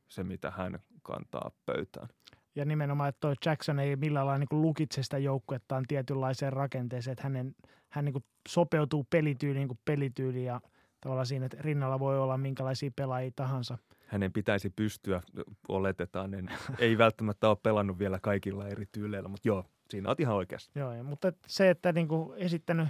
se, 0.07 0.23
mitä 0.23 0.51
hän 0.51 0.79
kantaa 1.03 1.51
pöytään. 1.65 2.07
Ja 2.55 2.65
nimenomaan, 2.65 3.09
että 3.09 3.19
toi 3.19 3.35
Jackson 3.45 3.79
ei 3.79 3.95
millään 3.95 4.25
lailla 4.25 4.45
niin 4.51 4.61
lukitse 4.61 5.03
sitä 5.03 5.17
joukkuettaan 5.17 5.85
tietynlaiseen 5.87 6.53
rakenteeseen, 6.53 7.11
että 7.11 7.23
hänen, 7.23 7.55
hän 7.89 8.05
niin 8.05 8.25
sopeutuu 8.47 9.03
pelityyliin 9.09 9.67
kuin 9.67 9.79
pelityyliin 9.85 10.45
ja 10.45 10.61
tavallaan 11.01 11.25
siinä, 11.25 11.45
että 11.45 11.57
rinnalla 11.59 11.99
voi 11.99 12.19
olla 12.19 12.37
minkälaisia 12.37 12.91
pelaajia 12.95 13.31
tahansa. 13.35 13.77
Hänen 14.11 14.33
pitäisi 14.33 14.69
pystyä, 14.69 15.21
oletetaan, 15.67 16.33
en, 16.33 16.49
ei 16.79 16.97
välttämättä 16.97 17.49
ole 17.49 17.57
pelannut 17.63 17.99
vielä 17.99 18.19
kaikilla 18.21 18.67
eri 18.67 18.85
tyyleillä, 18.91 19.29
mutta 19.29 19.47
joo, 19.47 19.65
siinä 19.89 20.09
on 20.09 20.15
ihan 20.19 20.35
oikeassa. 20.35 20.71
Joo, 20.75 21.03
mutta 21.03 21.33
se, 21.47 21.69
että 21.69 21.91
niin 21.91 22.07
kuin 22.07 22.37
esittänyt 22.37 22.87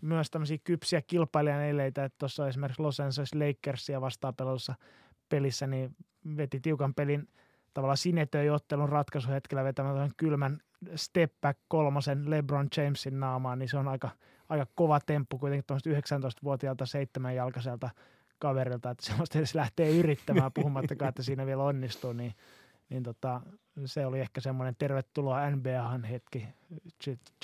myös 0.00 0.30
tämmöisiä 0.30 0.58
kypsiä 0.64 1.02
kilpailijan 1.02 1.62
eleitä, 1.62 2.04
että 2.04 2.18
tuossa 2.18 2.48
esimerkiksi 2.48 2.82
Los 2.82 3.00
Angeles 3.00 3.34
Lakersia 3.34 4.00
vastaan 4.00 4.34
pelossa 4.34 4.74
pelissä, 5.28 5.66
niin 5.66 5.96
veti 6.36 6.60
tiukan 6.60 6.94
pelin 6.94 7.28
tavallaan 7.74 7.96
sinetöi 7.96 8.50
ottelun 8.50 8.88
ratkaisuhetkellä 8.88 9.64
vetämään 9.64 10.10
kylmän 10.16 10.58
step 10.94 11.32
back 11.40 11.60
kolmosen 11.68 12.30
LeBron 12.30 12.68
Jamesin 12.76 13.20
naamaan, 13.20 13.58
niin 13.58 13.68
se 13.68 13.78
on 13.78 13.88
aika, 13.88 14.10
aika 14.48 14.66
kova 14.74 15.00
temppu 15.00 15.38
kuitenkin 15.38 15.66
tuosta 15.66 15.90
19-vuotiaalta 15.90 16.86
seitsemänjalkaiselta 16.86 17.90
kaverilta, 18.44 18.90
että 18.90 19.06
sellaista 19.06 19.38
edes 19.38 19.54
lähtee 19.54 19.90
yrittämään, 19.90 20.52
puhumattakaan, 20.60 21.08
että 21.08 21.22
siinä 21.22 21.46
vielä 21.46 21.62
onnistuu, 21.62 22.12
niin, 22.12 22.34
niin 22.88 23.02
tota, 23.02 23.40
se 23.84 24.06
oli 24.06 24.20
ehkä 24.20 24.40
semmoinen 24.40 24.76
tervetuloa 24.78 25.50
NBAhan 25.50 26.04
hetki 26.04 26.48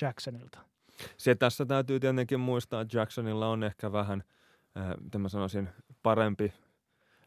Jacksonilta. 0.01 0.59
Se 1.17 1.35
tässä 1.35 1.65
täytyy 1.65 1.99
tietenkin 1.99 2.39
muistaa, 2.39 2.81
että 2.81 2.97
Jacksonilla 2.97 3.47
on 3.47 3.63
ehkä 3.63 3.91
vähän, 3.91 4.23
äh, 4.77 4.93
mitä 5.03 5.19
mä 5.19 5.29
sanoisin, 5.29 5.69
parempi 6.03 6.53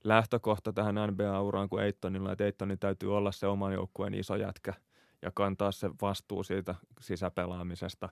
lähtökohta 0.04 0.72
tähän 0.72 0.94
NBA-uraan 0.94 1.68
kuin 1.68 1.84
Eittonilla, 1.84 2.32
että 2.32 2.44
Eittonin 2.44 2.78
täytyy 2.78 3.16
olla 3.16 3.32
se 3.32 3.46
oman 3.46 3.72
joukkueen 3.72 4.14
iso 4.14 4.36
jätkä 4.36 4.74
ja 5.22 5.30
kantaa 5.34 5.72
se 5.72 5.90
vastuu 6.02 6.42
siitä 6.42 6.74
sisäpelaamisesta. 7.00 8.08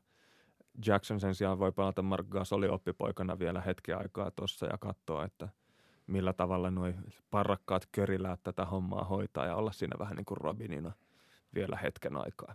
Jackson 0.86 1.20
sen 1.20 1.34
sijaan 1.34 1.58
voi 1.58 1.72
pelata 1.72 2.02
Mark 2.02 2.26
Gasoli 2.26 2.68
oppipoikana 2.68 3.38
vielä 3.38 3.60
hetken 3.60 3.98
aikaa 3.98 4.30
tuossa 4.30 4.66
ja 4.66 4.78
katsoa, 4.78 5.24
että 5.24 5.48
millä 6.06 6.32
tavalla 6.32 6.70
nuo 6.70 6.92
parrakkaat 7.30 7.86
köriläät 7.92 8.40
tätä 8.42 8.64
hommaa 8.64 9.04
hoitaa 9.04 9.46
ja 9.46 9.56
olla 9.56 9.72
siinä 9.72 9.96
vähän 9.98 10.16
niin 10.16 10.24
kuin 10.24 10.38
Robinina 10.38 10.92
vielä 11.54 11.76
hetken 11.82 12.16
aikaa. 12.16 12.54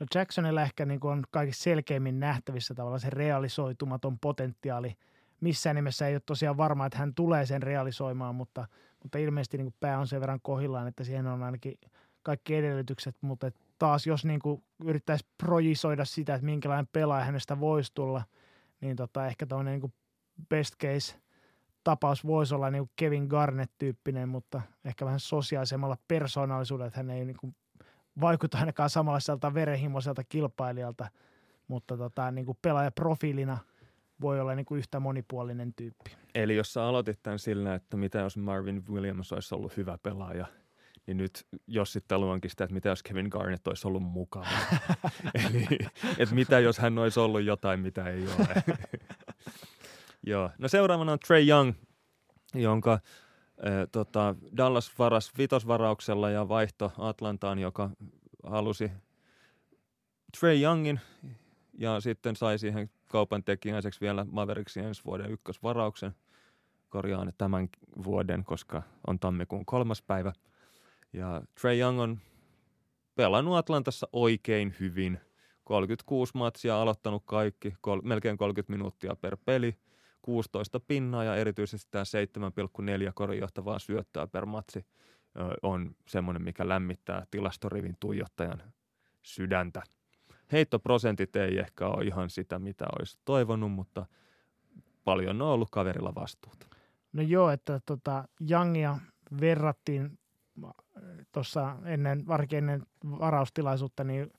No 0.00 0.06
Jacksonilla 0.14 0.62
ehkä 0.62 0.86
niin 0.86 1.00
kuin 1.00 1.12
on 1.12 1.24
kaikista 1.30 1.62
selkeimmin 1.62 2.20
nähtävissä 2.20 2.74
tavallaan 2.74 3.00
se 3.00 3.10
realisoitumaton 3.10 4.18
potentiaali– 4.18 4.96
missään 5.40 5.76
nimessä 5.76 6.08
ei 6.08 6.14
ole 6.14 6.22
tosiaan 6.26 6.56
varma, 6.56 6.86
että 6.86 6.98
hän 6.98 7.14
tulee 7.14 7.46
sen 7.46 7.62
realisoimaan, 7.62 8.34
mutta, 8.34 8.66
mutta 9.02 9.18
ilmeisesti 9.18 9.56
niin 9.56 9.66
kuin 9.66 9.76
pää 9.80 9.98
on 9.98 10.06
sen 10.06 10.20
verran 10.20 10.40
kohillaan, 10.42 10.88
että 10.88 11.04
siihen 11.04 11.26
on 11.26 11.42
ainakin 11.42 11.78
kaikki 12.22 12.54
edellytykset, 12.54 13.16
mutta 13.20 13.50
taas 13.80 14.06
jos 14.06 14.24
niin 14.24 14.40
kuin 14.40 14.64
yrittäisi 14.84 15.26
projisoida 15.38 16.04
sitä, 16.04 16.34
että 16.34 16.44
minkälainen 16.44 16.88
pelaaja 16.92 17.24
hänestä 17.24 17.60
voisi 17.60 17.92
tulla, 17.94 18.22
niin 18.80 18.96
tota, 18.96 19.26
ehkä 19.26 19.46
tuollainen 19.46 19.80
niin 19.80 19.94
best 20.48 20.74
case 20.76 21.20
tapaus 21.84 22.26
voisi 22.26 22.54
olla 22.54 22.70
niin 22.70 22.82
kuin 22.82 22.90
Kevin 22.96 23.26
Garnett-tyyppinen, 23.26 24.28
mutta 24.28 24.62
ehkä 24.84 25.04
vähän 25.04 25.20
sosiaalisemmalla 25.20 25.96
persoonallisuudella, 26.08 26.86
että 26.86 26.98
hän 26.98 27.10
ei 27.10 27.24
niin 27.24 27.36
kuin 27.36 27.56
vaikuta 28.20 28.58
ainakaan 28.58 28.90
samanlaiselta 28.90 29.54
verenhimoiselta 29.54 30.24
kilpailijalta, 30.24 31.10
mutta 31.68 31.96
tota, 31.96 32.30
niin 32.30 32.46
kuin 32.46 32.58
pelaajaprofiilina– 32.62 33.58
voi 34.20 34.40
olla 34.40 34.54
niin 34.54 34.66
kuin 34.66 34.78
yhtä 34.78 35.00
monipuolinen 35.00 35.74
tyyppi. 35.74 36.16
Eli 36.34 36.56
jos 36.56 36.72
sä 36.72 36.84
aloitit 36.84 37.22
tämän 37.22 37.38
sillä, 37.38 37.74
että 37.74 37.96
mitä 37.96 38.18
jos 38.18 38.36
Marvin 38.36 38.84
Williams 38.90 39.32
olisi 39.32 39.54
ollut 39.54 39.76
hyvä 39.76 39.98
pelaaja, 39.98 40.46
niin 41.10 41.16
nyt 41.16 41.46
jos 41.66 41.92
sitten 41.92 42.20
luonkin 42.20 42.50
sitä, 42.50 42.64
että 42.64 42.74
mitä 42.74 42.88
jos 42.88 43.02
Kevin 43.02 43.28
Garnett 43.30 43.66
olisi 43.66 43.88
ollut 43.88 44.02
mukava. 44.02 44.46
Eli 45.46 45.66
että 46.18 46.34
mitä 46.34 46.60
jos 46.60 46.78
hän 46.78 46.98
olisi 46.98 47.20
ollut 47.20 47.42
jotain, 47.42 47.80
mitä 47.80 48.04
ei 48.04 48.22
ole. 48.22 48.62
Joo. 50.26 50.50
No 50.58 50.68
seuraavana 50.68 51.12
on 51.12 51.18
Trey 51.18 51.48
Young, 51.48 51.72
jonka 52.54 52.92
äh, 52.92 53.00
tota, 53.92 54.34
Dallas 54.56 54.98
varas 54.98 55.32
vitosvarauksella 55.38 56.30
ja 56.30 56.48
vaihto 56.48 56.92
Atlantaan, 56.98 57.58
joka 57.58 57.90
halusi 58.42 58.92
Trey 60.40 60.62
Youngin 60.62 61.00
ja 61.78 62.00
sitten 62.00 62.36
sai 62.36 62.58
siihen 62.58 62.90
kaupan 63.06 63.44
tekijäiseksi 63.44 64.00
vielä 64.00 64.26
Mavericksin 64.30 64.84
ensi 64.84 65.04
vuoden 65.04 65.30
ykkösvarauksen. 65.30 66.14
Korjaan 66.88 67.32
tämän 67.38 67.68
vuoden, 68.04 68.44
koska 68.44 68.82
on 69.06 69.18
tammikuun 69.18 69.66
kolmas 69.66 70.02
päivä. 70.02 70.32
Ja 71.12 71.42
Trey 71.60 71.78
Young 71.78 72.00
on 72.00 72.18
pelannut 73.14 73.56
Atlantassa 73.56 74.08
oikein 74.12 74.74
hyvin. 74.80 75.20
36 75.64 76.32
matsia 76.34 76.82
aloittanut 76.82 77.22
kaikki, 77.26 77.74
kol- 77.80 78.02
melkein 78.04 78.38
30 78.38 78.72
minuuttia 78.72 79.16
per 79.16 79.36
peli, 79.44 79.76
16 80.22 80.80
pinnaa 80.80 81.24
ja 81.24 81.36
erityisesti 81.36 81.88
tämä 81.90 82.04
7,4 83.06 83.12
korinjohtavaa 83.14 83.78
syöttää 83.78 84.26
per 84.26 84.46
matsi 84.46 84.86
on 85.62 85.96
semmoinen, 86.06 86.42
mikä 86.42 86.68
lämmittää 86.68 87.26
tilastorivin 87.30 87.96
tuijottajan 88.00 88.62
sydäntä 89.22 89.82
heittoprosentit 90.52 91.36
ei 91.36 91.58
ehkä 91.58 91.86
ole 91.86 92.04
ihan 92.04 92.30
sitä, 92.30 92.58
mitä 92.58 92.86
olisi 92.98 93.18
toivonut, 93.24 93.72
mutta 93.72 94.06
paljon 95.04 95.42
on 95.42 95.48
ollut 95.48 95.68
kaverilla 95.70 96.14
vastuuta. 96.14 96.66
No 97.12 97.22
joo, 97.22 97.50
että 97.50 97.80
tota, 97.86 98.28
Youngia 98.50 98.98
verrattiin 99.40 100.18
tuossa 101.32 101.76
ennen, 101.84 102.26
varsinkin 102.26 102.58
ennen 102.58 102.82
varaustilaisuutta, 103.04 104.04
niin 104.04 104.32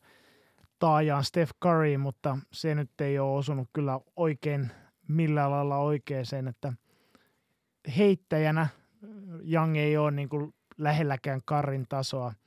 taajaan 0.79 1.23
Steph 1.23 1.53
Curry, 1.63 1.97
mutta 1.97 2.37
se 2.51 2.75
nyt 2.75 3.01
ei 3.01 3.19
ole 3.19 3.37
osunut 3.37 3.69
kyllä 3.73 3.99
oikein 4.15 4.71
millään 5.07 5.51
lailla 5.51 5.77
oikeeseen, 5.77 6.47
että 6.47 6.73
heittäjänä 7.97 8.67
Young 9.51 9.77
ei 9.77 9.97
ole 9.97 10.11
niin 10.11 10.29
kuin 10.29 10.53
lähelläkään 10.77 11.41
Karin 11.45 11.85
tasoa– 11.89 12.33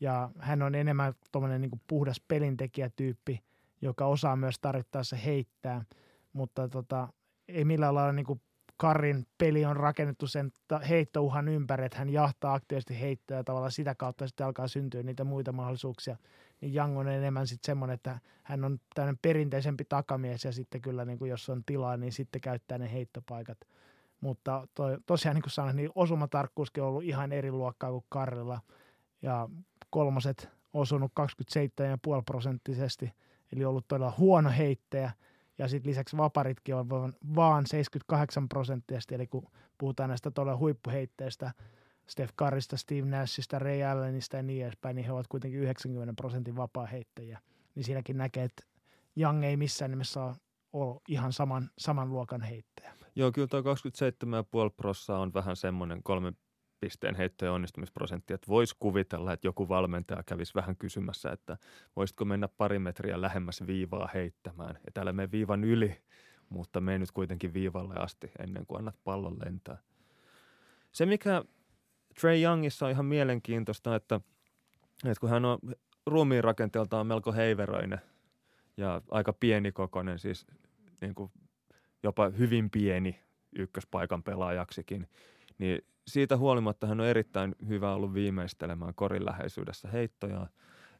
ja 0.00 0.30
hän 0.38 0.62
on 0.62 0.74
enemmän 0.74 1.14
tuommoinen 1.32 1.60
niin 1.60 1.82
puhdas 1.86 2.20
pelintekijätyyppi, 2.28 3.44
joka 3.82 4.06
osaa 4.06 4.36
myös 4.36 4.58
tarvittaessa 4.60 5.16
heittää, 5.16 5.84
mutta 6.32 6.68
tota, 6.68 7.08
ei 7.48 7.64
millään 7.64 7.94
lailla 7.94 8.12
niin 8.12 8.26
kuin 8.26 8.40
Karin 8.80 9.26
peli 9.38 9.64
on 9.64 9.76
rakennettu 9.76 10.26
sen 10.26 10.52
heittouhan 10.88 11.48
ympäri, 11.48 11.84
että 11.84 11.98
hän 11.98 12.10
jahtaa 12.10 12.54
aktiivisesti 12.54 13.00
heittää 13.00 13.36
ja 13.36 13.44
tavallaan 13.44 13.72
sitä 13.72 13.94
kautta 13.94 14.26
sitten 14.26 14.46
alkaa 14.46 14.68
syntyä 14.68 15.02
niitä 15.02 15.24
muita 15.24 15.52
mahdollisuuksia. 15.52 16.16
Niin 16.60 16.76
Young 16.76 16.98
on 16.98 17.08
enemmän 17.08 17.46
sitten 17.46 17.66
semmoinen, 17.66 17.94
että 17.94 18.18
hän 18.42 18.64
on 18.64 18.80
tämmöinen 18.94 19.18
perinteisempi 19.22 19.84
takamies 19.84 20.44
ja 20.44 20.52
sitten 20.52 20.80
kyllä 20.80 21.04
niin 21.04 21.18
kuin 21.18 21.30
jos 21.30 21.48
on 21.48 21.62
tilaa, 21.66 21.96
niin 21.96 22.12
sitten 22.12 22.40
käyttää 22.40 22.78
ne 22.78 22.92
heittopaikat. 22.92 23.58
Mutta 24.20 24.68
toi, 24.74 24.98
tosiaan 25.06 25.34
niin 25.34 25.42
kuin 25.42 25.50
sanoin, 25.50 25.76
niin 25.76 25.90
osumatarkkuuskin 25.94 26.82
on 26.82 26.88
ollut 26.88 27.04
ihan 27.04 27.32
eri 27.32 27.52
luokkaa 27.52 27.90
kuin 27.90 28.04
Karilla. 28.08 28.60
Ja 29.22 29.48
kolmoset 29.90 30.48
osunut 30.72 31.12
27,5 31.20 32.22
prosenttisesti, 32.26 33.12
eli 33.52 33.64
ollut 33.64 33.88
todella 33.88 34.14
huono 34.18 34.50
heittäjä. 34.50 35.12
Ja 35.58 35.68
sitten 35.68 35.90
lisäksi 35.90 36.16
vaparitkin 36.16 36.74
on 36.74 36.88
vaan 37.34 37.66
78 37.66 38.48
prosenttisesti, 38.48 39.14
eli 39.14 39.26
kun 39.26 39.46
puhutaan 39.78 40.08
näistä 40.08 40.30
todella 40.30 40.58
huippuheitteistä, 40.58 41.52
Steph 42.08 42.34
Currysta, 42.34 42.76
Steve 42.76 43.08
Nashista, 43.08 43.58
Ray 43.58 43.82
Allenista 43.82 44.36
ja 44.36 44.42
niin 44.42 44.64
edespäin, 44.64 44.96
niin 44.96 45.06
he 45.06 45.12
ovat 45.12 45.26
kuitenkin 45.26 45.60
90 45.60 46.14
prosentin 46.16 46.56
vapaa 46.56 46.86
heittäjiä. 46.86 47.40
Niin 47.74 47.84
siinäkin 47.84 48.18
näkee, 48.18 48.44
että 48.44 48.62
Young 49.16 49.44
ei 49.44 49.56
missään 49.56 49.90
nimessä 49.90 50.34
ole 50.72 51.00
ihan 51.08 51.32
saman, 51.32 51.70
saman 51.78 52.10
luokan 52.10 52.40
heittäjä. 52.40 52.92
Joo, 53.16 53.32
kyllä 53.32 53.48
tuo 53.48 53.60
27,5 53.60 53.66
prossaa 54.76 55.18
on 55.18 55.34
vähän 55.34 55.56
semmoinen 55.56 56.02
kolme 56.02 56.32
pisteen 56.80 57.14
heittojen 57.14 57.52
onnistumisprosentti, 57.52 58.34
että 58.34 58.48
voisi 58.48 58.76
kuvitella, 58.78 59.32
että 59.32 59.46
joku 59.46 59.68
valmentaja 59.68 60.22
kävisi 60.22 60.54
vähän 60.54 60.76
kysymässä, 60.76 61.30
että 61.30 61.56
voisitko 61.96 62.24
mennä 62.24 62.48
pari 62.48 62.78
metriä 62.78 63.20
lähemmäs 63.20 63.66
viivaa 63.66 64.08
heittämään. 64.14 64.78
Ja 64.86 64.92
täällä 64.94 65.12
me 65.12 65.30
viivan 65.30 65.64
yli, 65.64 65.98
mutta 66.48 66.80
me 66.80 66.98
nyt 66.98 67.12
kuitenkin 67.12 67.54
viivalle 67.54 67.94
asti 67.94 68.30
ennen 68.38 68.66
kuin 68.66 68.78
annat 68.78 68.96
pallon 69.04 69.36
lentää. 69.44 69.78
Se, 70.92 71.06
mikä 71.06 71.44
Trey 72.20 72.42
Youngissa 72.42 72.86
on 72.86 72.92
ihan 72.92 73.06
mielenkiintoista, 73.06 73.94
että, 73.94 74.20
että 75.04 75.20
kun 75.20 75.30
hän 75.30 75.44
on 75.44 75.58
ruumiin 76.06 76.44
rakenteeltaan 76.44 77.06
melko 77.06 77.32
heiveröinen 77.32 78.00
ja 78.76 79.02
aika 79.10 79.32
pienikokoinen, 79.32 80.18
siis 80.18 80.46
niin 81.00 81.14
kuin 81.14 81.32
jopa 82.02 82.28
hyvin 82.28 82.70
pieni 82.70 83.20
ykköspaikan 83.58 84.22
pelaajaksikin, 84.22 85.08
niin 85.58 85.84
siitä 86.08 86.36
huolimatta 86.36 86.86
hän 86.86 87.00
on 87.00 87.06
erittäin 87.06 87.54
hyvä 87.68 87.94
ollut 87.94 88.14
viimeistelemään 88.14 88.94
korin 88.94 89.24
läheisyydessä 89.24 89.88
heittoja. 89.88 90.46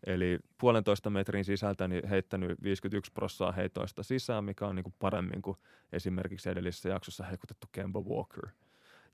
Eli 0.06 0.38
puolentoista 0.60 1.10
metrin 1.10 1.44
sisältä 1.44 1.88
niin 1.88 2.08
heittänyt 2.08 2.62
51 2.62 3.12
prossaa 3.12 3.52
heitoista 3.52 4.02
sisään, 4.02 4.44
mikä 4.44 4.66
on 4.66 4.76
niin 4.76 4.84
kuin 4.84 4.94
paremmin 4.98 5.42
kuin 5.42 5.56
esimerkiksi 5.92 6.50
edellisessä 6.50 6.88
jaksossa 6.88 7.24
heikutettu 7.24 7.66
Kemba 7.72 8.00
Walker. 8.00 8.46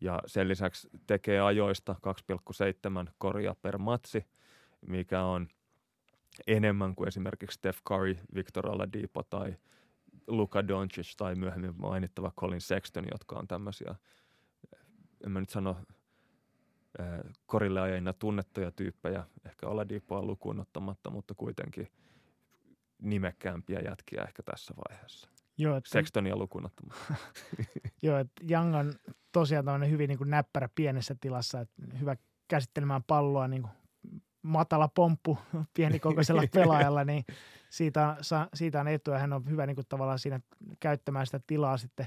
Ja 0.01 0.21
sen 0.27 0.49
lisäksi 0.49 0.89
tekee 1.07 1.41
ajoista 1.41 1.97
2,7 3.07 3.13
koria 3.19 3.55
per 3.63 3.79
matsi, 3.79 4.27
mikä 4.87 5.23
on 5.23 5.49
enemmän 6.47 6.95
kuin 6.95 7.09
esimerkiksi 7.09 7.55
Steph 7.55 7.79
Curry, 7.89 8.17
Victor 8.35 8.69
Oladipo 8.69 9.23
tai 9.23 9.57
Luka 10.27 10.69
Doncic 10.69 11.17
tai 11.17 11.35
myöhemmin 11.35 11.75
mainittava 11.77 12.33
Colin 12.41 12.61
Sexton, 12.61 13.05
jotka 13.13 13.37
on 13.37 13.49
tämmöisiä, 13.49 13.95
en 15.25 15.31
mä 15.31 15.41
nyt 15.41 15.51
sano 15.51 15.77
korille 17.47 17.81
ajajina 17.81 18.13
tunnettuja 18.13 18.71
tyyppejä, 18.71 19.25
ehkä 19.47 19.67
Oladipoa 19.67 20.23
lukuun 20.23 20.61
ottamatta, 20.61 21.11
mutta 21.11 21.35
kuitenkin 21.35 21.89
nimekkäämpiä 23.03 23.81
jätkiä 23.81 24.23
ehkä 24.23 24.43
tässä 24.43 24.75
vaiheessa. 24.89 25.29
Joo, 25.59 25.77
että, 25.77 25.91
Sextonia 25.91 26.37
lukuun 26.37 26.67
ottamatta. 26.67 27.15
Joo, 28.03 28.19
että 28.19 28.45
Young 28.51 28.77
on 28.77 28.93
tosiaan 29.33 29.65
tämmöinen 29.65 29.91
hyvin 29.91 30.09
niin 30.09 30.19
kuin 30.19 30.31
näppärä 30.31 30.69
pienessä 30.75 31.17
tilassa, 31.21 31.61
että 31.61 31.83
hyvä 32.01 32.17
käsittelemään 32.49 33.03
palloa 33.03 33.49
niin 33.49 33.63
kuin 33.63 33.73
matala 34.43 34.89
pomppu 34.89 35.39
pienikokoisella 35.77 36.43
pelaajalla, 36.55 37.05
niin 37.05 37.25
siitä, 37.71 38.17
siitä 38.55 38.81
on 38.81 38.89
etu 38.89 39.11
ja 39.11 39.19
hän 39.19 39.33
on 39.33 39.51
hyvä 39.51 39.67
niin 39.67 39.75
kuin 39.75 39.87
tavallaan 39.89 40.19
siinä 40.19 40.41
käyttämään 40.81 41.27
sitä 41.27 41.41
tilaa 41.47 41.77
sitten, 41.77 42.07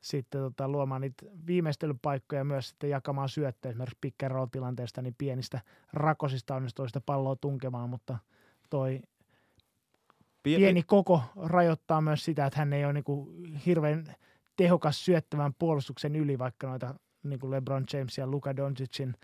sitten 0.00 0.40
tota, 0.40 0.68
luomaan 0.68 1.00
niitä 1.00 1.26
viimeistelypaikkoja 1.46 2.44
myös 2.44 2.68
sitten 2.68 2.90
jakamaan 2.90 3.28
syöttöjä. 3.28 3.70
Esimerkiksi 3.70 3.98
pick 4.00 4.22
and 4.22 4.48
tilanteesta 4.52 5.02
niin 5.02 5.14
pienistä 5.18 5.60
rakosista 5.92 6.54
onnistuu 6.54 6.86
sitä 6.86 7.00
palloa 7.00 7.36
tunkemaan, 7.36 7.90
mutta 7.90 8.18
toi 8.70 9.00
Pieni, 10.42 10.62
pieni 10.62 10.82
koko 10.82 11.22
rajoittaa 11.36 12.00
myös 12.00 12.24
sitä, 12.24 12.46
että 12.46 12.58
hän 12.58 12.72
ei 12.72 12.84
ole 12.84 12.92
niin 12.92 13.04
kuin 13.04 13.54
hirveän 13.54 14.14
tehokas 14.56 15.04
syöttävän 15.04 15.54
puolustuksen 15.58 16.16
yli, 16.16 16.38
vaikka 16.38 16.68
noita 16.68 16.94
niin 17.22 17.40
kuin 17.40 17.50
LeBron 17.50 17.84
James 17.92 18.18
ja 18.18 18.26
Luka 18.26 18.56
Doncicin– 18.56 19.14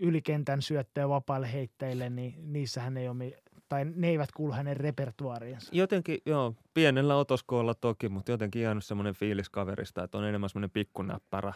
ylikentän 0.00 0.62
syöttöjä 0.62 1.08
vapaille 1.08 1.52
heitteille, 1.52 2.10
niin 2.10 2.52
niissähän 2.52 2.96
ei 2.96 3.08
ole, 3.08 3.32
tai 3.68 3.84
ne 3.84 4.08
eivät 4.08 4.32
kuulu 4.32 4.52
hänen 4.52 4.76
repertuaariinsa. 4.76 5.70
Jotenkin, 5.72 6.18
joo, 6.26 6.54
pienellä 6.74 7.16
otoskoolla 7.16 7.74
toki, 7.74 8.08
mutta 8.08 8.30
jotenkin 8.30 8.62
jäänyt 8.62 8.84
semmoinen 8.84 9.14
fiilis 9.14 9.50
kaverista, 9.50 10.04
että 10.04 10.18
on 10.18 10.24
enemmän 10.24 10.50
semmoinen 10.50 10.70
pikkunäppärä, 10.70 11.52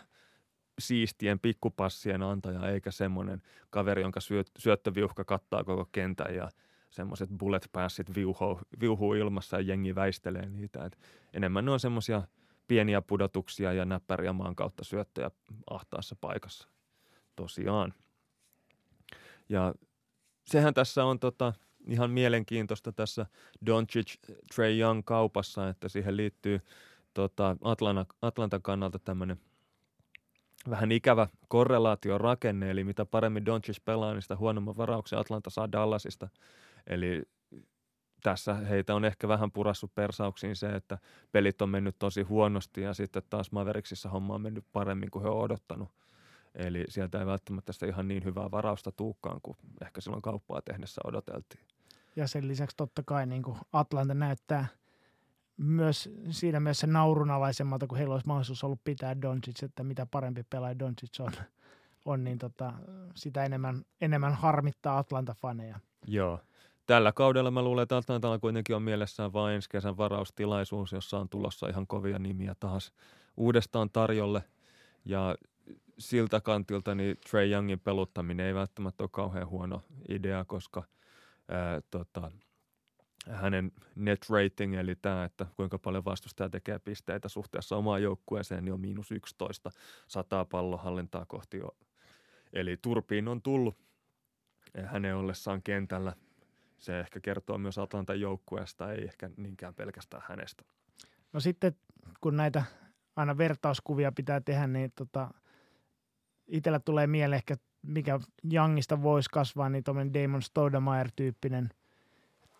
siistien 0.78 1.38
pikkupassien 1.38 2.22
antaja, 2.22 2.68
eikä 2.68 2.90
semmoinen 2.90 3.42
kaveri, 3.70 4.02
jonka 4.02 4.20
syöt, 4.20 4.50
syöttöviuhka 4.58 5.24
kattaa 5.24 5.64
koko 5.64 5.88
kentän 5.92 6.34
ja 6.34 6.48
semmoiset 6.90 7.30
bullet 7.38 7.68
passit 7.72 8.14
viuhuu, 8.14 8.60
viuhuu 8.80 9.14
ilmassa 9.14 9.56
ja 9.56 9.62
jengi 9.62 9.94
väistelee 9.94 10.48
niitä. 10.48 10.84
Et 10.84 10.98
enemmän 11.32 11.64
ne 11.64 11.70
on 11.70 11.80
semmoisia 11.80 12.22
pieniä 12.68 13.02
pudotuksia 13.02 13.72
ja 13.72 13.84
näppäriä 13.84 14.32
maan 14.32 14.56
kautta 14.56 14.84
syöttöjä 14.84 15.30
ahtaassa 15.70 16.16
paikassa. 16.20 16.68
Tosiaan. 17.36 17.94
Ja 19.48 19.74
sehän 20.46 20.74
tässä 20.74 21.04
on 21.04 21.18
tota, 21.18 21.52
ihan 21.86 22.10
mielenkiintoista 22.10 22.92
tässä 22.92 23.26
Doncic 23.66 24.14
Trey 24.54 24.78
Young 24.78 25.02
kaupassa, 25.04 25.68
että 25.68 25.88
siihen 25.88 26.16
liittyy 26.16 26.60
tota, 27.14 27.56
Atlanta, 27.62 28.06
Atlantan 28.22 28.62
kannalta 28.62 28.98
tämmöinen 28.98 29.40
vähän 30.70 30.92
ikävä 30.92 31.28
korrelaatiorakenne, 31.48 32.70
eli 32.70 32.84
mitä 32.84 33.04
paremmin 33.04 33.46
Doncic 33.46 33.84
pelaa, 33.84 34.12
niin 34.12 34.22
sitä 34.22 34.36
huonomman 34.36 34.76
varauksen 34.76 35.18
Atlanta 35.18 35.50
saa 35.50 35.72
Dallasista. 35.72 36.28
Eli 36.86 37.22
tässä 38.22 38.54
heitä 38.54 38.94
on 38.94 39.04
ehkä 39.04 39.28
vähän 39.28 39.52
purassut 39.52 39.94
persauksiin 39.94 40.56
se, 40.56 40.68
että 40.68 40.98
pelit 41.32 41.62
on 41.62 41.68
mennyt 41.68 41.96
tosi 41.98 42.22
huonosti 42.22 42.80
ja 42.80 42.94
sitten 42.94 43.22
taas 43.30 43.52
Mavericksissa 43.52 44.08
homma 44.08 44.34
on 44.34 44.42
mennyt 44.42 44.64
paremmin 44.72 45.10
kuin 45.10 45.22
he 45.22 45.28
on 45.28 45.40
odottanut. 45.40 45.88
Eli 46.54 46.84
sieltä 46.88 47.20
ei 47.20 47.26
välttämättä 47.26 47.72
sitä 47.72 47.86
ihan 47.86 48.08
niin 48.08 48.24
hyvää 48.24 48.50
varausta 48.50 48.92
tuukkaan 48.92 49.40
kuin 49.42 49.56
ehkä 49.82 50.00
silloin 50.00 50.22
kauppaa 50.22 50.62
tehdessä 50.62 51.00
odoteltiin. 51.04 51.64
Ja 52.16 52.28
sen 52.28 52.48
lisäksi 52.48 52.76
totta 52.76 53.02
kai 53.06 53.26
niin 53.26 53.42
kuin 53.42 53.58
Atlanta 53.72 54.14
näyttää 54.14 54.66
myös 55.56 56.10
siinä 56.30 56.60
mielessä 56.60 56.86
naurunalaisemmalta, 56.86 57.86
kun 57.86 57.98
heillä 57.98 58.14
olisi 58.14 58.26
mahdollisuus 58.26 58.64
ollut 58.64 58.84
pitää 58.84 59.22
Doncic, 59.22 59.62
että 59.62 59.84
mitä 59.84 60.06
parempi 60.06 60.42
pelaaja 60.50 60.78
Doncic 60.78 61.20
on, 61.20 61.32
on 62.04 62.24
niin 62.24 62.38
tota, 62.38 62.72
sitä 63.14 63.44
enemmän, 63.44 63.84
enemmän 64.00 64.34
harmittaa 64.34 64.98
Atlanta-faneja. 65.02 65.78
Joo. 66.06 66.40
Tällä 66.86 67.12
kaudella 67.12 67.50
mä 67.50 67.62
luulen, 67.62 67.82
että 67.82 67.96
Atlantalla 67.96 68.38
kuitenkin 68.38 68.76
on 68.76 68.82
mielessään 68.82 69.32
vain 69.32 69.54
ensi 69.54 69.68
kesän 69.68 69.96
varaustilaisuus, 69.96 70.92
jossa 70.92 71.18
on 71.18 71.28
tulossa 71.28 71.68
ihan 71.68 71.86
kovia 71.86 72.18
nimiä 72.18 72.54
taas 72.60 72.92
uudestaan 73.36 73.90
tarjolle. 73.90 74.42
Ja 75.04 75.34
siltä 75.98 76.40
kantilta 76.40 76.94
niin 76.94 77.16
Trey 77.30 77.50
Youngin 77.50 77.80
peluttaminen 77.80 78.46
ei 78.46 78.54
välttämättä 78.54 79.02
ole 79.02 79.10
kauhean 79.12 79.48
huono 79.48 79.82
idea, 80.08 80.44
koska 80.44 80.84
ää, 81.48 81.80
tota, 81.90 82.32
hänen 83.30 83.72
net 83.94 84.26
rating, 84.30 84.74
eli 84.74 84.94
tämä, 84.94 85.24
että 85.24 85.46
kuinka 85.56 85.78
paljon 85.78 86.04
vastustaja 86.04 86.50
tekee 86.50 86.78
pisteitä 86.78 87.28
suhteessa 87.28 87.76
omaan 87.76 88.02
joukkueeseen, 88.02 88.64
niin 88.64 88.72
on 88.72 88.80
miinus 88.80 89.12
11, 89.12 89.70
sataa 90.08 90.44
pallohallintaa 90.44 91.26
kohti 91.26 91.58
jo. 91.58 91.76
Eli 92.52 92.76
turpiin 92.76 93.28
on 93.28 93.42
tullut 93.42 93.78
hänen 94.84 95.16
ollessaan 95.16 95.62
kentällä. 95.62 96.12
Se 96.78 97.00
ehkä 97.00 97.20
kertoo 97.20 97.58
myös 97.58 97.78
Atlantan 97.78 98.20
joukkueesta, 98.20 98.92
ei 98.92 99.04
ehkä 99.04 99.30
niinkään 99.36 99.74
pelkästään 99.74 100.22
hänestä. 100.28 100.64
No 101.32 101.40
sitten, 101.40 101.76
kun 102.20 102.36
näitä 102.36 102.64
aina 103.16 103.38
vertauskuvia 103.38 104.12
pitää 104.12 104.40
tehdä, 104.40 104.66
niin 104.66 104.92
tota, 104.94 105.30
itsellä 106.50 106.80
tulee 106.80 107.06
mieleen 107.06 107.36
ehkä, 107.36 107.56
mikä 107.82 108.20
Youngista 108.52 109.02
voisi 109.02 109.30
kasvaa, 109.30 109.68
niin 109.68 109.84
tuommoinen 109.84 110.14
Damon 110.14 110.42
Stoudemire-tyyppinen 110.42 111.68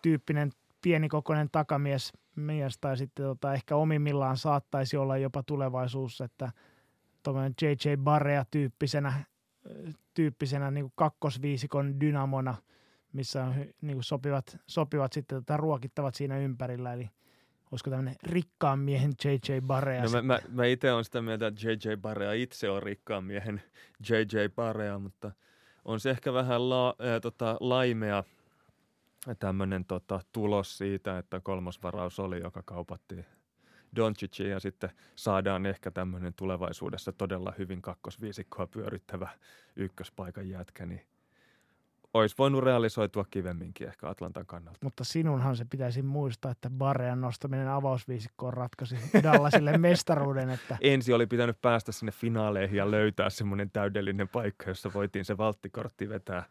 tyyppinen 0.01 0.51
pienikokoinen 0.81 1.49
takamies 1.51 2.13
mies, 2.35 2.77
tai 2.77 2.97
sitten 2.97 3.25
tota, 3.25 3.53
ehkä 3.53 3.75
omimmillaan 3.75 4.37
saattaisi 4.37 4.97
olla 4.97 5.17
jopa 5.17 5.43
tulevaisuus, 5.43 6.21
että 6.21 6.51
tuommoinen 7.23 7.53
J.J. 7.61 7.95
Barea-tyyppisenä 7.97 9.13
tyyppisenä 10.13 10.71
niin 10.71 10.83
kuin 10.83 10.93
kakkosviisikon 10.95 11.99
dynamona, 11.99 12.55
missä 13.13 13.43
on 13.43 13.53
niin 13.81 13.95
kuin 13.95 14.03
sopivat, 14.03 14.57
sopivat 14.67 15.13
sitten 15.13 15.37
tota, 15.37 15.57
ruokittavat 15.57 16.15
siinä 16.15 16.37
ympärillä, 16.37 16.93
eli– 16.93 17.09
olisiko 17.71 17.89
tämmöinen 17.89 18.15
rikkaan 18.23 18.79
miehen 18.79 19.11
J.J. 19.23 19.59
Barea? 19.61 20.03
No 20.03 20.09
mä, 20.09 20.21
mä, 20.21 20.39
mä 20.49 20.65
itse 20.65 20.93
olen 20.93 21.05
sitä 21.05 21.21
mieltä, 21.21 21.47
että 21.47 21.67
J.J. 21.67 21.95
Barea 22.01 22.33
itse 22.33 22.69
on 22.69 22.83
rikkaan 22.83 23.23
miehen 23.23 23.61
J.J. 24.09 24.37
Barea, 24.55 24.99
mutta 24.99 25.31
on 25.85 25.99
se 25.99 26.09
ehkä 26.09 26.33
vähän 26.33 26.69
la, 26.69 26.89
äh, 26.89 27.21
tota, 27.21 27.57
laimea 27.59 28.23
tämmöinen 29.39 29.85
tota, 29.85 30.19
tulos 30.31 30.77
siitä, 30.77 31.17
että 31.17 31.39
kolmas 31.39 31.83
varaus 31.83 32.19
oli, 32.19 32.39
joka 32.39 32.63
kaupattiin 32.65 33.25
Doncicin 33.95 34.49
ja 34.49 34.59
sitten 34.59 34.89
saadaan 35.15 35.65
ehkä 35.65 35.91
tämmöinen 35.91 36.33
tulevaisuudessa 36.33 37.11
todella 37.11 37.53
hyvin 37.57 37.81
kakkosviisikkoa 37.81 38.67
pyörittävä 38.67 39.29
ykköspaikan 39.75 40.49
jätkä, 40.49 40.85
niin 40.85 41.01
olisi 42.13 42.35
voinut 42.37 42.63
realisoitua 42.63 43.25
kivemminkin 43.29 43.87
ehkä 43.87 44.09
Atlantan 44.09 44.45
kannalta. 44.45 44.79
Mutta 44.83 45.03
sinunhan 45.03 45.55
se 45.55 45.65
pitäisi 45.65 46.01
muistaa, 46.01 46.51
että 46.51 46.69
Barrean 46.69 47.21
nostaminen 47.21 47.67
avausviisikkoon 47.67 48.53
ratkaisi 48.53 48.95
Dallasille 49.23 49.77
mestaruuden. 49.87 50.49
Että... 50.49 50.77
Ensi 50.81 51.13
oli 51.13 51.27
pitänyt 51.27 51.61
päästä 51.61 51.91
sinne 51.91 52.11
finaaleihin 52.11 52.77
ja 52.77 52.91
löytää 52.91 53.29
semmoinen 53.29 53.71
täydellinen 53.71 54.27
paikka, 54.27 54.69
jossa 54.69 54.93
voitiin 54.93 55.25
se 55.25 55.37
valttikortti 55.37 56.09
vetää 56.09 56.43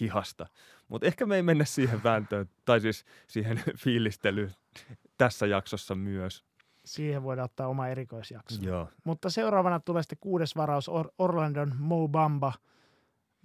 hihasta. 0.00 0.46
Mutta 0.88 1.06
ehkä 1.06 1.26
me 1.26 1.36
ei 1.36 1.42
mennä 1.42 1.64
siihen 1.64 2.02
vääntöön, 2.04 2.48
tai 2.64 2.80
siis 2.80 3.04
siihen 3.26 3.62
fiilistelyyn 3.84 4.54
tässä 5.18 5.46
jaksossa 5.46 5.94
myös. 5.94 6.44
Siihen 6.84 7.22
voidaan 7.22 7.44
ottaa 7.44 7.68
oma 7.68 7.88
erikoisjakso. 7.88 8.62
Joo. 8.62 8.88
Mutta 9.04 9.30
seuraavana 9.30 9.80
tulee 9.80 10.02
sitten 10.02 10.18
kuudes 10.20 10.56
varaus 10.56 10.88
Or- 10.88 11.10
Orlandon 11.18 11.72
Mo 11.78 12.08
Bamba– 12.08 12.52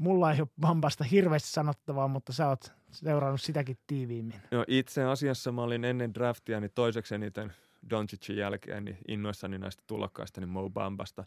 mulla 0.04 0.32
ei 0.32 0.42
ole 0.42 0.48
Bambasta 0.60 1.04
hirveästi 1.04 1.50
sanottavaa, 1.50 2.08
mutta 2.08 2.34
sä 2.34 2.48
oot 2.48 2.72
seurannut 2.92 3.42
sitäkin 3.42 3.78
tiiviimmin. 3.88 4.42
No 4.52 4.66
itse 4.68 5.04
asiassa 5.04 5.52
mä 5.52 5.62
olin 5.62 5.86
ennen 5.86 6.14
draftia 6.14 6.60
niin 6.60 6.72
toiseksi 6.76 7.16
eniten 7.16 7.54
Doncicin 7.90 8.38
jälkeen 8.38 8.86
niin 8.86 8.98
innoissani 9.08 9.58
näistä 9.58 9.84
tulokkaista 9.88 10.42
niin 10.42 10.50
Mo 10.50 10.70
Bambasta. 10.70 11.24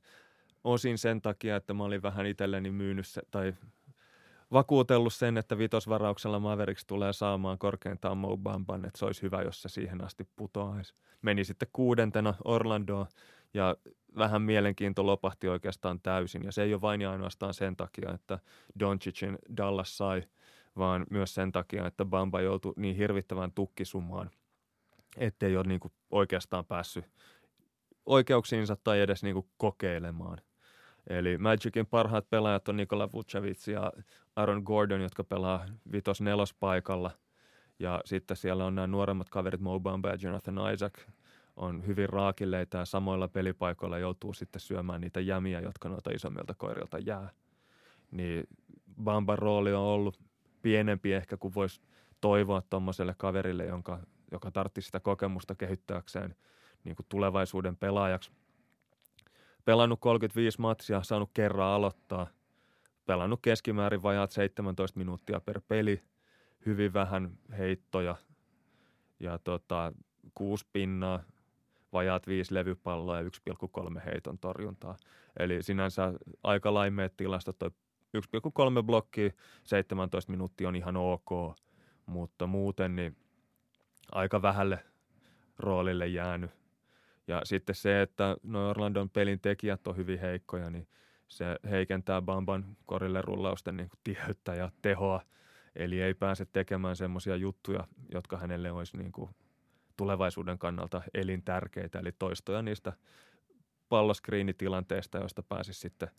Osin 0.64 0.98
sen 0.98 1.22
takia, 1.22 1.56
että 1.56 1.74
mä 1.74 1.84
olin 1.84 2.02
vähän 2.02 2.26
itselleni 2.26 2.70
myynyt 2.70 3.06
se, 3.06 3.22
tai 3.30 3.54
vakuutellut 4.52 5.14
sen, 5.14 5.38
että 5.38 5.58
vitosvarauksella 5.58 6.40
Mavericks 6.40 6.84
tulee 6.84 7.12
saamaan 7.12 7.58
korkeintaan 7.58 8.18
Mo 8.18 8.36
Bamban, 8.36 8.84
että 8.84 8.98
se 8.98 9.04
olisi 9.04 9.22
hyvä, 9.22 9.42
jos 9.42 9.62
se 9.62 9.68
siihen 9.68 10.04
asti 10.04 10.28
putoaisi. 10.36 10.94
Meni 11.22 11.44
sitten 11.44 11.68
kuudentena 11.72 12.34
Orlandoa 12.44 13.06
ja 13.54 13.76
vähän 14.18 14.42
mielenkiinto 14.42 15.06
lopahti 15.06 15.48
oikeastaan 15.48 16.00
täysin. 16.00 16.44
Ja 16.44 16.52
se 16.52 16.62
ei 16.62 16.74
ole 16.74 16.80
vain 16.80 17.00
ja 17.00 17.10
ainoastaan 17.10 17.54
sen 17.54 17.76
takia, 17.76 18.14
että 18.14 18.38
Doncicin 18.80 19.38
Dallas 19.56 19.96
sai, 19.96 20.22
vaan 20.76 21.06
myös 21.10 21.34
sen 21.34 21.52
takia, 21.52 21.86
että 21.86 22.04
Bamba 22.04 22.40
joutui 22.40 22.74
niin 22.76 22.96
hirvittävän 22.96 23.52
tukkisumaan, 23.52 24.30
ettei 25.16 25.56
ole 25.56 25.64
niin 25.64 25.80
kuin 25.80 25.92
oikeastaan 26.10 26.64
päässyt 26.64 27.04
oikeuksiinsa 28.06 28.76
tai 28.76 29.00
edes 29.00 29.22
niin 29.22 29.34
kuin 29.34 29.46
kokeilemaan. 29.56 30.38
Eli 31.06 31.38
Magicin 31.38 31.86
parhaat 31.86 32.30
pelaajat 32.30 32.68
on 32.68 32.76
Nikola 32.76 33.12
Vucevic 33.12 33.68
ja 33.68 33.92
Aaron 34.36 34.62
Gordon, 34.62 35.00
jotka 35.00 35.24
pelaa 35.24 35.66
vitos 35.92 36.20
paikalla. 36.60 37.10
Ja 37.78 38.00
sitten 38.04 38.36
siellä 38.36 38.64
on 38.64 38.74
nämä 38.74 38.86
nuoremmat 38.86 39.28
kaverit 39.28 39.60
Mo 39.60 39.80
Bamba 39.80 40.08
ja 40.08 40.16
Jonathan 40.20 40.74
Isaac 40.74 40.94
on 41.56 41.86
hyvin 41.86 42.08
raakilleita 42.08 42.78
ja 42.78 42.84
samoilla 42.84 43.28
pelipaikoilla 43.28 43.98
joutuu 43.98 44.34
sitten 44.34 44.60
syömään 44.60 45.00
niitä 45.00 45.20
jämiä, 45.20 45.60
jotka 45.60 45.88
noita 45.88 46.10
isommilta 46.10 46.54
koirilta 46.54 46.98
jää. 46.98 47.30
Niin 48.10 48.48
Bamban 49.02 49.38
rooli 49.38 49.72
on 49.72 49.82
ollut 49.82 50.20
pienempi 50.62 51.12
ehkä 51.12 51.36
kuin 51.36 51.54
voisi 51.54 51.80
toivoa 52.20 52.62
tuommoiselle 52.70 53.14
kaverille, 53.18 53.64
jonka, 53.64 53.98
joka 54.32 54.50
tartti 54.50 54.82
sitä 54.82 55.00
kokemusta 55.00 55.54
kehittääkseen 55.54 56.36
niin 56.84 56.96
kuin 56.96 57.06
tulevaisuuden 57.08 57.76
pelaajaksi. 57.76 58.30
Pelannut 59.64 60.00
35 60.00 60.60
matsia, 60.60 61.02
saanut 61.02 61.30
kerran 61.34 61.66
aloittaa, 61.66 62.26
pelannut 63.06 63.40
keskimäärin 63.42 64.02
vajaat 64.02 64.30
17 64.30 64.98
minuuttia 64.98 65.40
per 65.40 65.60
peli, 65.68 66.02
hyvin 66.66 66.92
vähän 66.92 67.38
heittoja 67.58 68.16
ja 69.20 69.38
tota, 69.38 69.92
kuusi 70.34 70.66
pinnaa, 70.72 71.22
vajaat 71.96 72.26
viisi 72.26 72.54
levypalloa 72.54 73.20
ja 73.20 73.22
1,3 73.22 74.00
heiton 74.04 74.38
torjuntaa. 74.38 74.96
Eli 75.38 75.62
sinänsä 75.62 76.12
aika 76.42 76.74
laimeet 76.74 77.16
tilastot, 77.16 77.58
toi 77.58 77.70
1,3 78.16 78.82
blokki, 78.82 79.34
17 79.64 80.30
minuuttia 80.30 80.68
on 80.68 80.76
ihan 80.76 80.96
ok, 80.96 81.30
mutta 82.06 82.46
muuten 82.46 82.96
niin 82.96 83.16
aika 84.12 84.42
vähälle 84.42 84.78
roolille 85.58 86.06
jäänyt. 86.06 86.50
Ja 87.28 87.40
sitten 87.44 87.74
se, 87.74 88.02
että 88.02 88.36
no 88.42 88.70
Orlandon 88.70 89.10
pelin 89.10 89.40
tekijät 89.40 89.86
on 89.86 89.96
hyvin 89.96 90.20
heikkoja, 90.20 90.70
niin 90.70 90.88
se 91.28 91.44
heikentää 91.70 92.22
Bamban 92.22 92.76
korille 92.86 93.22
rullausten 93.22 93.76
niin 93.76 93.90
tiheyttä 94.04 94.54
ja 94.54 94.70
tehoa. 94.82 95.20
Eli 95.76 96.00
ei 96.00 96.14
pääse 96.14 96.46
tekemään 96.52 96.96
semmoisia 96.96 97.36
juttuja, 97.36 97.84
jotka 98.14 98.36
hänelle 98.36 98.72
olisi 98.72 98.96
niin 98.96 99.12
kuin 99.12 99.30
tulevaisuuden 99.96 100.58
kannalta 100.58 101.02
elintärkeitä, 101.14 101.98
eli 101.98 102.12
toistoja 102.12 102.62
niistä 102.62 102.92
palloskriinitilanteista, 103.88 105.18
joista 105.18 105.42
pääsisi 105.42 105.80
sitten 105.80 106.10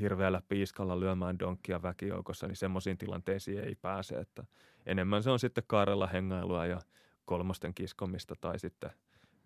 hirveällä 0.00 0.42
piiskalla 0.48 1.00
lyömään 1.00 1.38
donkkia 1.38 1.82
väkijoukossa, 1.82 2.46
niin 2.46 2.56
semmoisiin 2.56 2.98
tilanteisiin 2.98 3.64
ei 3.64 3.74
pääse. 3.74 4.14
Että 4.14 4.44
enemmän 4.86 5.22
se 5.22 5.30
on 5.30 5.38
sitten 5.38 5.64
kaarella 5.66 6.06
hengailua 6.06 6.66
ja 6.66 6.80
kolmosten 7.24 7.74
kiskomista 7.74 8.34
tai 8.40 8.58
sitten 8.58 8.90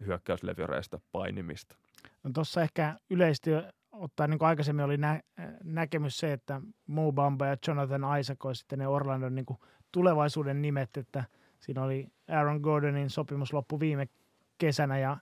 hyökkäyslevyreistä 0.07 0.98
painimista. 1.12 1.77
No 2.23 2.31
tuossa 2.35 2.62
ehkä 2.62 2.97
yleisesti 3.11 3.51
ottaa, 3.93 4.27
niin 4.27 4.39
kuin 4.39 4.48
aikaisemmin 4.48 4.85
oli 4.85 4.97
nä- 4.97 5.23
näkemys 5.65 6.19
se, 6.19 6.32
että 6.32 6.61
Mo 6.86 7.12
Bamba 7.12 7.47
ja 7.47 7.57
Jonathan 7.69 8.19
Isaac 8.20 8.44
olisi 8.44 8.59
sitten 8.59 8.78
ne 8.78 8.89
Orlandon 8.89 9.35
niin 9.35 9.47
tulevaisuuden 9.93 10.62
nimet, 10.62 10.97
että 10.97 11.24
siinä 11.61 11.82
oli 11.82 12.07
Aaron 12.28 12.61
Gordonin 12.61 13.11
sopimus 13.11 13.53
loppu 13.53 13.81
viime 13.81 14.09
kesänä 14.59 14.99
ja 14.99 15.16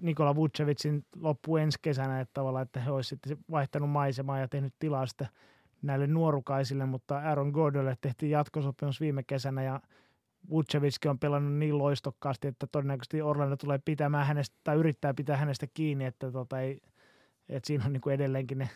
Nikola 0.00 0.34
Vucevicin 0.34 1.04
loppu 1.16 1.56
ensi 1.56 1.78
kesänä, 1.82 2.20
että 2.20 2.34
tavallaan, 2.34 2.62
että 2.62 2.80
he 2.80 2.90
olisivat 2.90 3.20
sitten 3.24 3.44
vaihtanut 3.50 3.90
maisemaa 3.90 4.38
ja 4.38 4.48
tehnyt 4.48 4.74
tilaa 4.78 5.06
sitten 5.06 5.28
näille 5.82 6.06
nuorukaisille, 6.06 6.86
mutta 6.86 7.18
Aaron 7.18 7.50
Gordonille 7.50 7.96
tehtiin 8.00 8.30
jatkosopimus 8.30 9.00
viime 9.00 9.22
kesänä 9.22 9.62
ja 9.62 9.80
Vucevickin 10.50 11.10
on 11.10 11.18
pelannut 11.18 11.52
niin 11.52 11.78
loistokkaasti, 11.78 12.48
että 12.48 12.66
todennäköisesti 12.66 13.22
Orlando 13.22 13.56
tulee 13.56 13.80
pitämään 13.84 14.26
hänestä 14.26 14.56
tai 14.64 14.76
yrittää 14.76 15.14
pitää 15.14 15.36
hänestä 15.36 15.66
kiinni, 15.74 16.04
että, 16.04 16.32
tota 16.32 16.60
ei, 16.60 16.80
että 17.48 17.66
siinä 17.66 17.84
on 17.84 17.92
niin 17.92 18.00
kuin 18.00 18.14
edelleenkin 18.14 18.58
ne 18.58 18.68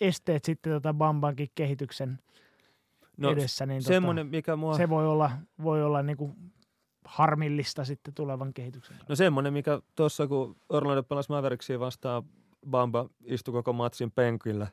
esteet 0.00 0.44
sitten 0.44 0.72
tota 0.72 0.94
Bambankin 0.94 1.48
kehityksen 1.54 2.18
no, 3.16 3.30
edessä. 3.30 3.66
Niin 3.66 3.82
semmoinen, 3.82 4.26
tota, 4.26 4.36
mikä 4.36 4.56
mua... 4.56 4.74
Se 4.74 4.88
voi 4.88 5.06
olla, 5.06 5.30
voi 5.62 5.82
olla 5.82 6.02
niin 6.02 6.16
kuin 6.16 6.32
harmillista 7.04 7.84
sitten 7.84 8.14
tulevan 8.14 8.54
kehityksen. 8.54 8.96
No 9.08 9.16
semmoinen, 9.16 9.52
mikä 9.52 9.80
tuossa 9.94 10.26
kun 10.26 10.56
Orlando 10.68 11.02
pelasi 11.02 11.28
Mavericksia 11.28 11.80
vastaan, 11.80 12.22
Bamba 12.70 13.08
istui 13.24 13.52
koko 13.52 13.72
matsin 13.72 14.10
penkillä 14.10 14.66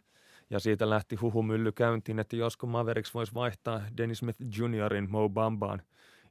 ja 0.50 0.60
siitä 0.60 0.90
lähti 0.90 1.16
huhumylly 1.16 1.72
käyntiin, 1.72 2.20
että 2.20 2.36
josko 2.36 2.68
Mavericks 2.68 3.14
voisi 3.14 3.34
vaihtaa 3.34 3.82
Dennis 3.98 4.18
Smith 4.18 4.40
Juniorin 4.58 5.12
Mo 5.12 5.30
Bambaan. 5.30 5.82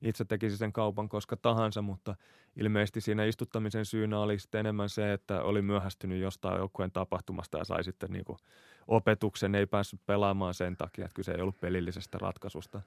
Itse 0.02 0.24
tekisi 0.24 0.56
sen 0.56 0.72
kaupan 0.72 1.08
koska 1.08 1.36
tahansa, 1.36 1.82
mutta 1.82 2.14
ilmeisesti 2.56 3.00
siinä 3.00 3.24
istuttamisen 3.24 3.84
syynä 3.84 4.20
oli 4.20 4.38
sitten 4.38 4.58
enemmän 4.58 4.88
se, 4.88 5.12
että 5.12 5.42
oli 5.42 5.62
myöhästynyt 5.62 6.20
jostain 6.20 6.58
joukkueen 6.58 6.92
tapahtumasta 6.92 7.58
ja 7.58 7.64
sai 7.64 7.84
sitten 7.84 8.10
niin 8.10 8.24
opetuksen, 8.88 9.54
ei 9.54 9.66
päässyt 9.66 10.00
pelaamaan 10.06 10.54
sen 10.54 10.76
takia, 10.76 11.04
että 11.04 11.14
kyse 11.14 11.32
ei 11.32 11.40
ollut 11.40 11.60
pelillisestä 11.60 12.18
ratkaisusta. 12.18 12.80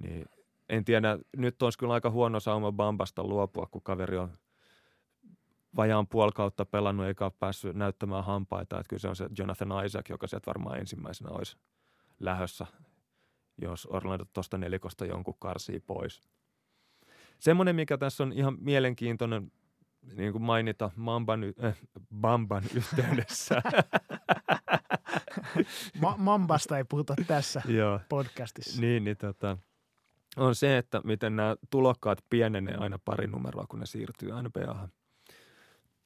Niin 0.00 0.26
en 0.68 0.84
tiedä, 0.84 1.18
nyt 1.36 1.62
olisi 1.62 1.78
kyllä 1.78 1.94
aika 1.94 2.10
huono 2.10 2.40
sauma 2.40 2.72
Bambasta 2.72 3.24
luopua, 3.24 3.66
kun 3.70 3.82
kaveri 3.82 4.16
on 4.16 4.32
vajaan 5.76 6.06
puoli 6.06 6.32
kautta 6.32 6.64
pelannut 6.64 7.06
eikä 7.06 7.24
ole 7.24 7.32
päässyt 7.38 7.76
näyttämään 7.76 8.24
hampaita. 8.24 8.80
Että 8.80 8.88
kyllä 8.88 9.00
se 9.00 9.08
on 9.08 9.16
se 9.16 9.28
Jonathan 9.38 9.86
Isaac, 9.86 10.08
joka 10.08 10.26
sieltä 10.26 10.46
varmaan 10.46 10.78
ensimmäisenä 10.78 11.30
olisi 11.30 11.56
lähössä, 12.20 12.66
jos 13.62 13.88
Orlando 13.90 14.24
tuosta 14.32 14.58
nelikosta 14.58 15.06
jonkun 15.06 15.36
karsii 15.38 15.80
pois. 15.80 16.22
Semmoinen, 17.38 17.76
mikä 17.76 17.98
tässä 17.98 18.22
on 18.22 18.32
ihan 18.32 18.56
mielenkiintoinen 18.60 19.52
niin 20.16 20.32
kuin 20.32 20.42
mainita 20.42 20.90
Mamban, 20.96 21.40
äh, 21.64 21.76
Bamban 22.20 22.64
yhteydessä. 22.76 23.62
Ma- 26.00 26.16
Mambasta 26.18 26.78
ei 26.78 26.84
puhuta 26.84 27.14
tässä 27.26 27.62
Joo. 27.78 28.00
podcastissa. 28.08 28.80
Niin, 28.80 29.04
niin 29.04 29.16
tota, 29.16 29.58
on 30.36 30.54
se, 30.54 30.78
että 30.78 31.00
miten 31.04 31.36
nämä 31.36 31.56
tulokkaat 31.70 32.24
pienenee 32.30 32.74
aina 32.74 32.98
pari 33.04 33.26
numeroa, 33.26 33.66
kun 33.68 33.80
ne 33.80 33.86
siirtyy 33.86 34.30
NBAhan. 34.42 34.88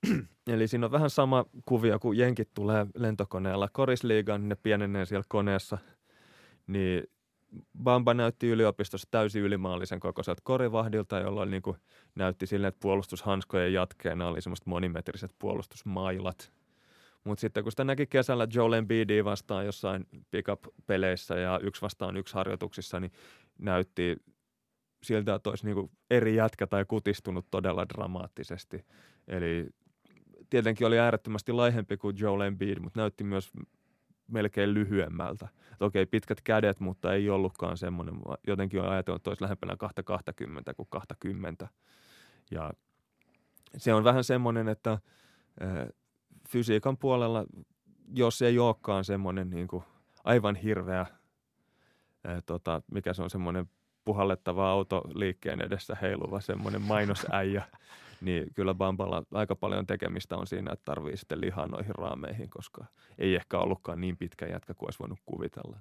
Eli 0.46 0.68
siinä 0.68 0.86
on 0.86 0.92
vähän 0.92 1.10
sama 1.10 1.44
kuvia, 1.66 1.98
kun 1.98 2.16
jenkit 2.16 2.48
tulee 2.54 2.86
lentokoneella 2.94 3.68
korisliigaan, 3.72 4.40
niin 4.40 4.48
ne 4.48 4.54
pienenee 4.54 5.04
siellä 5.04 5.24
koneessa. 5.28 5.78
Niin 6.66 7.02
Bamba 7.82 8.14
näytti 8.14 8.48
yliopistossa 8.48 9.08
täysin 9.10 9.42
ylimaallisen 9.42 10.00
kokoiselta 10.00 10.42
korivahdilta, 10.44 11.18
jolloin 11.18 11.50
niin 11.50 11.62
kuin 11.62 11.76
näytti 12.14 12.46
sille, 12.46 12.66
että 12.66 12.80
puolustushanskojen 12.82 13.72
jatkeena 13.72 14.28
oli 14.28 14.40
semmoiset 14.40 14.66
monimetriset 14.66 15.34
puolustusmailat. 15.38 16.52
Mutta 17.24 17.40
sitten 17.40 17.62
kun 17.62 17.72
sitä 17.72 17.84
näki 17.84 18.06
kesällä 18.06 18.46
Joel 18.54 18.72
Embiidia 18.72 19.24
vastaan 19.24 19.66
jossain 19.66 20.06
pickup-peleissä 20.30 21.34
ja 21.34 21.60
yksi 21.62 21.82
vastaan 21.82 22.16
yksi 22.16 22.34
harjoituksissa, 22.34 23.00
niin 23.00 23.12
näytti 23.58 24.16
siltä, 25.02 25.34
että 25.34 25.50
olisi 25.50 25.66
niin 25.66 25.90
eri 26.10 26.34
jätkä 26.34 26.66
tai 26.66 26.84
kutistunut 26.84 27.46
todella 27.50 27.88
dramaattisesti. 27.88 28.84
Eli 29.28 29.68
tietenkin 30.50 30.86
oli 30.86 30.98
äärettömästi 30.98 31.52
laihempi 31.52 31.96
kuin 31.96 32.16
Joel 32.18 32.40
Embiid, 32.40 32.78
mutta 32.78 33.00
näytti 33.00 33.24
myös 33.24 33.50
melkein 34.32 34.74
lyhyemmältä. 34.74 35.48
Et 35.72 35.82
okei, 35.82 36.06
pitkät 36.06 36.40
kädet, 36.40 36.80
mutta 36.80 37.14
ei 37.14 37.30
ollutkaan 37.30 37.76
semmoinen. 37.76 38.14
Jotenkin 38.46 38.80
on 38.80 38.88
ajatellut, 38.88 39.20
että 39.20 39.30
olisi 39.30 39.42
lähempänä 39.42 39.76
220 39.76 40.74
kuin 40.74 40.88
20. 40.90 41.68
Ja 42.50 42.70
se 43.76 43.94
on 43.94 44.04
vähän 44.04 44.24
semmoinen, 44.24 44.68
että 44.68 44.98
fysiikan 46.48 46.96
puolella, 46.96 47.44
jos 48.14 48.42
ei 48.42 48.59
olekaan 48.59 49.04
semmoinen 49.04 49.50
niin 49.50 49.68
kuin 49.68 49.84
aivan 50.24 50.56
hirveä, 50.56 51.06
ää, 52.24 52.40
tota, 52.46 52.82
mikä 52.92 53.12
se 53.12 53.22
on 53.22 53.30
semmoinen 53.30 53.70
puhallettava 54.04 54.70
auto 54.70 55.02
liikkeen 55.14 55.60
edessä 55.60 55.96
heiluva 56.02 56.40
semmoinen 56.40 56.82
mainosäijä, 56.82 57.64
niin 58.23 58.47
kyllä 58.55 58.74
Bamballa 58.74 59.23
aika 59.32 59.57
paljon 59.57 59.86
tekemistä 59.86 60.36
on 60.36 60.47
siinä, 60.47 60.73
että 60.73 60.85
tarvii 60.85 61.16
sitten 61.16 61.40
lihaa 61.40 61.66
noihin 61.66 61.94
raameihin, 61.94 62.51
koska 62.51 62.85
ei 63.19 63.35
ehkä 63.35 63.59
ollutkaan 63.59 64.01
niin 64.01 64.16
pitkä 64.16 64.47
jätkä 64.47 64.74
kuin 64.74 64.86
olisi 64.86 64.99
voinut 64.99 65.19
kuvitella. 65.27 65.78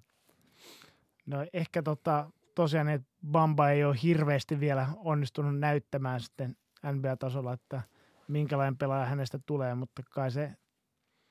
No 1.25 1.45
ehkä 1.53 1.83
tota, 1.83 2.31
tosiaan, 2.55 2.89
että 2.89 3.07
Bamba 3.31 3.69
ei 3.69 3.83
ole 3.83 3.95
hirveästi 4.03 4.59
vielä 4.59 4.87
onnistunut 4.97 5.59
näyttämään 5.59 6.19
sitten 6.19 6.55
NBA-tasolla, 6.91 7.53
että 7.53 7.81
minkälainen 8.27 8.77
pelaaja 8.77 9.05
hänestä 9.05 9.39
tulee, 9.45 9.75
mutta 9.75 10.01
kai 10.09 10.31
se 10.31 10.53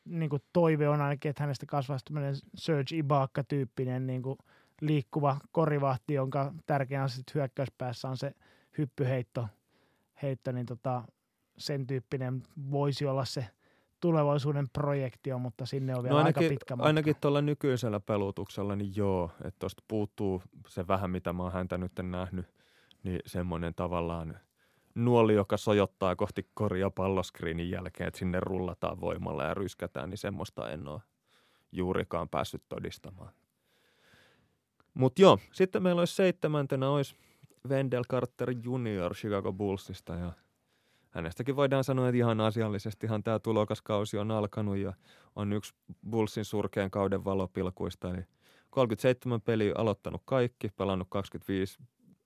niin 0.05 0.31
kuin 0.31 0.43
toive 0.53 0.89
on 0.89 1.01
ainakin, 1.01 1.31
että 1.31 1.43
hänestä 1.43 1.67
kasvaisi 1.67 2.05
tämmöinen 2.05 2.35
Serge 2.55 2.97
Ibaka-tyyppinen 2.97 4.07
niin 4.07 4.23
kuin 4.23 4.39
liikkuva 4.81 5.37
korivahti, 5.53 6.15
jonka 6.15 6.53
tärkeä 6.67 7.03
asia 7.03 7.25
hyökkäyspäässä 7.35 8.09
on 8.09 8.17
se 8.17 8.35
hyppyheitto, 8.79 9.49
heitto, 10.23 10.53
niin 10.53 10.67
tota, 10.67 11.03
sen 11.59 11.87
tyyppinen 11.87 12.43
voisi 12.71 13.07
olla 13.07 13.25
se 13.25 13.47
tulevaisuuden 14.01 14.69
projektio, 14.69 15.39
mutta 15.39 15.67
sinne 15.67 15.97
on 15.97 16.03
vielä 16.03 16.15
no 16.15 16.19
ainakin, 16.19 16.43
aika 16.43 16.55
pitkä 16.55 16.77
matka. 16.77 16.87
Ainakin 16.87 17.17
tuolla 17.21 17.43
nykyisellä 17.43 18.01
pelutuksella, 18.01 18.77
niin 18.77 18.97
joo, 18.97 19.31
että 19.45 19.59
tuosta 19.59 19.83
puuttuu 19.89 20.43
se 20.69 20.87
vähän, 20.87 21.11
mitä 21.11 21.33
mä 21.33 21.43
oon 21.43 21.53
häntä 21.53 21.79
nyt 21.79 21.93
nähnyt, 22.03 22.47
niin 23.03 23.21
semmoinen 23.27 23.75
tavallaan 23.75 24.39
nuoli, 24.95 25.35
joka 25.35 25.57
sojottaa 25.57 26.17
kohti 26.17 26.49
koria 26.55 26.91
palloskriinin 26.91 27.71
jälkeen, 27.71 28.09
että 28.09 28.19
sinne 28.19 28.41
rullataan 28.41 29.01
voimalla 29.01 29.45
ja 29.45 29.55
ryskätään, 29.55 30.11
niin 30.11 30.19
semmoista 30.19 30.71
en 30.71 30.89
ole 30.89 31.01
juurikaan 31.73 32.29
päässyt 32.29 32.63
todistamaan. 32.69 33.33
Mutta 34.95 35.23
joo, 35.23 35.39
sitten 35.53 35.83
meillä 35.83 36.01
olisi 36.01 36.15
seitsemäntenä 36.15 36.91
olisi 36.91 37.15
Wendell 37.69 38.05
Carter 38.11 38.51
Jr. 38.51 39.15
Chicago 39.15 39.53
Bullsista 39.53 40.15
ja 40.15 40.33
hänestäkin 41.11 41.57
voidaan 41.57 41.85
sanoa, 41.85 42.09
että 42.09 42.17
ihan 42.17 42.41
asiallisestihan 42.41 43.23
tämä 43.23 43.39
tulokaskausi 43.39 44.19
on 44.19 44.31
alkanut 44.31 44.77
ja 44.77 44.93
on 45.37 45.53
yksi 45.53 45.75
Bullsin 46.11 46.45
surkean 46.45 46.91
kauden 46.91 47.25
valopilkuista. 47.25 48.11
Eli 48.11 48.23
37 48.71 49.41
peliä 49.41 49.73
aloittanut 49.77 50.23
kaikki, 50.25 50.69
pelannut 50.69 51.09
25 51.11 51.79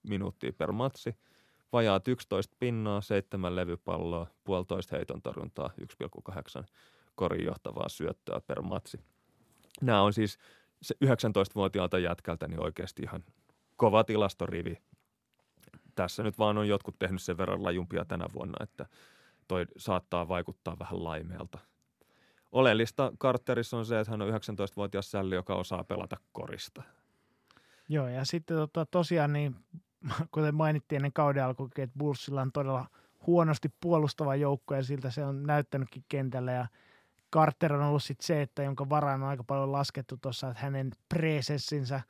minuuttia 0.02 0.52
per 0.52 0.72
matsi, 0.72 1.16
vajaat 1.72 2.08
11 2.08 2.56
pinnaa, 2.58 3.00
7 3.00 3.56
levypalloa, 3.56 4.26
puolitoista 4.44 4.96
heiton 4.96 5.22
torjuntaa, 5.22 5.70
1,8 5.80 6.64
korin 7.14 7.44
johtavaa 7.44 7.88
syöttöä 7.88 8.40
per 8.46 8.62
matsi. 8.62 9.00
Nämä 9.80 10.02
on 10.02 10.12
siis 10.12 10.38
se 10.82 10.94
19-vuotiaalta 11.04 11.98
jätkältä 11.98 12.48
niin 12.48 12.62
oikeasti 12.62 13.02
ihan 13.02 13.24
kova 13.76 14.04
tilastorivi. 14.04 14.78
Tässä 15.94 16.22
nyt 16.22 16.38
vaan 16.38 16.58
on 16.58 16.68
jotkut 16.68 16.98
tehnyt 16.98 17.22
sen 17.22 17.38
verran 17.38 17.62
lajumpia 17.62 18.04
tänä 18.04 18.26
vuonna, 18.34 18.56
että 18.60 18.86
toi 19.48 19.66
saattaa 19.76 20.28
vaikuttaa 20.28 20.78
vähän 20.78 21.04
laimeelta. 21.04 21.58
Oleellista 22.52 23.12
Carterissa 23.20 23.76
on 23.76 23.86
se, 23.86 24.00
että 24.00 24.10
hän 24.10 24.22
on 24.22 24.28
19-vuotias 24.28 25.10
sälli, 25.10 25.34
joka 25.34 25.54
osaa 25.54 25.84
pelata 25.84 26.16
korista. 26.32 26.82
Joo, 27.88 28.08
ja 28.08 28.24
sitten 28.24 28.56
tota, 28.56 28.86
tosiaan 28.86 29.32
niin, 29.32 29.56
kuten 30.34 30.54
mainittiin 30.54 30.96
ennen 30.96 31.12
kauden 31.12 31.44
alkuun, 31.44 31.70
että 31.78 31.98
Bullsilla 31.98 32.42
on 32.42 32.52
todella 32.52 32.86
huonosti 33.26 33.68
puolustava 33.80 34.36
joukko 34.36 34.74
ja 34.74 34.82
siltä 34.82 35.10
se 35.10 35.24
on 35.24 35.42
näyttänytkin 35.42 36.04
kentällä 36.08 36.52
ja– 36.52 36.66
Carter 37.34 37.72
on 37.72 37.82
ollut 37.82 38.02
sit 38.02 38.20
se, 38.20 38.42
että 38.42 38.62
jonka 38.62 38.88
varaan 38.88 39.22
on 39.22 39.28
aika 39.28 39.44
paljon 39.44 39.72
laskettu 39.72 40.16
tuossa, 40.16 40.48
että 40.48 40.62
hänen 40.62 40.90
presessinsä 41.08 42.00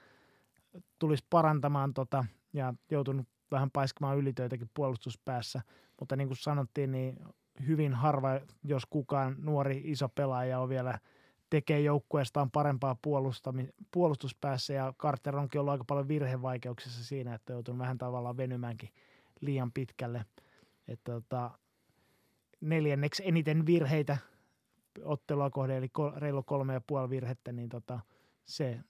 tulisi 0.99 1.25
parantamaan 1.31 1.95
tota, 1.95 2.25
ja 2.53 2.75
joutunut 2.91 3.29
vähän 3.51 3.71
paiskamaan 3.71 4.19
ylitöitäkin 4.19 4.71
puolustuspäässä. 4.75 5.63
Mutta 6.01 6.17
niin 6.17 6.29
kuin 6.29 6.39
sanottiin, 6.39 6.93
niin 6.93 7.19
hyvin 7.67 7.95
harva, 7.95 8.41
jos 8.65 8.87
kukaan 8.87 9.37
nuori 9.39 9.83
iso 9.85 10.09
pelaaja 10.09 10.61
on 10.61 10.69
vielä 10.69 10.99
tekee 11.51 11.81
joukkueestaan 11.81 12.51
parempaa 12.51 12.97
puolustuspäässä 13.93 14.73
ja 14.73 14.95
Carter 14.99 15.37
onkin 15.37 15.61
ollut 15.61 15.73
aika 15.73 15.85
paljon 15.85 16.09
virhevaikeuksissa 16.09 17.05
siinä, 17.05 17.35
että 17.35 17.53
joutunut 17.53 17.79
vähän 17.79 17.99
tavallaan 17.99 18.37
venymäänkin 18.37 18.89
liian 19.41 19.73
pitkälle. 19.73 20.27
Että 20.89 21.13
tota, 21.13 21.51
neljänneksi 22.61 23.23
eniten 23.27 23.67
virheitä 23.67 24.17
ottelua 25.03 25.51
kohden, 25.51 25.77
eli 25.77 25.91
reilu 26.17 26.43
kolme 26.43 26.73
ja 26.73 26.81
puoli 26.81 27.11
virhettä, 27.11 27.53
niin 27.53 27.69
tota, 27.69 28.01
se, 28.45 28.81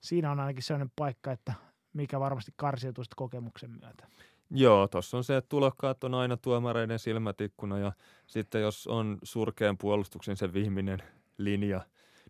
siinä 0.00 0.30
on 0.30 0.40
ainakin 0.40 0.62
sellainen 0.62 0.92
paikka, 0.96 1.32
että 1.32 1.54
mikä 1.96 2.20
varmasti 2.20 2.52
karsiutuu 2.56 3.04
kokemuksen 3.16 3.70
myötä. 3.70 4.06
Joo, 4.50 4.88
tuossa 4.88 5.16
on 5.16 5.24
se, 5.24 5.36
että 5.36 5.48
tulokkaat 5.48 6.04
on 6.04 6.14
aina 6.14 6.36
tuomareiden 6.36 6.98
silmätikkuna 6.98 7.78
ja 7.78 7.92
sitten 8.26 8.62
jos 8.62 8.86
on 8.86 9.18
surkean 9.22 9.78
puolustuksen 9.78 10.36
se 10.36 10.52
viimeinen 10.52 11.02
linja, 11.38 11.80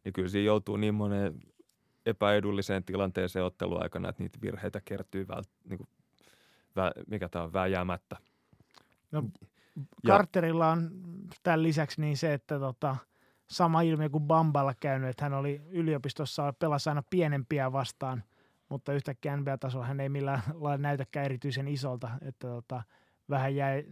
niin 0.05 0.13
kyllä 0.13 0.29
siinä 0.29 0.47
joutuu 0.47 0.77
niin 0.77 0.95
monen 0.95 1.41
epäedulliseen 2.07 2.85
tilanteeseen 2.85 3.45
otteluaikana, 3.45 4.09
että 4.09 4.23
niitä 4.23 4.39
virheitä 4.43 4.81
kertyy 4.85 5.29
vält, 5.29 5.49
niin 5.65 5.79
kuin, 5.79 5.89
vä, 6.77 6.93
mikä 7.07 7.29
tämä 7.29 7.45
on, 7.45 7.53
vääjäämättä. 7.53 8.17
No 9.11 9.23
Carterilla 10.07 10.71
on 10.71 10.91
tämän 11.43 11.63
lisäksi 11.63 12.01
niin 12.01 12.17
se, 12.17 12.33
että 12.33 12.59
tota, 12.59 12.97
sama 13.51 13.83
ilmiö 13.83 14.09
kuin 14.09 14.25
Bamballa 14.25 14.75
käynyt, 14.81 15.11
että 15.11 15.25
hän 15.25 15.35
oli 15.35 15.63
yliopistossa, 15.71 16.53
pelasi 16.53 16.89
aina 16.89 17.03
pienempiä 17.11 17.73
vastaan, 17.73 18.25
mutta 18.69 18.93
yhtäkkiä 18.93 19.37
NBA-tasolla 19.37 19.87
hän 19.87 20.01
ei 20.01 20.09
millään 20.09 20.43
lailla 20.55 20.83
näytäkään 20.83 21.25
erityisen 21.27 21.69
isolta, 21.69 22.11
että 22.21 22.49
tota, 22.49 22.83
vähän 23.31 23.57
jäi, 23.57 23.85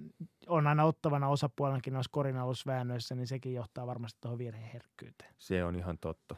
on 0.46 0.66
aina 0.66 0.84
ottavana 0.84 1.28
osapuolenakin 1.28 1.92
noissa 1.92 2.10
korinalusväännöissä, 2.12 3.14
niin 3.14 3.26
sekin 3.26 3.54
johtaa 3.54 3.86
varmasti 3.86 4.18
tuohon 4.20 4.38
virheherkkyyteen. 4.38 5.34
Se 5.38 5.64
on 5.64 5.76
ihan 5.76 5.98
totta. 5.98 6.36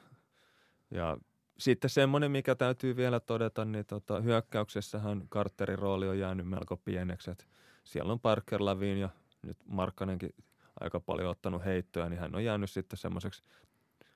Ja 0.91 1.17
sitten 1.59 1.91
semmoinen, 1.91 2.31
mikä 2.31 2.55
täytyy 2.55 2.97
vielä 2.97 3.21
todeta, 3.21 3.65
niin 3.65 3.87
tota, 3.87 4.21
hyökkäyksessähän 4.21 5.29
Carterin 5.29 5.79
rooli 5.79 6.09
on 6.09 6.19
jäänyt 6.19 6.49
melko 6.49 6.77
pieneksi. 6.77 7.31
Että 7.31 7.45
siellä 7.85 8.13
on 8.13 8.21
Parker 8.21 8.65
Lavin 8.65 8.99
ja 8.99 9.09
nyt 9.43 9.57
Markkanenkin 9.67 10.35
aika 10.81 11.01
paljon 11.01 11.31
ottanut 11.31 11.65
heittoja, 11.65 12.09
niin 12.09 12.21
hän 12.21 12.35
on 12.35 12.45
jäänyt 12.45 12.71
sitten 12.71 12.97
semmoiseksi, 12.97 13.43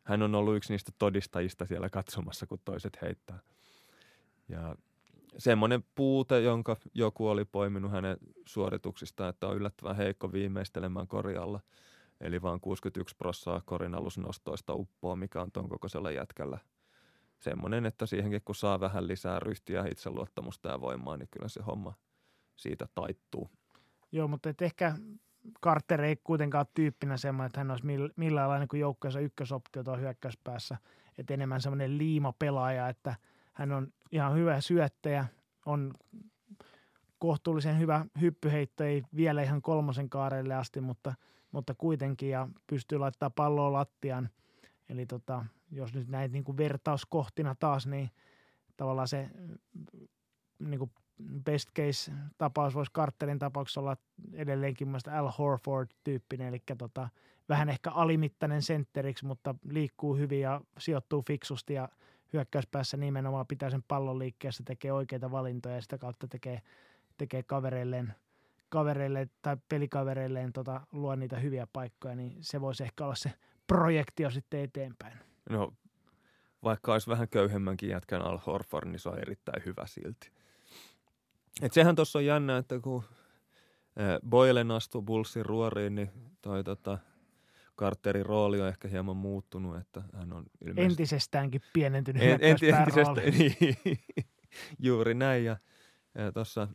hän 0.04 0.22
on 0.22 0.34
ollut 0.34 0.56
yksi 0.56 0.72
niistä 0.72 0.92
todistajista 0.98 1.66
siellä 1.66 1.88
katsomassa, 1.88 2.46
kun 2.46 2.58
toiset 2.64 2.98
heittää. 3.02 3.38
Ja 4.50 4.76
semmoinen 5.38 5.84
puute, 5.94 6.40
jonka 6.40 6.76
joku 6.94 7.28
oli 7.28 7.44
poiminut 7.44 7.92
hänen 7.92 8.16
suorituksistaan, 8.46 9.30
että 9.30 9.46
on 9.46 9.56
yllättävän 9.56 9.96
heikko 9.96 10.32
viimeistelemään 10.32 11.06
korjalla. 11.06 11.60
Eli 12.20 12.42
vain 12.42 12.60
61 12.60 13.16
prossaa 13.16 13.62
korin 13.64 13.94
alusnostoista 13.94 14.74
uppoa, 14.74 15.16
mikä 15.16 15.42
on 15.42 15.52
ton 15.52 15.68
kokoisella 15.68 16.10
jätkällä. 16.10 16.58
Semmoinen, 17.38 17.86
että 17.86 18.06
siihenkin 18.06 18.42
kun 18.44 18.54
saa 18.54 18.80
vähän 18.80 19.08
lisää 19.08 19.40
ryhtiä, 19.40 19.84
itseluottamusta 19.90 20.68
ja 20.68 20.80
voimaa, 20.80 21.16
niin 21.16 21.28
kyllä 21.30 21.48
se 21.48 21.62
homma 21.62 21.94
siitä 22.56 22.88
taittuu. 22.94 23.50
Joo, 24.12 24.28
mutta 24.28 24.50
et 24.50 24.62
ehkä 24.62 24.94
Carter 25.62 26.02
ei 26.02 26.16
kuitenkaan 26.24 26.60
ole 26.60 26.72
tyyppinä 26.74 27.16
semmoinen, 27.16 27.46
että 27.46 27.60
hän 27.60 27.70
olisi 27.70 27.86
millään 28.16 28.48
lailla 28.48 28.66
niin 28.72 28.80
joukkueensa 28.80 29.20
ykkösoptio 29.20 29.84
tuo 29.84 29.96
hyökkäyspäässä. 29.96 30.76
Että 31.18 31.34
enemmän 31.34 31.60
semmoinen 31.60 31.98
liimapelaaja, 31.98 32.88
että 32.88 33.14
hän 33.52 33.72
on 33.72 33.92
ihan 34.12 34.34
hyvä 34.34 34.60
syöttäjä, 34.60 35.26
on 35.66 35.94
kohtuullisen 37.18 37.78
hyvä 37.78 38.06
hyppyheitto, 38.20 38.84
ei 38.84 39.02
vielä 39.16 39.42
ihan 39.42 39.62
kolmosen 39.62 40.10
kaarelle 40.10 40.54
asti, 40.54 40.80
mutta, 40.80 41.14
mutta 41.52 41.74
kuitenkin 41.74 42.30
ja 42.30 42.48
pystyy 42.66 42.98
laittamaan 42.98 43.32
palloa 43.32 43.72
lattiaan. 43.72 44.28
Eli 44.88 45.06
tota, 45.06 45.44
jos 45.70 45.94
nyt 45.94 46.08
näitä 46.08 46.32
niin 46.32 46.56
vertauskohtina 46.56 47.54
taas, 47.54 47.86
niin 47.86 48.10
tavallaan 48.76 49.08
se 49.08 49.30
niin 50.58 50.78
kuin 50.78 50.90
best 51.44 51.68
case 51.76 52.12
tapaus 52.38 52.74
voisi 52.74 52.92
Carterin 52.92 53.38
tapauksessa 53.38 53.80
olla 53.80 53.96
edelleenkin 54.32 54.88
mielestäni 54.88 55.18
Al 55.18 55.30
Horford-tyyppinen, 55.38 56.48
eli 56.48 56.62
tota, 56.78 57.08
vähän 57.48 57.68
ehkä 57.68 57.90
alimittainen 57.90 58.62
sentteriksi, 58.62 59.26
mutta 59.26 59.54
liikkuu 59.64 60.16
hyvin 60.16 60.40
ja 60.40 60.60
sijoittuu 60.78 61.22
fiksusti 61.26 61.74
ja 61.74 61.88
hyökkäyspäässä 62.32 62.96
nimenomaan 62.96 63.46
pitää 63.46 63.70
sen 63.70 63.82
pallon 63.88 64.18
liikkeessä, 64.18 64.62
tekee 64.66 64.92
oikeita 64.92 65.30
valintoja 65.30 65.74
ja 65.74 65.82
sitä 65.82 65.98
kautta 65.98 66.28
tekee, 66.28 66.62
tekee 67.16 67.42
kavereilleen, 67.42 68.14
kavereille 68.68 69.28
tai 69.42 69.56
pelikavereilleen 69.68 70.52
tota, 70.52 70.80
luo 70.92 71.16
niitä 71.16 71.38
hyviä 71.38 71.66
paikkoja, 71.72 72.14
niin 72.14 72.36
se 72.40 72.60
voisi 72.60 72.82
ehkä 72.82 73.04
olla 73.04 73.14
se 73.14 73.32
projektio 73.66 74.30
sitten 74.30 74.60
eteenpäin. 74.60 75.18
No, 75.50 75.74
vaikka 76.64 76.92
olisi 76.92 77.10
vähän 77.10 77.28
köyhemmänkin 77.28 77.88
jätkän 77.88 78.22
Al 78.22 78.38
Horford, 78.46 78.88
niin 78.88 78.98
se 78.98 79.08
on 79.08 79.18
erittäin 79.18 79.62
hyvä 79.66 79.86
silti. 79.86 80.30
Et 81.62 81.72
sehän 81.72 81.96
tuossa 81.96 82.18
on 82.18 82.24
jännä, 82.24 82.56
että 82.56 82.80
kun 82.80 83.04
Boylen 84.28 84.70
astui 84.70 85.02
Bullsin 85.02 85.46
ruoriin, 85.46 85.94
niin 85.94 86.10
toi 86.42 86.64
tota, 86.64 86.98
Carterin 87.80 88.26
rooli 88.26 88.60
on 88.60 88.68
ehkä 88.68 88.88
hieman 88.88 89.16
muuttunut, 89.16 89.76
että 89.76 90.02
hän 90.12 90.32
on 90.32 90.44
ilmeisesti... 90.60 90.92
Entisestäänkin 90.92 91.60
pienentynyt 91.72 92.22
en, 92.22 92.38
enti, 92.40 92.68
entisestä, 92.68 93.20
niin, 93.20 93.78
Juuri 94.86 95.14
näin, 95.14 95.44
ja, 95.44 95.56
ja 96.14 96.32
tuossa 96.32 96.68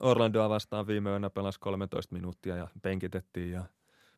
Orlandoa 0.00 0.48
vastaan 0.48 0.86
viime 0.86 1.10
yönä 1.10 1.30
pelasi 1.30 1.60
13 1.60 2.14
minuuttia 2.14 2.56
ja 2.56 2.68
penkitettiin 2.82 3.50
ja 3.52 3.64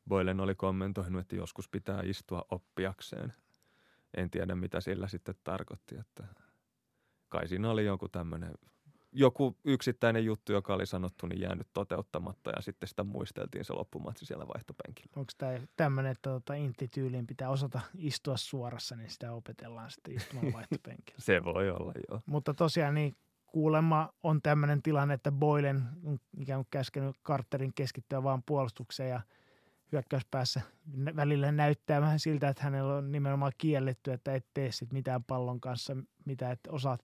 Boylen 0.09 0.41
oli 0.41 0.55
kommentoinut, 0.55 1.21
että 1.21 1.37
joskus 1.37 1.69
pitää 1.69 2.03
istua 2.05 2.45
oppiakseen. 2.51 3.33
En 4.17 4.31
tiedä, 4.31 4.55
mitä 4.55 4.81
sillä 4.81 5.09
sitten 5.09 5.35
tarkoitti, 5.45 5.97
että 5.99 6.25
kai 7.29 7.49
siinä 7.49 7.71
oli 7.71 7.85
joku 7.85 8.09
tämmöinen 8.09 8.53
joku 9.13 9.57
yksittäinen 9.65 10.25
juttu, 10.25 10.53
joka 10.53 10.75
oli 10.75 10.87
sanottu, 10.87 11.27
niin 11.27 11.41
jäänyt 11.41 11.69
toteuttamatta 11.73 12.51
ja 12.51 12.63
sitten 12.63 12.89
sitä 12.89 13.05
muisteltiin 13.05 13.65
se 13.65 13.73
loppumatsi 13.73 14.27
siellä 14.27 14.49
vaihtopenkillä. 14.49 15.13
Onko 15.17 15.33
tämä 15.39 15.53
tämmöinen, 15.77 16.13
että 16.13 16.31
tuota, 16.31 16.55
intti-tyyliin 16.55 17.27
pitää 17.27 17.51
osata 17.51 17.81
istua 17.95 18.37
suorassa, 18.37 18.97
niin 18.97 19.11
sitä 19.11 19.33
opetellaan 19.33 19.91
sitten 19.91 20.15
istumaan 20.15 20.53
vaihtopenkillä? 20.59 21.19
se 21.19 21.45
voi 21.45 21.71
olla, 21.71 21.93
joo. 22.11 22.21
Mutta 22.27 22.55
tosiaan 22.55 22.95
niin 22.95 23.17
kuulemma 23.47 24.13
on 24.23 24.43
tämmöinen 24.43 24.83
tilanne, 24.83 25.15
että 25.15 25.33
Boylen 25.33 25.83
on 26.05 26.19
ikään 26.39 26.59
kuin 26.59 26.69
käskenyt 26.71 27.17
Carterin 27.25 27.75
keskittyä 27.75 28.23
vaan 28.23 28.43
puolustukseen 28.47 29.11
ja 29.11 29.21
hyökkäyspäässä 29.93 30.61
välillä 31.17 31.53
näyttää 31.53 32.01
vähän 32.01 32.19
siltä, 32.19 32.49
että 32.49 32.63
hänellä 32.63 32.95
on 32.95 33.13
nimenomaan 33.13 33.53
kielletty, 33.59 34.13
että 34.13 34.35
et 34.35 34.47
tee 34.55 34.73
sit 34.73 34.93
mitään 34.93 35.25
pallon 35.25 35.61
kanssa, 35.61 35.97
mitä 36.25 36.51
et 36.51 36.61
osaa, 36.69 36.99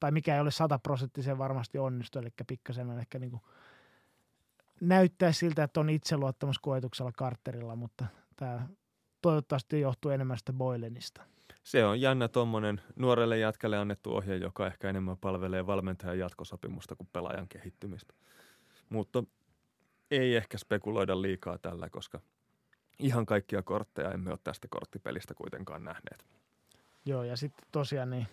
tai 0.00 0.10
mikä 0.10 0.34
ei 0.34 0.40
ole 0.40 0.50
sataprosenttisen 0.50 1.38
varmasti 1.38 1.78
onnistu, 1.78 2.18
eli 2.18 2.28
pikkasen 2.46 2.90
on 2.90 2.98
ehkä 2.98 3.18
niin 3.18 3.30
kuin 3.30 3.42
näyttää 4.80 5.32
siltä, 5.32 5.62
että 5.62 5.80
on 5.80 5.90
itseluottamus 5.90 6.58
koetuksella 6.58 7.12
Carterilla, 7.12 7.76
mutta 7.76 8.06
tämä 8.36 8.68
toivottavasti 9.22 9.80
johtuu 9.80 10.10
enemmän 10.10 10.38
sitä 10.38 10.52
Boylenista 10.52 11.22
se 11.68 11.84
on 11.84 12.00
jännä 12.00 12.28
tuommoinen 12.28 12.80
nuorelle 12.96 13.38
jätkälle 13.38 13.78
annettu 13.78 14.16
ohje, 14.16 14.36
joka 14.36 14.66
ehkä 14.66 14.90
enemmän 14.90 15.16
palvelee 15.16 15.66
valmentajan 15.66 16.18
jatkosopimusta 16.18 16.96
kuin 16.96 17.08
pelaajan 17.12 17.48
kehittymistä. 17.48 18.14
Mutta 18.88 19.24
ei 20.10 20.36
ehkä 20.36 20.58
spekuloida 20.58 21.22
liikaa 21.22 21.58
tällä, 21.58 21.90
koska 21.90 22.20
ihan 22.98 23.26
kaikkia 23.26 23.62
kortteja 23.62 24.12
emme 24.12 24.30
ole 24.30 24.38
tästä 24.44 24.68
korttipelistä 24.70 25.34
kuitenkaan 25.34 25.84
nähneet. 25.84 26.26
Joo, 27.04 27.24
ja 27.24 27.36
sitten 27.36 27.68
tosiaan 27.72 28.10
niin 28.10 28.26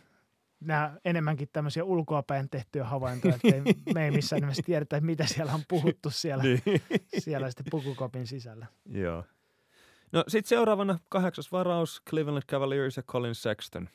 nämä 0.60 0.98
enemmänkin 1.06 1.50
tämmöisiä 1.54 1.84
ulkoapäin 1.84 2.50
tehtyjä 2.50 2.86
havaintoja, 2.86 3.36
että 3.36 3.94
me 3.94 4.06
ei 4.06 4.12
missään 4.12 4.42
nimessä 4.42 4.64
tiedetä, 4.66 5.02
mitä 5.02 5.26
siellä 5.26 5.54
on 5.54 5.64
puhuttu 5.68 6.10
siellä, 6.10 6.44
niin. 6.44 6.62
siellä 7.18 7.50
sitten 7.50 7.66
pukukopin 7.72 8.28
sisällä. 8.28 8.66
Joo. 8.86 9.24
No 10.12 10.24
sitten 10.28 10.50
seuraavana 10.50 11.00
kahdeksas 11.10 11.52
varaus 11.52 12.02
Cleveland 12.10 12.44
Cavaliers 12.52 12.98
ja 12.98 13.04
Colin 13.04 13.36
Sexton. 13.36 13.90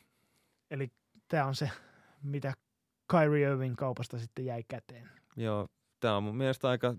Eli 0.71 0.93
tämä 1.29 1.47
on 1.47 1.55
se, 1.55 1.71
mitä 2.23 2.55
Kyrie 3.11 3.49
Irving 3.49 3.77
kaupasta 3.77 4.19
sitten 4.19 4.45
jäi 4.45 4.65
käteen. 4.69 5.11
Joo, 5.37 5.69
tämä 6.01 6.17
on 6.17 6.23
mun 6.23 6.37
mielestä 6.37 6.69
aika, 6.69 6.95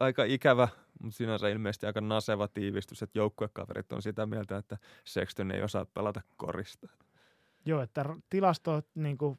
aika 0.00 0.24
ikävä, 0.24 0.68
mutta 1.02 1.16
sinänsä 1.16 1.48
ilmeisesti 1.48 1.86
aika 1.86 2.00
naseva 2.00 2.48
tiivistys, 2.48 3.02
että 3.02 3.18
joukkuekaverit 3.18 3.92
on 3.92 4.02
sitä 4.02 4.26
mieltä, 4.26 4.56
että 4.56 4.78
Sexton 5.04 5.50
ei 5.50 5.62
osaa 5.62 5.84
pelata 5.84 6.20
korista. 6.36 6.88
Joo, 7.66 7.82
että 7.82 8.04
tilasto 8.30 8.82
niin 8.94 9.18
kuin, 9.18 9.38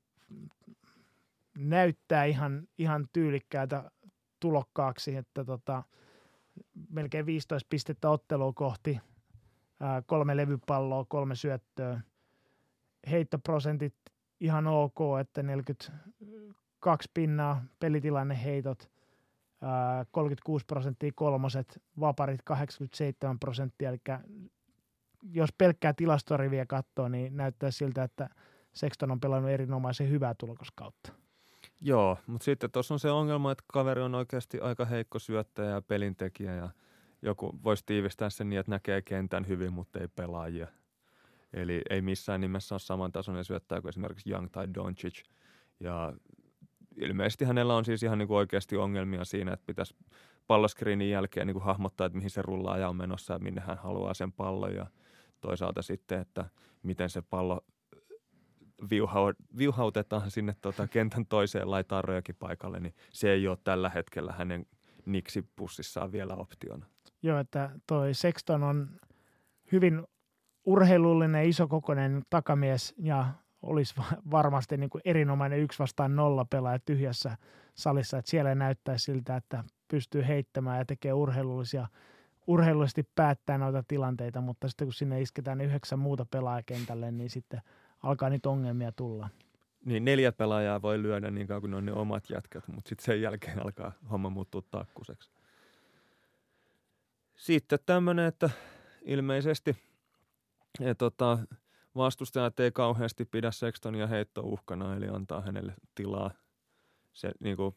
näyttää 1.57 2.25
ihan, 2.25 2.67
ihan 2.77 3.07
tyylikkäältä 3.13 3.91
tulokkaaksi, 4.39 5.15
että 5.15 5.45
tota,– 5.45 5.83
melkein 6.89 7.25
15 7.25 7.67
pistettä 7.69 8.09
ottelua 8.09 8.53
kohti, 8.53 8.99
ää, 9.79 10.01
kolme 10.01 10.37
levypalloa, 10.37 11.05
kolme 11.09 11.35
syöttöä. 11.35 12.01
Heittoprosentit 13.11 13.95
ihan 14.39 14.67
ok, 14.67 14.99
että 15.21 15.43
42 15.43 17.11
pinnaa, 17.13 17.63
pelitilanne 17.79 18.43
heitot, 18.43 18.91
ää, 19.61 20.05
36 20.11 20.65
prosenttia 20.65 21.11
kolmoset, 21.15 21.81
vaparit 21.99 22.41
87 22.43 23.39
prosenttia, 23.39 23.89
eli 23.89 23.99
jos 25.23 25.49
pelkkää 25.57 25.93
tilastoriviä 25.93 26.65
katsoo, 26.65 27.07
niin 27.07 27.37
näyttää 27.37 27.71
siltä, 27.71 28.03
että 28.03 28.29
Sexton 28.73 29.11
on 29.11 29.19
pelannut 29.19 29.51
erinomaisen 29.51 30.09
hyvää 30.09 30.35
tulokaskautta. 30.37 31.13
Joo, 31.81 32.17
mutta 32.27 32.45
sitten 32.45 32.71
tuossa 32.71 32.93
on 32.93 32.99
se 32.99 33.11
ongelma, 33.11 33.51
että 33.51 33.63
kaveri 33.67 34.01
on 34.01 34.15
oikeasti 34.15 34.59
aika 34.59 34.85
heikko 34.85 35.19
syöttäjä 35.19 35.69
ja 35.69 35.81
pelintekijä 35.81 36.55
ja 36.55 36.69
joku 37.21 37.59
voisi 37.63 37.83
tiivistää 37.85 38.29
sen 38.29 38.49
niin, 38.49 38.59
että 38.59 38.71
näkee 38.71 39.01
kentän 39.01 39.47
hyvin, 39.47 39.73
mutta 39.73 39.99
ei 39.99 40.07
pelaajia. 40.07 40.67
Eli 41.53 41.81
ei 41.89 42.01
missään 42.01 42.41
nimessä 42.41 42.75
ole 42.75 42.79
samantasoinen 42.79 43.45
syöttäjä 43.45 43.81
kuin 43.81 43.89
esimerkiksi 43.89 44.29
Young 44.29 44.47
tai 44.51 44.67
Doncic. 44.73 45.23
Ja 45.79 46.13
ilmeisesti 46.95 47.45
hänellä 47.45 47.75
on 47.75 47.85
siis 47.85 48.03
ihan 48.03 48.17
niin 48.17 48.27
kuin 48.27 48.37
oikeasti 48.37 48.77
ongelmia 48.77 49.25
siinä, 49.25 49.53
että 49.53 49.65
pitäisi 49.65 49.95
palloskriinin 50.47 51.09
jälkeen 51.09 51.47
niin 51.47 51.53
kuin 51.53 51.63
hahmottaa, 51.63 52.05
että 52.07 52.17
mihin 52.17 52.29
se 52.29 52.41
rullaaja 52.41 52.89
on 52.89 52.95
menossa 52.95 53.33
ja 53.33 53.39
minne 53.39 53.61
hän 53.61 53.77
haluaa 53.77 54.13
sen 54.13 54.31
pallon. 54.31 54.75
Ja 54.75 54.87
toisaalta 55.41 55.81
sitten, 55.81 56.19
että 56.19 56.45
miten 56.83 57.09
se 57.09 57.21
pallo 57.21 57.61
viuhautetaan 59.57 60.31
sinne 60.31 60.55
tota 60.61 60.87
kentän 60.87 61.25
toiseen 61.25 61.71
laitaan 61.71 62.03
röökin 62.03 62.35
paikalle, 62.35 62.79
niin 62.79 62.95
se 63.11 63.31
ei 63.31 63.47
ole 63.47 63.57
tällä 63.63 63.89
hetkellä 63.89 64.31
hänen 64.31 64.65
niksipussissaan 65.05 66.11
vielä 66.11 66.33
optiona. 66.33 66.85
Joo, 67.23 67.39
että 67.39 67.71
toi 67.87 68.13
Sexton 68.13 68.63
on 68.63 68.89
hyvin 69.71 70.03
urheilullinen, 70.65 71.49
isokokoinen 71.49 72.21
takamies 72.29 72.95
ja 72.97 73.25
olisi 73.61 73.95
varmasti 74.31 74.77
niin 74.77 74.89
kuin 74.89 75.01
erinomainen 75.05 75.59
yksi 75.59 75.79
vastaan 75.79 76.15
nolla 76.15 76.45
pelaaja 76.45 76.79
tyhjässä 76.79 77.37
salissa, 77.75 78.17
että 78.17 78.31
siellä 78.31 78.55
näyttää 78.55 78.97
siltä, 78.97 79.35
että 79.35 79.63
pystyy 79.87 80.27
heittämään 80.27 80.77
ja 80.77 80.85
tekee 80.85 81.13
urheilullisia, 81.13 81.87
urheilullisesti 82.47 83.09
päättää 83.15 83.57
noita 83.57 83.83
tilanteita, 83.87 84.41
mutta 84.41 84.67
sitten 84.67 84.87
kun 84.87 84.93
sinne 84.93 85.21
isketään 85.21 85.61
yhdeksän 85.61 85.99
muuta 85.99 86.25
pelaajakentälle, 86.25 87.11
niin 87.11 87.29
sitten– 87.29 87.61
alkaa 88.03 88.29
niitä 88.29 88.49
ongelmia 88.49 88.91
tulla. 88.91 89.29
Niin 89.85 90.05
neljä 90.05 90.31
pelaajaa 90.31 90.81
voi 90.81 91.01
lyödä 91.01 91.31
niin 91.31 91.47
kauan 91.47 91.61
kuin 91.61 91.71
ne 91.71 91.77
on 91.77 91.85
ne 91.85 91.93
omat 91.93 92.29
jätkät, 92.29 92.67
mutta 92.67 92.89
sitten 92.89 93.05
sen 93.05 93.21
jälkeen 93.21 93.63
alkaa 93.63 93.91
homma 94.11 94.29
muuttua 94.29 94.61
takkuseksi. 94.71 95.31
Sitten 97.35 97.79
tämmöinen, 97.85 98.25
että 98.25 98.49
ilmeisesti 99.01 99.77
ja 100.79 100.95
tota, 100.95 101.39
vastustajat 101.95 102.59
ei 102.59 102.71
kauheasti 102.71 103.25
pidä 103.25 103.51
Sextonia 103.51 104.07
heittouhkana, 104.07 104.95
eli 104.95 105.07
antaa 105.07 105.41
hänelle 105.41 105.73
tilaa. 105.95 106.31
Se 107.13 107.31
niin 107.39 107.57
kuin, 107.57 107.75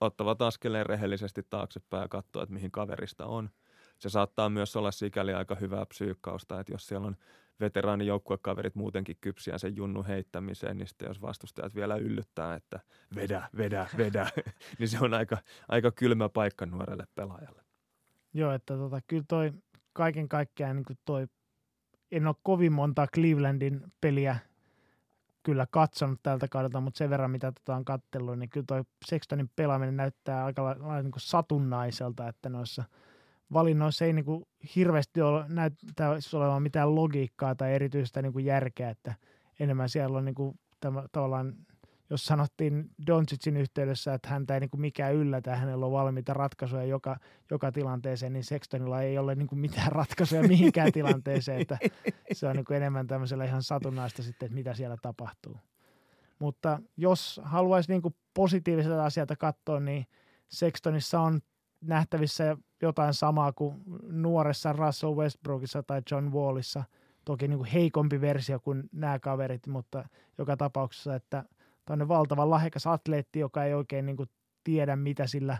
ottavat 0.00 0.42
askeleen 0.42 0.86
rehellisesti 0.86 1.42
taaksepäin 1.50 2.02
ja 2.02 2.08
katsoa, 2.08 2.42
että 2.42 2.52
mihin 2.52 2.70
kaverista 2.70 3.26
on. 3.26 3.50
Se 3.98 4.08
saattaa 4.08 4.50
myös 4.50 4.76
olla 4.76 4.90
sikäli 4.90 5.34
aika 5.34 5.54
hyvää 5.54 5.86
psyykkausta, 5.86 6.60
että 6.60 6.72
jos 6.72 6.86
siellä 6.86 7.06
on 7.06 7.16
veteraanijoukkuekaverit 7.60 8.74
muutenkin 8.74 9.16
kypsiä 9.20 9.58
sen 9.58 9.76
junnu 9.76 10.04
heittämiseen, 10.08 10.78
niin 10.78 10.86
sitten 10.86 11.08
jos 11.08 11.22
vastustajat 11.22 11.74
vielä 11.74 11.96
yllyttää, 11.96 12.54
että 12.54 12.80
vedä, 13.14 13.48
vedä, 13.56 13.86
vedä, 13.96 14.26
niin 14.78 14.88
se 14.88 14.98
on 15.00 15.14
aika, 15.14 15.38
aika 15.68 15.90
kylmä 15.90 16.28
paikka 16.28 16.66
nuorelle 16.66 17.04
pelaajalle. 17.14 17.62
Joo, 18.34 18.52
että 18.52 18.76
tota, 18.76 19.00
kyllä 19.06 19.24
toi 19.28 19.52
kaiken 19.92 20.28
kaikkiaan 20.28 20.76
niin 20.76 20.98
toi, 21.04 21.26
en 22.10 22.26
ole 22.26 22.34
kovin 22.42 22.72
monta 22.72 23.06
Clevelandin 23.14 23.82
peliä 24.00 24.36
kyllä 25.50 25.66
katsonut 25.70 26.20
tältä 26.22 26.48
kaudelta, 26.48 26.80
mutta 26.80 26.98
sen 26.98 27.10
verran 27.10 27.30
mitä 27.30 27.52
tota 27.52 27.76
on 27.76 27.84
kattellut, 27.84 28.38
niin 28.38 28.50
kyllä 28.50 28.64
toi 28.68 28.82
Sextonin 29.06 29.50
pelaaminen 29.56 29.96
näyttää 29.96 30.44
aika 30.44 30.64
lailla 30.64 31.02
niin 31.02 31.12
satunnaiselta, 31.16 32.28
että 32.28 32.48
noissa– 32.48 32.84
valinnoissa 33.52 34.04
ei 34.04 34.12
niin 34.12 34.24
kuin 34.24 34.44
hirveästi 34.76 35.22
ole, 35.22 35.44
näyttäisi 35.48 36.36
olevan 36.36 36.62
mitään 36.62 36.94
logiikkaa 36.94 37.54
tai 37.54 37.74
erityistä 37.74 38.22
niin 38.22 38.32
kuin 38.32 38.44
järkeä, 38.44 38.90
että 38.90 39.14
enemmän 39.60 39.88
siellä 39.88 40.18
on 40.18 40.24
niin 40.24 40.34
kuin, 40.34 40.58
tämä, 40.80 41.04
tavallaan, 41.12 41.54
jos 42.10 42.26
sanottiin 42.26 42.90
Doncicin 43.06 43.56
yhteydessä, 43.56 44.14
että 44.14 44.28
häntä 44.28 44.54
ei 44.54 44.60
niin 44.60 44.70
kuin 44.70 44.80
mikään 44.80 45.14
yllätä, 45.14 45.56
hänellä 45.56 45.86
on 45.86 45.92
valmiita 45.92 46.34
ratkaisuja 46.34 46.84
joka, 46.84 47.16
joka 47.50 47.72
tilanteeseen, 47.72 48.32
niin 48.32 48.44
Sextonilla 48.44 49.02
ei 49.02 49.18
ole 49.18 49.34
niin 49.34 49.48
kuin 49.48 49.58
mitään 49.58 49.92
ratkaisuja 49.92 50.42
mihinkään 50.42 50.92
tilanteeseen, 50.92 51.60
että 51.60 51.78
se 52.32 52.46
on 52.46 52.56
niin 52.56 52.64
kuin 52.64 52.76
enemmän 52.76 53.06
tämmöisellä 53.06 53.44
ihan 53.44 53.62
satunnaista 53.62 54.22
sitten, 54.22 54.46
että 54.46 54.54
mitä 54.54 54.74
siellä 54.74 54.96
tapahtuu. 55.02 55.56
Mutta 56.38 56.80
jos 56.96 57.40
haluaisi 57.44 57.92
niin 57.92 58.02
kuin 58.02 58.14
positiiviselta 58.34 59.04
asialta 59.04 59.36
katsoa, 59.36 59.80
niin 59.80 60.06
Sextonissa 60.48 61.20
on 61.20 61.40
nähtävissä 61.80 62.56
jotain 62.82 63.14
samaa 63.14 63.52
kuin 63.52 63.82
nuoressa 64.02 64.72
Russell 64.72 65.16
Westbrookissa 65.16 65.82
tai 65.82 66.02
John 66.10 66.32
Wallissa. 66.32 66.84
Toki 67.24 67.48
niin 67.48 67.58
kuin 67.58 67.70
heikompi 67.70 68.20
versio 68.20 68.60
kuin 68.60 68.88
nämä 68.92 69.18
kaverit, 69.18 69.66
mutta 69.66 70.08
joka 70.38 70.56
tapauksessa, 70.56 71.14
että 71.14 71.44
tämmöinen 71.88 72.08
valtavan 72.08 72.50
lahjakas 72.50 72.86
atleetti, 72.86 73.38
joka 73.38 73.64
ei 73.64 73.74
oikein 73.74 74.06
niin 74.06 74.16
kuin 74.16 74.28
tiedä, 74.64 74.96
mitä 74.96 75.26
sillä 75.26 75.58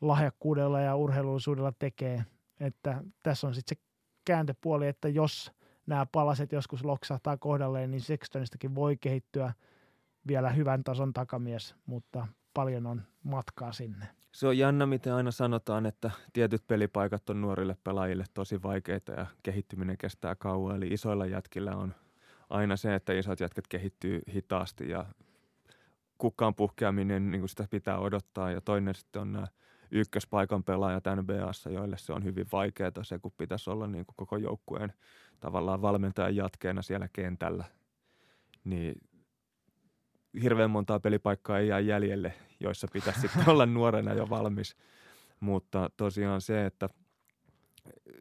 lahjakkuudella 0.00 0.80
ja 0.80 0.96
urheilullisuudella 0.96 1.72
tekee. 1.78 2.24
Että 2.60 3.02
tässä 3.22 3.46
on 3.46 3.54
sitten 3.54 3.76
se 3.76 3.82
kääntöpuoli, 4.24 4.88
että 4.88 5.08
jos 5.08 5.52
nämä 5.86 6.06
palaset 6.12 6.52
joskus 6.52 6.84
loksahtaa 6.84 7.36
kohdalleen, 7.36 7.90
niin 7.90 8.00
Sextonistakin 8.00 8.74
voi 8.74 8.96
kehittyä 8.96 9.52
vielä 10.28 10.50
hyvän 10.50 10.84
tason 10.84 11.12
takamies, 11.12 11.74
mutta 11.86 12.26
paljon 12.54 12.86
on 12.86 13.02
matkaa 13.22 13.72
sinne. 13.72 14.06
Se 14.32 14.46
on 14.46 14.58
jännä, 14.58 14.86
miten 14.86 15.14
aina 15.14 15.30
sanotaan, 15.30 15.86
että 15.86 16.10
tietyt 16.32 16.66
pelipaikat 16.66 17.30
on 17.30 17.40
nuorille 17.40 17.76
pelaajille 17.84 18.24
tosi 18.34 18.62
vaikeita 18.62 19.12
ja 19.12 19.26
kehittyminen 19.42 19.98
kestää 19.98 20.34
kauan. 20.34 20.76
Eli 20.76 20.88
isoilla 20.88 21.26
jätkillä 21.26 21.76
on 21.76 21.94
aina 22.50 22.76
se, 22.76 22.94
että 22.94 23.12
isot 23.12 23.40
jätkät 23.40 23.68
kehittyy 23.68 24.22
hitaasti 24.34 24.88
ja 24.88 25.06
kukkaan 26.18 26.54
puhkeaminen, 26.54 27.30
niin 27.30 27.40
kuin 27.40 27.48
sitä 27.48 27.66
pitää 27.70 27.98
odottaa. 27.98 28.50
Ja 28.50 28.60
toinen 28.60 28.94
sitten 28.94 29.22
on 29.22 29.32
nämä 29.32 29.46
ykköspaikan 29.90 30.64
pelaajat 30.64 31.04
NBAssa, 31.16 31.70
joille 31.70 31.98
se 31.98 32.12
on 32.12 32.24
hyvin 32.24 32.46
vaikeaa 32.52 33.02
se, 33.02 33.18
kun 33.18 33.32
pitäisi 33.36 33.70
olla 33.70 33.86
niin 33.86 34.06
kuin 34.06 34.16
koko 34.16 34.36
joukkueen 34.36 34.92
tavallaan 35.40 35.82
valmentajan 35.82 36.36
jatkeena 36.36 36.82
siellä 36.82 37.08
kentällä. 37.12 37.64
Niin 38.64 38.94
hirveän 40.42 40.70
montaa 40.70 41.00
pelipaikkaa 41.00 41.58
ei 41.58 41.68
jää 41.68 41.80
jäljelle, 41.80 42.34
joissa 42.60 42.88
pitäisi 42.92 43.20
sitten 43.20 43.48
olla 43.52 43.66
nuorena 43.66 44.14
jo 44.14 44.30
valmis. 44.30 44.76
Mutta 45.40 45.90
tosiaan 45.96 46.40
se, 46.40 46.66
että 46.66 46.88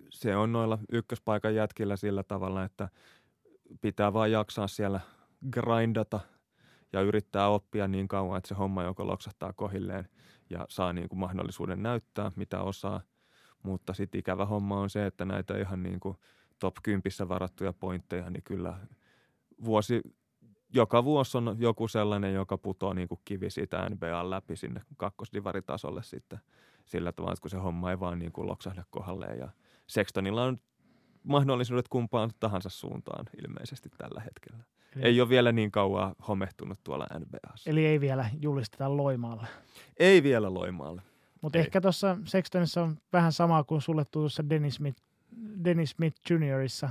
se 0.10 0.36
on 0.36 0.52
noilla 0.52 0.80
ykköspaikan 0.92 1.56
jätkillä 1.56 1.96
sillä 1.96 2.24
tavalla, 2.24 2.64
että 2.64 2.90
pitää 3.82 4.14
vaan 4.14 4.32
jaksaa 4.32 4.68
siellä 4.68 5.00
grindata 5.52 6.20
ja 6.94 7.02
yrittää 7.02 7.48
oppia 7.48 7.88
niin 7.88 8.08
kauan, 8.08 8.38
että 8.38 8.48
se 8.48 8.56
homma 8.56 8.84
joko 8.84 9.08
loksahtaa 9.08 9.54
kohilleen 9.54 10.10
ja 10.50 10.66
saa 10.70 10.94
niin 10.94 11.10
kuin 11.10 11.20
mahdollisuuden 11.20 11.84
näyttää, 11.84 12.32
mitä 12.36 12.62
osaa. 12.62 13.02
Mutta 13.64 13.94
sitten 13.94 14.20
ikävä 14.20 14.46
homma 14.46 14.80
on 14.80 14.90
se, 14.90 15.06
että 15.06 15.26
näitä 15.26 15.58
ihan 15.58 15.84
niin 15.84 16.00
kuin 16.00 16.18
top 16.60 16.76
10 16.84 17.02
varattuja 17.30 17.74
pointteja, 17.74 18.30
niin 18.30 18.44
kyllä 18.44 18.80
vuosi 19.66 20.02
joka 20.74 21.04
vuosi 21.04 21.38
on 21.38 21.56
joku 21.60 21.88
sellainen, 21.88 22.34
joka 22.34 22.58
putoo 22.58 22.94
niin 22.94 23.08
kuin 23.08 23.22
kivi 23.26 23.50
siitä 23.50 23.90
NBA 23.90 24.30
läpi 24.30 24.56
sinne 24.56 24.82
kakkosdivaritasolle 24.98 26.04
sitten 26.04 26.40
sillä 26.86 27.12
tavalla, 27.12 27.34
että 27.34 27.42
kun 27.42 27.50
se 27.50 27.58
homma 27.58 27.92
ei 27.92 28.00
vaan 28.00 28.20
niin 28.20 28.32
kuin 28.32 28.48
loksahda 28.48 28.84
kohdalle. 28.90 29.26
Ja 29.26 29.50
Sextonilla 29.88 30.44
on 30.44 30.60
mahdollisuudet 31.24 31.88
kumpaan 31.88 32.32
tahansa 32.40 32.70
suuntaan 32.70 33.26
ilmeisesti 33.48 33.90
tällä 33.98 34.22
hetkellä. 34.22 34.64
Eli, 34.96 35.06
ei 35.06 35.22
ole 35.22 35.30
vielä 35.30 35.52
niin 35.52 35.72
kauan 35.72 36.16
homehtunut 36.28 36.80
tuolla 36.84 37.08
NBAssa. 37.20 37.70
Eli 37.70 37.86
ei 37.86 38.02
vielä 38.02 38.30
julisteta 38.42 38.98
Loimaalle. 38.98 39.48
Ei 39.98 40.24
vielä 40.24 40.54
Loimaalle. 40.54 41.02
Mutta 41.42 41.60
ehkä 41.60 41.82
tuossa 41.82 42.18
Sextonissa 42.26 42.82
on 42.82 42.98
vähän 43.14 43.32
samaa 43.32 43.64
kuin 43.64 43.82
sulle 43.82 44.06
tuossa 44.12 44.50
Dennis 44.50 44.76
Smith, 44.76 45.02
Dennis 45.64 45.90
Smith 45.90 46.22
Juniorissa 46.30 46.90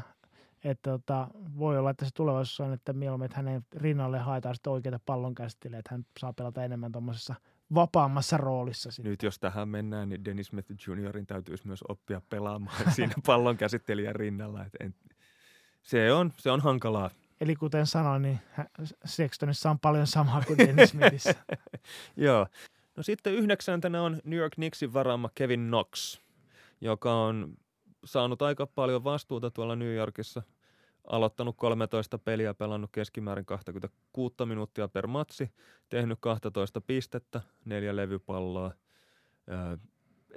että 0.64 0.90
tota, 0.90 1.28
voi 1.58 1.78
olla, 1.78 1.90
että 1.90 2.04
se 2.04 2.10
tulevaisuus 2.14 2.60
on, 2.60 2.72
että 2.72 2.92
mieluummin, 2.92 3.24
että 3.24 3.36
hänen 3.36 3.62
rinnalle 3.76 4.18
haetaan 4.18 4.54
sitten 4.54 4.72
oikeita 4.72 5.00
pallon 5.06 5.34
käsittelyä, 5.34 5.78
että 5.78 5.94
hän 5.94 6.06
saa 6.20 6.32
pelata 6.32 6.64
enemmän 6.64 6.92
tuommoisessa 6.92 7.34
vapaammassa 7.74 8.36
roolissa. 8.36 8.90
Sitten. 8.90 9.10
Nyt 9.10 9.22
jos 9.22 9.38
tähän 9.38 9.68
mennään, 9.68 10.08
niin 10.08 10.24
Dennis 10.24 10.46
Smith 10.46 10.68
Juniorin 10.86 11.26
täytyisi 11.26 11.66
myös 11.66 11.80
oppia 11.88 12.22
pelaamaan 12.30 12.92
siinä 12.94 13.14
pallon 13.26 13.56
käsittelijän 13.56 14.16
rinnalla. 14.16 14.64
Että 14.64 14.84
en, 14.84 14.94
se, 15.82 16.12
on, 16.12 16.32
se 16.38 16.50
on 16.50 16.60
hankalaa. 16.60 17.10
Eli 17.44 17.56
kuten 17.56 17.86
sanoin, 17.86 18.22
niin 18.22 18.40
Sextonissa 19.04 19.70
on 19.70 19.78
paljon 19.78 20.06
samaa 20.06 20.42
kuin 20.46 20.58
Dennis 20.58 20.90
Smithissä. 20.90 21.34
Joo. 22.16 22.46
No 22.96 23.02
sitten 23.02 23.34
yhdeksäntenä 23.34 24.02
on 24.02 24.20
New 24.24 24.38
York 24.38 24.52
Knicksin 24.54 24.92
varaama 24.92 25.30
Kevin 25.34 25.60
Knox, 25.60 26.20
joka 26.80 27.14
on 27.14 27.56
saanut 28.04 28.42
aika 28.42 28.66
paljon 28.66 29.04
vastuuta 29.04 29.50
tuolla 29.50 29.76
New 29.76 29.94
Yorkissa. 29.94 30.42
Aloittanut 31.04 31.56
13 31.56 32.18
peliä, 32.18 32.54
pelannut 32.54 32.90
keskimäärin 32.92 33.44
26 33.44 34.34
minuuttia 34.44 34.88
per 34.88 35.06
matsi, 35.06 35.50
tehnyt 35.88 36.18
12 36.20 36.80
pistettä, 36.80 37.40
neljä 37.64 37.96
levypalloa. 37.96 38.72
Ää, 39.48 39.78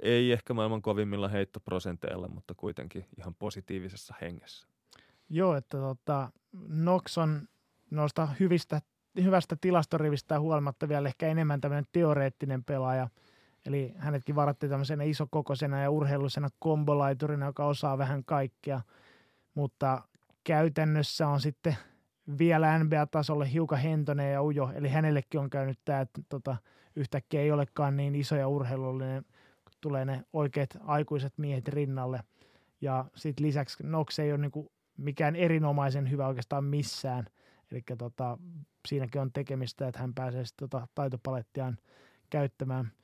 ei 0.02 0.32
ehkä 0.32 0.54
maailman 0.54 0.82
kovimmilla 0.82 1.28
heittoprosenteilla, 1.28 2.28
mutta 2.28 2.54
kuitenkin 2.54 3.06
ihan 3.18 3.34
positiivisessa 3.34 4.14
hengessä. 4.20 4.68
Joo, 5.28 5.56
että 5.56 5.78
tota, 5.78 6.30
Nox 6.68 7.18
on 7.18 7.48
noista 7.90 8.28
hyvistä, 8.40 8.80
hyvästä 9.22 9.56
tilastorivistä 9.60 10.40
huolimatta 10.40 10.88
vielä 10.88 11.08
ehkä 11.08 11.28
enemmän 11.28 11.60
tämmöinen 11.60 11.86
teoreettinen 11.92 12.64
pelaaja– 12.64 13.08
Eli 13.68 13.94
hänetkin 13.96 14.34
varattiin 14.34 14.70
tämmöisenä 14.70 15.04
isokokoisena 15.04 15.80
ja 15.80 15.90
urheilullisena 15.90 16.48
kombolaiturina, 16.58 17.46
joka 17.46 17.66
osaa 17.66 17.98
vähän 17.98 18.24
kaikkea. 18.24 18.80
Mutta 19.54 20.02
käytännössä 20.44 21.28
on 21.28 21.40
sitten 21.40 21.76
vielä 22.38 22.78
NBA-tasolle 22.78 23.52
hiukan 23.52 23.78
hentonen 23.78 24.32
ja 24.32 24.42
ujo. 24.42 24.70
Eli 24.74 24.88
hänellekin 24.88 25.40
on 25.40 25.50
käynyt 25.50 25.78
tämä, 25.84 26.00
että 26.00 26.20
tota, 26.28 26.56
yhtäkkiä 26.96 27.40
ei 27.40 27.52
olekaan 27.52 27.96
niin 27.96 28.14
iso 28.14 28.36
ja 28.36 28.48
urheilullinen, 28.48 29.24
kun 29.64 29.72
tulee 29.80 30.04
ne 30.04 30.24
oikeat 30.32 30.70
aikuiset 30.84 31.32
miehet 31.36 31.68
rinnalle. 31.68 32.20
Ja 32.80 33.04
sitten 33.16 33.46
lisäksi 33.46 33.82
Nox 33.82 34.18
ei 34.18 34.32
ole 34.32 34.38
niinku 34.38 34.72
mikään 34.98 35.36
erinomaisen 35.36 36.10
hyvä 36.10 36.26
oikeastaan 36.26 36.64
missään. 36.64 37.26
Eli 37.70 37.82
tota, 37.98 38.38
siinäkin 38.88 39.20
on 39.20 39.32
tekemistä, 39.32 39.88
että 39.88 40.00
hän 40.00 40.14
pääsee 40.14 40.44
sitten 40.44 40.68
tota 40.68 40.88
taitopalettiaan 40.94 41.78
käyttämään– 42.30 42.92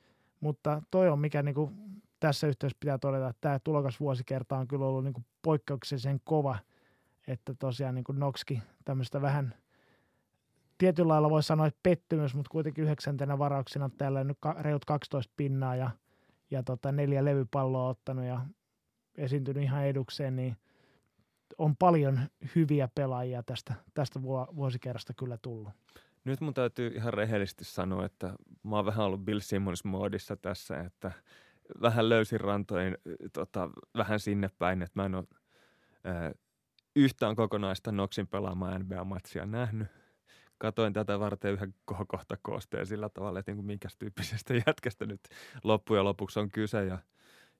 mutta 0.45 0.81
toi 0.91 1.09
on 1.09 1.19
mikä 1.19 1.43
niin 1.43 1.55
kuin 1.55 1.75
tässä 2.19 2.47
yhteydessä 2.47 2.77
pitää 2.79 2.97
todeta, 2.97 3.29
että 3.29 3.41
tämä 3.41 3.59
tulokasvuosikerta 3.59 4.57
on 4.57 4.67
kyllä 4.67 4.85
ollut 4.85 5.03
niin 5.03 5.13
kuin 5.13 5.25
poikkeuksellisen 5.41 6.19
kova, 6.23 6.57
että 7.27 7.53
tosiaan 7.59 7.95
niin 7.95 8.03
kuin 8.03 8.19
Noxki 8.19 8.61
tämmöistä 8.85 9.21
vähän 9.21 9.53
tietyllä 10.77 11.07
lailla 11.07 11.29
voi 11.29 11.43
sanoa, 11.43 11.67
että 11.67 11.79
pettymys, 11.83 12.35
mutta 12.35 12.49
kuitenkin 12.49 12.83
yhdeksäntenä 12.83 13.37
varauksena 13.37 13.89
täällä 13.97 14.23
nyt 14.23 14.37
reilut 14.59 14.85
12 14.85 15.33
pinnaa 15.37 15.75
ja, 15.75 15.89
ja 16.51 16.63
tota 16.63 16.91
neljä 16.91 17.25
levypalloa 17.25 17.89
ottanut 17.89 18.25
ja 18.25 18.41
esiintynyt 19.17 19.63
ihan 19.63 19.85
edukseen, 19.85 20.35
niin 20.35 20.57
on 21.57 21.75
paljon 21.75 22.19
hyviä 22.55 22.89
pelaajia 22.95 23.43
tästä, 23.43 23.73
tästä 23.93 24.21
vuosikerrasta 24.55 25.13
kyllä 25.13 25.37
tullut. 25.37 25.73
Nyt 26.23 26.41
mun 26.41 26.53
täytyy 26.53 26.87
ihan 26.87 27.13
rehellisesti 27.13 27.63
sanoa, 27.65 28.05
että 28.05 28.33
mä 28.63 28.75
oon 28.75 28.85
vähän 28.85 29.05
ollut 29.05 29.25
Bill 29.25 29.39
Simmons-moodissa 29.39 30.35
tässä, 30.41 30.79
että 30.79 31.11
vähän 31.81 32.09
löysin 32.09 32.41
rantoin 32.41 32.97
tota, 33.33 33.69
vähän 33.97 34.19
sinne 34.19 34.49
päin, 34.59 34.81
että 34.81 34.99
mä 35.01 35.05
en 35.05 35.15
ole 35.15 35.25
ää, 36.03 36.31
yhtään 36.95 37.35
kokonaista 37.35 37.91
Noxin 37.91 38.27
pelaamaa 38.27 38.79
NBA-matsia 38.79 39.45
nähnyt. 39.45 39.87
Katoin 40.57 40.93
tätä 40.93 41.19
varten 41.19 41.53
yhden 41.53 41.75
kohta 42.07 42.37
koosteen 42.41 42.85
sillä 42.85 43.09
tavalla, 43.09 43.39
että 43.39 43.53
niin 43.53 43.65
minkä 43.65 43.87
tyyppisestä 43.99 44.53
jätkästä 44.67 45.05
nyt 45.05 45.21
loppujen 45.63 46.03
lopuksi 46.03 46.39
on 46.39 46.51
kyse. 46.51 46.85
Ja, 46.85 46.99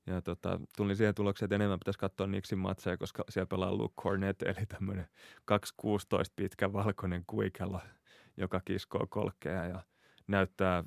ja 0.06 0.22
tota, 0.22 0.60
tulin 0.76 0.96
siihen 0.96 1.14
tulokseen, 1.14 1.46
että 1.46 1.54
enemmän 1.54 1.78
pitäisi 1.78 1.98
katsoa 1.98 2.26
Nixin 2.26 2.58
matseja, 2.58 2.96
koska 2.96 3.24
siellä 3.28 3.46
pelaa 3.46 3.74
Luke 3.74 4.02
Cornett, 4.02 4.42
eli 4.42 4.66
tämmöinen 4.68 5.08
2.16 5.52 5.88
pitkä 6.36 6.72
valkoinen 6.72 7.24
kuikelo– 7.26 7.80
joka 8.36 8.60
kiskoo 8.64 9.06
kolkkeja 9.10 9.66
ja 9.66 9.82
näyttää 10.26 10.84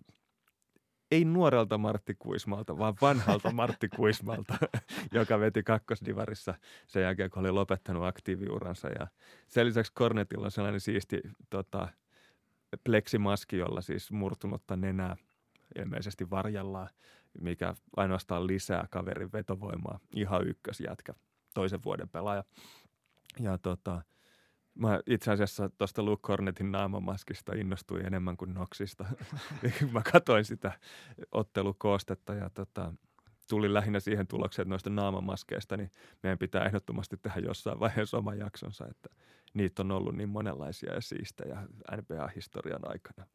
ei 1.12 1.26
nuorelta 1.26 1.78
Martti 1.78 2.16
Kuismalta, 2.20 2.78
vaan 2.78 2.94
vanhalta 3.02 3.52
Martti 3.52 3.90
Kuismalta, 3.96 4.58
joka 5.12 5.40
veti 5.40 5.64
kakkosdivarissa 5.64 6.54
sen 6.88 7.04
jälkeen, 7.04 7.30
kun 7.30 7.40
oli 7.40 7.52
lopettanut 7.52 8.04
aktiiviuransa. 8.04 8.88
Ja 8.88 9.08
sen 9.48 9.66
lisäksi 9.66 9.91
Kornetilla 9.96 10.46
on 10.46 10.52
sellainen 10.52 10.80
siisti 10.80 11.22
tota, 11.50 11.88
pleksimaski, 12.84 13.58
jolla 13.58 13.82
siis 13.82 14.12
murtunutta 14.12 14.76
nenää 14.76 15.16
ilmeisesti 15.80 16.30
varjellaan, 16.30 16.90
mikä 17.42 17.76
ainoastaan 17.98 18.48
lisää 18.48 18.88
kaverin 18.90 19.32
vetovoimaa. 19.32 20.00
Ihan 20.16 20.48
ykkösjätkä, 20.48 21.14
toisen 21.54 21.84
vuoden 21.84 22.10
pelaaja. 22.10 22.44
Ja 23.40 23.58
tota, 23.58 24.02
Mä 24.80 25.00
itse 25.08 25.32
asiassa 25.32 25.70
tuosta 25.70 26.04
Luke 26.04 26.22
Cornetin 26.22 26.72
naamamaskista 26.72 27.54
innostuin 27.56 28.06
enemmän 28.06 28.38
kuin 28.38 28.54
Noxista. 28.54 29.06
mä 29.94 30.02
katsoin 30.12 30.46
sitä 30.46 30.72
ottelukoostetta 31.32 32.34
ja 32.34 32.50
tota, 32.50 32.94
tulin 33.50 33.74
lähinnä 33.74 34.00
siihen 34.00 34.28
tulokseen, 34.28 34.64
että 34.64 34.70
noista 34.70 34.90
naamamaskeista 34.90 35.78
niin 35.78 35.92
meidän 36.24 36.38
pitää 36.38 36.66
ehdottomasti 36.66 37.18
tehdä 37.18 37.40
jossain 37.40 37.80
vaiheessa 37.80 38.18
oma 38.18 38.36
jaksonsa, 38.36 38.88
että 38.88 39.10
niitä 39.54 39.82
on 39.82 39.92
ollut 39.92 40.16
niin 40.16 40.30
monenlaisia 40.30 40.94
ja 40.94 41.02
siistejä 41.02 41.68
NBA-historian 41.98 42.82
aikana. 42.84 43.28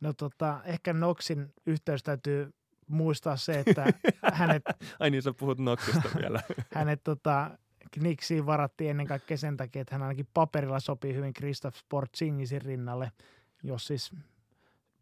No 0.00 0.12
tota, 0.12 0.60
ehkä 0.64 0.92
Noxin 0.92 1.52
yhteys 1.66 2.02
täytyy 2.02 2.54
muistaa 2.88 3.36
se, 3.36 3.60
että 3.66 3.86
hänet... 4.32 4.62
Ai 5.00 5.10
niin, 5.10 5.22
sä 5.22 5.32
puhut 5.32 5.58
Noxista 5.58 6.08
vielä. 6.20 6.40
hänet 6.74 7.04
tota, 7.04 7.50
Knixiin 7.90 8.46
varattiin 8.46 8.90
ennen 8.90 9.06
kaikkea 9.06 9.36
sen 9.36 9.56
takia, 9.56 9.82
että 9.82 9.94
hän 9.94 10.02
ainakin 10.02 10.28
paperilla 10.34 10.80
sopii 10.80 11.14
hyvin 11.14 11.34
Kristoff 11.34 11.76
Sportsingisin 11.76 12.62
rinnalle, 12.62 13.12
jos 13.62 13.86
siis 13.86 14.12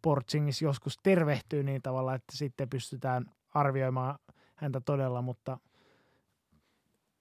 Sportsingis 0.06 0.62
joskus 0.62 0.98
tervehtyy 1.02 1.62
niin 1.62 1.82
tavalla, 1.82 2.14
että 2.14 2.36
sitten 2.36 2.68
pystytään 2.68 3.24
arvioimaan 3.54 4.18
häntä 4.54 4.80
todella, 4.80 5.22
mutta 5.22 5.58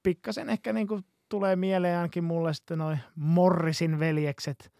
pikkasen 0.03 0.49
ehkä 0.49 0.73
niin 0.73 0.87
kuin 0.87 1.05
tulee 1.29 1.55
mieleen 1.55 1.97
ainakin 1.97 2.23
mulle 2.23 2.53
sitten 2.53 2.77
noin 2.77 2.99
Morrisin 3.15 3.99
veljekset 3.99 4.71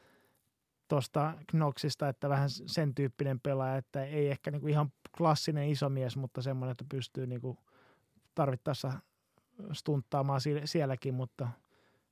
tuosta 0.87 1.33
Knoxista, 1.51 2.09
että 2.09 2.29
vähän 2.29 2.49
sen 2.49 2.95
tyyppinen 2.95 3.39
pelaaja, 3.39 3.77
että 3.77 4.03
ei 4.03 4.29
ehkä 4.29 4.51
niinku 4.51 4.67
ihan 4.67 4.91
klassinen 5.17 5.69
iso 5.69 5.89
mies, 5.89 6.17
mutta 6.17 6.41
semmoinen, 6.41 6.71
että 6.71 6.85
pystyy 6.89 7.27
niinku 7.27 7.57
tarvittaessa 8.35 8.91
stunttaamaan 9.73 10.41
sielläkin, 10.65 11.13
mutta 11.13 11.47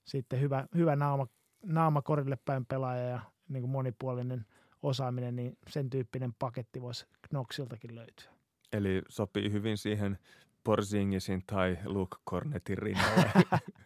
sitten 0.05 0.41
hyvä, 0.41 0.67
hyvä 0.75 0.95
naama, 0.95 1.27
naama 1.65 2.01
korille 2.01 2.37
päin 2.45 2.65
pelaaja 2.65 3.03
ja 3.03 3.19
niin 3.49 3.61
kuin 3.61 3.71
monipuolinen 3.71 4.45
osaaminen, 4.83 5.35
niin 5.35 5.57
sen 5.67 5.89
tyyppinen 5.89 6.33
paketti 6.39 6.81
voisi 6.81 7.05
Knoxiltakin 7.29 7.95
löytyä. 7.95 8.31
Eli 8.73 9.01
sopii 9.09 9.51
hyvin 9.51 9.77
siihen 9.77 10.17
Porzingisin 10.63 11.43
tai 11.45 11.77
Luke 11.85 12.17
Cornetin 12.29 12.77
rinnalle. 12.77 13.31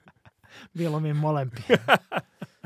Mieluummin 0.78 1.16
molempia. 1.16 1.78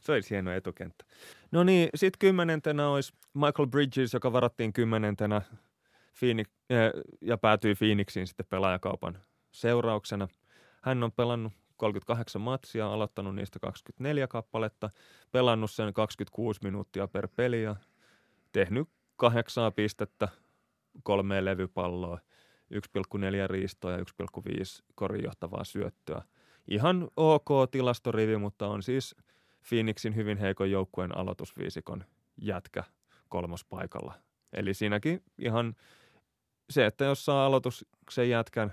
Se 0.00 0.12
olisi 0.12 0.30
hieno 0.30 0.52
etukenttä. 0.52 1.04
No 1.50 1.64
niin, 1.64 1.88
sitten 1.94 2.18
kymmenentenä 2.18 2.88
olisi 2.88 3.12
Michael 3.34 3.68
Bridges, 3.68 4.14
joka 4.14 4.32
varattiin 4.32 4.72
kymmenentenä 4.72 5.42
Phoenix, 6.18 6.46
ja 7.20 7.38
päätyi 7.38 7.74
Phoenixiin 7.74 8.26
sitten 8.26 8.46
pelaajakaupan 8.50 9.18
seurauksena. 9.50 10.28
Hän 10.82 11.02
on 11.02 11.12
pelannut 11.12 11.52
38 11.76 12.40
matsia, 12.40 12.86
aloittanut 12.86 13.34
niistä 13.34 13.58
24 13.58 14.26
kappaletta, 14.28 14.90
pelannut 15.32 15.70
sen 15.70 15.92
26 15.92 16.60
minuuttia 16.62 17.08
per 17.08 17.28
peli 17.36 17.62
ja 17.62 17.76
tehnyt 18.52 18.88
kahdeksaa 19.16 19.70
pistettä, 19.70 20.28
kolmeen 21.02 21.44
levypalloa, 21.44 22.18
1,4 22.74 23.46
riistoa 23.46 23.92
ja 23.92 23.98
1,5 23.98 24.04
korinjohtavaa 24.94 25.64
syöttöä. 25.64 26.22
Ihan 26.68 27.08
ok 27.16 27.48
tilastorivi, 27.70 28.36
mutta 28.36 28.66
on 28.68 28.82
siis 28.82 29.16
Phoenixin 29.68 30.16
hyvin 30.16 30.38
heikon 30.38 30.70
joukkueen 30.70 31.16
aloitusviisikon 31.16 32.04
jätkä 32.36 32.84
kolmospaikalla. 33.28 34.14
Eli 34.52 34.74
siinäkin 34.74 35.22
ihan 35.38 35.76
se, 36.70 36.86
että 36.86 37.04
jos 37.04 37.24
saa 37.24 37.46
aloituksen 37.46 38.30
jätkän 38.30 38.72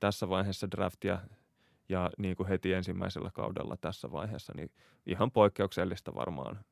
tässä 0.00 0.28
vaiheessa 0.28 0.70
draftia 0.70 1.18
ja 1.88 2.10
niin 2.18 2.36
kuin 2.36 2.48
heti 2.48 2.72
ensimmäisellä 2.72 3.30
kaudella 3.34 3.76
tässä 3.76 4.12
vaiheessa, 4.12 4.52
niin 4.56 4.70
ihan 5.06 5.30
poikkeuksellista 5.30 6.14
varmaan 6.14 6.64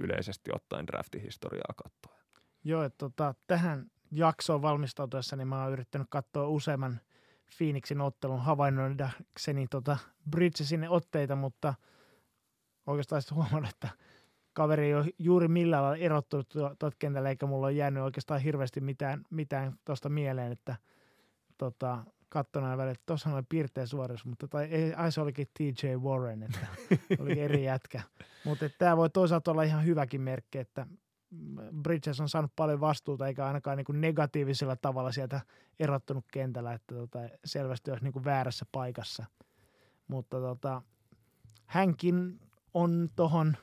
yleisesti 0.00 0.50
ottaen 0.54 0.86
draftihistoriaa 0.86 1.74
katsoa. 1.76 2.22
Joo, 2.64 2.82
että 2.82 2.98
tota, 2.98 3.34
tähän 3.46 3.90
jaksoon 4.10 4.62
valmistautuessa 4.62 5.36
niin 5.36 5.48
mä 5.48 5.62
oon 5.62 5.72
yrittänyt 5.72 6.06
katsoa 6.10 6.48
useamman 6.48 7.00
Phoenixin 7.58 8.00
ottelun 8.00 8.40
havainnoidakseni 8.40 9.66
tota 9.70 9.98
Bridgesin 10.30 10.88
otteita, 10.88 11.36
mutta 11.36 11.74
oikeastaan 12.86 13.22
sitten 13.22 13.36
huomannut, 13.36 13.70
että 13.70 13.88
kaveri 14.52 14.86
ei 14.86 14.94
ole 14.94 15.06
juuri 15.18 15.48
millään 15.48 15.82
lailla 15.82 16.04
erottunut 16.04 16.48
tuot 16.78 16.94
kentällä, 16.98 17.28
eikä 17.28 17.46
mulla 17.46 17.66
ole 17.66 17.72
jäänyt 17.72 18.02
oikeastaan 18.02 18.40
hirveästi 18.40 18.80
mitään, 18.80 19.24
mitään 19.30 19.78
tuosta 19.84 20.08
mieleen, 20.08 20.52
että 20.52 20.76
tota, 21.58 22.04
kattona 22.28 22.76
välillä, 22.76 22.92
että 22.92 23.06
tuossa 23.06 23.34
oli 23.34 23.42
piirteä 23.48 23.86
suoritus, 23.86 24.24
mutta 24.24 24.48
tai 24.48 24.64
ei, 24.64 24.94
ai 24.94 25.12
se 25.12 25.20
olikin 25.20 25.46
TJ 25.58 25.86
Warren, 25.96 26.42
että 26.42 26.66
oli 27.22 27.40
eri 27.40 27.64
jätkä. 27.64 28.02
Mutta 28.44 28.68
tämä 28.78 28.96
voi 28.96 29.10
toisaalta 29.10 29.50
olla 29.50 29.62
ihan 29.62 29.84
hyväkin 29.84 30.20
merkki, 30.20 30.58
että 30.58 30.86
Bridges 31.82 32.20
on 32.20 32.28
saanut 32.28 32.52
paljon 32.56 32.80
vastuuta, 32.80 33.26
eikä 33.26 33.46
ainakaan 33.46 33.76
niin 33.76 33.84
kuin 33.84 34.00
negatiivisella 34.00 34.76
tavalla 34.76 35.12
sieltä 35.12 35.40
erottunut 35.80 36.24
kentällä, 36.32 36.72
että 36.72 36.94
tota, 36.94 37.18
selvästi 37.44 37.90
olisi 37.90 38.04
niin 38.04 38.12
kuin 38.12 38.24
väärässä 38.24 38.66
paikassa. 38.72 39.24
Mutta 40.08 40.40
tota, 40.40 40.82
hänkin 41.66 42.40
on 42.74 43.08
tuohon 43.16 43.56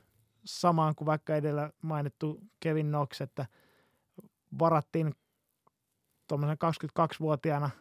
samaan 0.46 0.96
kuin 0.96 1.06
vaikka 1.06 1.36
edellä 1.36 1.72
mainittu 1.82 2.42
Kevin 2.60 2.88
Knox, 2.88 3.22
että 3.22 3.46
varattiin 4.60 5.16
tuommoisen 6.28 6.58
22-vuotiaana– 6.58 7.70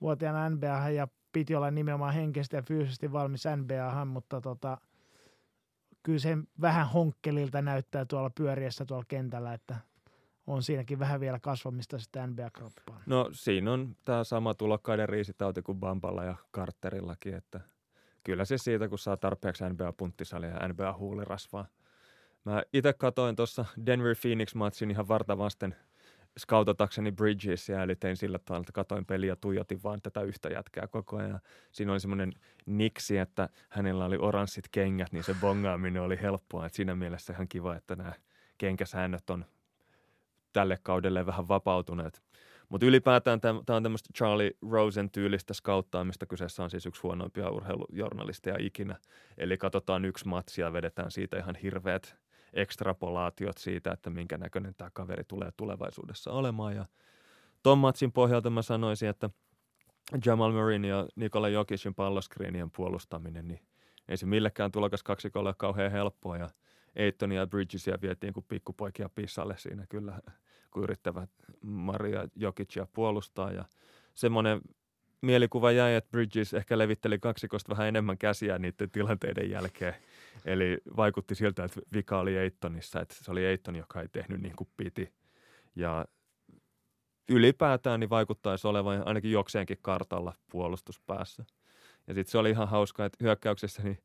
vuotiaana 0.00 0.50
NBA 0.50 0.90
ja 0.90 1.08
piti 1.32 1.54
olla 1.54 1.70
nimenomaan 1.70 2.14
henkisesti 2.14 2.56
ja 2.56 2.62
fyysisesti 2.62 3.12
valmis 3.12 3.44
NBA, 3.56 4.04
mutta 4.04 4.40
tota, 4.40 4.78
kyllä 6.02 6.18
se 6.18 6.38
vähän 6.60 6.88
honkkelilta 6.88 7.62
näyttää 7.62 8.04
tuolla 8.04 8.30
pyöriessä 8.30 8.84
tuolla 8.84 9.04
kentällä, 9.08 9.54
että 9.54 9.76
on 10.46 10.62
siinäkin 10.62 10.98
vähän 10.98 11.20
vielä 11.20 11.38
kasvamista 11.38 11.98
sitten 11.98 12.30
NBA-kroppaan. 12.30 13.02
No 13.06 13.28
siinä 13.32 13.72
on 13.72 13.96
tämä 14.04 14.24
sama 14.24 14.54
tulokkaiden 14.54 15.08
riisitauti 15.08 15.62
kuin 15.62 15.80
Bamballa 15.80 16.24
ja 16.24 16.36
Carterillakin, 16.54 17.34
että 17.34 17.60
kyllä 18.24 18.44
se 18.44 18.58
siitä, 18.58 18.88
kun 18.88 18.98
saa 18.98 19.16
tarpeeksi 19.16 19.64
NBA-punttisalia 19.64 20.50
ja 20.50 20.68
NBA-huulirasvaa. 20.68 21.66
Mä 22.44 22.62
itse 22.72 22.92
katoin 22.92 23.36
tuossa 23.36 23.64
Denver 23.86 24.16
Phoenix-matsin 24.16 24.90
ihan 24.90 25.08
varta 25.08 25.38
vasten– 25.38 25.76
scoutatakseni 26.38 27.12
Bridgesia, 27.12 27.82
eli 27.82 27.96
tein 27.96 28.16
sillä 28.16 28.38
tavalla, 28.38 28.62
että 28.62 28.72
katoin 28.72 29.06
peliä 29.06 29.32
ja 29.32 29.36
tuijotin 29.36 29.82
vaan 29.82 30.02
tätä 30.02 30.22
yhtä 30.22 30.48
jätkää 30.48 30.86
koko 30.86 31.16
ajan. 31.16 31.40
Siinä 31.72 31.92
oli 31.92 32.00
semmoinen 32.00 32.32
niksi, 32.66 33.18
että 33.18 33.48
hänellä 33.68 34.04
oli 34.04 34.16
oranssit 34.20 34.64
kengät, 34.70 35.12
niin 35.12 35.24
se 35.24 35.34
bongaaminen 35.40 36.02
oli 36.02 36.18
helppoa. 36.22 36.66
Et 36.66 36.74
siinä 36.74 36.94
mielessä 36.94 37.32
ihan 37.32 37.48
kiva, 37.48 37.76
että 37.76 37.96
nämä 37.96 38.12
kenkäsäännöt 38.58 39.30
on 39.30 39.44
tälle 40.52 40.78
kaudelle 40.82 41.26
vähän 41.26 41.48
vapautuneet. 41.48 42.22
Mutta 42.70 42.86
ylipäätään 42.86 43.40
tämä 43.40 43.60
on 43.68 43.82
tämmöistä 43.82 44.08
Charlie 44.16 44.50
Rosen 44.70 45.10
tyylistä 45.10 45.54
skauttaamista. 45.54 46.26
Kyseessä 46.26 46.62
on 46.62 46.70
siis 46.70 46.86
yksi 46.86 47.02
huonoimpia 47.02 47.50
urheilujournalisteja 47.50 48.56
ikinä. 48.58 48.96
Eli 49.38 49.58
katsotaan 49.58 50.04
yksi 50.04 50.28
matsi 50.28 50.60
ja 50.60 50.72
vedetään 50.72 51.10
siitä 51.10 51.38
ihan 51.38 51.54
hirveät 51.54 52.16
ekstrapolaatiot 52.52 53.58
siitä, 53.58 53.92
että 53.92 54.10
minkä 54.10 54.38
näköinen 54.38 54.74
tämä 54.74 54.90
kaveri 54.92 55.24
tulee 55.24 55.50
tulevaisuudessa 55.56 56.32
olemaan. 56.32 56.76
Ja 56.76 56.86
ton 57.62 57.78
matsin 57.78 58.12
pohjalta 58.12 58.50
mä 58.50 58.62
sanoisin, 58.62 59.08
että 59.08 59.30
Jamal 60.26 60.52
Murrayn 60.52 60.84
ja 60.84 61.06
Nikola 61.16 61.48
Jokicin 61.48 61.94
palloskriinien 61.94 62.70
puolustaminen, 62.70 63.48
niin 63.48 63.60
ei 64.08 64.16
se 64.16 64.26
millekään 64.26 64.72
tulokas 64.72 65.02
kaksikolle 65.02 65.48
ole 65.48 65.54
kauhean 65.58 65.92
helppoa. 65.92 66.36
Ja 66.36 66.48
Eitonia 66.96 67.40
ja 67.40 67.46
Bridgesia 67.46 67.98
vietiin 68.02 68.32
kuin 68.32 68.46
pikkupoikia 68.48 69.08
pissalle 69.08 69.54
siinä 69.58 69.86
kyllä, 69.88 70.20
kun 70.70 70.82
yrittävät 70.82 71.30
Maria 71.62 72.28
Jokicia 72.36 72.86
puolustaa. 72.92 73.52
Ja 73.52 73.64
semmoinen 74.14 74.60
mielikuva 75.20 75.72
jäi, 75.72 75.94
että 75.94 76.10
Bridges 76.10 76.54
ehkä 76.54 76.78
levitteli 76.78 77.18
kaksikosta 77.18 77.70
vähän 77.70 77.88
enemmän 77.88 78.18
käsiä 78.18 78.58
niiden 78.58 78.90
tilanteiden 78.90 79.50
jälkeen. 79.50 79.94
Eli 80.44 80.78
vaikutti 80.96 81.34
siltä, 81.34 81.64
että 81.64 81.80
vika 81.92 82.18
oli 82.18 82.36
Eittonissa, 82.36 83.00
että 83.00 83.14
se 83.14 83.30
oli 83.30 83.44
Eitton, 83.44 83.76
joka 83.76 84.00
ei 84.00 84.08
tehnyt 84.08 84.40
niin 84.40 84.56
kuin 84.56 84.68
piti. 84.76 85.12
Ja 85.76 86.06
ylipäätään 87.28 88.00
niin 88.00 88.10
vaikuttaisi 88.10 88.66
olevan 88.66 89.02
ainakin 89.06 89.32
jokseenkin 89.32 89.78
kartalla 89.82 90.34
puolustuspäässä. 90.50 91.44
Ja 92.06 92.14
sitten 92.14 92.30
se 92.30 92.38
oli 92.38 92.50
ihan 92.50 92.68
hauska, 92.68 93.04
että 93.04 93.24
hyökkäyksessä 93.24 93.82
niin 93.82 93.98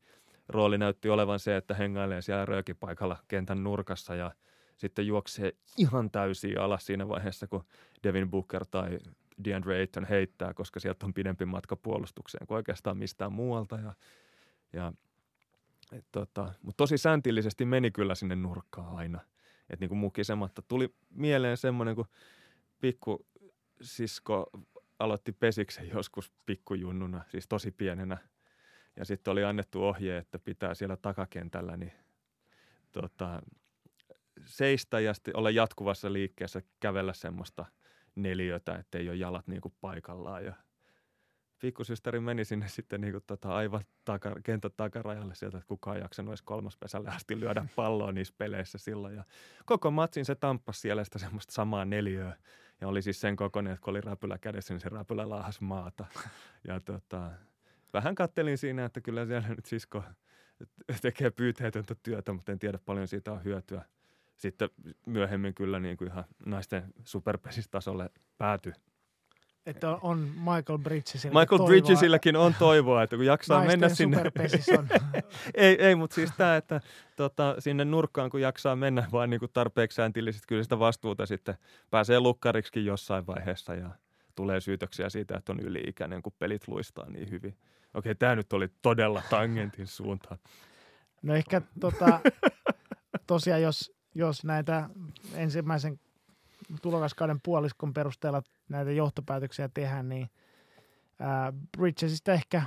rooli 0.48 0.78
näytti 0.78 1.08
olevan 1.08 1.38
se, 1.38 1.56
että 1.56 1.74
hengailee 1.74 2.22
siellä 2.22 2.44
röökipaikalla 2.44 3.16
kentän 3.28 3.64
nurkassa 3.64 4.14
ja 4.14 4.32
sitten 4.76 5.06
juoksee 5.06 5.52
ihan 5.78 6.10
täysin 6.10 6.60
alas 6.60 6.86
siinä 6.86 7.08
vaiheessa, 7.08 7.46
kun 7.46 7.64
Devin 8.02 8.30
Booker 8.30 8.66
tai 8.70 8.98
DeAndre 9.44 9.78
Ayton 9.78 10.04
heittää, 10.04 10.54
koska 10.54 10.80
sieltä 10.80 11.06
on 11.06 11.14
pidempi 11.14 11.44
matka 11.44 11.76
puolustukseen 11.76 12.46
kuin 12.46 12.56
oikeastaan 12.56 12.96
mistään 12.98 13.32
muualta. 13.32 13.76
Ja, 13.76 13.94
ja 14.72 14.92
tota, 16.12 16.52
mutta 16.62 16.76
tosi 16.76 16.98
sääntillisesti 16.98 17.64
meni 17.64 17.90
kyllä 17.90 18.14
sinne 18.14 18.36
nurkkaan 18.36 18.96
aina. 18.96 19.20
Että 19.70 19.82
niin 19.82 19.88
kuin 19.88 19.98
mukisematta. 19.98 20.62
Tuli 20.62 20.94
mieleen 21.10 21.56
semmoinen, 21.56 21.94
kun 21.96 22.06
pikku 22.80 23.26
sisko 23.80 24.50
aloitti 24.98 25.32
pesiksen 25.32 25.88
joskus 25.88 26.32
pikkujunnuna, 26.46 27.24
siis 27.28 27.48
tosi 27.48 27.70
pienenä. 27.70 28.18
Ja 28.96 29.04
sitten 29.04 29.32
oli 29.32 29.44
annettu 29.44 29.84
ohje, 29.84 30.18
että 30.18 30.38
pitää 30.38 30.74
siellä 30.74 30.96
takakentällä 30.96 31.76
niin, 31.76 31.92
tota, 32.92 33.42
seistä 34.46 35.00
ja 35.00 35.12
olla 35.34 35.50
jatkuvassa 35.50 36.12
liikkeessä, 36.12 36.62
kävellä 36.80 37.12
semmoista– 37.12 37.64
neliötä, 38.16 38.74
ettei 38.74 39.08
ole 39.08 39.16
jalat 39.16 39.46
niin 39.46 39.60
kuin 39.60 39.74
paikallaan. 39.80 40.44
Ja 40.44 40.54
pikkusysteri 41.58 42.20
meni 42.20 42.44
sinne 42.44 42.68
sitten 42.68 43.00
niin 43.00 43.12
kuin 43.12 43.24
tota 43.26 43.54
aivan 43.54 43.80
taka, 44.04 44.36
kentän 44.44 44.70
takarajalle 44.76 45.34
sieltä, 45.34 45.58
että 45.58 45.68
kukaan 45.68 45.98
jaksanut 46.00 46.30
edes 46.30 46.42
kolmaspesälle 46.42 47.08
asti 47.08 47.40
lyödä 47.40 47.66
palloa 47.76 48.12
niissä 48.12 48.34
peleissä 48.38 48.78
silloin. 48.78 49.16
Ja 49.16 49.24
koko 49.66 49.90
matsin 49.90 50.24
se 50.24 50.34
tamppasi 50.34 50.80
siellä 50.80 51.04
sitä 51.04 51.18
semmoista 51.18 51.52
samaa 51.52 51.84
neliöä. 51.84 52.36
Ja 52.80 52.88
oli 52.88 53.02
siis 53.02 53.20
sen 53.20 53.36
kokoinen, 53.36 53.72
että 53.72 53.84
kun 53.84 53.90
oli 53.90 54.00
räpylä 54.00 54.38
kädessä, 54.38 54.74
niin 54.74 54.80
se 54.80 54.88
räpylä 54.88 55.28
laahas 55.28 55.60
maata. 55.60 56.04
Ja 56.68 56.80
tota, 56.80 57.30
vähän 57.92 58.14
kattelin 58.14 58.58
siinä, 58.58 58.84
että 58.84 59.00
kyllä 59.00 59.26
siellä 59.26 59.48
nyt 59.48 59.66
sisko 59.66 60.04
tekee 61.02 61.30
pyyteetöntä 61.30 61.94
työtä, 62.02 62.32
mutta 62.32 62.52
en 62.52 62.58
tiedä 62.58 62.78
paljon 62.78 63.08
siitä 63.08 63.32
on 63.32 63.44
hyötyä 63.44 63.84
sitten 64.36 64.70
myöhemmin 65.06 65.54
kyllä 65.54 65.80
niin 65.80 65.96
kuin 65.96 66.08
ihan 66.08 66.24
naisten 66.46 66.84
superpesistasolle 67.04 68.10
pääty. 68.38 68.72
että 69.66 69.90
on, 69.90 69.98
on 70.02 70.18
Michael 70.18 70.78
Bridgesilla 70.78 71.40
Michael 71.40 71.58
toivoa. 71.58 71.66
Bridgesilläkin 71.66 72.36
on 72.36 72.54
toivoa, 72.58 73.02
että 73.02 73.16
kun 73.16 73.26
jaksaa 73.26 73.58
Naisten 73.58 73.80
mennä 73.80 73.94
sinne. 73.94 74.22
on. 74.78 74.88
ei, 75.54 75.82
ei 75.82 75.94
mutta 75.94 76.14
siis 76.14 76.30
tämä, 76.36 76.56
että 76.56 76.80
tota, 77.16 77.56
sinne 77.58 77.84
nurkkaan 77.84 78.30
kun 78.30 78.40
jaksaa 78.40 78.76
mennä 78.76 79.08
vaan 79.12 79.30
niin 79.30 79.40
kuin 79.40 79.50
tarpeeksi 79.52 79.96
sääntillisesti, 79.96 80.46
kyllä 80.48 80.62
sitä 80.62 80.78
vastuuta 80.78 81.26
sitten 81.26 81.54
pääsee 81.90 82.20
lukkariksikin 82.20 82.84
jossain 82.84 83.26
vaiheessa 83.26 83.74
ja 83.74 83.90
tulee 84.34 84.60
syytöksiä 84.60 85.08
siitä, 85.08 85.36
että 85.36 85.52
on 85.52 85.60
yli-ikäinen, 85.60 86.22
kun 86.22 86.32
pelit 86.38 86.68
luistaa 86.68 87.10
niin 87.10 87.30
hyvin. 87.30 87.56
Okei, 87.94 88.14
tämä 88.14 88.36
nyt 88.36 88.52
oli 88.52 88.68
todella 88.82 89.22
tangentin 89.30 89.86
suuntaan. 89.86 90.38
No 91.22 91.34
ehkä 91.34 91.62
tota, 91.80 92.20
tosiaan, 93.26 93.62
jos, 93.62 93.95
jos 94.16 94.44
näitä 94.44 94.90
ensimmäisen 95.34 96.00
tulokaskauden 96.82 97.40
puoliskon 97.42 97.94
perusteella 97.94 98.42
näitä 98.68 98.90
johtopäätöksiä 98.90 99.68
tehdään, 99.74 100.08
niin 100.08 100.30
ää, 101.20 101.52
Bridgesista 101.76 102.32
ehkä 102.32 102.62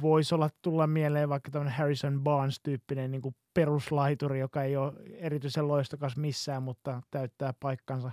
voisi 0.00 0.34
olla 0.34 0.50
tulla 0.62 0.86
mieleen 0.86 1.28
vaikka 1.28 1.50
tämmöinen 1.50 1.74
Harrison 1.78 2.20
Barnes-tyyppinen 2.20 3.10
niin 3.10 3.22
kuin 3.22 3.34
peruslaituri, 3.54 4.40
joka 4.40 4.62
ei 4.62 4.76
ole 4.76 4.92
erityisen 5.14 5.68
loistokas 5.68 6.16
missään, 6.16 6.62
mutta 6.62 7.02
täyttää 7.10 7.54
paikkansa, 7.60 8.10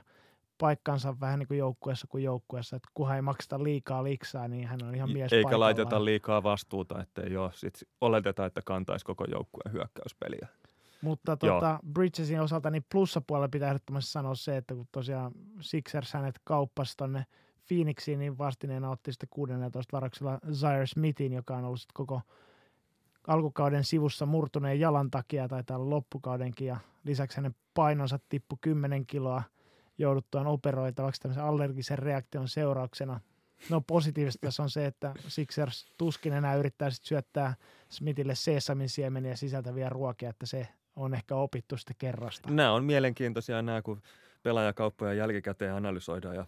paikkansa 0.57 1.19
vähän 1.19 1.39
niin 1.39 1.47
kuin 1.47 1.57
joukkueessa 1.57 2.07
kuin 2.07 2.23
joukkueessa. 2.23 2.75
Että 2.75 2.89
kunhan 2.93 3.15
ei 3.15 3.21
makseta 3.21 3.63
liikaa 3.63 4.03
liksaa, 4.03 4.47
niin 4.47 4.67
hän 4.67 4.79
on 4.83 4.95
ihan 4.95 5.11
mies 5.11 5.33
Eikä 5.33 5.45
paikallaan. 5.45 5.67
laiteta 5.67 6.05
liikaa 6.05 6.43
vastuuta, 6.43 7.01
ettei 7.01 7.37
ole. 7.37 7.51
Sitten 7.53 7.87
oleteta, 8.01 8.45
että 8.45 8.61
kantaisi 8.65 9.05
koko 9.05 9.25
joukkueen 9.31 9.73
hyökkäyspeliä. 9.73 10.47
Mutta 11.03 11.37
tuota, 11.37 11.79
Bridgesin 11.93 12.41
osalta 12.41 12.69
niin 12.69 12.85
plussapuolella 12.91 13.49
pitää 13.49 13.69
ehdottomasti 13.69 14.11
sanoa 14.11 14.35
se, 14.35 14.57
että 14.57 14.75
kun 14.75 14.87
tosiaan 14.91 15.31
Sixers 15.61 16.13
hänet 16.13 16.39
kauppasi 16.43 16.97
tonne 16.97 17.25
Phoenixiin, 17.67 18.19
niin 18.19 18.37
vastineena 18.37 18.89
otti 18.89 19.11
sitten 19.11 19.29
16 19.31 19.91
varauksella 19.91 20.39
Zaire 20.53 20.87
Smithin, 20.87 21.33
joka 21.33 21.57
on 21.57 21.65
ollut 21.65 21.79
sitten 21.79 21.93
koko 21.93 22.21
alkukauden 23.27 23.83
sivussa 23.83 24.25
murtuneen 24.25 24.79
jalan 24.79 25.11
takia, 25.11 25.47
tai 25.47 25.63
täällä 25.63 25.89
loppukaudenkin, 25.89 26.67
ja 26.67 26.77
lisäksi 27.03 27.37
hänen 27.37 27.55
painonsa 27.73 28.19
tippui 28.29 28.57
10 28.61 29.05
kiloa 29.05 29.43
jouduttuaan 29.97 30.47
operoitavaksi 30.47 31.21
tämmöisen 31.21 31.43
allergisen 31.43 31.99
reaktion 31.99 32.47
seurauksena. 32.47 33.19
No 33.69 33.81
positiivista 33.81 34.47
tässä 34.47 34.63
on 34.63 34.69
se, 34.69 34.85
että 34.85 35.13
Sixers 35.27 35.93
tuskin 35.97 36.33
enää 36.33 36.55
yrittää 36.55 36.89
sit 36.89 37.03
syöttää 37.03 37.55
Smithille 37.89 38.35
sesamin 38.35 38.89
siemeniä 38.89 39.35
sisältäviä 39.35 39.89
ruokia, 39.89 40.29
että 40.29 40.45
se 40.45 40.67
on 40.95 41.13
ehkä 41.13 41.35
opittu 41.35 41.77
sitten 41.77 41.95
kerrasta. 41.99 42.51
Nämä 42.51 42.71
on 42.71 42.83
mielenkiintoisia 42.83 43.61
nämä, 43.61 43.81
kun 43.81 44.01
pelaajakauppoja 44.43 45.13
jälkikäteen 45.13 45.73
analysoidaan 45.73 46.35
ja 46.35 46.45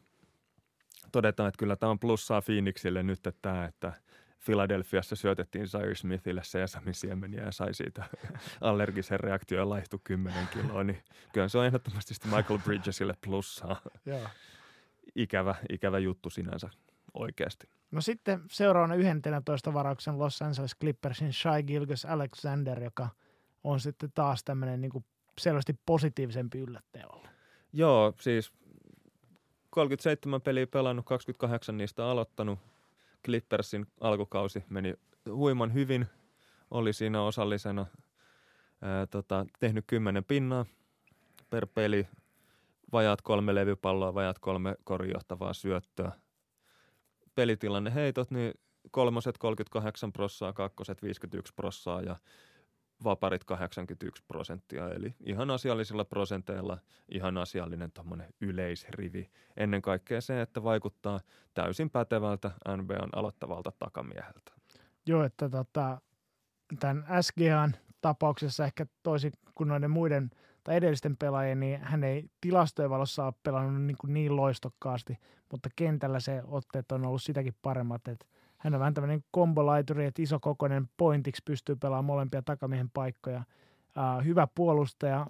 todetaan, 1.11 1.47
että 1.47 1.59
kyllä 1.59 1.75
tämä 1.75 1.89
on 1.89 1.99
plussaa 1.99 2.41
Phoenixille 2.41 3.03
nyt, 3.03 3.27
että 3.27 3.39
tämä, 3.41 3.65
että 3.65 3.93
Philadelphiassa 4.45 5.15
syötettiin 5.15 5.67
Zaire 5.67 5.95
Smithille 5.95 6.43
sesamin 6.43 6.93
siemeniä 6.93 7.43
ja 7.43 7.51
sai 7.51 7.73
siitä 7.73 8.05
allergisen 8.61 9.19
reaktion 9.19 9.59
ja 9.59 9.69
laihtui 9.69 9.99
10 10.03 10.47
kiloa, 10.47 10.83
niin 10.83 11.03
kyllä 11.33 11.47
se 11.47 11.57
on 11.57 11.65
ehdottomasti 11.65 12.13
Michael 12.25 12.59
Bridgesille 12.59 13.13
plussaa. 13.25 13.81
Joo. 14.05 14.27
Ikävä, 15.15 15.55
ikävä 15.69 15.99
juttu 15.99 16.29
sinänsä 16.29 16.69
oikeasti. 17.13 17.67
No 17.91 18.01
sitten 18.01 18.41
seuraavana 18.51 18.95
11 18.95 19.73
varauksen 19.73 20.19
Los 20.19 20.41
Angeles 20.41 20.75
Clippersin 20.79 21.33
Shai 21.33 21.63
Gilgis 21.63 22.05
Alexander, 22.05 22.83
joka 22.83 23.09
on 23.65 23.79
sitten 23.79 24.11
taas 24.15 24.43
tämmöinen 24.43 24.81
niin 24.81 25.05
selvästi 25.37 25.79
positiivisempi 25.85 26.59
yllättäjä 26.59 27.05
ollut. 27.07 27.29
Joo, 27.73 28.13
siis 28.19 28.53
37 29.69 30.41
peliä 30.41 30.67
pelannut, 30.67 31.05
28 31.05 31.77
niistä 31.77 32.05
aloittanut. 32.05 32.59
Clippersin 33.25 33.85
alkukausi 34.01 34.63
meni 34.69 34.93
huiman 35.29 35.73
hyvin, 35.73 36.05
oli 36.71 36.93
siinä 36.93 37.21
osallisena. 37.21 37.85
Ää, 38.81 39.05
tota, 39.07 39.45
tehnyt 39.59 39.83
10 39.87 40.23
pinnaa 40.23 40.65
per 41.49 41.67
peli, 41.67 42.07
vajaat 42.91 43.21
kolme 43.21 43.55
levypalloa, 43.55 44.13
vajaat 44.13 44.39
kolme 44.39 44.75
korjohtavaa 44.83 45.53
syöttöä. 45.53 46.11
Pelitilanne 47.35 47.93
heitot, 47.93 48.31
niin 48.31 48.53
kolmoset 48.91 49.37
38 49.37 50.13
prossaa, 50.13 50.53
kakkoset 50.53 51.01
51 51.01 51.53
prossaa 51.53 52.01
ja 52.01 52.15
vaparit 53.03 53.43
81 53.43 54.23
prosenttia, 54.27 54.89
eli 54.89 55.15
ihan 55.25 55.51
asiallisilla 55.51 56.05
prosenteilla 56.05 56.77
ihan 57.09 57.37
asiallinen 57.37 57.91
tuommoinen 57.91 58.33
yleisrivi. 58.41 59.29
Ennen 59.57 59.81
kaikkea 59.81 60.21
se, 60.21 60.41
että 60.41 60.63
vaikuttaa 60.63 61.19
täysin 61.53 61.89
pätevältä 61.89 62.51
NBAn 62.77 63.09
aloittavalta 63.15 63.71
takamieheltä. 63.79 64.51
Joo, 65.05 65.23
että 65.23 65.49
tota, 65.49 66.01
tämän 66.79 67.05
SGAn 67.21 67.75
tapauksessa 68.01 68.65
ehkä 68.65 68.85
toisin 69.03 69.31
kuin 69.55 69.67
noiden 69.67 69.91
muiden 69.91 70.29
tai 70.63 70.75
edellisten 70.75 71.17
pelaajien, 71.17 71.59
niin 71.59 71.79
hän 71.79 72.03
ei 72.03 72.29
tilastojen 72.41 72.89
valossa 72.89 73.25
ole 73.25 73.33
pelannut 73.43 73.83
niin, 73.83 73.97
kuin 73.97 74.13
niin 74.13 74.35
loistokkaasti, 74.35 75.17
mutta 75.51 75.69
kentällä 75.75 76.19
se 76.19 76.43
otteet 76.47 76.91
on 76.91 77.05
ollut 77.05 77.23
sitäkin 77.23 77.55
paremmat, 77.61 78.07
että 78.07 78.25
hän 78.65 78.73
on 78.73 78.79
vähän 78.79 78.93
tämmöinen 78.93 79.23
kombolaituri, 79.31 80.05
että 80.05 80.21
iso 80.21 80.39
kokoinen 80.39 80.89
pointiksi 80.97 81.41
pystyy 81.45 81.75
pelaamaan 81.75 82.05
molempia 82.05 82.41
takamiehen 82.41 82.89
paikkoja. 82.93 83.43
Ää, 83.95 84.21
hyvä 84.21 84.47
puolustaja, 84.55 85.27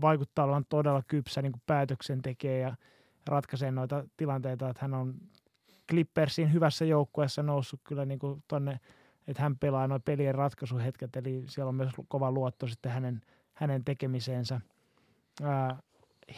vaikuttaa 0.00 0.44
olevan 0.44 0.64
todella 0.68 1.02
kypsä 1.06 1.42
niin 1.42 1.52
kuin 1.52 1.62
päätöksentekijä 1.66 2.58
ja 2.58 2.76
ratkaisee 3.26 3.70
noita 3.70 4.04
tilanteita, 4.16 4.68
että 4.68 4.82
hän 4.82 4.94
on 4.94 5.14
Clippersin 5.90 6.52
hyvässä 6.52 6.84
joukkueessa 6.84 7.42
noussut 7.42 7.80
kyllä 7.84 8.04
niin 8.04 8.18
kuin 8.18 8.44
tonne, 8.48 8.80
että 9.26 9.42
hän 9.42 9.58
pelaa 9.58 9.88
noin 9.88 10.02
pelien 10.02 10.34
ratkaisuhetket, 10.34 11.16
eli 11.16 11.44
siellä 11.46 11.68
on 11.68 11.74
myös 11.74 11.92
kova 12.08 12.32
luotto 12.32 12.66
sitten 12.66 12.92
hänen, 12.92 13.20
hänen 13.54 13.84
tekemiseensä. 13.84 14.60
Ää, 15.42 15.78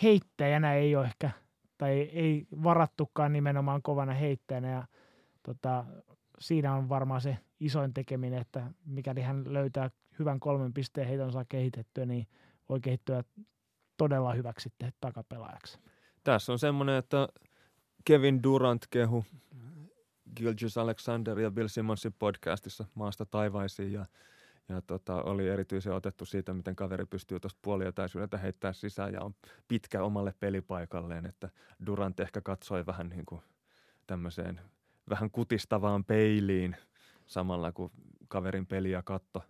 heittäjänä 0.03 0.75
ei 0.75 0.97
ole 0.97 1.07
ehkä, 1.07 1.31
tai 1.79 1.91
ei 2.01 2.47
varattukaan 2.63 3.33
nimenomaan 3.33 3.83
kovana 3.83 4.13
heittäjänä, 4.13 4.71
ja 4.71 4.85
tota, 5.43 5.85
siinä 6.39 6.75
on 6.75 6.89
varmaan 6.89 7.21
se 7.21 7.39
isoin 7.61 7.95
tekeminen, 7.95 8.41
että 8.41 8.71
mikäli 8.87 9.21
hän 9.21 9.53
löytää 9.53 9.91
hyvän 10.19 10.41
kolmen 10.41 10.73
pisteen 10.73 11.09
heiton 11.09 11.33
saa 11.33 11.45
kehitettyä, 11.49 12.07
niin 12.07 12.27
voi 12.69 12.81
kehittyä 12.81 13.25
todella 13.97 14.35
hyväksi 14.35 14.63
sitten 14.63 14.93
takapelaajaksi. 15.01 15.79
Tässä 16.25 16.53
on 16.53 16.59
semmoinen, 16.59 16.97
että 16.97 17.29
Kevin 18.05 18.43
Durant 18.43 18.87
kehu 18.91 19.25
Gilgis 20.37 20.79
Alexander 20.79 21.41
ja 21.41 21.51
Bill 21.51 21.69
Simmonsin 21.69 22.13
podcastissa 22.19 22.85
maasta 22.95 23.27
taivaisiin 23.27 23.93
ja, 23.93 24.07
ja 24.69 24.83
tota, 24.83 25.23
oli 25.23 25.49
erityisen 25.49 25.93
otettu 25.93 26.25
siitä, 26.25 26.55
miten 26.55 26.77
kaveri 26.77 27.07
pystyy 27.07 27.41
tuosta 27.41 27.59
puolietäisyydeltä 27.63 28.39
heittää 28.39 28.73
sisään 28.73 29.13
ja 29.13 29.21
on 29.23 29.35
pitkä 29.69 30.03
omalle 30.03 30.35
pelipaikalleen, 30.41 31.27
että 31.27 31.49
Durant 31.87 32.21
ehkä 32.21 32.41
katsoi 32.41 32.87
vähän 32.87 33.09
niin 33.09 33.27
kuin 33.27 33.43
tämmöiseen 34.07 34.61
vähän 35.11 35.31
kutistavaan 35.31 36.05
peiliin 36.05 36.77
samalla 37.27 37.73
kun 37.73 37.91
kaverin 38.29 38.67
peliä 38.67 39.03
katto. 39.03 39.43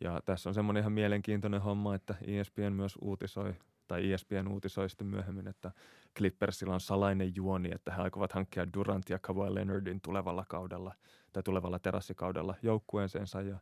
Ja 0.00 0.20
tässä 0.24 0.50
on 0.50 0.54
semmoinen 0.54 0.80
ihan 0.80 0.92
mielenkiintoinen 0.92 1.62
homma, 1.62 1.94
että 1.94 2.14
ESPN 2.26 2.72
myös 2.72 2.98
uutisoi, 3.00 3.54
tai 3.86 4.12
ESPN 4.12 4.48
uutisoi 4.48 4.90
sitten 4.90 5.06
myöhemmin, 5.06 5.48
että 5.48 5.70
Clippersilla 6.16 6.74
on 6.74 6.80
salainen 6.80 7.32
juoni, 7.36 7.70
että 7.72 7.92
he 7.92 8.02
aikovat 8.02 8.32
hankkia 8.32 8.72
Durant 8.72 9.10
ja 9.10 9.18
Kawhi 9.18 9.54
Leonardin 9.54 10.00
tulevalla 10.00 10.44
kaudella, 10.48 10.94
tai 11.32 11.42
tulevalla 11.42 11.78
terassikaudella 11.78 12.54
joukkueensa. 12.62 13.18
Ja 13.18 13.58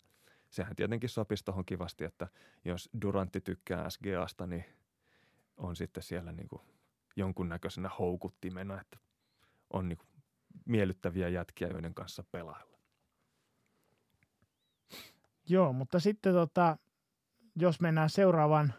sehän 0.51 0.77
tietenkin 0.77 1.09
sopisi 1.09 1.45
tuohon 1.45 1.65
kivasti, 1.65 2.05
että 2.05 2.29
jos 2.65 2.91
Durantti 3.03 3.41
tykkää 3.41 3.91
SGAsta, 3.91 4.47
niin 4.47 4.65
on 5.57 5.77
sitten 5.77 6.03
siellä 6.03 6.33
niin 6.33 6.49
kuin 6.49 6.63
jonkunnäköisenä 7.17 7.91
houkuttimena, 7.99 8.81
että 8.81 8.99
on 9.71 9.89
niin 9.89 9.99
kuin 9.99 10.09
miellyttäviä 10.65 11.29
jätkiä, 11.29 11.69
joiden 11.69 11.95
kanssa 11.95 12.25
pelailla. 12.33 12.77
Joo, 15.49 15.73
mutta 15.73 16.01
sitten 16.01 16.35
tota, 16.35 16.77
jos 17.57 17.81
mennään 17.81 18.11
seuraavaan 18.11 18.75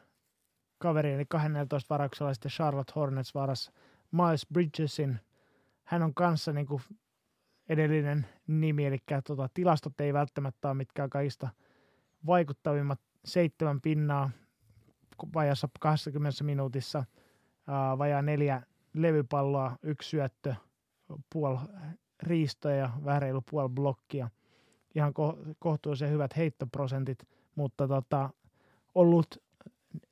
kaveriin, 0.78 1.16
eli 1.16 1.26
12 1.26 1.94
varauksella 1.94 2.34
sitten 2.34 2.52
Charlotte 2.52 2.94
Hornets 2.95 3.36
varas 3.36 3.72
Miles 4.12 4.48
Bridgesin. 4.54 5.20
Hän 5.84 6.04
on 6.04 6.14
kanssa 6.14 6.54
niin 6.54 6.66
kuin 6.68 6.82
edellinen 7.70 8.28
nimi, 8.48 8.86
eli 8.86 8.98
tota, 9.28 9.49
tilastot 9.54 10.02
ei 10.02 10.14
välttämättä 10.14 10.68
ole 10.68 10.74
mitkään 10.74 11.10
kaikista 11.10 11.49
vaikuttavimmat. 12.26 12.99
Seitsemän 13.26 13.82
pinnaa 13.82 14.30
vajassa 15.34 15.70
20 15.80 16.44
minuutissa, 16.44 17.04
ää, 17.68 17.98
vajaa 17.98 18.22
neljä 18.22 18.62
levypalloa, 18.94 19.78
yksi 19.84 20.10
syöttö, 20.10 20.56
puoli 21.34 21.60
riistoja 22.24 22.76
ja 22.76 22.90
vähän 23.06 23.22
reilu 23.22 23.42
puoli 23.52 23.70
blokkia. 23.70 24.30
Ihan 24.96 25.14
ko- 25.14 25.56
kohtuullisen 25.60 26.12
hyvät 26.12 26.38
heittoprosentit, 26.38 27.28
mutta 27.56 27.88
tota, 27.88 28.30
ollut 28.96 29.44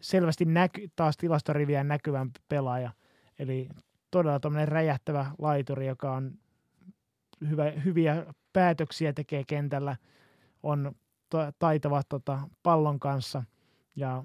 selvästi 0.01 0.45
näky, 0.45 0.89
taas 0.95 1.17
tilastoriviä 1.17 1.83
näkyvän 1.83 2.31
pelaaja. 2.49 2.91
Eli 3.39 3.69
todella 4.11 4.39
tuommoinen 4.39 4.67
räjähtävä 4.67 5.31
laituri, 5.37 5.87
joka 5.87 6.11
on 6.11 6.31
hyvä, 7.49 7.71
hyviä 7.71 8.25
päätöksiä 8.53 9.13
tekee 9.13 9.43
kentällä, 9.47 9.95
on 10.63 10.95
taitava 11.59 12.01
tota, 12.09 12.39
pallon 12.63 12.99
kanssa 12.99 13.43
ja 13.95 14.23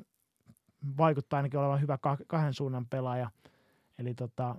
vaikuttaa 0.98 1.36
ainakin 1.36 1.60
olevan 1.60 1.80
hyvä 1.80 1.98
kahden 2.26 2.54
suunnan 2.54 2.86
pelaaja. 2.86 3.30
Eli 3.98 4.14
tota, 4.14 4.56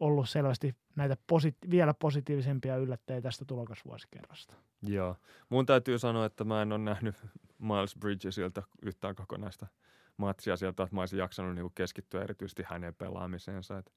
ollut 0.00 0.28
selvästi 0.28 0.74
näitä 0.96 1.16
posit- 1.26 1.70
vielä 1.70 1.94
positiivisempia 1.94 2.76
yllättäjiä 2.76 3.20
tästä 3.20 3.44
tulokasvuosikerrasta. 3.44 4.54
Joo. 4.82 5.16
Mun 5.48 5.66
täytyy 5.66 5.98
sanoa, 5.98 6.26
että 6.26 6.44
mä 6.44 6.62
en 6.62 6.72
ole 6.72 6.78
nähnyt 6.78 7.16
Miles 7.58 7.96
Bridgesilta 8.00 8.62
yhtään 8.82 9.14
kokonaista 9.14 9.66
matsia 10.16 10.56
sieltä, 10.56 10.82
että 10.82 10.94
mä 10.94 11.02
olisin 11.02 11.18
jaksanut 11.18 11.54
niinku 11.54 11.72
keskittyä 11.74 12.22
erityisesti 12.22 12.62
hänen 12.66 12.94
pelaamiseensa. 12.94 13.78
Et 13.78 13.92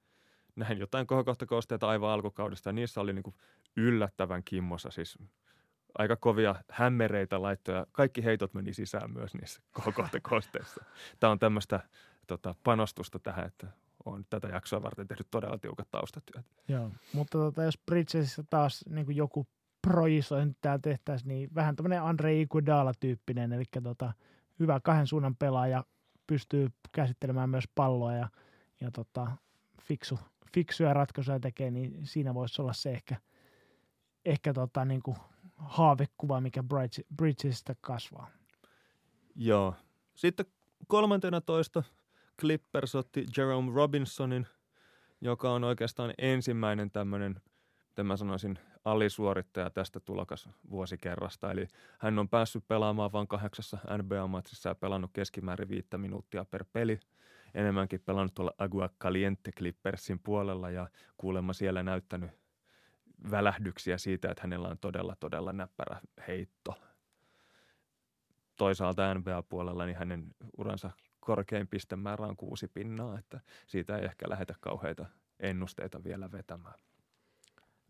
näin 0.56 0.78
jotain 0.78 1.08
kohokohtakoosteita 1.08 1.88
aivan 1.88 2.10
alkukaudesta 2.10 2.70
ja 2.70 2.74
niissä 2.74 3.02
oli 3.02 3.14
niinku 3.14 3.36
yllättävän 3.76 4.44
kimmossa. 4.44 4.92
Siis 4.92 5.18
aika 5.98 6.16
kovia 6.16 6.56
hämmereitä 6.70 7.42
laittoja. 7.42 7.88
Kaikki 7.92 8.24
heitot 8.24 8.54
meni 8.54 8.74
sisään 8.74 9.12
myös 9.12 9.34
niissä 9.34 9.62
kohokohtakoosteissa. 9.72 10.86
Tämä 11.20 11.32
on 11.32 11.40
tämmöistä 11.40 11.80
tota, 12.28 12.56
panostusta 12.64 13.20
tähän, 13.20 13.46
että 13.46 13.68
on 14.06 14.26
tätä 14.30 14.48
jaksoa 14.48 14.84
varten 14.84 15.08
tehnyt 15.08 15.28
todella 15.32 15.58
tiukat 15.58 15.88
taustatyöt. 15.92 16.46
Joo, 16.68 16.92
mutta 17.14 17.38
tota, 17.38 17.64
jos 17.64 17.78
Bridgesissa 17.86 18.44
taas 18.50 18.86
niin 18.90 19.16
joku 19.16 19.48
projisointi 19.82 20.58
täällä 20.62 20.80
tehtäisiin, 20.80 21.28
niin 21.28 21.50
vähän 21.56 21.76
tämmöinen 21.76 22.02
Andre 22.02 22.42
Iguodala-tyyppinen, 22.42 23.54
eli 23.54 23.64
tota, 23.84 24.14
hyvä 24.60 24.80
kahden 24.80 25.08
suunnan 25.08 25.36
pelaaja, 25.36 25.84
pystyy 26.28 26.70
käsittelemään 26.92 27.50
myös 27.50 27.66
palloa 27.76 28.14
ja, 28.14 28.30
ja 28.82 28.92
tota, 28.92 29.32
fiksu, 29.82 30.20
fiksuja 30.54 30.94
ratkaisuja 30.94 31.40
tekee, 31.40 31.72
niin 31.72 32.08
siinä 32.08 32.34
voisi 32.34 32.62
olla 32.62 32.74
se 32.74 32.92
ehkä, 32.92 33.16
ehkä 34.26 34.54
tota, 34.54 34.86
niin 34.86 35.04
kuin 35.04 35.18
haavekuva, 35.56 36.42
mikä 36.42 36.64
Bridgesista 37.18 37.76
kasvaa. 37.82 38.30
Joo. 39.36 39.76
Sitten 40.16 40.46
kolmantena 40.88 41.42
toista 41.42 41.84
Clippers 42.42 42.96
otti 42.96 43.26
Jerome 43.38 43.72
Robinsonin, 43.76 44.48
joka 45.22 45.52
on 45.52 45.64
oikeastaan 45.64 46.14
ensimmäinen 46.18 46.92
tämmöinen, 46.92 47.42
miten 47.90 48.06
mä 48.06 48.18
sanoisin, 48.18 48.60
alisuorittaja 48.86 49.70
tästä 49.70 50.00
tulokas 50.00 50.50
vuosikerrasta. 50.70 51.52
Eli 51.52 51.68
hän 52.00 52.20
on 52.20 52.30
päässyt 52.30 52.68
pelaamaan 52.68 53.12
vain 53.12 53.28
kahdeksassa 53.28 53.78
NBA-matsissa 53.78 54.70
ja 54.70 54.76
pelannut 54.76 55.12
keskimäärin 55.14 55.70
viittä 55.70 55.98
minuuttia 55.98 56.46
per 56.46 56.66
peli. 56.74 57.00
Enemmänkin 57.54 58.02
pelannut 58.02 58.34
tuolla 58.34 58.54
Agua 58.58 58.90
Caliente 59.00 59.52
Clippersin 59.52 60.20
puolella 60.20 60.70
ja 60.70 60.90
kuulemma 61.18 61.54
siellä 61.54 61.84
näyttänyt 61.84 62.32
välähdyksiä 63.32 63.98
siitä, 63.98 64.32
että 64.32 64.42
hänellä 64.42 64.68
on 64.68 64.78
todella, 64.78 65.16
todella 65.20 65.54
näppärä 65.54 66.02
heitto. 66.28 66.76
Toisaalta 68.56 69.14
NBA-puolella 69.14 69.86
niin 69.86 69.98
hänen 69.98 70.28
uransa 70.58 70.92
korkein 71.26 71.68
pistemäärä 71.68 72.26
on 72.26 72.38
kuusi 72.38 72.68
pinnaa, 72.68 73.20
että 73.20 73.40
siitä 73.68 73.98
ei 73.98 74.06
ehkä 74.06 74.30
lähetä 74.30 74.56
kauheita 74.60 75.06
ennusteita 75.40 76.04
vielä 76.04 76.32
vetämään. 76.32 76.76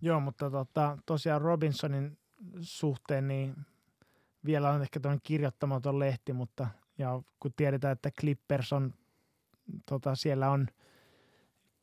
Joo, 0.01 0.19
mutta 0.19 0.51
tota, 0.51 0.97
tosiaan 1.05 1.41
Robinsonin 1.41 2.17
suhteen 2.61 3.27
niin 3.27 3.55
vielä 4.45 4.69
on 4.69 4.81
ehkä 4.81 4.99
tuon 4.99 5.19
kirjoittamaton 5.23 5.99
lehti, 5.99 6.33
mutta 6.33 6.67
ja 6.97 7.21
kun 7.39 7.51
tiedetään, 7.55 7.91
että 7.91 8.11
Clippers 8.19 8.73
on, 8.73 8.93
tota, 9.85 10.15
siellä 10.15 10.51
on 10.51 10.67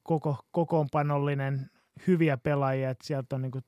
koko, 0.02 0.36
kokoonpanollinen 0.50 1.70
hyviä 2.06 2.36
pelaajia, 2.36 2.90
että 2.90 3.06
sieltä 3.06 3.36
on 3.36 3.42
niin 3.42 3.52
kuin 3.52 3.64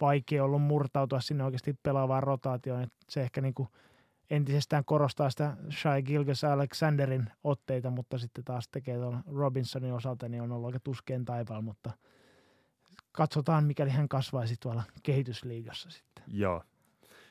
vaikea 0.00 0.44
ollut 0.44 0.62
murtautua 0.62 1.20
sinne 1.20 1.44
oikeasti 1.44 1.74
pelaavaan 1.82 2.22
rotaatioon. 2.22 2.82
Että 2.82 2.96
se 3.10 3.22
ehkä 3.22 3.40
niin 3.40 3.54
kuin 3.54 3.68
entisestään 4.30 4.84
korostaa 4.84 5.30
sitä 5.30 5.56
Shai 5.70 6.02
Gilges 6.02 6.44
Alexanderin 6.44 7.30
otteita, 7.44 7.90
mutta 7.90 8.18
sitten 8.18 8.44
taas 8.44 8.68
tekee 8.68 8.96
tuon 8.96 9.22
Robinsonin 9.26 9.92
osalta, 9.92 10.28
niin 10.28 10.42
on 10.42 10.52
ollut 10.52 10.66
aika 10.66 10.80
tuskeen 10.84 11.24
taivaalla, 11.24 11.62
mutta 11.62 11.90
katsotaan, 13.12 13.64
mikäli 13.64 13.90
hän 13.90 14.08
kasvaisi 14.08 14.56
tuolla 14.60 14.82
kehitysliigassa 15.02 15.90
sitten. 15.90 16.24
Joo. 16.26 16.62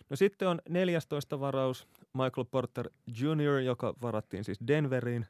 No 0.09 0.15
sitten 0.15 0.47
on 0.47 0.61
14 0.69 1.39
varaus 1.39 1.87
Michael 2.13 2.45
Porter 2.51 2.89
Jr., 3.07 3.59
joka 3.65 3.93
varattiin 4.01 4.43
siis 4.43 4.59
Denveriin. 4.67 5.25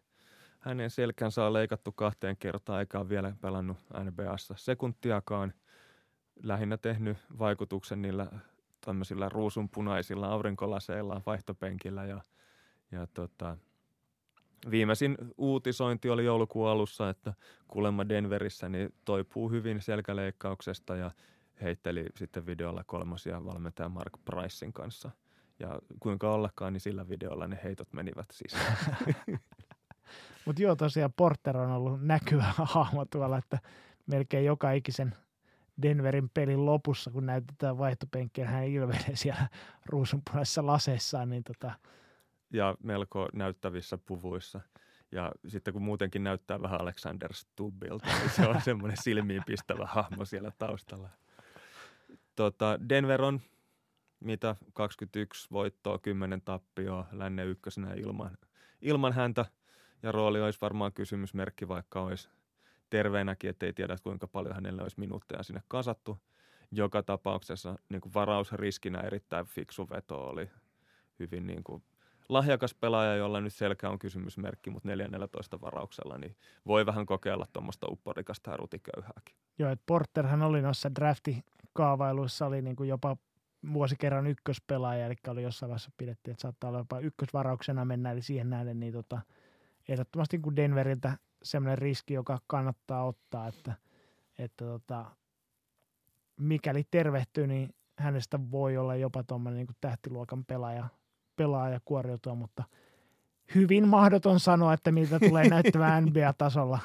Hänen 0.59 0.89
selkänsä 0.89 1.45
on 1.45 1.53
leikattu 1.53 1.91
kahteen 1.91 2.37
kertaan, 2.37 2.79
eikä 2.79 2.99
ole 2.99 3.09
vielä 3.09 3.35
pelannut 3.41 3.77
NBAssa 4.03 4.53
sekuntiakaan. 4.57 5.53
Lähinnä 6.43 6.77
tehnyt 6.77 7.17
vaikutuksen 7.39 8.01
niillä 8.01 8.27
tämmöisillä 8.87 9.29
ruusunpunaisilla 9.29 10.27
aurinkolaseilla 10.27 11.21
vaihtopenkillä 11.25 12.05
ja, 12.05 12.21
ja 12.91 13.07
tota, 13.13 13.57
viimeisin 14.71 15.17
uutisointi 15.37 16.09
oli 16.09 16.25
joulukuun 16.25 16.69
alussa, 16.69 17.09
että 17.09 17.33
kuulemma 17.67 18.09
Denverissä 18.09 18.69
niin 18.69 18.93
toipuu 19.05 19.49
hyvin 19.49 19.81
selkäleikkauksesta 19.81 20.95
ja 20.95 21.11
heitteli 21.61 22.05
sitten 22.15 22.45
videolla 22.45 22.83
kolmosia 22.83 23.45
valmentaja 23.45 23.89
Mark 23.89 24.13
Pricein 24.25 24.73
kanssa. 24.73 25.11
Ja 25.59 25.79
kuinka 25.99 26.33
ollakaan, 26.33 26.73
niin 26.73 26.81
sillä 26.81 27.09
videolla 27.09 27.47
ne 27.47 27.59
heitot 27.63 27.93
menivät 27.93 28.27
sisään. 28.31 28.77
Mutta 30.45 30.61
joo, 30.61 30.75
tosiaan 30.75 31.13
Porter 31.13 31.57
on 31.57 31.71
ollut 31.71 32.01
näkyvä 32.01 32.53
hahmo 32.73 33.05
tuolla, 33.05 33.37
että 33.37 33.59
melkein 34.05 34.45
joka 34.45 34.71
ikisen– 34.71 35.15
Denverin 35.81 36.29
pelin 36.29 36.65
lopussa, 36.65 37.11
kun 37.11 37.25
näytetään 37.25 37.77
vaihtopenkkiä, 37.77 38.47
hän 38.47 38.67
ilmenee 38.67 39.15
siellä 39.15 39.47
ruusunpunaisessa 39.85 40.65
laseessaan. 40.65 41.29
Niin 41.29 41.43
tota... 41.43 41.71
Ja 42.53 42.75
melko 42.83 43.29
näyttävissä 43.33 43.97
puvuissa. 43.97 44.61
Ja 45.11 45.31
sitten 45.47 45.73
kun 45.73 45.83
muutenkin 45.83 46.23
näyttää 46.23 46.61
vähän 46.61 46.81
Alexander 46.81 47.33
Stubbilta, 47.33 48.07
niin 48.19 48.29
se 48.29 48.47
on 48.47 48.61
semmoinen 48.61 48.97
silmiinpistävä 49.03 49.85
hahmo 49.85 50.25
siellä 50.25 50.51
taustalla. 50.57 51.09
Tota, 52.35 52.79
Denver 52.89 53.21
on 53.21 53.41
mitä 54.19 54.55
21 54.73 55.47
voittoa, 55.51 55.99
10 55.99 56.41
tappioa, 56.41 57.07
länne 57.11 57.45
ykkösenä 57.45 57.93
ilman, 57.93 58.37
ilman 58.81 59.13
häntä. 59.13 59.45
Ja 60.03 60.11
rooli 60.11 60.41
olisi 60.41 60.61
varmaan 60.61 60.93
kysymysmerkki, 60.93 61.67
vaikka 61.67 62.01
olisi 62.01 62.29
terveenäkin, 62.89 63.49
ettei 63.49 63.73
tiedä 63.73 63.95
kuinka 64.03 64.27
paljon 64.27 64.55
hänelle 64.55 64.81
olisi 64.81 64.99
minuutteja 64.99 65.43
sinne 65.43 65.61
kasattu. 65.67 66.17
Joka 66.71 67.03
tapauksessa 67.03 67.75
niin 67.89 68.01
kuin 68.01 68.13
varausriskinä 68.13 68.99
erittäin 68.99 69.45
fiksu 69.45 69.89
veto 69.89 70.27
oli 70.27 70.49
hyvin 71.19 71.47
niin 71.47 71.63
kuin 71.63 71.83
lahjakas 72.29 72.73
pelaaja, 72.73 73.15
jolla 73.15 73.41
nyt 73.41 73.53
selkä 73.53 73.89
on 73.89 73.99
kysymysmerkki, 73.99 74.69
mutta 74.69 74.89
4-14 75.57 75.61
varauksella, 75.61 76.17
niin 76.17 76.35
voi 76.67 76.85
vähän 76.85 77.05
kokeilla 77.05 77.45
tuommoista 77.53 77.87
upporikasta 77.89 78.51
ja 78.51 78.57
rutiköyhääkin. 78.57 79.35
Joo, 79.59 79.69
että 79.69 79.83
Porterhan 79.85 80.41
oli 80.41 80.61
noissa 80.61 80.95
draftikaavailuissa 80.95 82.45
oli 82.45 82.61
niin 82.61 82.75
kuin 82.75 82.89
jopa 82.89 83.17
vuosikerran 83.73 84.27
ykköspelaaja, 84.27 85.05
eli 85.05 85.15
oli 85.27 85.43
jossain 85.43 85.69
vaiheessa 85.69 85.91
pidettiin, 85.97 86.31
että 86.31 86.41
saattaa 86.41 86.67
olla 86.67 86.79
jopa 86.79 86.99
ykkösvarauksena 86.99 87.85
mennä, 87.85 88.11
eli 88.11 88.21
siihen 88.21 88.49
nähden, 88.49 88.79
niin 88.79 88.93
tota, 88.93 89.21
ehdottomasti 89.87 90.39
kun 90.39 90.55
Denveriltä 90.55 91.17
semmoinen 91.47 91.77
riski, 91.77 92.13
joka 92.13 92.39
kannattaa 92.47 93.05
ottaa, 93.05 93.47
että, 93.47 93.73
että 94.37 94.65
tota, 94.65 95.05
mikäli 96.37 96.83
tervehtyy, 96.91 97.47
niin 97.47 97.75
hänestä 97.97 98.39
voi 98.51 98.77
olla 98.77 98.95
jopa 98.95 99.23
tuommoinen 99.23 99.65
niin 99.65 99.77
tähtiluokan 99.81 100.45
pelaaja, 100.45 100.87
pelaaja 101.35 101.79
kuoriutua, 101.85 102.35
mutta 102.35 102.63
hyvin 103.55 103.87
mahdoton 103.87 104.39
sanoa, 104.39 104.73
että 104.73 104.91
miltä 104.91 105.19
tulee 105.19 105.49
näyttämään 105.55 106.05
NBA-tasolla. 106.05 106.79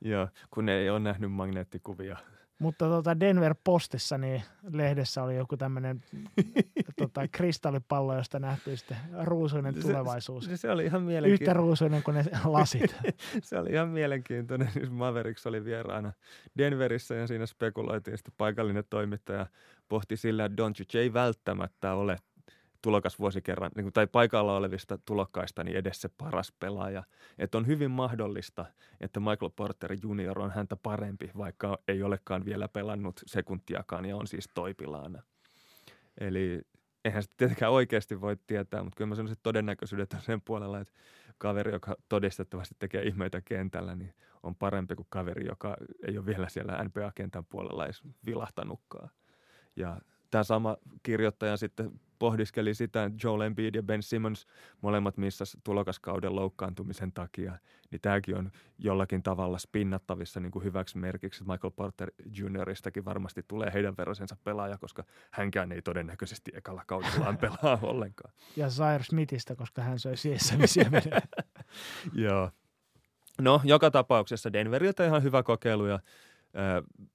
Joo, 0.00 0.28
kun 0.50 0.68
ei 0.68 0.90
ole 0.90 1.00
nähnyt 1.00 1.32
magneettikuvia 1.32 2.16
mutta 2.58 2.84
tota 2.84 3.20
Denver 3.20 3.54
Postissa 3.64 4.18
niin 4.18 4.42
lehdessä 4.72 5.22
oli 5.22 5.36
joku 5.36 5.56
tämmöinen 5.56 6.02
tota, 6.98 7.28
kristallipallo, 7.28 8.16
josta 8.16 8.38
nähtiin 8.38 8.78
sitten 8.78 8.96
ruusuinen 9.24 9.74
tulevaisuus. 9.82 10.44
Se, 10.44 10.56
se, 10.56 10.70
oli 10.70 10.84
ihan 10.84 11.02
mielenkiintoinen. 11.02 11.50
Yhtä 11.50 11.54
ruusuinen 11.54 12.02
kuin 12.02 12.14
ne 12.14 12.24
lasit. 12.44 12.96
se 13.42 13.58
oli 13.58 13.70
ihan 13.70 13.88
mielenkiintoinen. 13.88 14.68
Mavericks 14.90 15.46
oli 15.46 15.64
vieraana 15.64 16.12
Denverissä 16.58 17.14
ja 17.14 17.26
siinä 17.26 17.46
spekuloitiin 17.46 18.18
sitten 18.18 18.34
paikallinen 18.36 18.84
toimittaja 18.90 19.46
pohti 19.88 20.16
sillä, 20.16 20.44
että 20.44 20.56
Doncic 20.56 20.94
ei 20.94 21.12
välttämättä 21.12 21.94
ole 21.94 22.18
tulokas 22.86 23.18
vuosikerran, 23.18 23.70
niin 23.76 23.84
kuin, 23.84 23.92
tai 23.92 24.06
paikalla 24.06 24.56
olevista 24.56 24.98
tulokkaista, 24.98 25.64
niin 25.64 25.76
edes 25.76 26.00
se 26.00 26.08
paras 26.08 26.52
pelaaja. 26.60 27.02
Että 27.38 27.58
on 27.58 27.66
hyvin 27.66 27.90
mahdollista, 27.90 28.64
että 29.00 29.20
Michael 29.20 29.50
Porter 29.56 29.92
Jr. 29.92 30.38
on 30.38 30.50
häntä 30.50 30.76
parempi, 30.76 31.30
vaikka 31.36 31.78
ei 31.88 32.02
olekaan 32.02 32.44
vielä 32.44 32.68
pelannut 32.68 33.20
sekuntiakaan 33.26 34.04
ja 34.04 34.16
on 34.16 34.26
siis 34.26 34.48
toipilaana. 34.54 35.22
Eli 36.20 36.60
eihän 37.04 37.22
sitä 37.22 37.34
tietenkään 37.36 37.72
oikeasti 37.72 38.20
voi 38.20 38.36
tietää, 38.46 38.82
mutta 38.82 38.96
kyllä 38.96 39.08
mä 39.08 39.14
sanoisin, 39.14 39.32
että 39.32 39.42
todennäköisyydet 39.42 40.12
on 40.12 40.20
sen 40.20 40.40
puolella, 40.40 40.80
että 40.80 40.92
kaveri, 41.38 41.72
joka 41.72 41.96
todistettavasti 42.08 42.74
tekee 42.78 43.02
ihmeitä 43.02 43.40
kentällä, 43.40 43.96
niin 43.96 44.14
on 44.42 44.54
parempi 44.54 44.94
kuin 44.94 45.06
kaveri, 45.10 45.46
joka 45.46 45.76
ei 46.06 46.18
ole 46.18 46.26
vielä 46.26 46.48
siellä 46.48 46.84
NBA-kentän 46.84 47.44
puolella 47.44 47.84
edes 47.84 48.02
vilahtanutkaan. 48.26 49.10
Ja 49.76 50.00
tämä 50.36 50.44
sama 50.44 50.76
kirjoittaja 51.02 51.56
sitten 51.56 51.90
pohdiskeli 52.18 52.74
sitä, 52.74 53.04
että 53.04 53.18
Joel 53.26 53.40
Embiid 53.40 53.74
ja 53.74 53.82
Ben 53.82 54.02
Simmons 54.02 54.46
molemmat 54.80 55.16
missas 55.16 55.56
tulokaskauden 55.64 56.36
loukkaantumisen 56.36 57.12
takia, 57.12 57.58
niin 57.90 58.00
tämäkin 58.00 58.36
on 58.36 58.50
jollakin 58.78 59.22
tavalla 59.22 59.58
spinnattavissa 59.58 60.40
niin 60.40 60.50
kuin 60.50 60.64
hyväksi 60.64 60.98
merkiksi. 60.98 61.44
Michael 61.44 61.70
Porter 61.76 62.10
Junioristakin 62.36 63.04
varmasti 63.04 63.44
tulee 63.48 63.70
heidän 63.74 63.94
verosensa 63.98 64.36
pelaaja, 64.44 64.78
koska 64.78 65.04
hänkään 65.30 65.72
ei 65.72 65.82
todennäköisesti 65.82 66.52
ekalla 66.54 66.82
kaudellaan 66.86 67.38
pelaa 67.38 67.78
ollenkaan. 67.92 68.34
Ja 68.56 68.70
Zaire 68.70 69.04
Smithistä, 69.04 69.54
koska 69.54 69.82
hän 69.82 69.98
söi 69.98 70.16
siessämisiä 70.16 70.90
Joo. 72.14 72.50
No, 73.40 73.60
joka 73.64 73.90
tapauksessa 73.90 74.52
Denveriltä 74.52 75.06
ihan 75.06 75.22
hyvä 75.22 75.42
kokeilu 75.42 75.86
ja 75.86 75.94
äh, 75.94 77.06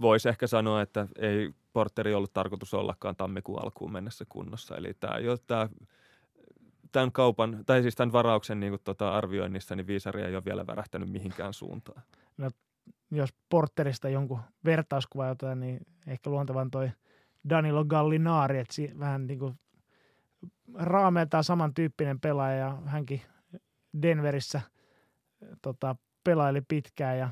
voisi 0.00 0.28
ehkä 0.28 0.46
sanoa, 0.46 0.82
että 0.82 1.06
ei 1.18 1.50
Porteri 1.72 2.14
ollut 2.14 2.32
tarkoitus 2.32 2.74
ollakaan 2.74 3.16
tammikuun 3.16 3.62
alkuun 3.62 3.92
mennessä 3.92 4.24
kunnossa. 4.28 4.76
Eli 4.76 4.94
tämä 5.00 5.16
ei 5.16 5.28
ole 5.28 5.38
tämä 5.46 5.68
tämän 6.92 7.12
kaupan, 7.12 7.64
tai 7.66 7.82
siis 7.82 7.94
tämän 7.94 8.12
varauksen 8.12 8.60
niin 8.60 8.70
kuin, 8.72 8.80
tota, 8.84 9.16
arvioinnissa, 9.16 9.76
niin 9.76 9.86
viisari 9.86 10.22
ei 10.22 10.34
ole 10.34 10.44
vielä 10.44 10.66
värähtänyt 10.66 11.10
mihinkään 11.10 11.54
suuntaan. 11.54 12.02
No, 12.36 12.50
jos 13.10 13.30
Porterista 13.48 14.08
jonkun 14.08 14.40
vertauskuva 14.64 15.26
jotain, 15.26 15.60
niin 15.60 15.80
ehkä 16.06 16.30
luontevan 16.30 16.70
toi 16.70 16.90
Danilo 17.48 17.84
Gallinari, 17.84 18.58
että 18.58 18.74
si- 18.74 18.92
vähän 18.98 19.26
niin 19.26 19.38
kuin 19.38 19.54
raameeltaan 20.74 21.44
samantyyppinen 21.44 22.20
pelaaja 22.20 22.56
ja 22.56 22.78
hänkin 22.86 23.22
Denverissä 24.02 24.60
tota, 25.62 25.96
pelaili 26.24 26.60
pitkään 26.60 27.18
ja 27.18 27.30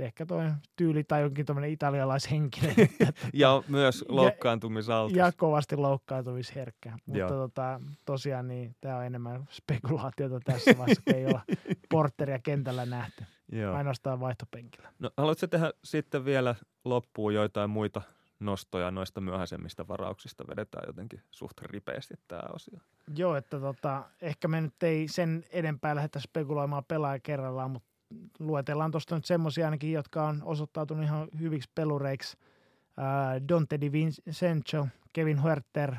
ehkä 0.00 0.26
tuo 0.26 0.42
tyyli 0.76 1.04
tai 1.04 1.20
jonkin 1.20 1.46
tämmöinen 1.46 1.70
italialaishenkinen. 1.70 2.74
ja 3.34 3.62
myös 3.68 4.04
loukkaantumisaltis. 4.08 5.16
Ja, 5.16 5.26
ja 5.26 5.32
kovasti 5.32 5.76
loukkaantumisherkkä. 5.76 6.98
Mutta 7.06 7.28
tota, 7.28 7.80
tosiaan 8.04 8.48
niin 8.48 8.76
tämä 8.80 8.96
on 8.96 9.04
enemmän 9.04 9.48
spekulaatiota 9.50 10.40
tässä 10.44 10.78
vaiheessa, 10.78 11.02
kun 11.04 11.14
ei 11.14 11.26
ole 11.26 11.40
porteria 11.90 12.38
kentällä 12.38 12.86
nähty. 12.86 13.24
Joo. 13.52 13.74
Ainoastaan 13.74 14.20
vaihtopenkillä. 14.20 14.92
No, 14.98 15.10
haluatko 15.16 15.46
tehdä 15.46 15.70
sitten 15.84 16.24
vielä 16.24 16.54
loppuun 16.84 17.34
joitain 17.34 17.70
muita 17.70 18.02
nostoja 18.40 18.90
noista 18.90 19.20
myöhäisemmistä 19.20 19.88
varauksista 19.88 20.44
vedetään 20.48 20.84
jotenkin 20.86 21.22
suht 21.30 21.60
ripeästi 21.60 22.14
tämä 22.28 22.42
osio. 22.52 22.78
Joo, 23.16 23.36
että 23.36 23.60
tota, 23.60 24.04
ehkä 24.22 24.48
me 24.48 24.60
nyt 24.60 24.82
ei 24.82 25.08
sen 25.08 25.44
enempää 25.50 25.94
lähdetä 25.94 26.20
spekuloimaan 26.20 26.84
pelaaja 26.84 27.20
kerrallaan, 27.20 27.70
mutta 27.70 27.87
luetellaan 28.38 28.90
tuosta 28.90 29.14
nyt 29.14 29.24
semmoisia 29.24 29.66
ainakin, 29.66 29.92
jotka 29.92 30.26
on 30.26 30.42
osoittautunut 30.44 31.04
ihan 31.04 31.28
hyviksi 31.38 31.70
pelureiksi. 31.74 32.36
Uh, 32.98 33.48
Dante 33.48 33.80
Di 33.80 33.92
Vincenzo, 33.92 34.88
Kevin 35.12 35.42
Huerter, 35.42 35.92
uh, 35.92 35.98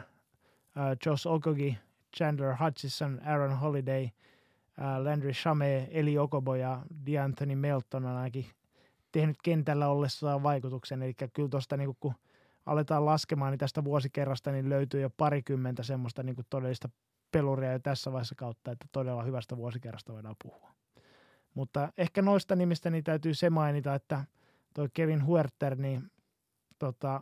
Josh 1.06 1.28
Okogi, 1.28 1.78
Chandler 2.18 2.56
Hutchison, 2.64 3.22
Aaron 3.26 3.60
Holiday, 3.60 4.04
uh, 4.04 5.06
Landry 5.06 5.34
Shame, 5.34 5.88
Eli 5.92 6.18
Okobo 6.18 6.56
ja 6.56 6.82
DeAnthony 7.06 7.56
Melton 7.56 8.06
on 8.06 8.16
ainakin 8.16 8.46
tehnyt 9.12 9.38
kentällä 9.44 9.88
ollessaan 9.88 10.44
vaikutuksen. 10.44 11.04
Eli 11.04 11.14
kyllä 11.34 11.50
tuosta 11.50 11.78
niin 11.78 11.96
kun 12.00 12.14
aletaan 12.66 13.06
laskemaan, 13.06 13.52
niin 13.52 13.60
tästä 13.60 13.84
vuosikerrasta 13.84 14.52
niin 14.52 14.70
löytyy 14.70 15.02
jo 15.02 15.10
parikymmentä 15.18 15.84
semmoista 15.84 16.24
niin 16.24 16.36
todellista 16.50 16.90
peluria 17.32 17.72
jo 17.72 17.80
tässä 17.80 18.12
vaiheessa 18.12 18.36
kautta, 18.36 18.72
että 18.72 18.86
todella 18.92 19.24
hyvästä 19.24 19.58
vuosikerrasta 19.58 20.14
voidaan 20.14 20.36
puhua. 20.44 20.79
Mutta 21.54 21.94
ehkä 21.98 22.22
noista 22.22 22.56
nimistä 22.56 22.90
niin 22.90 23.04
täytyy 23.04 23.34
se 23.34 23.50
mainita, 23.50 23.96
että 23.96 24.26
toi 24.74 24.90
Kevin 24.94 25.26
Huerter 25.26 25.76
niin, 25.76 26.12
tota, 26.80 27.22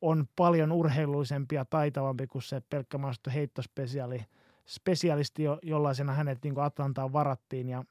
on 0.00 0.28
paljon 0.36 0.72
urheilullisempi 0.72 1.54
ja 1.54 1.64
taitavampi 1.64 2.26
kuin 2.26 2.42
se 2.42 2.62
pelkkä 2.70 2.98
heittospesiaali, 3.34 4.24
spesialisti, 4.68 5.42
jo, 5.42 5.58
jollaisena 5.62 6.12
hänet 6.12 6.38
niin 6.42 6.60
Atlantaan 6.60 7.12
varattiin. 7.12 7.68
Ja 7.68 7.84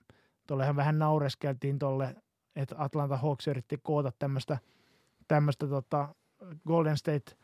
tuollehan 0.47 0.75
vähän 0.75 0.99
naureskeltiin 0.99 1.79
tuolle, 1.79 2.15
että 2.55 2.75
Atlanta 2.77 3.17
Hawks 3.17 3.47
yritti 3.47 3.77
koota 3.83 4.11
tämmöistä 4.19 4.57
tämmöistä 5.27 5.67
tota 5.67 6.15
Golden 6.67 6.97
State 6.97 7.35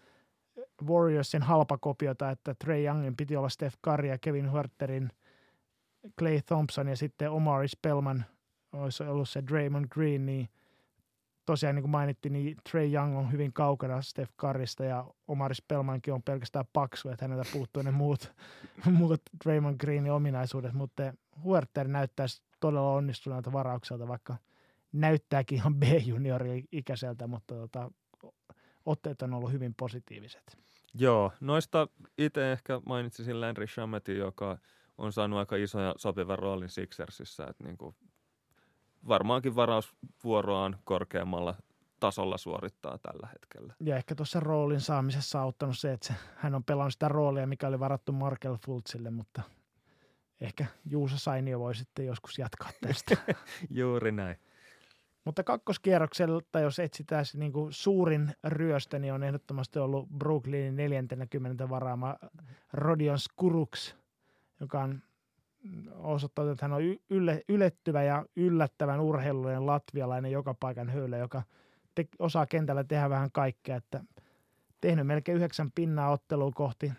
Warriorsin 0.86 1.42
halpakopiota, 1.42 2.30
että 2.30 2.56
Trey 2.64 2.86
Youngin 2.86 3.16
piti 3.16 3.36
olla 3.36 3.50
Steph 3.50 3.78
Curry 3.86 4.08
ja 4.08 4.18
Kevin 4.18 4.52
Huerterin 4.52 5.10
Clay 6.20 6.42
Thompson 6.42 6.88
ja 6.88 6.96
sitten 6.96 7.32
Omari 7.32 7.68
Spellman 7.68 8.26
olisi 8.72 9.04
ollut 9.04 9.30
se 9.30 9.44
Draymond 9.48 9.86
Green, 9.90 10.26
niin 10.26 10.50
tosiaan 11.46 11.76
niin 11.76 11.84
kuin 11.84 11.92
mainittiin, 11.92 12.34
niin 12.34 12.58
Trey 12.72 12.94
Young 12.94 13.18
on 13.18 13.32
hyvin 13.32 13.54
kaukana 13.54 14.02
Steph 14.02 14.34
Currysta 14.42 14.84
ja 14.84 15.06
Omari 15.28 15.56
Spellmankin 15.56 16.14
on 16.14 16.24
pelkästään 16.24 16.66
paksu, 16.74 17.10
että 17.10 17.26
häneltä 17.26 17.50
puuttuu 17.54 17.84
ne 17.84 17.92
muut, 17.92 18.34
muut 18.92 19.22
Draymond 19.46 19.78
Greenin 19.80 20.12
ominaisuudet, 20.12 20.74
mutta 20.74 21.14
Huerter 21.44 21.88
näyttäisi 21.88 22.42
todella 22.60 22.94
onnistuneelta 22.94 23.54
varaukselta, 23.54 24.08
vaikka 24.08 24.36
näyttääkin 24.92 25.56
ihan 25.56 25.76
B-juniori 25.76 26.64
ikäiseltä, 26.72 27.28
mutta 27.28 27.56
tota, 27.56 27.92
otteet 28.86 29.22
on 29.22 29.34
ollut 29.34 29.52
hyvin 29.52 29.74
positiiviset. 29.80 30.58
Joo, 30.94 31.32
noista 31.40 31.88
itse 32.18 32.52
ehkä 32.52 32.82
mainitsisin 32.86 33.42
Landry 33.42 33.68
Shametin, 33.68 34.18
joka 34.18 34.58
on 34.98 35.14
saanut 35.14 35.40
aika 35.40 35.56
isoja 35.56 35.94
sopivan 35.98 36.40
roolin 36.40 36.70
Sixersissa, 36.70 37.48
että 37.48 37.64
niin 37.64 37.78
kuin 37.78 37.96
varmaankin 39.08 39.56
varausvuoroaan 39.56 40.78
korkeammalla 40.84 41.56
tasolla 42.00 42.38
suorittaa 42.38 42.98
tällä 42.98 43.28
hetkellä. 43.34 43.74
Ja 43.80 43.96
ehkä 43.96 44.16
tuossa 44.16 44.40
roolin 44.40 44.82
saamisessa 44.82 45.40
on 45.40 45.44
auttanut 45.44 45.80
se, 45.80 45.94
että 45.94 46.08
se, 46.08 46.14
hän 46.36 46.56
on 46.56 46.64
pelannut 46.64 46.94
sitä 46.94 47.08
roolia, 47.08 47.48
mikä 47.48 47.68
oli 47.68 47.80
varattu 47.80 48.12
Markel 48.12 48.58
Fultzille, 48.66 49.10
mutta 49.10 49.42
ehkä 50.42 50.66
Juusa 50.86 51.18
Sainio 51.18 51.60
voi 51.60 51.76
sitten 51.76 52.06
joskus 52.06 52.38
jatkaa 52.38 52.70
tästä. 52.82 53.18
Juuri 53.70 54.12
näin. 54.12 54.38
Mutta 55.26 55.44
kakkoskierrokselta, 55.44 56.60
jos 56.60 56.80
etsitään 56.80 57.26
se 57.26 57.38
niin 57.38 57.54
kuin 57.54 57.74
suurin 57.74 58.36
ryöstö, 58.44 59.00
niin 59.00 59.14
on 59.14 59.24
ehdottomasti 59.24 59.80
ollut 59.80 60.10
Brooklynin 60.10 60.76
40 60.76 61.70
varaama 61.70 62.16
Rodion 62.74 63.20
Skuruks, 63.20 63.96
joka 64.60 64.84
on 64.84 65.02
osoittanut, 65.94 66.52
että 66.52 66.66
hän 66.66 66.74
on 66.74 66.82
ylle, 67.10 67.44
ylettyvä 67.50 68.04
ja 68.04 68.26
yllättävän 68.36 69.00
urheilullinen 69.00 69.66
latvialainen 69.66 70.32
joka 70.32 70.54
paikan 70.54 70.90
höylä, 70.90 71.18
joka 71.18 71.44
te, 71.96 72.08
osaa 72.20 72.46
kentällä 72.46 72.84
tehdä 72.84 73.10
vähän 73.10 73.32
kaikkea. 73.32 73.76
Että 73.76 74.04
tehnyt 74.82 75.08
melkein 75.08 75.36
yhdeksän 75.36 75.72
pinnaa 75.72 76.12
ottelua 76.12 76.52
kohti 76.52 76.94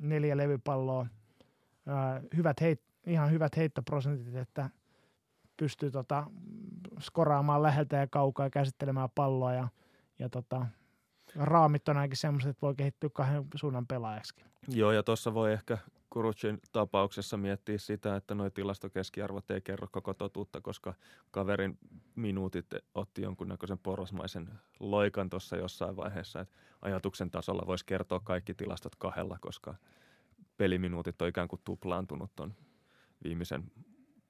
neljä 0.00 0.36
levypalloa. 0.36 1.06
Ää, 1.86 2.20
hyvät 2.36 2.60
heit, 2.60 2.82
ihan 3.06 3.30
hyvät 3.30 3.56
heittoprosentit, 3.56 4.34
että 4.34 4.70
pystyy 5.56 5.90
tota, 5.90 6.26
skoraamaan 7.00 7.62
läheltä 7.62 7.96
ja 7.96 8.06
kaukaa 8.06 8.46
ja 8.46 8.50
käsittelemään 8.50 9.08
palloa 9.14 9.52
ja, 9.52 9.68
ja 10.18 10.28
tota, 10.28 10.66
raamit 11.36 11.88
on 11.88 11.96
ainakin 11.96 12.16
semmoiset, 12.16 12.50
että 12.50 12.62
voi 12.62 12.74
kehittyä 12.74 13.10
kahden 13.12 13.44
suunnan 13.54 13.86
pelaajaksi. 13.86 14.34
Joo, 14.68 14.92
ja 14.92 15.02
tuossa 15.02 15.34
voi 15.34 15.52
ehkä 15.52 15.78
Kurucin 16.18 16.58
tapauksessa 16.72 17.36
miettiä 17.36 17.78
sitä, 17.78 18.16
että 18.16 18.34
nuo 18.34 18.50
tilastokeskiarvot 18.50 19.50
ei 19.50 19.60
kerro 19.60 19.88
koko 19.90 20.14
totuutta, 20.14 20.60
koska 20.60 20.94
kaverin 21.30 21.78
minuutit 22.14 22.66
otti 22.94 23.22
jonkunnäköisen 23.22 23.78
porosmaisen 23.78 24.48
loikan 24.80 25.30
tuossa 25.30 25.56
jossain 25.56 25.96
vaiheessa. 25.96 26.40
Että 26.40 26.56
ajatuksen 26.82 27.30
tasolla 27.30 27.66
voisi 27.66 27.86
kertoa 27.86 28.20
kaikki 28.20 28.54
tilastot 28.54 28.96
kahdella, 28.96 29.38
koska 29.40 29.74
peliminuutit 30.56 31.22
on 31.22 31.28
ikään 31.28 31.48
kuin 31.48 31.60
tuplaantunut 31.64 32.30
tuon 32.36 32.54
viimeisen 33.24 33.64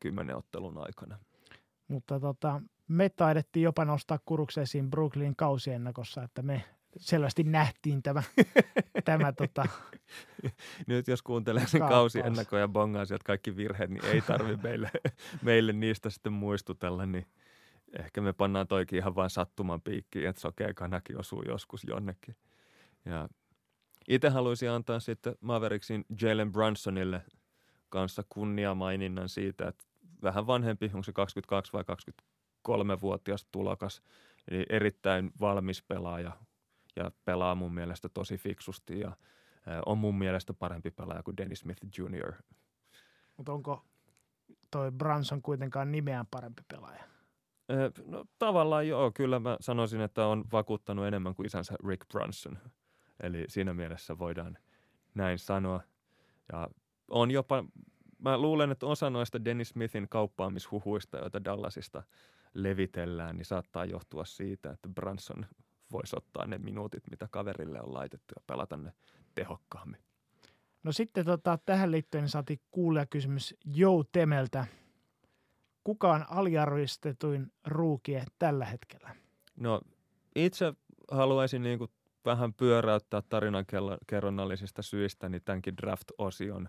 kymmenen 0.01 0.37
ottelun 0.37 0.79
aikana. 0.79 1.19
Mutta 1.89 2.21
tota, 2.21 2.61
me 2.89 3.09
taidettiin 3.09 3.65
jopa 3.65 3.85
nostaa 3.85 4.19
kurukseisiin 4.25 4.91
Brooklyn 4.91 5.37
kausiennakossa, 5.37 6.23
että 6.23 6.43
me 6.43 6.65
selvästi 6.97 7.45
nähtiin 7.45 8.03
tämä. 8.03 8.23
tämä 9.05 9.33
tota, 9.33 9.65
Nyt 10.87 11.09
jos 11.09 11.23
kuuntelee 11.23 11.67
sen 11.67 11.81
kausi 11.81 12.21
ennakkoja 12.21 12.63
ja 12.63 12.69
bongaa 12.69 13.05
sieltä 13.05 13.25
kaikki 13.25 13.57
virheet, 13.57 13.91
niin 13.91 14.05
ei 14.05 14.21
tarvi 14.21 14.57
meille, 14.57 14.91
meille 15.43 15.73
niistä 15.73 16.11
sitten 16.11 16.33
muistutella, 16.33 17.07
niin 17.07 17.27
ehkä 17.99 18.21
me 18.21 18.33
pannaan 18.33 18.67
toikin 18.67 18.99
ihan 18.99 19.15
vain 19.15 19.31
sattuman 19.31 19.81
piikkiin, 19.81 20.29
että 20.29 20.41
sokea 20.41 20.75
kanakin 20.75 21.21
osuu 21.21 21.43
joskus 21.43 21.85
jonnekin. 21.85 22.37
Ja 23.05 23.29
itse 24.09 24.29
haluaisin 24.29 24.71
antaa 24.71 25.01
sitten 25.01 25.37
Mavericksin 25.41 26.05
Jalen 26.23 26.53
Brunsonille 26.53 27.23
kanssa 27.89 28.23
kunniamaininnan 28.29 29.29
siitä, 29.29 29.69
että 29.69 29.85
vähän 30.23 30.47
vanhempi, 30.47 30.87
onko 30.87 31.03
se 31.03 31.13
22 31.13 31.73
vai 31.73 31.83
23-vuotias 31.83 33.47
tulokas, 33.53 34.03
eli 34.51 34.67
erittäin 34.69 35.31
valmis 35.41 35.83
pelaaja, 35.83 36.33
ja 36.99 37.11
pelaa 37.25 37.55
mun 37.55 37.75
mielestä 37.75 38.09
tosi 38.09 38.37
fiksusti 38.39 39.01
ja 39.01 39.17
on 39.87 39.99
mun 39.99 40.19
mielestä 40.19 40.55
parempi 40.55 40.91
pelaaja 40.91 41.23
kuin 41.23 41.37
Dennis 41.37 41.61
Smith 41.61 41.83
Jr. 41.99 42.33
Mutta 43.37 43.53
onko 43.53 43.85
toi 44.71 44.93
Branson 44.93 45.43
kuitenkaan 45.43 45.93
nimeään 45.93 46.27
parempi 46.31 46.63
pelaaja? 46.69 47.05
No 48.07 48.25
tavallaan 48.39 48.89
joo, 48.89 49.11
kyllä 49.15 49.39
mä 49.39 49.57
sanoisin, 49.61 50.01
että 50.01 50.27
on 50.27 50.45
vakuuttanut 50.53 51.07
enemmän 51.07 51.35
kuin 51.35 51.47
isänsä 51.47 51.75
Rick 51.89 52.09
Brunson. 52.09 52.59
Eli 53.23 53.45
siinä 53.49 53.75
mielessä 53.75 54.19
voidaan 54.19 54.59
näin 55.15 55.39
sanoa. 55.39 55.81
Ja 56.53 56.69
on 57.11 57.31
jopa, 57.31 57.65
mä 58.19 58.39
luulen, 58.39 58.71
että 58.71 58.87
osa 58.87 59.11
noista 59.11 59.45
Dennis 59.45 59.69
Smithin 59.69 60.09
kauppaamishuhuista, 60.09 61.19
joita 61.19 61.45
Dallasista 61.45 62.03
levitellään, 62.55 63.37
niin 63.37 63.45
saattaa 63.45 63.85
johtua 63.85 64.25
siitä, 64.25 64.71
että 64.71 64.89
Branson 64.89 65.47
voisi 65.93 66.17
ottaa 66.17 66.47
ne 66.47 66.59
minuutit, 66.59 67.03
mitä 67.11 67.29
kaverille 67.31 67.81
on 67.83 67.95
laitettu 67.95 68.35
ja 68.37 68.43
pelata 68.47 68.77
ne 68.77 68.93
tehokkaammin. 69.35 70.01
No 70.83 70.93
sitten 70.93 71.25
tota, 71.25 71.59
tähän 71.67 71.91
liittyen 71.91 72.23
niin 72.23 72.31
saatiin 72.31 72.61
kuulia 72.71 73.07
kysymys 73.07 73.57
Joe 73.65 74.05
Temeltä. 74.13 74.67
Kuka 75.85 76.13
on 76.13 76.25
aliarvistetuin 76.29 77.53
ruukie 77.67 78.25
tällä 78.39 78.65
hetkellä? 78.65 79.17
No 79.57 79.81
itse 80.37 80.75
haluaisin 81.11 81.63
niin 81.63 81.79
kuin 81.79 81.91
vähän 82.25 82.55
pyöräyttää 82.55 83.23
tarinan 83.29 83.65
kerronnallisista 84.07 84.83
syistä 84.83 85.29
niin 85.29 85.43
tämänkin 85.45 85.77
draft-osion 85.77 86.69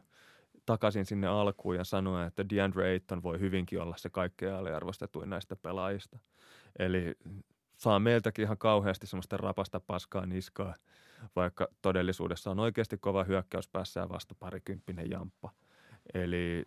takaisin 0.65 1.05
sinne 1.05 1.27
alkuun 1.27 1.75
ja 1.75 1.83
sanoa, 1.83 2.25
että 2.25 2.49
DeAndre 2.49 2.89
Ayton 2.89 3.23
voi 3.23 3.39
hyvinkin 3.39 3.81
olla 3.81 3.97
se 3.97 4.09
kaikkein 4.09 4.53
aliarvostetuin 4.53 5.29
näistä 5.29 5.55
pelaajista. 5.55 6.19
Eli 6.79 7.15
saa 7.79 7.99
meiltäkin 7.99 8.43
ihan 8.43 8.57
kauheasti 8.57 9.07
semmoista 9.07 9.37
rapasta 9.37 9.79
paskaa 9.79 10.25
niskaa, 10.25 10.75
vaikka 11.35 11.67
todellisuudessa 11.81 12.51
on 12.51 12.59
oikeasti 12.59 12.97
kova 12.97 13.23
hyökkäys 13.23 13.67
päässä 13.67 13.99
ja 13.99 14.09
vasta 14.09 14.35
parikymppinen 14.39 15.09
jamppa. 15.09 15.49
Eli 16.13 16.65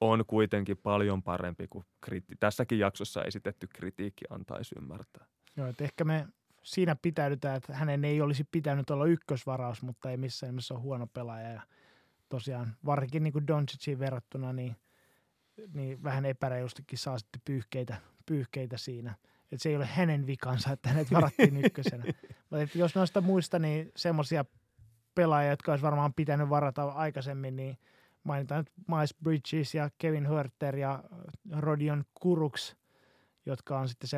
on 0.00 0.24
kuitenkin 0.26 0.76
paljon 0.76 1.22
parempi 1.22 1.66
kuin 1.68 1.84
kriti- 2.00 2.36
tässäkin 2.40 2.78
jaksossa 2.78 3.24
esitetty 3.24 3.66
kritiikki 3.66 4.24
antaisi 4.30 4.74
ymmärtää. 4.78 5.26
Joo, 5.56 5.66
että 5.66 5.84
ehkä 5.84 6.04
me 6.04 6.26
siinä 6.62 6.96
pitäydytään, 7.02 7.56
että 7.56 7.74
hänen 7.74 8.04
ei 8.04 8.20
olisi 8.20 8.44
pitänyt 8.44 8.90
olla 8.90 9.06
ykkösvaraus, 9.06 9.82
mutta 9.82 10.10
ei 10.10 10.16
missään 10.16 10.50
nimessä 10.50 10.74
ole 10.74 10.82
huono 10.82 11.06
pelaaja. 11.06 11.48
Ja 11.48 11.62
tosiaan 12.28 12.76
varsinkin 12.86 13.22
niin 13.22 13.32
kuin 13.32 13.46
Doncicin 13.46 13.98
verrattuna, 13.98 14.52
niin, 14.52 14.76
niin 15.74 16.02
vähän 16.02 16.24
epäreilustikin 16.24 16.98
saa 16.98 17.18
sitten 17.18 17.42
pyyhkeitä, 17.44 17.96
pyyhkeitä 18.26 18.76
siinä. 18.76 19.14
Että 19.52 19.62
se 19.62 19.68
ei 19.68 19.76
ole 19.76 19.86
hänen 19.86 20.26
vikansa, 20.26 20.72
että 20.72 20.88
hänet 20.88 21.12
varattiin 21.12 21.56
ykkösenä. 21.64 22.04
Mutta 22.50 22.78
jos 22.78 22.94
noista 22.94 23.20
muista, 23.20 23.58
niin 23.58 23.92
semmoisia 23.96 24.44
pelaajia, 25.14 25.50
jotka 25.50 25.72
olisi 25.72 25.82
varmaan 25.82 26.14
pitänyt 26.14 26.48
varata 26.48 26.84
aikaisemmin, 26.84 27.56
niin 27.56 27.78
mainitaan 28.24 28.58
nyt 28.58 28.72
Miles 28.88 29.14
Bridges 29.22 29.74
ja 29.74 29.90
Kevin 29.98 30.28
Hurter 30.28 30.76
ja 30.76 31.04
Rodion 31.52 32.04
Kuruks, 32.14 32.76
jotka 33.46 33.78
on 33.78 33.88
sitten 33.88 34.08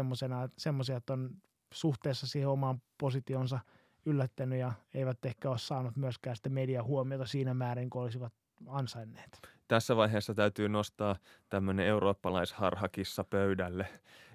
semmoisia, 0.57 0.97
että 0.97 1.13
on 1.13 1.31
suhteessa 1.75 2.27
siihen 2.27 2.49
omaan 2.49 2.83
positionsa 2.99 3.59
yllättänyt 4.07 4.59
ja 4.59 4.73
eivät 4.95 5.25
ehkä 5.25 5.51
ole 5.51 5.59
saanut 5.59 5.97
myöskään 5.97 6.37
sitä 6.37 6.49
median 6.49 6.85
huomiota 6.85 7.27
siinä 7.27 7.55
määrin, 7.55 7.91
kun 7.91 8.03
olisivat 8.03 8.33
ansainneet. 8.67 9.58
Tässä 9.69 9.97
vaiheessa 9.97 10.35
täytyy 10.35 10.69
nostaa 10.69 11.17
tämmöinen 11.49 11.87
eurooppalaisharhakissa 11.87 13.25
pöydälle 13.25 13.89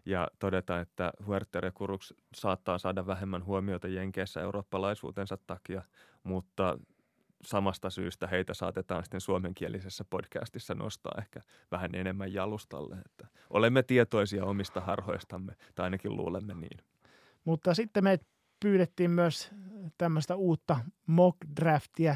ja 0.05 0.27
todeta, 0.39 0.79
että 0.79 1.11
Huerter 1.25 1.65
ja 1.65 1.71
Kuruks 1.71 2.13
saattaa 2.35 2.77
saada 2.77 3.07
vähemmän 3.07 3.45
huomiota 3.45 3.87
Jenkeissä 3.87 4.41
eurooppalaisuutensa 4.41 5.37
takia, 5.47 5.81
mutta 6.23 6.77
samasta 7.45 7.89
syystä 7.89 8.27
heitä 8.27 8.53
saatetaan 8.53 9.03
sitten 9.03 9.21
suomenkielisessä 9.21 10.05
podcastissa 10.09 10.75
nostaa 10.75 11.15
ehkä 11.17 11.41
vähän 11.71 11.95
enemmän 11.95 12.33
jalustalle. 12.33 12.95
Että 13.05 13.27
olemme 13.49 13.83
tietoisia 13.83 14.45
omista 14.45 14.81
harhoistamme, 14.81 15.53
tai 15.75 15.83
ainakin 15.83 16.17
luulemme 16.17 16.53
niin. 16.53 16.77
Mutta 17.45 17.73
sitten 17.73 18.03
me 18.03 18.19
pyydettiin 18.59 19.11
myös 19.11 19.51
tämmöistä 19.97 20.35
uutta 20.35 20.79
mock 21.07 21.37
draftia, 21.61 22.15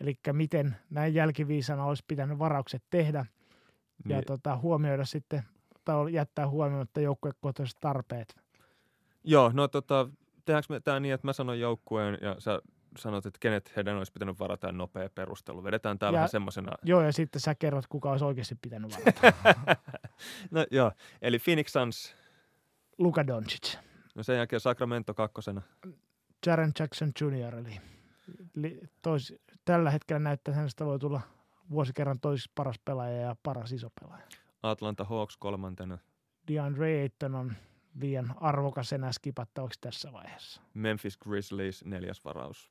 eli 0.00 0.14
miten 0.32 0.76
näin 0.90 1.14
jälkiviisana 1.14 1.84
olisi 1.84 2.04
pitänyt 2.08 2.38
varaukset 2.38 2.82
tehdä 2.90 3.26
niin. 4.04 4.16
ja 4.16 4.22
tota, 4.22 4.56
huomioida 4.56 5.04
sitten, 5.04 5.42
tai 5.84 6.12
jättää 6.12 6.48
huomioimatta 6.48 7.00
joukkuekohtaiset 7.00 7.76
tarpeet. 7.80 8.36
Joo, 9.24 9.50
no 9.54 9.68
tota, 9.68 10.08
tehdäänkö 10.44 10.66
me 10.72 10.80
tämä 10.80 11.00
niin, 11.00 11.14
että 11.14 11.26
mä 11.26 11.32
sanon 11.32 11.60
joukkueen 11.60 12.18
ja 12.20 12.36
sä 12.38 12.62
sanot, 12.98 13.26
että 13.26 13.38
kenet 13.40 13.72
heidän 13.76 13.96
olisi 13.96 14.12
pitänyt 14.12 14.38
varata 14.38 14.66
ja 14.66 14.72
nopea 14.72 15.10
perustelu. 15.14 15.64
Vedetään 15.64 15.98
tämä 15.98 16.12
vähän 16.12 16.28
semmoisena. 16.28 16.72
Joo, 16.82 17.02
ja 17.02 17.12
sitten 17.12 17.40
sä 17.40 17.54
kerrot, 17.54 17.86
kuka 17.86 18.10
olisi 18.10 18.24
oikeasti 18.24 18.54
pitänyt 18.62 18.90
varata. 18.92 19.32
no 20.50 20.66
joo, 20.70 20.92
eli 21.22 21.38
Phoenix 21.38 21.72
Suns. 21.72 22.16
Luka 22.98 23.26
Doncic. 23.26 23.76
No 24.14 24.22
sen 24.22 24.36
jälkeen 24.36 24.60
Sacramento 24.60 25.14
kakkosena. 25.14 25.62
Jaren 26.46 26.72
Jackson 26.78 27.12
Jr. 27.20 27.54
Eli 27.54 27.80
li, 28.54 28.80
tois, 29.02 29.34
tällä 29.70 29.90
hetkellä 29.90 30.18
näyttää, 30.18 30.52
että 30.52 30.58
hänestä 30.58 30.86
voi 30.86 30.98
tulla 30.98 31.20
vuosikerran 31.70 32.20
toiseksi 32.20 32.52
paras 32.54 32.78
pelaaja 32.84 33.20
ja 33.20 33.36
paras 33.42 33.72
iso 33.72 33.88
pelaaja. 34.00 34.26
Atlanta 34.62 35.04
Hawks 35.04 35.36
kolmantena. 35.36 35.98
DeAndre 36.48 37.02
Ayton 37.02 37.34
on 37.34 37.52
liian 37.94 38.34
arvokas 38.40 38.92
enää 38.92 39.12
skipattavaksi 39.12 39.80
tässä 39.80 40.12
vaiheessa. 40.12 40.62
Memphis 40.74 41.18
Grizzlies 41.18 41.84
neljäs 41.84 42.24
varaus. 42.24 42.70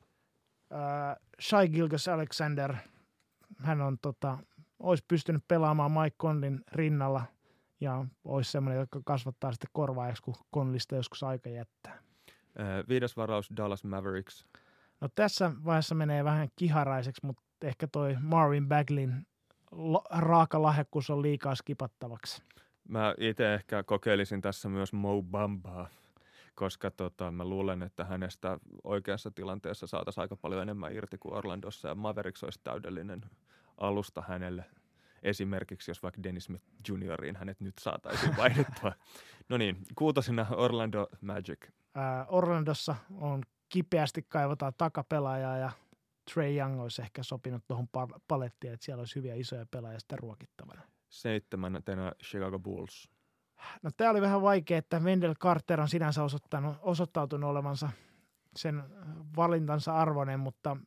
Uh, 0.71 1.26
Shai 1.41 1.69
Gilgis 1.69 2.07
Alexander, 2.07 2.76
hän 3.57 3.81
on 3.81 3.97
tota, 4.01 4.38
olisi 4.80 5.03
pystynyt 5.07 5.43
pelaamaan 5.47 5.91
Mike 5.91 6.15
Conlin 6.21 6.61
rinnalla 6.71 7.23
ja 7.81 8.05
olisi 8.23 8.51
semmoinen, 8.51 8.80
joka 8.80 9.01
kasvattaa 9.05 9.51
sitten 9.51 9.69
korvaajaksi, 9.73 10.23
kun 10.23 10.35
Conlista 10.53 10.95
joskus 10.95 11.23
aika 11.23 11.49
jättää. 11.49 11.99
Uh, 12.30 12.89
viides 12.89 13.17
varaus 13.17 13.49
Dallas 13.57 13.84
Mavericks. 13.84 14.47
No 15.01 15.09
tässä 15.15 15.51
vaiheessa 15.65 15.95
menee 15.95 16.23
vähän 16.23 16.47
kiharaiseksi, 16.55 17.26
mutta 17.26 17.43
ehkä 17.61 17.88
toi 17.88 18.15
Marvin 18.21 18.67
Baglin 18.67 19.27
raaka 20.09 20.61
lahjakkuus 20.61 21.09
on 21.09 21.21
liikaa 21.21 21.55
skipattavaksi. 21.55 22.43
Mä 22.88 23.13
itse 23.17 23.53
ehkä 23.53 23.84
kokeilisin 23.84 24.41
tässä 24.41 24.69
myös 24.69 24.93
Mo 24.93 25.21
Bambaa, 25.21 25.88
koska 26.55 26.91
tota, 26.91 27.31
mä 27.31 27.45
luulen, 27.45 27.84
että 27.84 28.05
hänestä 28.05 28.59
oikeassa 28.84 29.31
tilanteessa 29.31 29.88
saataisiin 29.88 30.21
aika 30.21 30.35
paljon 30.35 30.61
enemmän 30.61 30.93
irti 30.93 31.17
kuin 31.17 31.34
Orlandossa 31.34 31.88
ja 31.88 31.95
Mavericks 31.95 32.43
olisi 32.43 32.59
täydellinen 32.63 33.21
alusta 33.77 34.23
hänelle. 34.27 34.65
Esimerkiksi 35.23 35.91
jos 35.91 36.03
vaikka 36.03 36.23
Dennis 36.23 36.43
Smith 36.43 36.65
Junioriin 36.88 37.35
hänet 37.35 37.59
nyt 37.59 37.76
saataisiin 37.80 38.38
vaihdettua. 38.38 38.93
no 39.49 39.57
niin, 39.57 39.77
kuutosena 39.95 40.45
Orlando 40.51 41.07
Magic. 41.21 41.67
Ää, 41.95 42.26
Orlandossa 42.26 42.95
on 43.11 43.43
kipeästi 43.69 44.21
kaivataan 44.21 44.73
takapelaajaa 44.77 45.57
ja 45.57 45.71
Trey 46.33 46.57
Young 46.57 46.81
olisi 46.81 47.01
ehkä 47.01 47.23
sopinut 47.23 47.63
tuohon 47.67 47.87
palettiin, 48.27 48.73
että 48.73 48.85
siellä 48.85 49.01
olisi 49.01 49.15
hyviä 49.15 49.35
isoja 49.35 49.65
pelaajia 49.71 49.99
sitten 49.99 50.19
ruokittavana 50.19 50.81
seitsemäntenä 51.09 52.11
Chicago 52.23 52.59
Bulls? 52.59 53.09
No 53.83 53.89
tämä 53.97 54.11
oli 54.11 54.21
vähän 54.21 54.41
vaikea, 54.41 54.77
että 54.77 54.99
Wendell 54.99 55.33
Carter 55.33 55.81
on 55.81 55.89
sinänsä 55.89 56.23
osoittanut, 56.23 56.77
osoittautunut 56.81 57.49
olevansa 57.49 57.89
sen 58.55 58.83
valintansa 59.35 59.95
arvoinen, 59.95 60.39
mutta 60.39 60.77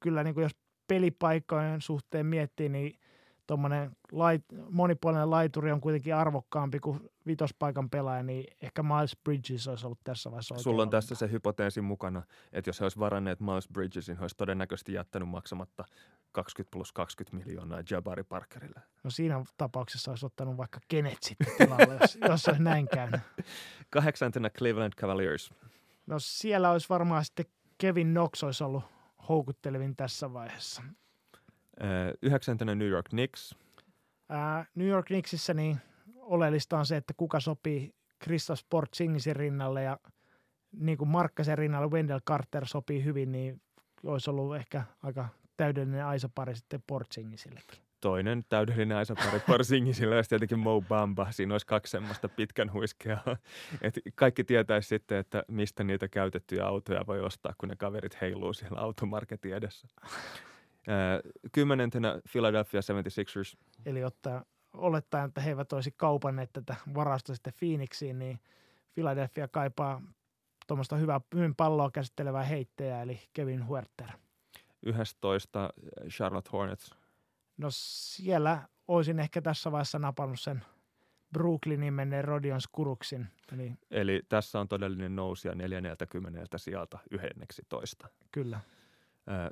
kyllä 0.00 0.24
niin 0.24 0.34
kuin 0.34 0.42
jos 0.42 0.56
pelipaikkojen 0.86 1.80
suhteen 1.80 2.26
miettii, 2.26 2.68
niin 2.68 3.00
tuommoinen 3.48 3.96
lait, 4.12 4.44
monipuolinen 4.70 5.30
laituri 5.30 5.72
on 5.72 5.80
kuitenkin 5.80 6.14
arvokkaampi 6.14 6.80
kuin 6.80 7.10
vitospaikan 7.26 7.90
pelaaja, 7.90 8.22
niin 8.22 8.44
ehkä 8.62 8.82
Miles 8.82 9.16
Bridges 9.24 9.68
olisi 9.68 9.86
ollut 9.86 9.98
tässä 10.04 10.30
vaiheessa 10.30 10.54
oikein 10.54 10.62
Sulla 10.62 10.82
on 10.82 10.90
tässä 10.90 11.14
se 11.14 11.30
hypoteesi 11.30 11.80
mukana, 11.80 12.22
että 12.52 12.68
jos 12.68 12.80
he 12.80 12.84
olisi 12.84 12.98
varanneet 12.98 13.40
Miles 13.40 13.68
Bridgesin, 13.68 14.16
he 14.16 14.22
olisi 14.22 14.36
todennäköisesti 14.36 14.92
jättänyt 14.92 15.28
maksamatta 15.28 15.84
20 16.32 16.70
plus 16.70 16.92
20 16.92 17.36
miljoonaa 17.36 17.82
Jabari 17.90 18.24
Parkerille. 18.24 18.80
No 19.04 19.10
siinä 19.10 19.44
tapauksessa 19.56 20.10
olisi 20.10 20.26
ottanut 20.26 20.56
vaikka 20.56 20.80
kenet 20.88 21.18
sitten 21.22 21.46
tilalle, 21.58 21.98
jos, 22.00 22.18
jos 22.30 22.48
olisi 22.48 22.62
näin 22.62 22.88
käynyt. 22.88 23.20
Kahdeksantena 23.90 24.50
Cleveland 24.50 24.92
Cavaliers. 24.92 25.54
No 26.06 26.18
siellä 26.18 26.70
olisi 26.70 26.88
varmaan 26.88 27.24
sitten 27.24 27.46
Kevin 27.78 28.08
Knox 28.10 28.42
olisi 28.42 28.64
ollut 28.64 28.84
houkuttelevin 29.28 29.96
tässä 29.96 30.32
vaiheessa. 30.32 30.82
Yhdeksäntenä 32.22 32.74
New 32.74 32.88
York 32.88 33.06
Knicks. 33.08 33.54
New 34.74 34.88
York 34.88 35.06
Knicksissä 35.06 35.54
niin 35.54 35.76
oleellista 36.16 36.78
on 36.78 36.86
se, 36.86 36.96
että 36.96 37.14
kuka 37.16 37.40
sopii 37.40 37.94
Kristaps 38.18 38.66
Porzingisin 38.70 39.36
rinnalle 39.36 39.82
ja 39.82 39.98
niin 40.72 40.98
kuin 40.98 41.08
Markkasen 41.08 41.58
rinnalle 41.58 41.90
Wendell 41.90 42.20
Carter 42.28 42.66
sopii 42.66 43.04
hyvin, 43.04 43.32
niin 43.32 43.60
olisi 44.02 44.30
ollut 44.30 44.56
ehkä 44.56 44.82
aika 45.02 45.28
täydellinen 45.56 46.06
Aisa-pari 46.06 46.56
sitten 46.56 46.82
Portsingisillekin. 46.86 47.82
toinen 48.00 48.44
täydellinen 48.48 48.96
Aisa-pari 48.96 49.40
Porzingisilla 49.46 50.14
olisi 50.14 50.28
tietenkin 50.30 50.58
Mo 50.58 50.80
Bamba. 50.80 51.32
Siinä 51.32 51.54
olisi 51.54 51.66
kaksi 51.66 51.90
semmoista 51.90 52.28
pitkän 52.28 52.72
huiskeaa. 52.72 53.36
Et 53.82 54.00
kaikki 54.14 54.44
tietäisi 54.44 54.88
sitten, 54.88 55.18
että 55.18 55.42
mistä 55.48 55.84
niitä 55.84 56.08
käytettyjä 56.08 56.66
autoja 56.66 57.06
voi 57.06 57.20
ostaa, 57.20 57.54
kun 57.58 57.68
ne 57.68 57.76
kaverit 57.76 58.20
heiluu 58.20 58.52
siellä 58.52 58.80
automarketin 58.80 59.54
edessä. 59.54 59.88
Kymmenentenä 61.52 62.20
Philadelphia 62.32 62.80
76ers. 62.80 63.58
Eli 63.86 64.04
ottaa, 64.04 64.44
olettaen, 64.72 65.28
että 65.28 65.40
he 65.40 65.50
eivät 65.50 65.72
olisi 65.72 65.90
kaupanneet 65.96 66.52
tätä 66.52 66.76
varasta 66.94 67.34
sitten 67.34 67.52
Phoenixiin, 67.58 68.18
niin 68.18 68.40
Philadelphia 68.94 69.48
kaipaa 69.48 70.02
tuommoista 70.66 70.96
hyvää, 70.96 71.20
hyvin 71.34 71.54
palloa 71.54 71.90
käsittelevää 71.90 72.42
heittäjää, 72.42 73.02
eli 73.02 73.20
Kevin 73.32 73.66
Huerter. 73.66 74.08
11 74.82 75.70
Charlotte 76.08 76.50
Hornets. 76.52 76.94
No 77.56 77.68
siellä 77.70 78.68
olisin 78.88 79.20
ehkä 79.20 79.42
tässä 79.42 79.72
vaiheessa 79.72 79.98
napannut 79.98 80.40
sen 80.40 80.64
Brooklynin 81.32 81.94
menneen 81.94 82.24
Rodion 82.24 82.60
Skuruksin. 82.60 83.26
Eli, 83.52 83.72
Eli 83.90 84.22
tässä 84.28 84.60
on 84.60 84.68
todellinen 84.68 85.16
nousia 85.16 85.54
40 85.54 86.58
sieltä 86.58 86.98
11. 87.10 88.08
Kyllä. 88.32 88.60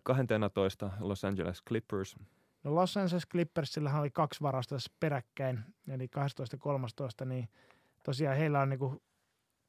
12 0.03 0.91
Los 1.01 1.25
Angeles 1.25 1.63
Clippers. 1.69 2.17
No 2.65 2.75
Los 2.75 2.97
Angeles 2.97 3.27
Clippersillä 3.27 4.01
oli 4.01 4.11
kaksi 4.11 4.41
varasta 4.41 4.77
peräkkäin, 5.01 5.65
eli 5.89 6.09
12-13, 7.23 7.25
niin 7.25 7.49
tosiaan 8.05 8.37
heillä 8.37 8.61
on 8.61 8.69
niinku 8.69 9.03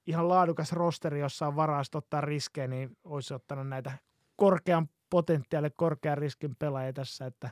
ihan 0.08 0.30
laadukas 0.30 0.72
rosteri, 0.72 1.20
jossa 1.20 1.48
on 1.48 1.56
varaa 1.56 1.84
ottaa 1.96 2.22
riskejä, 2.22 2.68
niin 2.68 2.98
olisi 3.04 3.34
ottanut 3.34 3.68
näitä 3.68 3.92
korkean 4.36 4.90
potentiaali, 5.10 5.70
korkean 5.76 6.18
riskin 6.18 6.56
pelaajia 6.56 6.94
tässä, 6.94 7.26
että 7.26 7.50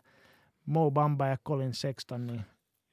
Mo 0.65 0.91
Bamba 0.91 1.27
ja 1.27 1.38
Colin 1.48 1.73
Sexton, 1.73 2.27
niin 2.27 2.45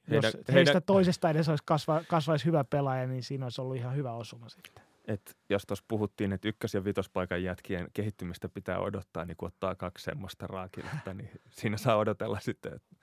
heidän, 0.09 0.23
jos 0.23 0.33
heistä 0.33 0.53
heidän... 0.53 0.83
toisesta 0.83 1.29
edes 1.29 1.49
olisi 1.49 1.63
kasva, 1.67 2.01
kasvaisi 2.07 2.45
hyvä 2.45 2.63
pelaaja, 2.63 3.07
niin 3.07 3.23
siinä 3.23 3.45
olisi 3.45 3.61
ollut 3.61 3.75
ihan 3.75 3.95
hyvä 3.95 4.13
osuma 4.13 4.49
sitten. 4.49 4.83
Et 5.07 5.37
jos 5.49 5.65
tuossa 5.65 5.85
puhuttiin, 5.87 6.33
että 6.33 6.47
ykkös- 6.47 6.73
ja 6.73 6.83
vitospaikan 6.83 7.43
jätkien 7.43 7.87
kehittymistä 7.93 8.49
pitää 8.49 8.79
odottaa, 8.79 9.25
niin 9.25 9.37
kun 9.37 9.47
ottaa 9.47 9.75
kaksi 9.75 10.03
semmoista 10.03 10.47
raakiletta, 10.47 11.13
niin 11.13 11.29
siinä 11.59 11.77
saa 11.77 11.97
odotella 11.97 12.39
sitten, 12.39 12.73
että 12.73 12.95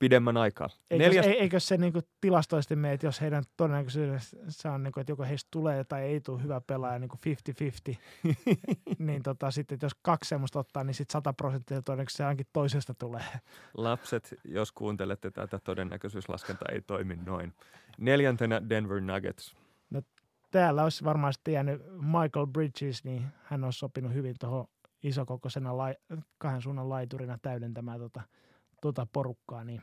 pidemmän 0.00 0.36
aikaa. 0.36 0.68
Eikö, 0.90 1.04
Neljäs... 1.04 1.26
eikö 1.26 1.60
se 1.60 1.76
niin 1.76 1.92
tilastoisesti 2.20 2.76
mene, 2.76 2.94
että 2.94 3.06
jos 3.06 3.20
heidän 3.20 3.44
todennäköisyydessä 3.56 4.72
on, 4.72 4.82
niin 4.82 4.92
kuin, 4.92 5.00
että 5.00 5.12
joko 5.12 5.24
heistä 5.24 5.48
tulee 5.50 5.84
tai 5.84 6.02
ei 6.02 6.20
tule 6.20 6.42
hyvä 6.42 6.60
pelaaja 6.60 6.98
niin 6.98 7.08
kuin 7.08 7.36
50-50, 7.92 7.96
niin 8.98 9.22
tota, 9.22 9.50
sitten 9.50 9.78
jos 9.82 9.92
kaksi 10.02 10.28
semmoista 10.28 10.58
ottaa, 10.58 10.84
niin 10.84 10.94
sitten 10.94 11.12
100 11.12 11.32
prosenttia 11.32 11.82
todennäköisesti 11.82 12.22
ainakin 12.22 12.46
toisesta 12.52 12.94
tulee. 12.94 13.24
Lapset, 13.74 14.34
jos 14.44 14.72
kuuntelette 14.72 15.30
tätä, 15.30 15.58
todennäköisyyslaskenta 15.58 16.64
ei 16.72 16.80
toimi 16.80 17.16
noin. 17.26 17.54
Neljäntenä 17.98 18.68
Denver 18.68 19.00
Nuggets. 19.00 19.56
Täällä 20.50 20.82
olisi 20.82 21.04
varmaan 21.04 21.32
sitten 21.32 21.54
jäänyt 21.54 21.82
Michael 21.92 22.46
Bridges, 22.46 23.04
niin 23.04 23.26
hän 23.44 23.64
on 23.64 23.72
sopinut 23.72 24.12
hyvin 24.12 24.34
tuohon 24.40 24.66
isokokoisena 25.02 25.76
lai, 25.76 25.94
kahden 26.38 26.62
suunnan 26.62 26.88
laiturina 26.88 27.38
täydentämään 27.42 28.00
tota– 28.00 28.22
tuota 28.80 29.06
porukkaa, 29.12 29.64
niin 29.64 29.82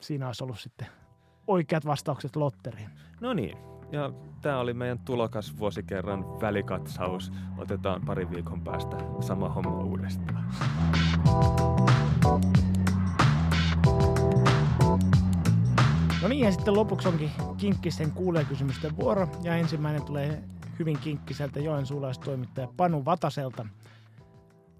siinä 0.00 0.26
olisi 0.26 0.44
ollut 0.44 0.60
sitten 0.60 0.86
oikeat 1.46 1.86
vastaukset 1.86 2.36
lotteriin. 2.36 2.90
No 3.20 3.32
niin, 3.32 3.58
ja 3.92 4.12
tämä 4.42 4.60
oli 4.60 4.74
meidän 4.74 4.98
tulokas 4.98 5.58
vuosikerran 5.58 6.24
välikatsaus. 6.40 7.32
Otetaan 7.58 8.02
pari 8.04 8.30
viikon 8.30 8.64
päästä 8.64 8.96
sama 9.20 9.48
homma 9.48 9.84
uudestaan. 9.84 10.50
No 16.22 16.28
niin, 16.28 16.44
ja 16.44 16.52
sitten 16.52 16.74
lopuksi 16.74 17.08
onkin 17.08 17.30
Kinkkisen 17.56 18.12
kuulijakysymysten 18.12 18.96
vuoro. 18.96 19.28
Ja 19.42 19.56
ensimmäinen 19.56 20.02
tulee 20.02 20.42
hyvin 20.78 20.98
kinkkiseltä 20.98 21.60
Joensuulaistoimittaja 21.60 22.68
Panu 22.76 23.04
Vataselta. 23.04 23.66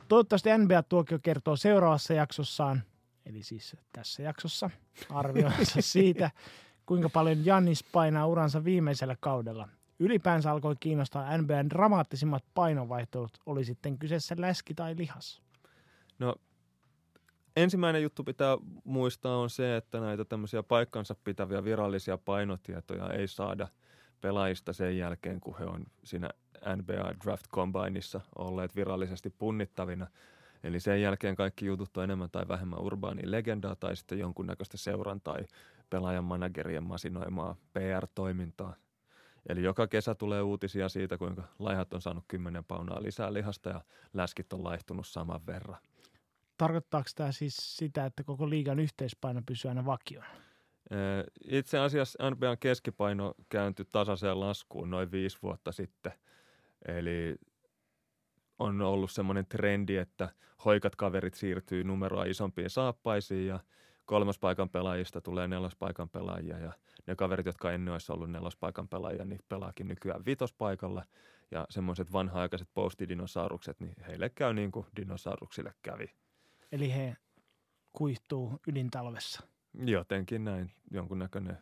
Toivottavasti 0.09 0.59
NBA-tuokio 0.59 1.19
kertoo 1.23 1.57
seuraavassa 1.57 2.15
jaksossaan, 2.15 2.83
eli 3.27 3.43
siis 3.43 3.77
tässä 3.93 4.23
jaksossa 4.23 4.71
arvioinsa 5.11 5.81
siitä, 5.93 6.31
kuinka 6.87 7.09
paljon 7.09 7.47
Jannis 7.47 7.85
painaa 7.85 8.27
uransa 8.27 8.65
viimeisellä 8.65 9.17
kaudella. 9.21 9.69
Ylipäänsä 9.99 10.51
alkoi 10.51 10.77
kiinnostaa 10.81 11.39
NBAn 11.39 11.71
dramaattisimmat 11.71 12.45
painovaihtoehdot, 12.55 13.39
oli 13.47 13.65
sitten 13.65 13.99
kyseessä 13.99 14.35
läski 14.39 14.75
tai 14.75 14.95
lihas. 14.99 15.43
No 16.19 16.35
ensimmäinen 17.57 18.03
juttu 18.03 18.25
pitää 18.25 18.59
muistaa 18.85 19.37
on 19.37 19.51
se, 19.51 19.77
että 19.77 20.01
näitä 20.01 20.25
tämmöisiä 20.25 20.63
paikkansa 20.63 21.15
pitäviä 21.25 21.65
virallisia 21.65 22.19
painotietoja 22.19 23.11
ei 23.11 23.29
saada 23.29 23.69
pelaajista 24.21 24.73
sen 24.73 24.99
jälkeen, 24.99 25.41
kun 25.41 25.59
he 25.59 25.65
on 25.65 25.85
siinä 26.05 26.31
NBA 26.77 27.15
Draft 27.25 27.47
Combineissa 27.49 28.21
olleet 28.39 28.77
virallisesti 28.77 29.31
punnittavina– 29.31 30.07
Eli 30.65 30.81
sen 30.81 31.03
jälkeen 31.03 31.37
kaikki 31.37 31.67
jutut 31.67 31.97
on 31.97 32.05
enemmän 32.05 32.31
tai 32.31 32.49
vähemmän 32.49 32.81
urbaani 32.81 33.31
legendaa 33.31 33.77
tai 33.77 33.97
sitten 33.97 34.19
jonkunnäköistä 34.19 34.77
seuran 34.77 35.21
tai 35.21 35.47
pelaajan 35.91 36.25
managerien 36.25 36.85
masinoimaa 36.85 37.57
PR-toimintaa. 37.73 38.75
Eli 39.49 39.63
joka 39.63 39.87
kesä 39.87 40.15
tulee 40.15 40.43
uutisia 40.43 40.89
siitä, 40.89 41.19
kuinka 41.19 41.43
laihat 41.59 41.93
on 41.93 42.03
saanut 42.03 42.25
10 42.29 42.65
paunaa 42.65 43.03
lisää 43.03 43.33
lihasta 43.33 43.71
ja 43.71 43.81
läskit 44.15 44.53
on 44.53 44.65
laihtunut 44.65 45.07
saman 45.07 45.47
verran. 45.47 45.79
Tarkoittaako 46.61 47.09
tämä 47.15 47.33
siis 47.33 47.77
sitä, 47.77 48.07
että 48.07 48.25
koko 48.25 48.51
liigan 48.51 48.79
yhteispaino 48.79 49.43
pysyy 49.47 49.69
aina 49.69 49.87
vakiona? 49.87 50.27
Itse 51.45 51.79
asiassa 51.79 52.31
NBAn 52.31 52.59
keskipaino 52.59 53.35
kääntyi 53.49 53.85
tasaiseen 53.93 54.41
laskuun 54.41 54.91
noin 54.91 55.11
viisi 55.11 55.39
vuotta 55.43 55.73
sitten. 55.73 56.13
Eli 56.89 57.37
on 58.59 58.83
ollut 58.83 59.11
semmoinen 59.11 59.47
trendi, 59.47 59.97
että 59.97 60.29
hoikat 60.65 60.97
kaverit 60.97 61.35
siirtyy 61.35 61.85
numeroa 61.85 62.25
isompiin 62.25 62.71
saappaisiin 62.71 63.47
ja 63.47 63.61
kolmospaikan 64.07 64.69
pelaajista 64.69 65.21
tulee 65.21 65.49
nelospaikan 65.49 66.09
pelaajia 66.09 66.59
ja 66.59 66.73
ne 67.07 67.17
kaverit, 67.17 67.47
jotka 67.47 67.73
ennen 67.73 67.93
olisi 67.93 68.13
ollut 68.13 68.31
nelospaikan 68.31 68.89
pelaajia, 68.89 69.25
niin 69.25 69.41
pelaakin 69.49 69.89
nykyään 69.89 70.25
vitospaikalla 70.27 71.05
ja 71.51 71.67
semmoiset 71.71 72.13
vanha-aikaiset 72.13 72.69
postidinosaurukset, 72.75 73.81
niin 73.81 73.95
heille 74.07 74.31
käy 74.31 74.55
niin 74.55 74.73
kuin 74.73 74.87
dinosauruksille 74.97 75.75
kävi. 75.83 76.07
Eli 76.73 76.95
he 76.95 77.17
kuihtuu 77.93 78.61
ydintalvessa. 78.69 79.43
Jotenkin 79.75 80.45
näin, 80.45 80.71
jonkunnäköinen 80.91 81.59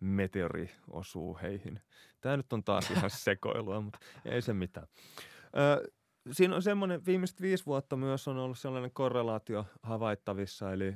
meteori 0.00 0.70
osuu 0.90 1.38
heihin. 1.42 1.80
Tämä 2.20 2.36
nyt 2.36 2.52
on 2.52 2.64
taas 2.64 2.90
ihan 2.90 3.10
sekoilua, 3.24 3.80
mutta 3.80 3.98
ei 4.24 4.42
se 4.42 4.52
mitään. 4.52 4.86
Ö, 5.56 5.92
siinä 6.32 6.56
on 6.56 6.62
semmoinen, 6.62 7.06
viimeiset 7.06 7.40
viisi 7.40 7.66
vuotta 7.66 7.96
myös 7.96 8.28
on 8.28 8.38
ollut 8.38 8.58
sellainen 8.58 8.90
korrelaatio 8.90 9.66
havaittavissa, 9.82 10.72
eli 10.72 10.94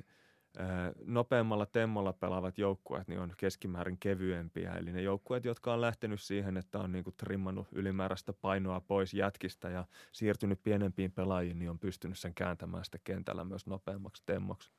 nopeammalla 1.04 1.66
temmolla 1.66 2.12
pelaavat 2.12 2.58
joukkueet 2.58 3.08
niin 3.08 3.20
on 3.20 3.32
keskimäärin 3.36 3.98
kevyempiä. 3.98 4.72
Eli 4.72 4.92
ne 4.92 5.02
joukkueet, 5.02 5.44
jotka 5.44 5.72
on 5.72 5.80
lähtenyt 5.80 6.20
siihen, 6.20 6.56
että 6.56 6.78
on 6.78 6.92
niin 6.92 7.04
kuin 7.04 7.14
trimmannut 7.16 7.68
ylimääräistä 7.72 8.32
painoa 8.32 8.80
pois 8.80 9.14
jätkistä 9.14 9.68
ja 9.70 9.84
siirtynyt 10.12 10.62
pienempiin 10.62 11.12
pelaajiin, 11.12 11.58
niin 11.58 11.70
on 11.70 11.78
pystynyt 11.78 12.18
sen 12.18 12.34
kääntämään 12.34 12.84
sitten 12.84 13.00
kentällä 13.04 13.44
myös 13.44 13.66
nopeammaksi 13.66 14.22
temmoksi. 14.26 14.70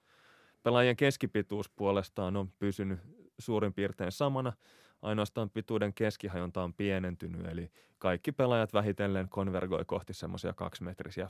Pelaajien 0.63 0.95
keskipituus 0.95 1.69
puolestaan 1.69 2.37
on 2.37 2.51
pysynyt 2.59 2.99
suurin 3.39 3.73
piirtein 3.73 4.11
samana, 4.11 4.53
ainoastaan 5.01 5.49
pituuden 5.49 5.93
keskihajonta 5.93 6.63
on 6.63 6.73
pienentynyt, 6.73 7.45
eli 7.45 7.71
kaikki 7.97 8.31
pelaajat 8.31 8.73
vähitellen 8.73 9.29
konvergoi 9.29 9.85
kohti 9.85 10.13
semmoisia 10.13 10.53
kaksimetrisiä 10.53 11.29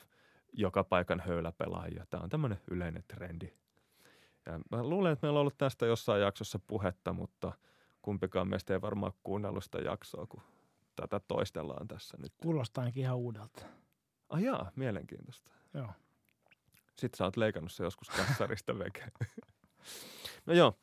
joka 0.53 0.83
paikan 0.83 1.19
höyläpelaajia. 1.19 2.05
Tämä 2.09 2.23
on 2.23 2.29
tämmöinen 2.29 2.59
yleinen 2.71 3.03
trendi. 3.07 3.53
Ja 4.45 4.59
mä 4.71 4.83
luulen, 4.83 5.13
että 5.13 5.27
meillä 5.27 5.37
on 5.37 5.41
ollut 5.41 5.57
tästä 5.57 5.85
jossain 5.85 6.21
jaksossa 6.21 6.59
puhetta, 6.67 7.13
mutta 7.13 7.51
kumpikaan 8.01 8.47
meistä 8.47 8.73
ei 8.73 8.81
varmaan 8.81 9.13
kuunnellut 9.23 9.63
sitä 9.63 9.77
jaksoa, 9.77 10.27
kun 10.27 10.41
tätä 10.95 11.19
toistellaan 11.27 11.87
tässä 11.87 12.17
nyt. 12.21 12.33
Kuulostaa 12.37 12.81
ainakin 12.81 13.03
ihan 13.03 13.17
uudelta. 13.17 13.65
Ah 14.29 14.41
jaa, 14.41 14.71
mielenkiintoista. 14.75 15.51
Joo. 15.73 15.89
Sitten 16.97 17.17
sä 17.17 17.23
oot 17.23 17.37
leikannut 17.37 17.71
se 17.71 17.83
joskus 17.83 18.09
kassarista 18.09 18.79
veke. 18.79 19.03
no 20.45 20.53
joo, 20.53 20.73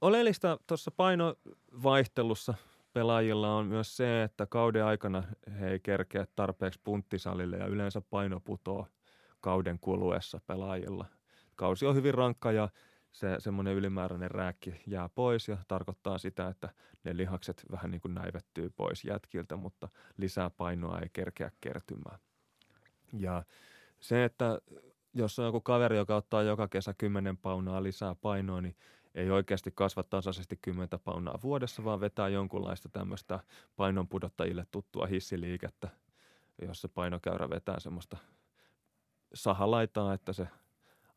Oleellista 0.00 0.58
tuossa 0.66 0.90
painovaihtelussa 0.90 2.54
pelaajilla 2.92 3.56
on 3.56 3.66
myös 3.66 3.96
se, 3.96 4.22
että 4.22 4.46
kauden 4.46 4.84
aikana 4.84 5.22
he 5.60 5.70
ei 5.70 5.80
kerkeä 5.80 6.26
tarpeeksi 6.36 6.80
punttisalille 6.84 7.56
ja 7.56 7.66
yleensä 7.66 8.00
paino 8.00 8.40
putoo 8.40 8.86
kauden 9.40 9.78
kuluessa 9.80 10.40
pelaajilla. 10.46 11.06
Kausi 11.56 11.86
on 11.86 11.94
hyvin 11.94 12.14
rankka 12.14 12.52
ja 12.52 12.68
se 13.12 13.36
semmoinen 13.38 13.74
ylimääräinen 13.74 14.30
rääkki 14.30 14.82
jää 14.86 15.08
pois 15.08 15.48
ja 15.48 15.56
tarkoittaa 15.68 16.18
sitä, 16.18 16.48
että 16.48 16.68
ne 17.04 17.16
lihakset 17.16 17.64
vähän 17.70 17.90
niin 17.90 18.00
kuin 18.00 18.14
näivettyy 18.14 18.70
pois 18.70 19.04
jätkiltä, 19.04 19.56
mutta 19.56 19.88
lisää 20.16 20.50
painoa 20.50 20.98
ei 20.98 21.08
kerkeä 21.12 21.50
kertymään. 21.60 22.18
Ja 23.12 23.42
se, 24.00 24.24
että 24.24 24.58
jos 25.14 25.38
on 25.38 25.44
joku 25.44 25.60
kaveri, 25.60 25.96
joka 25.96 26.16
ottaa 26.16 26.42
joka 26.42 26.68
kesä 26.68 26.94
10 26.98 27.36
paunaa 27.36 27.82
lisää 27.82 28.14
painoa, 28.14 28.60
niin 28.60 28.76
ei 29.14 29.30
oikeasti 29.30 29.72
kasva 29.74 30.02
tasaisesti 30.02 30.58
10 30.62 30.88
paunaa 31.04 31.38
vuodessa, 31.42 31.84
vaan 31.84 32.00
vetää 32.00 32.28
jonkunlaista 32.28 32.88
tämmöistä 32.88 33.40
painonpudottajille 33.76 34.66
tuttua 34.70 35.06
hissiliikettä, 35.06 35.88
jossa 36.62 36.88
painokäyrä 36.88 37.50
vetää 37.50 37.80
semmoista 37.80 38.16
sahalaitaa, 39.34 40.14
että 40.14 40.32
se 40.32 40.48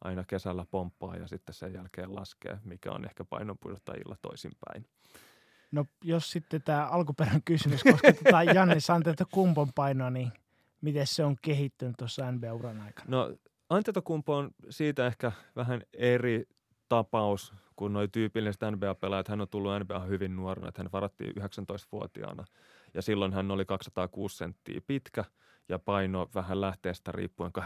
aina 0.02 0.24
kesällä 0.24 0.66
pomppaa 0.72 1.16
ja 1.16 1.28
sitten 1.28 1.56
sen 1.56 1.74
jälkeen 1.74 2.16
laskee, 2.16 2.60
mikä 2.64 2.92
on 2.92 3.06
ehkä 3.06 3.26
painonpudottajilla 3.26 4.16
toisinpäin. 4.22 4.86
No 5.72 5.86
jos 6.04 6.32
sitten 6.32 6.62
tämä 6.62 6.88
alkuperän 6.88 7.44
kysymys 7.44 7.84
koskettaa 7.84 8.44
Janni 8.56 8.82
Santelta 8.82 9.26
kumpon 9.26 9.74
painoa, 9.76 10.10
niin 10.10 10.32
miten 10.82 11.08
se 11.08 11.26
on 11.26 11.36
kehittynyt 11.42 11.96
tuossa 11.98 12.32
NBA-uran 12.32 12.82
aikana? 12.82 13.06
No 13.08 13.36
Antetokumpo 13.70 14.38
on 14.38 14.52
siitä 14.70 15.08
ehkä 15.08 15.32
vähän 15.56 15.82
eri 15.94 16.44
tapaus 16.90 17.54
kuin 17.76 17.94
noi 17.94 18.08
tyypilliset 18.08 18.62
NBA-pelaajat. 18.62 19.28
Hän 19.28 19.42
on 19.42 19.48
tullut 19.48 19.72
NBA 19.80 20.00
hyvin 20.00 20.36
nuorena, 20.36 20.68
että 20.68 20.82
hän 20.82 20.92
varattiin 20.92 21.34
19-vuotiaana 21.38 22.46
ja 22.94 23.02
silloin 23.02 23.34
hän 23.34 23.52
oli 23.52 23.66
206 23.66 24.38
senttiä 24.38 24.82
pitkä 24.88 25.26
ja 25.70 25.80
paino 25.80 26.30
vähän 26.36 26.62
lähteestä 26.62 27.12
riippuen 27.12 27.52
85-90 27.60 27.64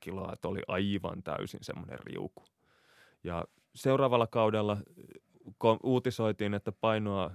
kiloa, 0.00 0.32
että 0.32 0.48
oli 0.48 0.62
aivan 0.68 1.22
täysin 1.22 1.60
semmoinen 1.62 1.98
riuku. 1.98 2.44
Ja 3.24 3.44
seuraavalla 3.74 4.26
kaudella 4.26 4.76
uutisoitiin, 5.82 6.54
että 6.54 6.72
painoa, 6.72 7.30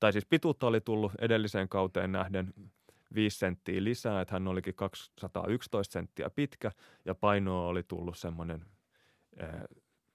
tai 0.00 0.12
siis 0.12 0.26
pituutta 0.26 0.66
oli 0.66 0.80
tullut 0.80 1.12
edelliseen 1.20 1.68
kauteen 1.68 2.12
nähden 2.12 2.54
5 3.14 3.38
senttiä 3.38 3.84
lisää, 3.84 4.20
että 4.20 4.34
hän 4.34 4.48
olikin 4.48 4.74
211 4.74 5.92
senttiä 5.92 6.30
pitkä 6.30 6.70
ja 7.04 7.14
painoa 7.14 7.66
oli 7.66 7.82
tullut 7.82 8.18
semmoinen 8.18 8.64
eh, 9.36 9.48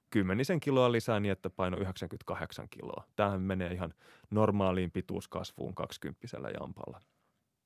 kymmenisen 0.10 0.60
kiloa 0.60 0.92
lisää 0.92 1.20
niin, 1.20 1.32
että 1.32 1.50
paino 1.50 1.78
98 1.78 2.70
kiloa. 2.70 3.04
Tämähän 3.16 3.42
menee 3.42 3.74
ihan 3.74 3.94
normaaliin 4.32 4.92
pituuskasvuun 4.92 5.76
20 5.76 6.28
jampalla, 6.60 7.00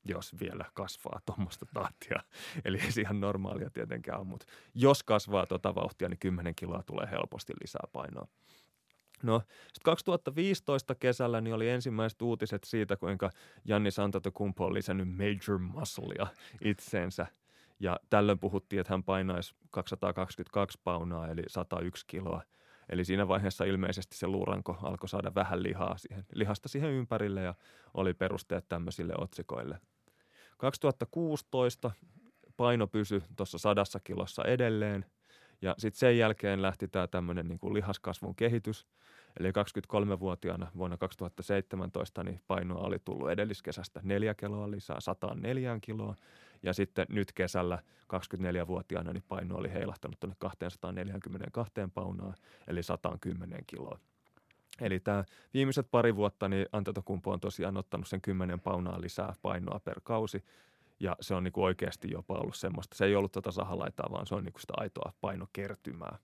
jos 0.06 0.40
vielä 0.40 0.66
kasvaa 0.74 1.20
tuommoista 1.26 1.66
tahtia. 1.74 2.20
Eli 2.66 2.80
ei 2.80 2.92
se 2.92 3.02
ihan 3.02 3.20
normaalia 3.20 3.70
tietenkään 3.70 4.20
ole, 4.20 4.28
mutta 4.28 4.46
jos 4.76 5.04
kasvaa 5.04 5.46
tuota 5.46 5.76
vauhtia, 5.76 6.10
niin 6.10 6.20
10 6.20 6.56
kiloa 6.56 6.84
tulee 6.84 7.08
helposti 7.12 7.54
lisää 7.62 7.88
painoa. 7.94 8.28
No, 9.24 9.40
sitten 9.40 9.84
2015 9.84 10.96
kesällä 10.96 11.42
niin 11.42 11.54
oli 11.54 11.70
ensimmäiset 11.70 12.22
uutiset 12.22 12.64
siitä, 12.64 12.98
kuinka 12.98 13.30
Janni 13.66 13.92
Santatokumpo 13.92 14.66
on 14.66 14.74
lisännyt 14.74 15.08
major 15.18 15.60
musclea 15.60 16.28
itseensä. 16.62 17.28
Ja 17.82 18.00
tällöin 18.10 18.40
puhuttiin, 18.40 18.80
että 18.80 18.94
hän 18.94 19.04
painaisi 19.04 19.56
222 19.72 20.80
paunaa, 20.84 21.28
eli 21.28 21.44
101 21.48 22.06
kiloa. 22.08 22.42
Eli 22.90 23.06
siinä 23.06 23.28
vaiheessa 23.28 23.64
ilmeisesti 23.64 24.18
se 24.18 24.28
luuranko 24.28 24.78
alkoi 24.84 25.10
saada 25.10 25.36
vähän 25.36 25.64
lihaa 25.64 25.98
siihen, 25.98 26.26
lihasta 26.34 26.70
siihen 26.70 26.92
ympärille 26.92 27.42
ja 27.42 27.54
oli 27.94 28.14
perusteet 28.14 28.70
tämmöisille 28.70 29.14
otsikoille. 29.18 29.80
2016 30.58 31.92
paino 32.58 32.88
pysyi 32.88 33.22
tuossa 33.36 33.58
sadassa 33.58 34.00
kilossa 34.00 34.44
edelleen– 34.44 35.06
ja 35.62 35.76
sitten 35.78 36.00
sen 36.00 36.18
jälkeen 36.18 36.62
lähti 36.62 36.88
tämä 36.88 37.08
tämmöinen 37.08 37.48
niin 37.48 37.60
kuin 37.60 37.74
lihaskasvun 37.74 38.36
kehitys. 38.36 38.88
Eli 39.40 39.50
23-vuotiaana 39.50 40.72
vuonna 40.78 40.98
2017 40.98 42.24
niin 42.24 42.42
painoa 42.48 42.88
oli 42.88 43.00
tullut 43.06 43.32
edelliskesästä 43.32 44.00
neljä 44.04 44.34
kiloa 44.34 44.72
lisää 44.72 45.00
104 45.00 45.78
kiloa. 45.82 46.16
Ja 46.64 46.74
sitten 46.74 47.06
nyt 47.10 47.34
kesällä 47.34 47.80
24-vuotiaana 48.14 49.14
niin 49.14 49.24
paino 49.28 49.56
oli 49.56 49.74
heilahtanut 49.74 50.20
tuonne 50.20 50.36
242 50.40 51.74
paunaa, 51.94 52.34
eli 52.68 52.84
110 52.84 53.64
kiloa. 53.68 54.00
Eli 54.82 55.00
tämä 55.00 55.24
viimeiset 55.54 55.88
pari 55.92 56.16
vuotta 56.16 56.50
niin 56.50 56.66
Antetokumpu 56.72 57.32
on 57.32 57.40
tosiaan 57.40 57.78
ottanut 57.78 58.08
sen 58.08 58.22
10 58.22 58.60
paunaa 58.60 59.02
lisää 59.02 59.34
painoa 59.42 59.80
per 59.80 60.02
kausi. 60.04 60.44
Ja 61.00 61.16
se 61.22 61.36
on 61.36 61.44
niin 61.44 61.52
kuin 61.52 61.66
oikeasti 61.66 62.12
jopa 62.12 62.34
ollut 62.34 62.56
semmoista. 62.56 62.98
Se 62.98 63.06
ei 63.06 63.16
ollut 63.16 63.32
tuota 63.32 63.52
sahalaitaa, 63.52 64.12
vaan 64.12 64.28
se 64.28 64.36
on 64.36 64.44
niin 64.44 64.54
kuin 64.54 64.62
sitä 64.62 64.74
aitoa 64.78 65.14
painokertymää. 65.22 66.18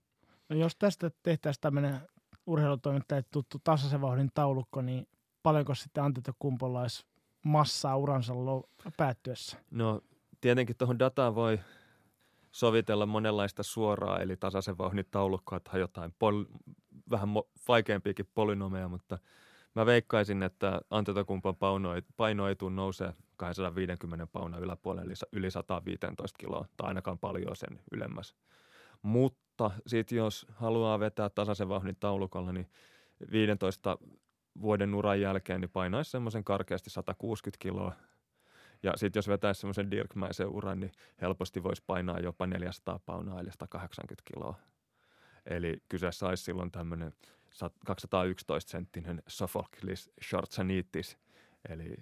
No 0.48 0.56
jos 0.56 0.76
tästä 0.76 1.10
tehtäisiin 1.22 1.60
tämmöinen 1.60 2.00
urheilutoimittaja 2.46 3.22
tuttu 3.22 3.58
tasaisen 3.64 4.00
vauhdin 4.00 4.30
taulukko, 4.34 4.82
niin 4.82 5.08
paljonko 5.42 5.74
sitten 5.74 6.04
Antetokumpolla 6.04 6.80
olisi 6.80 7.06
massaa 7.44 7.96
uransa 7.96 8.32
päättyessä? 8.96 9.56
No 9.70 10.00
tietenkin 10.40 10.76
tuohon 10.76 10.98
dataan 10.98 11.34
voi 11.34 11.60
sovitella 12.50 13.06
monenlaista 13.06 13.62
suoraa, 13.62 14.18
eli 14.18 14.36
tasaisen 14.36 14.78
vauhdin 14.78 15.06
taulukkoa 15.10 15.60
tai 15.60 15.80
jotain 15.80 16.14
pol- 16.18 16.44
vähän 17.10 17.28
mo- 17.28 17.48
vaikeampiakin 17.68 18.28
polynomeja, 18.34 18.88
mutta 18.88 19.18
mä 19.74 19.86
veikkaisin, 19.86 20.42
että 20.42 20.80
Antetokumpan 20.90 21.56
paino 21.56 21.94
ei, 21.94 22.02
paino 22.16 22.48
ei 22.48 22.56
tule 22.56 22.72
nousee 22.72 23.14
250 23.36 24.26
pauna 24.26 24.58
yläpuolelle, 24.58 25.14
yli 25.32 25.50
115 25.50 26.38
kiloa, 26.38 26.66
tai 26.76 26.88
ainakaan 26.88 27.18
paljon 27.18 27.56
sen 27.56 27.80
ylemmäs. 27.92 28.34
Mutta 29.02 29.70
sitten 29.86 30.18
jos 30.18 30.46
haluaa 30.50 31.00
vetää 31.00 31.30
tasaisen 31.30 31.68
vauhdin 31.68 31.96
taulukolla, 32.00 32.52
niin 32.52 32.70
15 33.32 33.98
vuoden 34.60 34.94
uran 34.94 35.20
jälkeen 35.20 35.60
niin 35.60 35.70
painaisi 35.70 36.10
semmoisen 36.10 36.44
karkeasti 36.44 36.90
160 36.90 37.62
kiloa. 37.62 37.92
Ja 38.82 38.92
sitten 38.96 39.18
jos 39.18 39.28
vetäisi 39.28 39.60
semmoisen 39.60 39.90
dirkmäisen 39.90 40.48
uran, 40.48 40.80
niin 40.80 40.92
helposti 41.20 41.62
voisi 41.62 41.82
painaa 41.86 42.20
jopa 42.20 42.46
400 42.46 43.00
paunaa 43.06 43.40
eli 43.40 43.50
180 43.50 44.22
kiloa. 44.32 44.54
Eli 45.46 45.82
kyseessä 45.88 46.26
olisi 46.26 46.44
silloin 46.44 46.70
tämmöinen 46.70 47.12
211 47.86 48.70
senttinen 48.70 49.22
Sophocles 49.26 50.10
Shortsanitis, 50.28 51.18
eli 51.68 51.96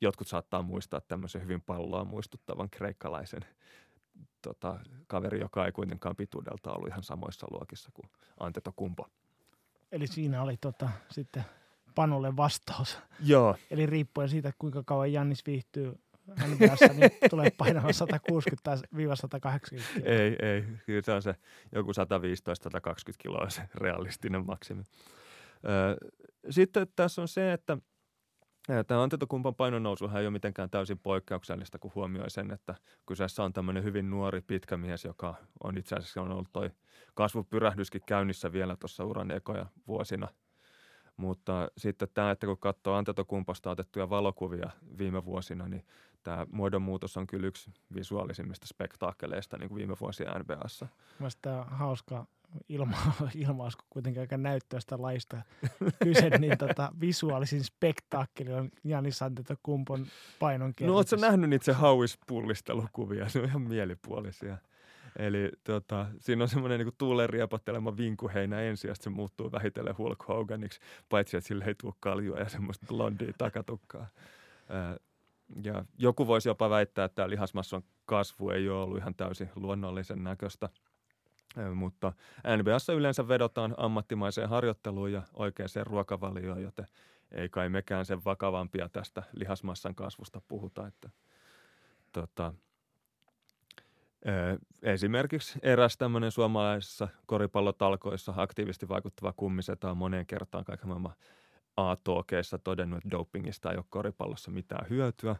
jotkut 0.00 0.28
saattaa 0.28 0.62
muistaa 0.62 1.00
tämmöisen 1.00 1.42
hyvin 1.42 1.60
palloa 1.60 2.04
muistuttavan 2.04 2.70
kreikkalaisen 2.70 3.44
tota, 4.42 4.80
kaveri, 5.06 5.40
joka 5.40 5.66
ei 5.66 5.72
kuitenkaan 5.72 6.16
pituudelta 6.16 6.72
ollut 6.72 6.88
ihan 6.88 7.02
samoissa 7.02 7.46
luokissa 7.50 7.90
kuin 7.94 8.10
Anteto 8.40 8.72
Kumpo. 8.76 9.08
Eli 9.92 10.06
siinä 10.06 10.42
oli 10.42 10.56
tota, 10.56 10.88
sitten 11.10 11.44
Panolle 11.94 12.36
vastaus. 12.36 12.98
Joo. 13.24 13.56
Eli 13.70 13.86
riippuen 13.86 14.28
siitä, 14.28 14.52
kuinka 14.58 14.82
kauan 14.86 15.12
Jannis 15.12 15.46
viihtyy 15.46 15.98
NBAssa, 16.26 16.86
niin 16.86 17.10
tulee 17.30 17.50
painamaan 17.50 17.94
160-180 17.94 17.96
Ei, 20.04 20.36
ei. 20.42 20.64
Kyllä 20.86 21.02
se 21.02 21.12
on 21.12 21.22
se 21.22 21.34
joku 21.72 21.92
115-120 21.92 21.94
kiloa 23.18 23.50
se 23.50 23.62
realistinen 23.74 24.46
maksimi. 24.46 24.82
Sitten 26.50 26.86
tässä 26.96 27.22
on 27.22 27.28
se, 27.28 27.52
että– 27.52 27.78
Tämä 28.86 29.02
antetokumpan 29.02 29.54
painonnousuhan 29.54 30.20
ei 30.20 30.26
ole 30.26 30.32
mitenkään 30.32 30.70
täysin 30.70 30.98
poikkeuksellista, 30.98 31.78
kun 31.78 31.92
huomioi 31.94 32.30
sen, 32.30 32.50
että 32.50 32.74
kyseessä 33.06 33.44
on 33.44 33.52
tämmöinen 33.52 33.84
hyvin 33.84 34.10
nuori 34.10 34.40
pitkä 34.40 34.76
mies, 34.76 35.04
joka 35.04 35.34
on 35.64 35.78
itse 35.78 35.96
asiassa 35.96 36.22
on 36.22 36.32
ollut 36.32 36.52
toi 36.52 36.70
kasvupyrähdyskin 37.14 38.00
käynnissä 38.06 38.52
vielä 38.52 38.76
tuossa 38.76 39.04
uran 39.04 39.30
ekoja 39.30 39.66
vuosina. 39.86 40.28
Mutta 41.16 41.68
sitten 41.76 42.08
tämä, 42.14 42.30
että 42.30 42.46
kun 42.46 42.58
katsoo 42.58 42.94
antetokumpasta 42.94 43.70
otettuja 43.70 44.10
valokuvia 44.10 44.70
viime 44.98 45.24
vuosina, 45.24 45.68
niin 45.68 45.84
tämä 46.22 46.46
muodonmuutos 46.52 47.16
on 47.16 47.26
kyllä 47.26 47.46
yksi 47.46 47.70
visuaalisimmista 47.94 48.66
spektaakkeleista 48.66 49.58
niin 49.58 49.68
kuin 49.68 49.76
viime 49.76 49.96
vuosien 50.00 50.30
NBAssa. 50.38 50.86
Mielestäni 51.18 51.64
hauska 51.66 52.26
ilma, 52.68 52.96
ilmaus, 53.46 53.76
kun 53.76 53.86
kuitenkin 53.90 54.20
aika 54.20 54.36
näyttöistä 54.36 55.02
laista 55.02 55.42
kyse, 56.04 56.38
niin 56.38 56.58
tota, 56.58 56.92
visuaalisin 57.00 57.64
spektaakkeli 57.64 58.52
on 58.52 58.70
Jani 58.84 59.10
Kumpon 59.62 60.06
painon 60.38 60.72
No 60.80 60.94
ootko 60.94 61.16
nähnyt 61.16 61.50
niitä 61.50 61.64
se 61.64 61.72
hauispullistelukuvia? 61.72 63.26
Ne 63.34 63.40
on 63.40 63.46
ihan 63.46 63.62
mielipuolisia. 63.62 64.58
Eli 65.18 65.50
tota, 65.64 66.06
siinä 66.18 66.42
on 66.44 66.48
semmoinen 66.48 66.80
niin 66.80 66.94
tuulen 66.98 67.30
riepottelema 67.30 67.96
vinkuheinä 67.96 68.60
ensin, 68.60 68.88
ja 68.88 68.94
se 68.94 69.10
muuttuu 69.10 69.52
vähitellen 69.52 69.98
Hulk 69.98 70.28
Hoganiksi, 70.28 70.80
paitsi 71.08 71.36
että 71.36 71.48
sille 71.48 71.64
ei 71.64 71.74
tule 71.74 71.94
kaljua 72.00 72.38
ja 72.38 72.48
semmoista 72.48 72.86
blondia 72.86 73.32
takatukkaa. 73.38 74.06
Ja 75.64 75.84
joku 75.98 76.26
voisi 76.26 76.48
jopa 76.48 76.70
väittää, 76.70 77.04
että 77.04 77.14
tämä 77.14 77.30
lihasmasson 77.30 77.82
kasvu 78.04 78.50
ei 78.50 78.68
ole 78.68 78.82
ollut 78.82 78.98
ihan 78.98 79.14
täysin 79.14 79.50
luonnollisen 79.56 80.24
näköistä– 80.24 80.68
mutta 81.74 82.12
NBAssa 82.56 82.92
yleensä 82.92 83.28
vedotaan 83.28 83.74
ammattimaiseen 83.76 84.48
harjoitteluun 84.48 85.12
ja 85.12 85.22
oikeaan 85.34 85.68
ruokavalioon, 85.82 86.62
joten 86.62 86.86
ei 87.32 87.48
kai 87.48 87.68
mekään 87.68 88.06
sen 88.06 88.24
vakavampia 88.24 88.88
tästä 88.88 89.22
lihasmassan 89.32 89.94
kasvusta 89.94 90.40
puhuta. 90.48 90.86
Että, 90.86 91.10
tota, 92.12 92.54
Esimerkiksi 94.82 95.58
eräs 95.62 95.96
tämmöinen 95.96 96.30
suomalaisessa 96.30 97.08
koripallotalkoissa 97.26 98.34
aktiivisesti 98.36 98.88
vaikuttava 98.88 99.32
kummiseta 99.36 99.90
on 99.90 99.96
moneen 99.96 100.26
kertaan 100.26 100.64
kaiken 100.64 100.88
maailman 100.88 101.12
A-talkeissa 101.76 102.58
todennut, 102.58 102.96
että 102.96 103.10
dopingista 103.10 103.70
ei 103.70 103.76
ole 103.76 103.84
koripallossa 103.90 104.50
mitään 104.50 104.86
hyötyä, 104.90 105.36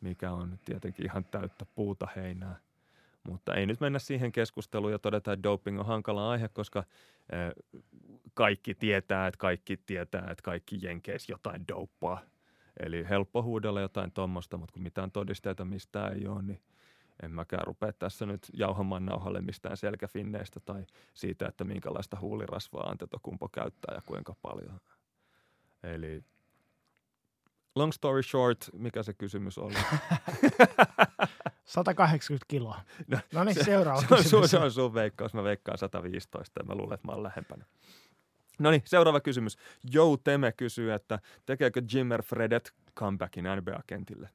mikä 0.00 0.32
on 0.32 0.58
tietenkin 0.64 1.04
ihan 1.04 1.24
täyttä 1.24 1.66
puuta 1.74 2.08
heinää. 2.16 2.56
Mutta 3.28 3.54
ei 3.54 3.66
nyt 3.66 3.80
mennä 3.80 3.98
siihen 3.98 4.32
keskusteluun 4.32 4.92
ja 4.92 4.98
todeta, 4.98 5.32
että 5.32 5.42
doping 5.42 5.80
on 5.80 5.86
hankala 5.86 6.30
aihe, 6.30 6.48
koska 6.48 6.84
eh, 7.32 7.82
kaikki 8.34 8.74
tietää, 8.74 9.26
että 9.26 9.38
kaikki 9.38 9.76
tietää, 9.76 10.28
että 10.30 10.42
kaikki 10.42 10.78
jenkeis 10.82 11.28
jotain 11.28 11.64
douppaa. 11.68 12.20
Eli 12.80 13.08
helppo 13.08 13.42
huudella 13.42 13.80
jotain 13.80 14.12
tuommoista, 14.12 14.56
mutta 14.56 14.72
kun 14.72 14.82
mitään 14.82 15.10
todisteita 15.10 15.64
mistään 15.64 16.12
ei 16.12 16.26
ole, 16.26 16.42
niin 16.42 16.62
en 17.22 17.30
mäkään 17.30 17.66
rupea 17.66 17.92
tässä 17.92 18.26
nyt 18.26 18.40
jauhamaan 18.52 19.06
nauhalle 19.06 19.40
mistään 19.40 19.76
selkäfinneistä 19.76 20.60
tai 20.60 20.86
siitä, 21.14 21.48
että 21.48 21.64
minkälaista 21.64 22.20
huulirasvaa 22.20 22.88
Antetokumpo 22.88 23.48
käyttää 23.48 23.94
ja 23.94 24.02
kuinka 24.06 24.34
paljon. 24.42 24.80
Eli 25.82 26.24
long 27.76 27.92
story 27.92 28.22
short, 28.22 28.70
mikä 28.72 29.02
se 29.02 29.14
kysymys 29.14 29.58
oli? 29.58 29.74
180 31.64 32.44
kiloa. 32.48 32.80
No, 33.06 33.18
no 33.32 33.44
niin, 33.44 33.64
seuraava 33.64 34.00
se, 34.00 34.14
on, 34.14 34.24
se, 34.24 34.36
on, 34.36 34.48
se 34.48 34.58
on 34.58 34.72
sun 34.72 34.94
veikkaus. 34.94 35.34
Mä 35.34 35.42
veikkaan 35.42 35.78
115 35.78 36.60
ja 36.60 36.64
mä 36.64 36.74
luulen, 36.74 36.94
että 36.94 37.06
mä 37.06 37.12
oon 37.12 37.22
lähempänä. 37.22 37.64
No 38.58 38.70
niin, 38.70 38.82
seuraava 38.84 39.20
kysymys. 39.20 39.56
Jou 39.92 40.16
Teme 40.16 40.52
kysyy, 40.52 40.92
että 40.92 41.18
tekeekö 41.46 41.82
Jimmer 41.92 42.22
Fredet 42.22 42.74
comebackin 42.96 43.44
NBA-kentille? 43.44 44.28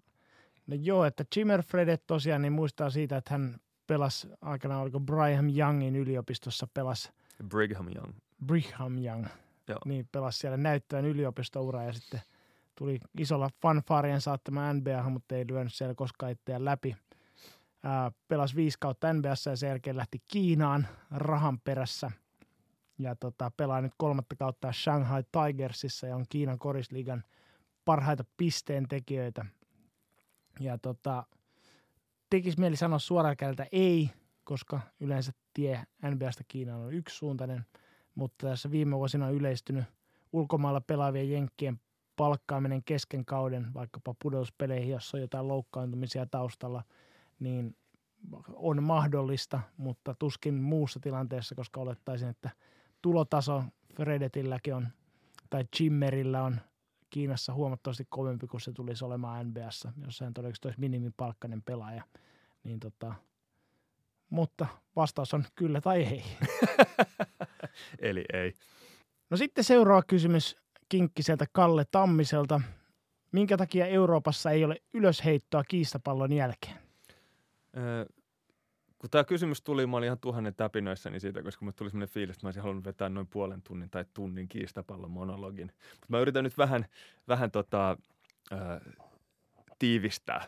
No 0.67 0.75
joo, 0.79 1.05
että 1.05 1.25
Jimmer 1.35 1.63
Fredet 1.63 2.07
tosiaan 2.07 2.41
niin 2.41 2.53
muistaa 2.53 2.89
siitä, 2.89 3.17
että 3.17 3.33
hän 3.33 3.59
pelasi 3.87 4.27
aikana, 4.41 4.79
oliko 4.79 4.99
Brigham 4.99 5.49
Youngin 5.57 5.95
yliopistossa 5.95 6.67
pelasi. 6.73 7.11
Brigham 7.47 7.87
Young. 7.95 8.13
Brigham 8.45 8.97
Young. 8.97 9.25
Joo. 9.67 9.79
Niin 9.85 10.07
pelasi 10.11 10.39
siellä 10.39 10.57
näyttöön 10.57 11.05
yliopistoura 11.05 11.83
ja 11.83 11.93
sitten 11.93 12.21
tuli 12.75 12.99
isolla 13.17 13.49
fanfaarien 13.61 14.21
saattama 14.21 14.73
NBA, 14.73 15.09
mutta 15.09 15.35
ei 15.35 15.47
lyönyt 15.47 15.73
siellä 15.73 15.95
koskaan 15.95 16.31
itseään 16.31 16.65
läpi. 16.65 16.95
Ää, 17.83 18.11
pelasi 18.27 18.55
viisi 18.55 18.77
kautta 18.79 19.13
NBAssa 19.13 19.49
ja 19.49 19.55
sen 19.55 19.67
jälkeen 19.67 19.97
lähti 19.97 20.21
Kiinaan 20.27 20.87
rahan 21.11 21.59
perässä. 21.59 22.11
Ja 22.97 23.15
tota, 23.15 23.51
pelaa 23.57 23.81
nyt 23.81 23.93
kolmatta 23.97 24.35
kautta 24.35 24.71
Shanghai 24.71 25.23
Tigersissa 25.31 26.07
ja 26.07 26.15
on 26.15 26.25
Kiinan 26.29 26.59
korisliigan 26.59 27.23
parhaita 27.85 28.23
pisteen 28.37 28.87
tekijöitä. 28.87 29.45
Ja 30.59 30.77
tota, 30.77 31.23
tekisi 32.29 32.59
mieli 32.59 32.75
sanoa 32.75 32.99
suoraan 32.99 33.37
kädeltä 33.37 33.67
ei, 33.71 34.09
koska 34.43 34.79
yleensä 34.99 35.31
tie 35.53 35.83
NBAsta 36.09 36.43
Kiinaan 36.47 36.81
on 36.81 36.93
yksisuuntainen, 36.93 37.65
mutta 38.15 38.47
tässä 38.47 38.71
viime 38.71 38.97
vuosina 38.97 39.25
on 39.25 39.33
yleistynyt 39.33 39.83
ulkomailla 40.33 40.81
pelaavien 40.81 41.31
jenkkien 41.31 41.79
palkkaaminen 42.15 42.83
kesken 42.83 43.25
kauden, 43.25 43.73
vaikkapa 43.73 44.15
pudotuspeleihin, 44.21 44.89
jos 44.89 45.13
on 45.13 45.21
jotain 45.21 45.47
loukkaantumisia 45.47 46.25
taustalla, 46.25 46.83
niin 47.39 47.75
on 48.53 48.83
mahdollista, 48.83 49.59
mutta 49.77 50.15
tuskin 50.19 50.53
muussa 50.53 50.99
tilanteessa, 50.99 51.55
koska 51.55 51.81
olettaisin, 51.81 52.29
että 52.29 52.49
tulotaso 53.01 53.63
Fredetilläkin 53.95 54.75
on, 54.75 54.87
tai 55.49 55.65
Jimmerillä 55.79 56.43
on 56.43 56.61
Kiinassa 57.09 57.53
huomattavasti 57.53 58.05
kovempi 58.09 58.47
kuin 58.47 58.61
se 58.61 58.71
tulisi 58.71 59.05
olemaan 59.05 59.47
NBAssa, 59.49 59.93
jos 60.05 60.21
hän 60.21 60.33
todennäköisesti 60.33 60.67
olisi 60.67 60.79
minimipalkkainen 60.79 61.61
pelaaja. 61.61 62.03
Niin 62.63 62.79
tota, 62.79 63.13
mutta 64.33 64.67
vastaus 64.95 65.33
on 65.33 65.43
kyllä 65.55 65.81
tai 65.81 66.03
ei. 66.03 66.23
Eli 67.99 68.25
ei. 68.33 68.53
No 69.29 69.37
sitten 69.37 69.63
seuraava 69.63 70.03
kysymys 70.07 70.57
Kinkkiseltä 70.89 71.45
Kalle 71.51 71.85
Tammiselta. 71.91 72.61
Minkä 73.31 73.57
takia 73.57 73.85
Euroopassa 73.85 74.51
ei 74.51 74.65
ole 74.65 74.81
ylösheittoa 74.93 75.63
kiistapallon 75.63 76.33
jälkeen? 76.33 76.77
Öö, 77.77 78.05
kun 78.99 79.09
tämä 79.09 79.23
kysymys 79.23 79.61
tuli, 79.61 79.87
mä 79.87 79.97
olin 79.97 80.05
ihan 80.05 80.19
tuhannen 80.19 80.55
täpinöissäni 80.55 81.19
siitä, 81.19 81.43
koska 81.43 81.65
mulle 81.65 81.73
tuli 81.73 81.89
sellainen 81.89 82.13
fiilis, 82.13 82.35
että 82.35 82.45
mä 82.45 82.47
olisin 82.47 82.63
halunnut 82.63 82.85
vetää 82.85 83.09
noin 83.09 83.27
puolen 83.27 83.61
tunnin 83.61 83.89
tai 83.89 84.05
tunnin 84.13 84.47
kiistapallon 84.47 85.11
monologin. 85.11 85.71
Mutta 85.91 86.07
mä 86.07 86.19
yritän 86.19 86.43
nyt 86.43 86.57
vähän, 86.57 86.85
vähän 87.27 87.51
tota, 87.51 87.97
öö, 88.51 88.79
tiivistää. 89.79 90.47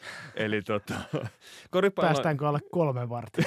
Eli 0.34 0.62
tota, 0.62 0.94
koripallo... 1.70 2.08
Päästäänkö 2.08 2.48
alle 2.48 2.60
kolme 2.70 3.08
vartin? 3.08 3.44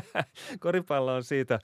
koripallo 0.60 1.14
on 1.14 1.24
siitä, 1.24 1.54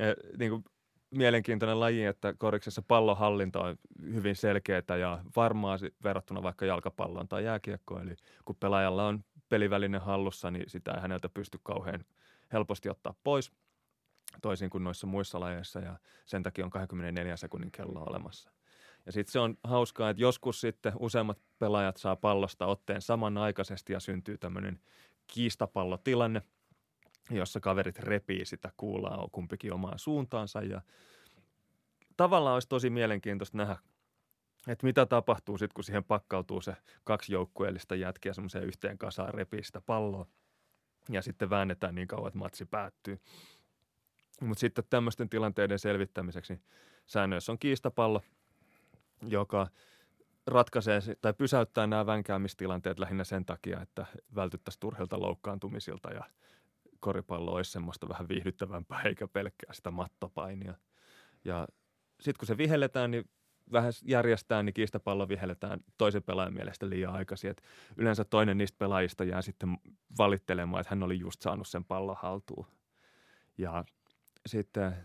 äh, 0.00 0.06
niin 0.38 0.50
kuin 0.50 0.64
mielenkiintoinen 1.10 1.80
laji, 1.80 2.04
että 2.04 2.34
koriksessa 2.38 2.82
pallonhallinta 2.88 3.60
on 3.60 3.76
hyvin 4.02 4.36
selkeää 4.36 4.96
ja 5.00 5.18
varmaa 5.36 5.78
verrattuna 6.04 6.42
vaikka 6.42 6.66
jalkapalloon 6.66 7.28
tai 7.28 7.44
jääkiekkoon. 7.44 8.02
Eli 8.02 8.16
kun 8.44 8.56
pelaajalla 8.60 9.06
on 9.06 9.24
pelivälinen 9.48 10.00
hallussa, 10.00 10.50
niin 10.50 10.70
sitä 10.70 10.92
ei 10.92 11.00
häneltä 11.00 11.28
pysty 11.28 11.58
kauhean 11.62 12.04
helposti 12.52 12.88
ottaa 12.88 13.14
pois, 13.24 13.52
toisin 14.42 14.70
kuin 14.70 14.84
noissa 14.84 15.06
muissa 15.06 15.40
lajeissa 15.40 15.80
ja 15.80 15.98
sen 16.26 16.42
takia 16.42 16.64
on 16.64 16.70
24 16.70 17.36
sekunnin 17.36 17.72
kello 17.72 18.02
olemassa. 18.02 18.50
Ja 19.06 19.12
sitten 19.12 19.32
se 19.32 19.38
on 19.38 19.58
hauskaa, 19.64 20.10
että 20.10 20.22
joskus 20.22 20.60
sitten 20.60 20.92
useammat 20.98 21.38
pelaajat 21.58 21.96
saa 21.96 22.16
pallosta 22.16 22.66
otteen 22.66 23.02
samanaikaisesti 23.02 23.92
ja 23.92 24.00
syntyy 24.00 24.38
tämmöinen 24.38 24.80
kiistapallotilanne– 25.26 26.42
jossa 27.30 27.60
kaverit 27.60 27.98
repii 27.98 28.46
sitä 28.46 28.72
kuulaa 28.76 29.28
kumpikin 29.32 29.72
omaan 29.72 29.98
suuntaansa 29.98 30.62
ja 30.62 30.82
tavallaan 32.16 32.54
olisi 32.54 32.68
tosi 32.68 32.90
mielenkiintoista 32.90 33.56
nähdä, 33.56 33.76
että 34.68 34.86
mitä 34.86 35.06
tapahtuu 35.06 35.58
sitten, 35.58 35.74
kun 35.74 35.84
siihen 35.84 36.04
pakkautuu 36.04 36.60
se 36.60 36.76
kaksi 37.04 37.32
joukkueellista 37.32 37.94
jätkiä 37.94 38.32
semmoiseen 38.32 38.64
yhteen 38.64 38.98
kasaan 38.98 39.34
repii 39.34 39.64
sitä 39.64 39.80
palloa 39.80 40.26
ja 41.08 41.22
sitten 41.22 41.50
väännetään 41.50 41.94
niin 41.94 42.08
kauan, 42.08 42.26
että 42.26 42.38
matsi 42.38 42.64
päättyy. 42.64 43.20
Mutta 44.40 44.60
sitten 44.60 44.84
tämmöisten 44.90 45.28
tilanteiden 45.28 45.78
selvittämiseksi 45.78 46.60
säännöissä 47.06 47.52
on 47.52 47.58
kiistapallo, 47.58 48.22
joka 49.22 49.66
ratkaisee 50.46 51.00
tai 51.20 51.34
pysäyttää 51.34 51.86
nämä 51.86 52.06
vänkäämistilanteet 52.06 52.98
lähinnä 52.98 53.24
sen 53.24 53.44
takia, 53.44 53.80
että 53.80 54.06
vältyttäisiin 54.34 54.80
turhilta 54.80 55.20
loukkaantumisilta 55.20 56.10
ja 56.10 56.24
koripallo 57.00 57.52
olisi 57.52 57.70
semmoista 57.70 58.08
vähän 58.08 58.28
viihdyttävämpää 58.28 59.02
eikä 59.02 59.28
pelkkää 59.28 59.72
sitä 59.72 59.90
mattopainia. 59.90 60.74
Ja 61.44 61.68
sitten 62.20 62.38
kun 62.38 62.46
se 62.46 62.58
vihelletään, 62.58 63.10
niin 63.10 63.30
vähän 63.72 63.92
järjestää, 64.04 64.62
niin 64.62 64.74
kiistapallo 64.74 65.28
vihelletään 65.28 65.80
toisen 65.98 66.22
pelaajan 66.22 66.54
mielestä 66.54 66.88
liian 66.88 67.14
aikaisin. 67.14 67.50
Et 67.50 67.62
yleensä 67.96 68.24
toinen 68.24 68.58
niistä 68.58 68.78
pelaajista 68.78 69.24
jää 69.24 69.42
sitten 69.42 69.76
valittelemaan, 70.18 70.80
että 70.80 70.90
hän 70.90 71.02
oli 71.02 71.18
just 71.18 71.42
saanut 71.42 71.68
sen 71.68 71.84
pallon 71.84 72.16
haltuun. 72.18 72.66
Ja 73.58 73.84
sitten 74.46 74.96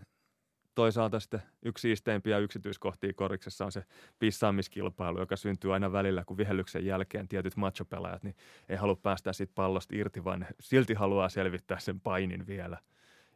toisaalta 0.74 1.20
sitten 1.20 1.42
yksi 1.62 1.82
siisteimpiä 1.82 2.38
yksityiskohtia 2.38 3.12
koriksessa 3.12 3.64
on 3.64 3.72
se 3.72 3.84
pissaamiskilpailu, 4.18 5.20
joka 5.20 5.36
syntyy 5.36 5.74
aina 5.74 5.92
välillä, 5.92 6.24
kun 6.24 6.36
vihellyksen 6.36 6.86
jälkeen 6.86 7.28
tietyt 7.28 7.56
machopelaajat 7.56 8.22
niin 8.22 8.36
ei 8.68 8.76
halua 8.76 8.96
päästä 8.96 9.32
siitä 9.32 9.52
pallosta 9.54 9.96
irti, 9.96 10.24
vaan 10.24 10.46
silti 10.60 10.94
haluaa 10.94 11.28
selvittää 11.28 11.78
sen 11.78 12.00
painin 12.00 12.46
vielä. 12.46 12.78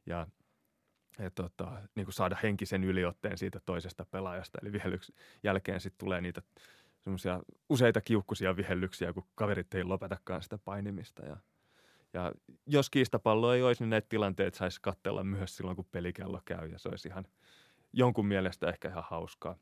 Ja 0.06 0.26
ja 1.18 1.30
tota, 1.30 1.82
niin 1.94 2.06
kuin 2.06 2.14
saada 2.14 2.36
henkisen 2.42 2.84
yliotteen 2.84 3.38
siitä 3.38 3.60
toisesta 3.66 4.06
pelaajasta. 4.10 4.58
Eli 4.62 4.72
vihellyksen 4.72 5.14
jälkeen 5.42 5.80
sitten 5.80 5.98
tulee 5.98 6.20
niitä 6.20 6.42
useita 7.68 8.00
kiukkuisia 8.00 8.56
vihellyksiä, 8.56 9.12
kun 9.12 9.26
kaverit 9.34 9.74
ei 9.74 9.84
lopetakaan 9.84 10.42
sitä 10.42 10.58
painimista. 10.58 11.26
Ja 11.26 11.36
ja 12.12 12.32
jos 12.66 12.90
kiistapallo 12.90 13.54
ei 13.54 13.62
olisi, 13.62 13.82
niin 13.82 13.90
näitä 13.90 14.08
tilanteita 14.08 14.58
saisi 14.58 14.80
katsella 14.82 15.24
myös 15.24 15.56
silloin, 15.56 15.76
kun 15.76 15.86
pelikello 15.90 16.40
käy 16.44 16.68
ja 16.68 16.78
se 16.78 16.88
olisi 16.88 17.08
ihan 17.08 17.24
jonkun 17.92 18.26
mielestä 18.26 18.68
ehkä 18.68 18.88
ihan 18.88 19.04
hauskaa. 19.06 19.56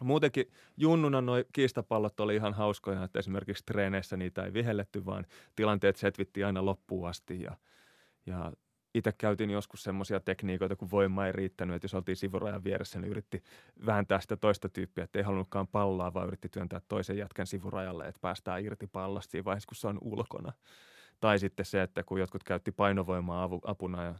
Muutenkin 0.00 0.50
junnuna 0.76 1.20
nuo 1.20 1.36
kiistapallot 1.52 2.20
oli 2.20 2.36
ihan 2.36 2.54
hauskoja, 2.54 3.04
että 3.04 3.18
esimerkiksi 3.18 3.64
treeneissä 3.66 4.16
niitä 4.16 4.44
ei 4.44 4.52
vihelletty, 4.52 5.06
vaan 5.06 5.26
tilanteet 5.56 5.96
setvittiin 5.96 6.46
aina 6.46 6.64
loppuun 6.64 7.08
asti 7.08 7.42
ja, 7.42 7.56
ja 8.26 8.52
itse 8.94 9.12
käytin 9.18 9.50
joskus 9.50 9.82
semmoisia 9.82 10.20
tekniikoita, 10.20 10.76
kun 10.76 10.90
voima 10.90 11.26
ei 11.26 11.32
riittänyt, 11.32 11.76
että 11.76 11.84
jos 11.84 11.94
oltiin 11.94 12.16
sivurajan 12.16 12.64
vieressä, 12.64 12.98
niin 12.98 13.10
yritti 13.10 13.42
vääntää 13.86 14.20
sitä 14.20 14.36
toista 14.36 14.68
tyyppiä, 14.68 15.04
että 15.04 15.18
ei 15.18 15.22
halunnutkaan 15.22 15.68
palloa, 15.68 16.14
vaan 16.14 16.26
yritti 16.26 16.48
työntää 16.48 16.80
toisen 16.88 17.18
jätkän 17.18 17.46
sivurajalle, 17.46 18.08
että 18.08 18.20
päästään 18.20 18.64
irti 18.64 18.86
pallosta 18.86 19.30
siinä 19.30 19.44
vaiheessa, 19.44 19.68
kun 19.68 19.76
se 19.76 19.88
on 19.88 19.98
ulkona. 20.00 20.52
Tai 21.20 21.38
sitten 21.38 21.66
se, 21.66 21.82
että 21.82 22.02
kun 22.02 22.20
jotkut 22.20 22.44
käytti 22.44 22.72
painovoimaa 22.72 23.48
apuna 23.64 24.04
ja 24.04 24.14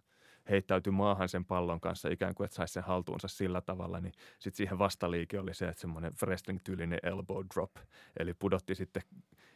heittäytyi 0.51 0.91
maahan 0.91 1.29
sen 1.29 1.45
pallon 1.45 1.81
kanssa 1.81 2.09
ikään 2.09 2.35
kuin, 2.35 2.45
että 2.45 2.55
saisi 2.55 2.73
sen 2.73 2.83
haltuunsa 2.83 3.29
sillä 3.29 3.61
tavalla, 3.61 4.01
niin 4.01 4.13
sitten 4.39 4.57
siihen 4.57 4.79
vastaliike 4.79 5.41
oli 5.41 5.55
se, 5.55 5.69
että 5.69 5.81
semmoinen 5.81 6.13
wrestling-tyylinen 6.23 6.99
elbow 7.03 7.47
drop, 7.55 7.71
eli 8.19 8.35
pudotti 8.35 8.75
sitten 8.75 9.03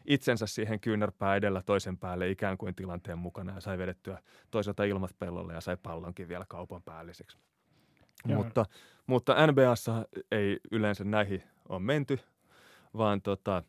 itsensä 0.04 0.46
siihen 0.46 0.80
kyynärpää 0.80 1.36
edellä 1.36 1.62
toisen 1.62 1.98
päälle 1.98 2.30
ikään 2.30 2.58
kuin 2.58 2.74
tilanteen 2.74 3.18
mukana 3.18 3.54
ja 3.54 3.60
sai 3.60 3.78
vedettyä 3.78 4.22
toiselta 4.50 4.84
ilmat 4.84 5.18
pellolle 5.18 5.52
ja 5.54 5.60
sai 5.60 5.76
pallonkin 5.76 6.28
vielä 6.28 6.44
kaupan 6.48 6.82
päälliseksi. 6.82 7.38
Mutta, 8.26 8.66
mutta 9.06 9.46
NBAssa 9.46 10.04
ei 10.30 10.60
yleensä 10.70 11.04
näihin 11.04 11.42
ole 11.68 11.78
menty, 11.78 12.18
vaan 12.96 13.22
tota, 13.22 13.62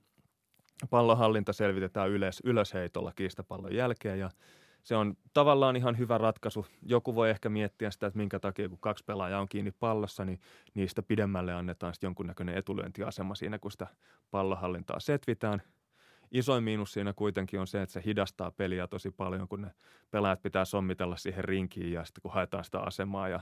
pallonhallinta 0.89 1.53
selvitetään 1.53 2.09
ylös, 2.09 2.41
ylösheitolla 2.43 3.11
kiistapallon 3.15 3.75
jälkeen 3.75 4.19
ja 4.19 4.29
se 4.83 4.95
on 4.95 5.17
tavallaan 5.33 5.75
ihan 5.75 5.97
hyvä 5.97 6.17
ratkaisu. 6.17 6.65
Joku 6.81 7.15
voi 7.15 7.29
ehkä 7.29 7.49
miettiä 7.49 7.91
sitä, 7.91 8.07
että 8.07 8.17
minkä 8.17 8.39
takia 8.39 8.69
kun 8.69 8.79
kaksi 8.79 9.03
pelaajaa 9.03 9.41
on 9.41 9.49
kiinni 9.49 9.71
pallossa, 9.71 10.25
niin 10.25 10.39
niistä 10.73 11.03
pidemmälle 11.03 11.53
annetaan 11.53 11.93
sitten 11.93 12.07
jonkunnäköinen 12.07 12.57
etulyöntiasema 12.57 13.35
siinä, 13.35 13.59
kun 13.59 13.71
sitä 13.71 13.87
pallohallintaa 14.31 14.99
setvitään. 14.99 15.61
Isoin 16.31 16.63
miinus 16.63 16.93
siinä 16.93 17.13
kuitenkin 17.13 17.59
on 17.59 17.67
se, 17.67 17.81
että 17.81 17.93
se 17.93 18.01
hidastaa 18.05 18.51
peliä 18.51 18.87
tosi 18.87 19.11
paljon, 19.11 19.47
kun 19.47 19.61
ne 19.61 19.71
pelaajat 20.11 20.41
pitää 20.41 20.65
sommitella 20.65 21.17
siihen 21.17 21.43
rinkiin 21.43 21.91
ja 21.91 22.05
sitten 22.05 22.21
kun 22.21 22.33
haetaan 22.33 22.63
sitä 22.63 22.79
asemaa 22.79 23.29
ja 23.29 23.39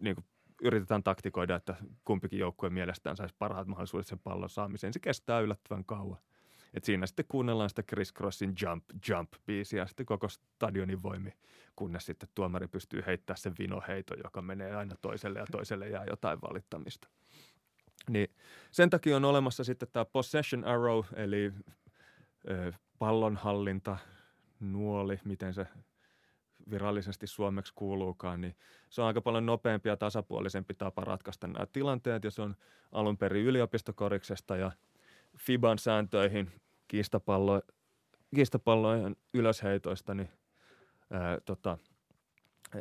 niin 0.00 0.14
kuin 0.16 0.24
yritetään 0.62 1.02
taktikoida, 1.02 1.56
että 1.56 1.76
kumpikin 2.04 2.38
joukkue 2.38 2.70
mielestään 2.70 3.16
saisi 3.16 3.34
parhaat 3.38 3.66
mahdollisuudet 3.66 4.06
sen 4.06 4.18
pallon 4.18 4.50
saamiseen. 4.50 4.92
Se 4.92 4.98
kestää 4.98 5.40
yllättävän 5.40 5.84
kauan. 5.84 6.18
Et 6.74 6.84
siinä 6.84 7.06
sitten 7.06 7.24
kuunnellaan 7.28 7.68
sitä 7.68 7.82
Chris 7.82 8.14
Crossin 8.14 8.54
Jump, 8.62 8.84
Jump-biisiä 9.08 9.86
sitten 9.86 10.06
koko 10.06 10.28
stadionin 10.28 11.02
voimi, 11.02 11.32
kunnes 11.76 12.06
sitten 12.06 12.28
tuomari 12.34 12.68
pystyy 12.68 13.02
heittämään 13.06 13.38
sen 13.38 13.54
vinoheiton, 13.58 14.18
joka 14.24 14.42
menee 14.42 14.76
aina 14.76 14.96
toiselle 15.02 15.38
ja 15.38 15.46
toiselle 15.52 15.88
jää 15.88 16.04
jotain 16.04 16.38
valittamista. 16.40 17.08
Niin 18.10 18.28
sen 18.70 18.90
takia 18.90 19.16
on 19.16 19.24
olemassa 19.24 19.64
sitten 19.64 19.88
tämä 19.92 20.04
possession 20.04 20.64
arrow, 20.64 21.04
eli 21.16 21.52
ö, 22.50 22.72
pallonhallinta, 22.98 23.98
nuoli, 24.60 25.20
miten 25.24 25.54
se 25.54 25.66
virallisesti 26.70 27.26
suomeksi 27.26 27.72
kuuluukaan, 27.74 28.40
niin 28.40 28.56
se 28.90 29.00
on 29.00 29.06
aika 29.06 29.20
paljon 29.20 29.46
nopeampi 29.46 29.88
ja 29.88 29.96
tasapuolisempi 29.96 30.74
tapa 30.74 31.04
ratkaista 31.04 31.46
nämä 31.46 31.66
tilanteet, 31.66 32.24
ja 32.24 32.30
se 32.30 32.42
on 32.42 32.56
alun 32.92 33.18
perin 33.18 33.44
yliopistokoriksesta 33.44 34.56
ja 34.56 34.72
FIBAn 35.38 35.78
sääntöihin 35.78 36.50
kiistapallo, 36.88 37.62
kiistapallojen 38.34 39.16
ylösheitoista, 39.34 40.14
niin 40.14 40.28
ää, 41.10 41.38
tota, 41.44 41.78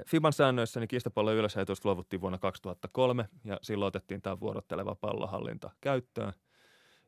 FIBAn 0.07 0.33
säännöissä 0.33 0.79
niin 0.79 0.87
kiistapallon 0.87 1.35
ylösheitoista 1.35 1.89
luovuttiin 1.89 2.21
vuonna 2.21 2.37
2003 2.37 3.29
ja 3.43 3.59
silloin 3.61 3.87
otettiin 3.87 4.21
tämä 4.21 4.39
vuorotteleva 4.39 4.95
pallohallinta 4.95 5.71
käyttöön. 5.81 6.33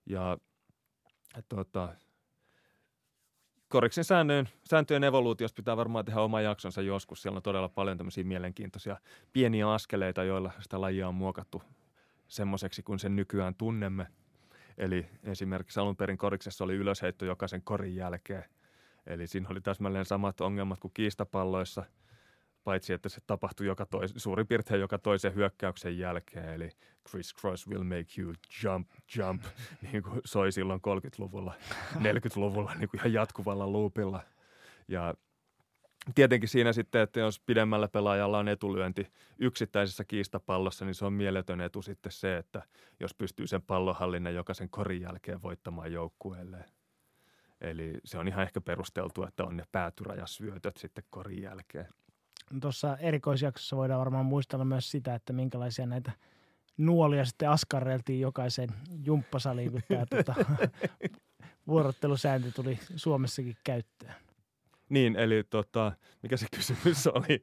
Ja 0.05 0.37
tota, 1.49 1.89
Koriksen 3.69 4.03
sääntöjen, 4.03 4.49
sääntöjen 4.69 5.03
evoluutiosta 5.03 5.55
pitää 5.55 5.77
varmaan 5.77 6.05
tehdä 6.05 6.21
oma 6.21 6.41
jaksonsa 6.41 6.81
joskus. 6.81 7.21
Siellä 7.21 7.37
on 7.37 7.43
todella 7.43 7.69
paljon 7.69 7.97
tämmöisiä 7.97 8.23
mielenkiintoisia 8.23 8.97
pieniä 9.33 9.71
askeleita, 9.71 10.23
joilla 10.23 10.51
sitä 10.59 10.81
lajia 10.81 11.07
on 11.07 11.15
muokattu 11.15 11.63
semmoiseksi 12.27 12.83
kuin 12.83 12.99
sen 12.99 13.15
nykyään 13.15 13.55
tunnemme. 13.55 14.07
Eli 14.77 15.05
esimerkiksi 15.23 15.79
alun 15.79 15.95
perin 15.95 16.17
koriksessa 16.17 16.63
oli 16.63 16.75
ylösheitto 16.75 17.25
jokaisen 17.25 17.61
korin 17.61 17.95
jälkeen. 17.95 18.43
Eli 19.07 19.27
siinä 19.27 19.49
oli 19.49 19.61
täsmälleen 19.61 20.05
samat 20.05 20.41
ongelmat 20.41 20.79
kuin 20.79 20.91
kiistapalloissa, 20.93 21.83
paitsi 22.65 22.93
että 22.93 23.09
se 23.09 23.21
tapahtui 23.27 23.67
joka 23.67 23.85
tois, 23.85 24.13
suurin 24.17 24.47
piirtein 24.47 24.81
joka 24.81 24.97
toisen 24.97 25.35
hyökkäyksen 25.35 25.97
jälkeen. 25.97 26.53
Eli 26.53 26.69
Chris 27.09 27.35
Cross 27.35 27.67
will 27.67 27.83
make 27.83 28.21
you 28.21 28.33
jump, 28.63 28.89
jump, 29.17 29.43
niin 29.91 30.03
kuin 30.03 30.21
soi 30.25 30.51
silloin 30.51 30.81
30-luvulla, 30.87 31.53
40-luvulla 31.95 32.73
niin 32.79 32.89
kuin 32.89 32.99
ihan 32.99 33.13
jatkuvalla 33.13 33.71
loopilla. 33.71 34.21
Ja 34.87 35.13
tietenkin 36.15 36.49
siinä 36.49 36.73
sitten, 36.73 37.01
että 37.01 37.19
jos 37.19 37.39
pidemmällä 37.39 37.87
pelaajalla 37.87 38.39
on 38.39 38.47
etulyönti 38.47 39.07
yksittäisessä 39.39 40.03
kiistapallossa, 40.03 40.85
niin 40.85 40.95
se 40.95 41.05
on 41.05 41.13
mieletön 41.13 41.61
etu 41.61 41.81
sitten 41.81 42.11
se, 42.11 42.37
että 42.37 42.61
jos 42.99 43.13
pystyy 43.13 43.47
sen 43.47 43.61
pallonhallinnan 43.61 44.35
jokaisen 44.35 44.69
korin 44.69 45.01
jälkeen 45.01 45.41
voittamaan 45.41 45.91
joukkueelle. 45.91 46.65
Eli 47.61 47.93
se 48.05 48.17
on 48.17 48.27
ihan 48.27 48.43
ehkä 48.43 48.61
perusteltu, 48.61 49.23
että 49.23 49.43
on 49.43 49.57
ne 49.57 49.63
päätyrajasyötöt 49.71 50.77
sitten 50.77 51.03
korin 51.09 51.41
jälkeen. 51.41 51.87
Tuossa 52.61 52.97
erikoisjaksossa 52.97 53.75
voidaan 53.75 53.99
varmaan 53.99 54.25
muistella 54.25 54.65
myös 54.65 54.91
sitä, 54.91 55.15
että 55.15 55.33
minkälaisia 55.33 55.85
näitä 55.85 56.11
nuolia 56.77 57.25
sitten 57.25 57.49
askarreltiin 57.49 58.19
jokaisen 58.19 58.69
jumppasaliin, 59.03 59.71
kun 59.71 59.81
tämä 59.87 60.05
tuota, 60.09 60.35
vuorottelusääntö 61.67 62.51
tuli 62.51 62.79
Suomessakin 62.95 63.57
käyttöön. 63.63 64.13
Niin, 64.89 65.15
eli 65.15 65.43
tota, 65.49 65.91
mikä 66.23 66.37
se 66.37 66.47
kysymys 66.55 67.07
oli? 67.17 67.41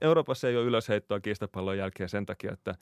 Euroopassa 0.00 0.48
ei 0.48 0.56
ole 0.56 0.64
ylösheittoa 0.64 1.20
kiistapallon 1.20 1.78
jälkeen 1.78 2.08
sen 2.08 2.26
takia, 2.26 2.52
että 2.52 2.74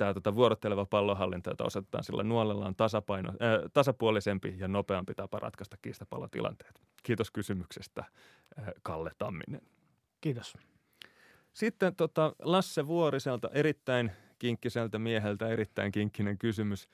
tämä 0.00 0.14
tota, 0.14 0.34
vuorotteleva 0.34 0.86
pallonhallinta, 0.86 1.50
jota 1.50 1.64
osoitetaan 1.64 2.04
sillä 2.04 2.22
nuolella, 2.22 2.66
on 2.66 2.76
tasapaino, 2.76 3.28
äh, 3.30 3.70
tasapuolisempi 3.72 4.54
ja 4.58 4.68
nopeampi 4.68 5.14
tapa 5.14 5.38
ratkaista 5.38 5.76
kiistapallotilanteet. 5.82 6.82
Kiitos 7.02 7.30
kysymyksestä, 7.30 8.04
äh, 8.58 8.64
Kalle 8.82 9.10
Tamminen. 9.18 9.60
Kiitos. 10.20 10.58
Sitten 11.52 11.96
tota, 11.96 12.32
Lasse 12.42 12.86
Vuoriselta 12.86 13.50
erittäin 13.52 14.12
kinkkiseltä 14.38 14.98
mieheltä 14.98 15.48
erittäin 15.48 15.92
kinkkinen 15.92 16.38
kysymys. 16.38 16.88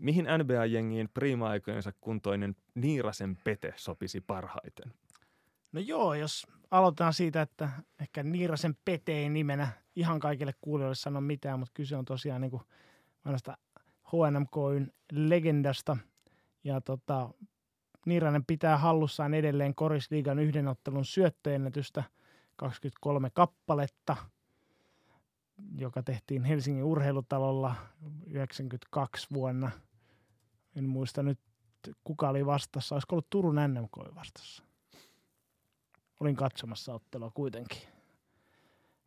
Mihin 0.00 0.24
NBA-jengiin 0.24 1.08
prima-aikojensa 1.14 1.92
kuntoinen 2.00 2.56
Niirasen 2.74 3.38
Pete 3.44 3.74
sopisi 3.76 4.20
parhaiten? 4.20 4.92
No 5.72 5.80
joo, 5.80 6.14
jos 6.14 6.46
aloitetaan 6.70 7.12
siitä, 7.12 7.42
että 7.42 7.68
ehkä 8.00 8.22
Niirasen 8.22 8.76
Pete 8.84 9.12
ei 9.12 9.28
nimenä 9.28 9.68
ihan 9.96 10.20
kaikille 10.20 10.52
kuulijoille 10.60 10.94
sano 10.94 11.20
mitään, 11.20 11.58
mutta 11.58 11.72
kyse 11.74 11.96
on 11.96 12.04
tosiaan 12.04 12.40
niin 12.40 12.50
kuin 12.50 12.62
HNMKyn 14.12 14.92
legendasta. 15.12 15.96
Ja 16.64 16.80
tota, 16.80 17.30
Niiranen 18.06 18.44
pitää 18.44 18.78
hallussaan 18.78 19.34
edelleen 19.34 19.74
Korisliigan 19.74 20.38
yhden 20.38 20.68
ottelun 20.68 21.04
syöttöennätystä 21.04 22.04
23 22.56 23.30
kappaletta, 23.30 24.16
joka 25.78 26.02
tehtiin 26.02 26.44
Helsingin 26.44 26.84
urheilutalolla 26.84 27.74
92 28.26 29.26
vuonna. 29.32 29.70
En 30.76 30.84
muista 30.84 31.22
nyt 31.22 31.38
kuka 32.04 32.28
oli 32.28 32.46
vastassa. 32.46 32.94
Olisiko 32.94 33.14
ollut 33.14 33.30
Turun 33.30 33.56
NMK 33.56 34.14
vastassa? 34.14 34.62
Olin 36.20 36.36
katsomassa 36.36 36.94
ottelua 36.94 37.30
kuitenkin. 37.34 37.82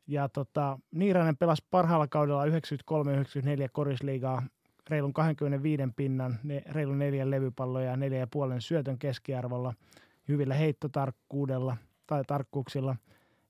Ja 0.07 0.30
tota, 0.30 0.80
Niiranen 0.91 1.38
pelasi 1.38 1.65
parhaalla 1.72 2.07
kaudella 2.07 2.45
93-94 2.45 2.49
korisliigaa 3.72 4.43
reilun 4.90 5.14
25 5.14 5.83
pinnan, 5.95 6.40
ne, 6.43 6.64
reilun 6.65 6.99
neljän 6.99 7.32
levypalloja 7.32 7.90
ja 7.90 7.98
neljä 7.98 8.19
ja 8.19 8.27
puolen 8.27 8.61
syötön 8.61 8.99
keskiarvolla, 8.99 9.74
hyvillä 10.27 10.53
heittotarkkuudella 10.53 11.77
tai 12.07 12.24
tarkkuuksilla 12.27 12.95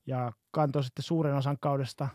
ja 0.05 0.31
kantoi 0.51 0.83
sitten 0.83 1.03
suuren 1.03 1.35
osan 1.35 1.57
kaudesta 1.59 2.07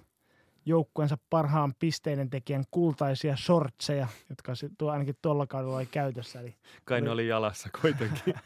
joukkueensa 0.65 1.19
parhaan 1.31 1.75
pisteiden 1.78 2.31
tekijän 2.31 2.65
kultaisia 2.70 3.36
shortseja, 3.36 4.09
jotka 4.28 4.52
tuo 4.78 4.91
ainakin 4.91 5.17
tuolla 5.23 5.47
kaudella 5.47 5.77
oli 5.77 5.86
käytössä. 5.86 6.41
Eli 6.41 6.57
Kai 6.85 6.99
oli... 6.99 7.05
ne 7.05 7.10
oli 7.10 7.28
jalassa 7.28 7.69
kuitenkin. 7.81 8.35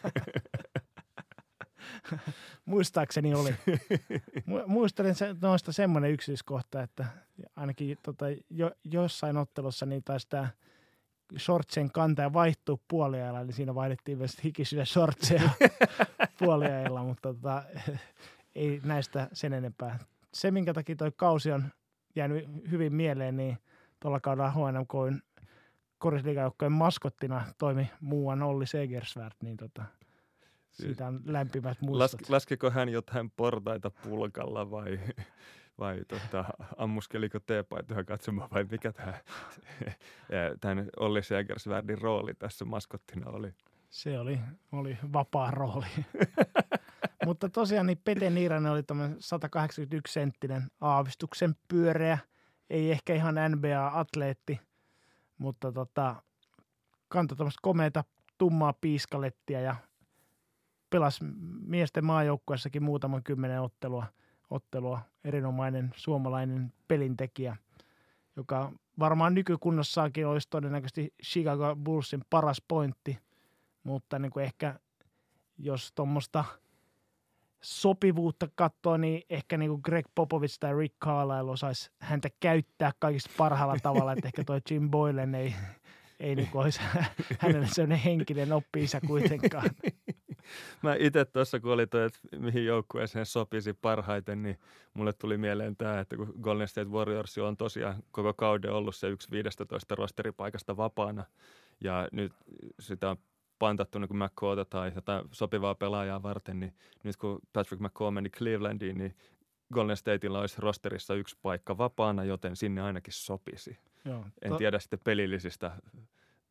Muistaakseni 2.65 3.35
oli. 3.35 3.55
Muistelin 4.67 5.15
se, 5.15 5.37
noista 5.43 5.73
semmoinen 5.73 6.11
yksityiskohta, 6.11 6.83
että 6.83 7.05
ainakin 7.57 7.99
tota, 8.03 8.25
jo, 8.51 8.71
jossain 8.85 9.37
ottelussa 9.37 9.87
niin 9.87 10.05
taisi 10.05 10.29
tämä 10.29 10.49
shortsen 11.39 11.91
kantaja 11.93 12.33
vaihtuu 12.33 12.81
puoliajalla, 12.89 13.41
eli 13.41 13.53
siinä 13.53 13.75
vaihdettiin 13.75 14.19
myös 14.19 14.45
hikisyyden 14.45 14.87
shortseja 14.87 15.51
puoliajalla, 16.39 17.03
mutta 17.03 17.35
tota, 17.35 17.63
ei 18.55 18.81
näistä 18.85 19.29
sen 19.33 19.53
enempää. 19.53 19.99
Se, 20.35 20.51
minkä 20.51 20.75
takia 20.75 20.97
toi 20.97 21.13
kausi 21.17 21.53
on 21.53 21.65
jäänyt 22.17 22.49
hyvin 22.71 22.95
mieleen, 22.95 23.37
niin 23.37 23.59
tuolla 24.01 24.21
kaudella 24.21 24.51
HNMK 24.51 25.23
korisliigajoukkojen 25.99 26.73
maskottina 26.73 27.45
toimi 27.59 27.91
muuan 28.01 28.43
Olli 28.43 28.67
Segersvärd, 28.67 29.35
niin 29.43 29.57
tota, 29.57 29.85
siitä 30.71 31.07
on 31.07 31.21
lämpimät 31.25 31.81
muistot. 31.81 32.21
Las, 32.21 32.31
laskeko 32.31 32.71
hän 32.71 32.89
jotain 32.89 33.31
portaita 33.31 33.91
pulkalla 33.91 34.71
vai, 34.71 35.01
vai 35.79 36.05
tota, 36.09 36.45
ammuskeliko 36.77 37.41
teepaitoja 37.41 38.05
katsomaan 38.05 38.51
vai 38.51 38.65
mikä 38.65 38.93
tämä 38.93 39.15
tämän 40.61 40.89
Olli 40.97 41.23
Segersvärdin 41.23 41.99
rooli 41.99 42.35
tässä 42.35 42.65
maskottina 42.65 43.31
oli? 43.31 43.55
Se 43.91 44.19
oli, 44.19 44.41
oli 44.73 44.99
vapaa 45.13 45.51
rooli. 45.51 45.87
Mutta 47.27 47.49
tosiaan 47.49 47.87
niin 47.87 48.01
Pete 48.05 48.31
Niiranen 48.31 48.73
oli 48.73 48.81
181-senttinen 48.81 50.63
aavistuksen 50.81 51.55
pyöreä, 51.69 52.19
ei 52.71 52.91
ehkä 52.91 53.15
ihan 53.15 53.35
NBA-atleetti, 53.35 54.61
mutta 55.39 55.73
tota, 55.73 56.23
kantoi 57.09 57.37
tämmöistä 57.37 57.61
komeita 57.63 58.05
tummaa 58.39 58.73
piiskalettia 58.81 59.61
ja 59.61 59.77
pelasi 60.91 61.25
miesten 61.67 62.05
maajoukkueessakin 62.05 62.83
muutaman 62.83 63.23
kymmenen 63.23 63.63
ottelua, 63.63 64.07
ottelua. 64.51 65.01
Erinomainen 65.25 65.91
suomalainen 65.97 66.73
pelintekijä, 66.89 67.57
joka 68.37 68.73
varmaan 68.99 69.35
nykykunnossaakin 69.35 70.27
olisi 70.27 70.49
todennäköisesti 70.51 71.15
Chicago 71.25 71.77
Bullsin 71.77 72.23
paras 72.31 72.63
pointti, 72.69 73.19
mutta 73.85 74.19
niin 74.19 74.31
kuin 74.33 74.45
ehkä 74.45 74.81
jos 75.59 75.93
tuommoista 75.95 76.45
sopivuutta 77.65 78.49
katsoa, 78.55 78.99
niin 78.99 79.23
ehkä 79.31 79.57
niin 79.57 79.71
kuin 79.71 79.81
Greg 79.85 80.07
Popovich 80.15 80.59
tai 80.61 80.75
Rick 80.75 80.95
Carlisle 81.05 81.51
osaisi 81.51 81.91
häntä 82.01 82.29
käyttää 82.41 82.93
kaikista 82.99 83.31
parhaalla 83.37 83.77
tavalla, 83.83 84.13
että 84.13 84.29
ehkä 84.29 84.45
toi 84.45 84.61
Jim 84.71 84.91
Boylen 84.91 85.35
ei, 85.35 85.55
ei 86.21 86.35
niin 86.35 86.49
olisi 86.55 86.81
hänelle 87.41 87.67
sellainen 87.67 87.99
henkinen 87.99 88.53
oppi-isä 88.53 89.01
kuitenkaan. 89.01 89.71
Mä 90.83 90.97
itse 90.99 91.25
tuossa, 91.25 91.61
kun 91.61 91.73
oli 91.73 91.87
toi, 91.87 92.07
että 92.07 92.19
mihin 92.39 92.65
joukkueeseen 92.65 93.27
sopisi 93.27 93.73
parhaiten, 93.73 94.43
niin 94.43 94.59
mulle 94.95 95.13
tuli 95.13 95.39
mieleen 95.39 95.77
tämä, 95.77 96.01
että 96.01 96.17
kun 96.17 96.35
Golden 96.43 96.69
State 96.69 96.91
Warriors 96.91 97.39
on 97.39 97.57
tosiaan 97.57 98.03
koko 98.11 98.35
kauden 98.35 98.73
ollut 98.73 98.97
se 98.97 99.09
yksi 99.09 99.31
15 99.31 99.95
rosteripaikasta 99.95 100.77
vapaana, 100.77 101.25
ja 101.81 102.09
nyt 102.13 102.33
sitä 102.81 103.11
on 103.11 103.17
pantattu 103.65 103.99
niin 103.99 104.17
McCawta 104.17 104.65
tai 104.65 104.93
jotain 104.95 105.25
sopivaa 105.33 105.75
pelaajaa 105.75 106.23
varten, 106.23 106.61
niin 106.61 106.75
nyt 107.03 107.17
kun 107.17 107.41
Patrick 107.53 107.83
McCaw 107.83 108.13
meni 108.13 108.31
Clevelandiin, 108.31 108.99
niin 108.99 109.17
Golden 109.75 109.97
Stateilla 109.97 110.41
olisi 110.41 110.61
rosterissa 110.61 111.15
yksi 111.15 111.37
paikka 111.43 111.79
vapaana, 111.79 112.25
joten 112.25 112.57
sinne 112.57 112.83
ainakin 112.83 113.13
sopisi. 113.13 113.79
Joo, 114.05 114.27
en 114.43 114.51
to- 114.51 114.59
tiedä 114.59 114.79
sitten 114.79 114.99
pelillisistä 115.05 115.73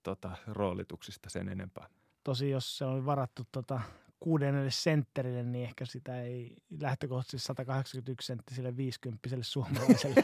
tota, 0.03 0.31
roolituksista 0.47 1.29
sen 1.29 1.49
enempää. 1.49 1.87
Tosi 2.23 2.49
jos 2.49 2.77
se 2.77 2.85
on 2.85 3.05
varattu 3.05 3.43
tota, 3.51 3.81
kuudennelle 4.19 4.71
sentterille, 4.71 5.43
niin 5.43 5.63
ehkä 5.63 5.85
sitä 5.85 6.21
ei 6.21 6.55
lähtökohtaisesti 6.81 7.47
181 7.47 8.27
senttiselle 8.27 8.77
50 8.77 9.29
suomalaiselle 9.41 10.23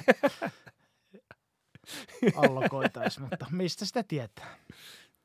allokoitaisi, 2.45 3.21
mutta 3.21 3.45
mistä 3.51 3.85
sitä 3.85 4.03
tietää? 4.03 4.57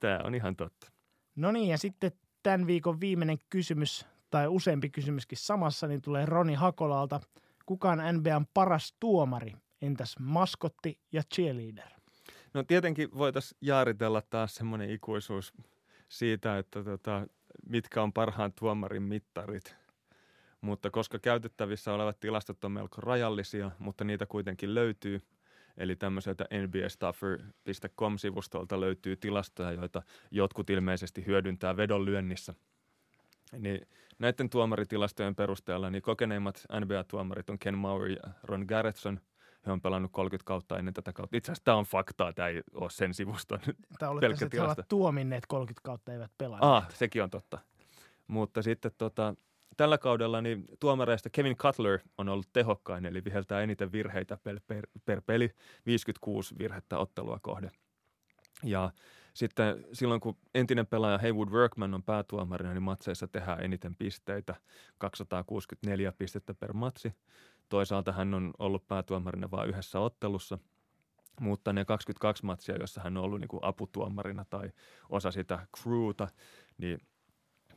Tämä 0.00 0.20
on 0.24 0.34
ihan 0.34 0.56
totta. 0.56 0.93
No 1.36 1.52
niin, 1.52 1.68
ja 1.68 1.78
sitten 1.78 2.12
tämän 2.42 2.66
viikon 2.66 3.00
viimeinen 3.00 3.38
kysymys, 3.50 4.06
tai 4.30 4.48
useampi 4.48 4.90
kysymyskin 4.90 5.38
samassa, 5.38 5.86
niin 5.86 6.02
tulee 6.02 6.26
Roni 6.26 6.54
Hakolalta. 6.54 7.20
Kuka 7.66 7.90
on 7.90 7.98
NBAn 8.12 8.46
paras 8.54 8.94
tuomari? 9.00 9.52
Entäs 9.82 10.16
maskotti 10.18 11.00
ja 11.12 11.22
cheerleader? 11.34 11.88
No 12.54 12.62
tietenkin 12.62 13.08
voitaisiin 13.18 13.58
jaaritella 13.60 14.22
taas 14.30 14.54
semmoinen 14.54 14.90
ikuisuus 14.90 15.52
siitä, 16.08 16.58
että 16.58 16.84
tota, 16.84 17.26
mitkä 17.68 18.02
on 18.02 18.12
parhaan 18.12 18.52
tuomarin 18.52 19.02
mittarit. 19.02 19.76
Mutta 20.60 20.90
koska 20.90 21.18
käytettävissä 21.18 21.92
olevat 21.92 22.20
tilastot 22.20 22.64
on 22.64 22.72
melko 22.72 23.00
rajallisia, 23.00 23.70
mutta 23.78 24.04
niitä 24.04 24.26
kuitenkin 24.26 24.74
löytyy– 24.74 25.20
Eli 25.76 25.96
tämmöiseltä 25.96 26.44
nbastuffer.com-sivustolta 26.66 28.80
löytyy 28.80 29.16
tilastoja, 29.16 29.72
joita 29.72 30.02
jotkut 30.30 30.70
ilmeisesti 30.70 31.26
hyödyntää 31.26 31.76
vedonlyönnissä. 31.76 32.54
Niin 33.58 33.88
näiden 34.18 34.50
tuomaritilastojen 34.50 35.34
perusteella 35.34 35.90
niin 35.90 36.02
kokeneimmat 36.02 36.64
NBA-tuomarit 36.80 37.50
on 37.50 37.58
Ken 37.58 37.78
Maury 37.78 38.12
ja 38.12 38.30
Ron 38.42 38.64
Garretson. 38.68 39.20
He 39.66 39.72
on 39.72 39.80
pelannut 39.80 40.12
30 40.12 40.46
kautta 40.46 40.78
ennen 40.78 40.94
tätä 40.94 41.12
kautta. 41.12 41.36
Itse 41.36 41.52
asiassa 41.52 41.64
tämä 41.64 41.76
on 41.76 41.84
faktaa, 41.84 42.32
tämä 42.32 42.48
ei 42.48 42.62
ole 42.74 42.90
sen 42.90 43.14
sivuston 43.14 43.58
Tämä 43.98 44.12
pelkkä 44.20 44.48
tilasta. 44.48 44.84
tuominneet 44.88 45.46
30 45.46 45.80
kautta 45.84 46.12
eivät 46.12 46.30
pelaa. 46.38 46.76
Ah, 46.76 46.94
sekin 46.94 47.22
on 47.22 47.30
totta. 47.30 47.58
Mutta 48.26 48.62
sitten 48.62 48.92
tota, 48.98 49.34
tällä 49.76 49.98
kaudella 49.98 50.40
niin 50.40 50.64
tuomareista 50.80 51.30
Kevin 51.30 51.56
Cutler 51.56 51.98
on 52.18 52.28
ollut 52.28 52.52
tehokkain, 52.52 53.06
eli 53.06 53.24
viheltää 53.24 53.60
eniten 53.60 53.92
virheitä 53.92 54.36
per, 54.36 54.60
per, 54.66 54.86
per 55.04 55.22
peli, 55.26 55.50
56 55.86 56.54
virhettä 56.58 56.98
ottelua 56.98 57.38
kohde. 57.42 57.70
Ja 58.62 58.90
sitten 59.34 59.84
silloin, 59.92 60.20
kun 60.20 60.36
entinen 60.54 60.86
pelaaja 60.86 61.18
Haywood 61.18 61.48
Workman 61.48 61.94
on 61.94 62.02
päätuomarina, 62.02 62.72
niin 62.72 62.82
matseissa 62.82 63.28
tehdään 63.28 63.64
eniten 63.64 63.96
pisteitä, 63.96 64.54
264 64.98 66.12
pistettä 66.12 66.54
per 66.54 66.72
matsi. 66.72 67.12
Toisaalta 67.68 68.12
hän 68.12 68.34
on 68.34 68.52
ollut 68.58 68.88
päätuomarina 68.88 69.50
vain 69.50 69.68
yhdessä 69.68 70.00
ottelussa, 70.00 70.58
mutta 71.40 71.72
ne 71.72 71.84
22 71.84 72.44
matsia, 72.44 72.76
joissa 72.76 73.00
hän 73.00 73.16
on 73.16 73.24
ollut 73.24 73.40
niin 73.40 73.48
kuin 73.48 73.64
aputuomarina 73.64 74.44
tai 74.50 74.70
osa 75.08 75.30
sitä 75.30 75.66
crewta, 75.76 76.28
niin– 76.78 76.98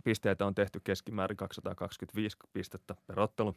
pisteitä 0.03 0.45
on 0.45 0.55
tehty 0.55 0.79
keskimäärin 0.83 1.37
225 1.37 2.37
pistettä 2.53 2.95
per 3.07 3.19
ottelu. 3.19 3.55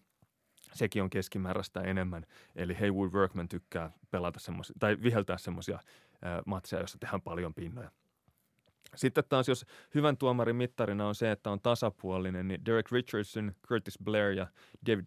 Sekin 0.73 1.03
on 1.03 1.11
keskimääräistä 1.11 1.81
enemmän. 1.81 2.27
Eli 2.57 2.75
Haywood 2.75 3.13
Workman 3.13 3.49
tykkää 3.49 3.91
pelata 4.11 4.41
semmoisia, 4.41 4.77
tai 4.79 4.97
viheltää 5.03 5.39
semmoisia 5.39 5.79
matseja, 6.47 6.81
joissa 6.81 6.99
tehdään 6.99 7.23
paljon 7.23 7.55
pinnoja. 7.55 7.91
Sitten 8.97 9.25
taas, 9.29 9.49
jos 9.49 9.67
hyvän 9.95 10.17
tuomarin 10.17 10.57
mittarina 10.57 11.09
on 11.09 11.15
se, 11.15 11.31
että 11.31 11.51
on 11.51 11.61
tasapuolinen, 11.61 12.49
niin 12.49 12.65
Derek 12.65 12.93
Richardson, 12.93 13.53
Curtis 13.69 13.99
Blair 14.05 14.33
ja 14.33 14.47
David 14.87 15.07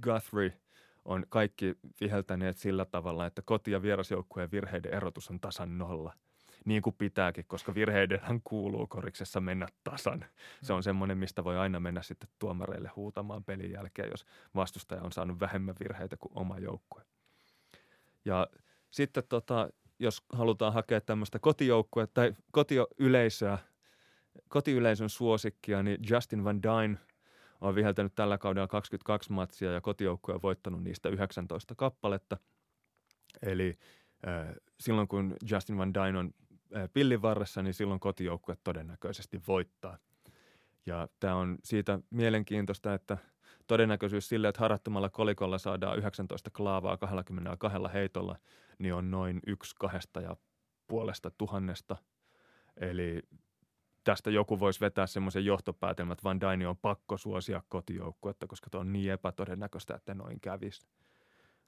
Guthrie 0.00 0.58
on 1.04 1.24
kaikki 1.28 1.74
viheltäneet 2.00 2.58
sillä 2.58 2.84
tavalla, 2.84 3.26
että 3.26 3.42
koti- 3.42 3.70
ja 3.70 3.82
vierasjoukkueen 3.82 4.50
virheiden 4.50 4.94
erotus 4.94 5.30
on 5.30 5.40
tasan 5.40 5.78
nolla– 5.78 6.12
niin 6.68 6.82
kuin 6.82 6.96
pitääkin, 6.98 7.44
koska 7.48 7.74
virheidenhän 7.74 8.40
kuuluu 8.44 8.86
koriksessa 8.86 9.40
mennä 9.40 9.66
tasan. 9.84 10.24
Se 10.62 10.72
on 10.72 10.82
semmoinen, 10.82 11.18
mistä 11.18 11.44
voi 11.44 11.58
aina 11.58 11.80
mennä 11.80 12.02
sitten 12.02 12.28
tuomareille 12.38 12.90
huutamaan 12.96 13.44
pelin 13.44 13.70
jälkeen, 13.70 14.10
jos 14.10 14.26
vastustaja 14.54 15.02
on 15.02 15.12
saanut 15.12 15.40
vähemmän 15.40 15.74
virheitä 15.80 16.16
kuin 16.16 16.32
oma 16.34 16.58
joukkue. 16.58 17.02
Ja 18.24 18.48
sitten 18.90 19.22
tota, 19.28 19.68
jos 19.98 20.22
halutaan 20.32 20.72
hakea 20.72 21.00
tämmöistä 21.00 21.38
kotijoukkue 21.38 22.06
tai 22.06 22.34
kotiyleisöä, 22.50 23.58
kotiyleisön 24.48 25.08
suosikkia, 25.08 25.82
niin 25.82 25.98
Justin 26.10 26.44
Van 26.44 26.62
Dyne 26.62 26.98
on 27.60 27.74
viheltänyt 27.74 28.14
tällä 28.14 28.38
kaudella 28.38 28.68
22 28.68 29.32
matsia 29.32 29.72
ja 29.72 29.80
kotijoukkue 29.80 30.34
on 30.34 30.42
voittanut 30.42 30.82
niistä 30.82 31.08
19 31.08 31.74
kappaletta. 31.74 32.36
Eli 33.42 33.78
äh, 34.28 34.54
silloin 34.80 35.08
kun 35.08 35.36
Justin 35.50 35.78
Van 35.78 35.94
Dyne 35.94 36.18
on 36.18 36.30
pillin 36.92 37.22
varressa, 37.22 37.62
niin 37.62 37.74
silloin 37.74 38.00
kotijoukkue 38.00 38.56
todennäköisesti 38.64 39.42
voittaa. 39.48 39.98
Ja 40.86 41.08
tämä 41.20 41.34
on 41.34 41.58
siitä 41.64 42.00
mielenkiintoista, 42.10 42.94
että 42.94 43.18
todennäköisyys 43.66 44.28
sille, 44.28 44.48
että 44.48 44.60
harattomalla 44.60 45.10
kolikolla 45.10 45.58
saadaan 45.58 45.98
19 45.98 46.50
klaavaa 46.50 46.96
22 46.96 47.78
heitolla, 47.92 48.36
niin 48.78 48.94
on 48.94 49.10
noin 49.10 49.40
yksi 49.46 49.74
kahdesta 49.78 50.20
ja 50.20 50.36
puolesta 50.86 51.30
tuhannesta. 51.38 51.96
Eli 52.76 53.22
tästä 54.04 54.30
joku 54.30 54.60
voisi 54.60 54.80
vetää 54.80 55.06
semmoisen 55.06 55.44
johtopäätelmän, 55.44 56.12
että 56.12 56.24
Van 56.24 56.40
Dyne 56.40 56.68
on 56.68 56.76
pakko 56.76 57.16
suosia 57.16 57.62
kotijoukkuetta, 57.68 58.46
koska 58.46 58.70
tuo 58.70 58.80
on 58.80 58.92
niin 58.92 59.12
epätodennäköistä, 59.12 59.94
että 59.94 60.14
noin 60.14 60.40
kävisi. 60.40 60.86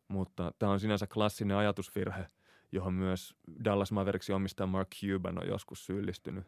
Mutta 0.08 0.52
tämä 0.58 0.72
on 0.72 0.80
sinänsä 0.80 1.06
klassinen 1.06 1.56
ajatusvirhe– 1.56 2.26
johon 2.72 2.94
myös 2.94 3.34
Dallas 3.64 3.92
Mavericksin 3.92 4.34
omistaja 4.34 4.66
Mark 4.66 4.88
Cuban 4.88 5.38
on 5.38 5.48
joskus 5.48 5.86
syyllistynyt. 5.86 6.46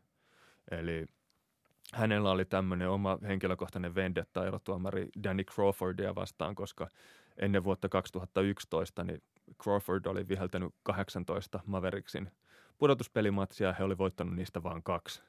Eli 0.71 1.07
hänellä 1.93 2.31
oli 2.31 2.45
tämmöinen 2.45 2.91
oma 2.91 3.19
henkilökohtainen 3.23 3.95
vendetta 3.95 4.47
erotuomari 4.47 5.09
Danny 5.25 5.45
Crawfordia 5.45 6.15
vastaan, 6.15 6.55
koska 6.55 6.89
ennen 7.37 7.65
vuotta 7.65 7.89
2011 7.89 9.05
niin 9.05 9.23
Crawford 9.63 10.07
oli 10.07 10.29
viheltänyt 10.29 10.75
18 10.83 11.61
Mavericksin 11.67 12.31
pudotuspelimatsia 12.79 13.67
ja 13.67 13.75
he 13.79 13.85
oli 13.85 13.99
voittanut 13.99 14.37
niistä 14.37 14.63
vain 14.63 14.83
kaksi. 14.83 15.23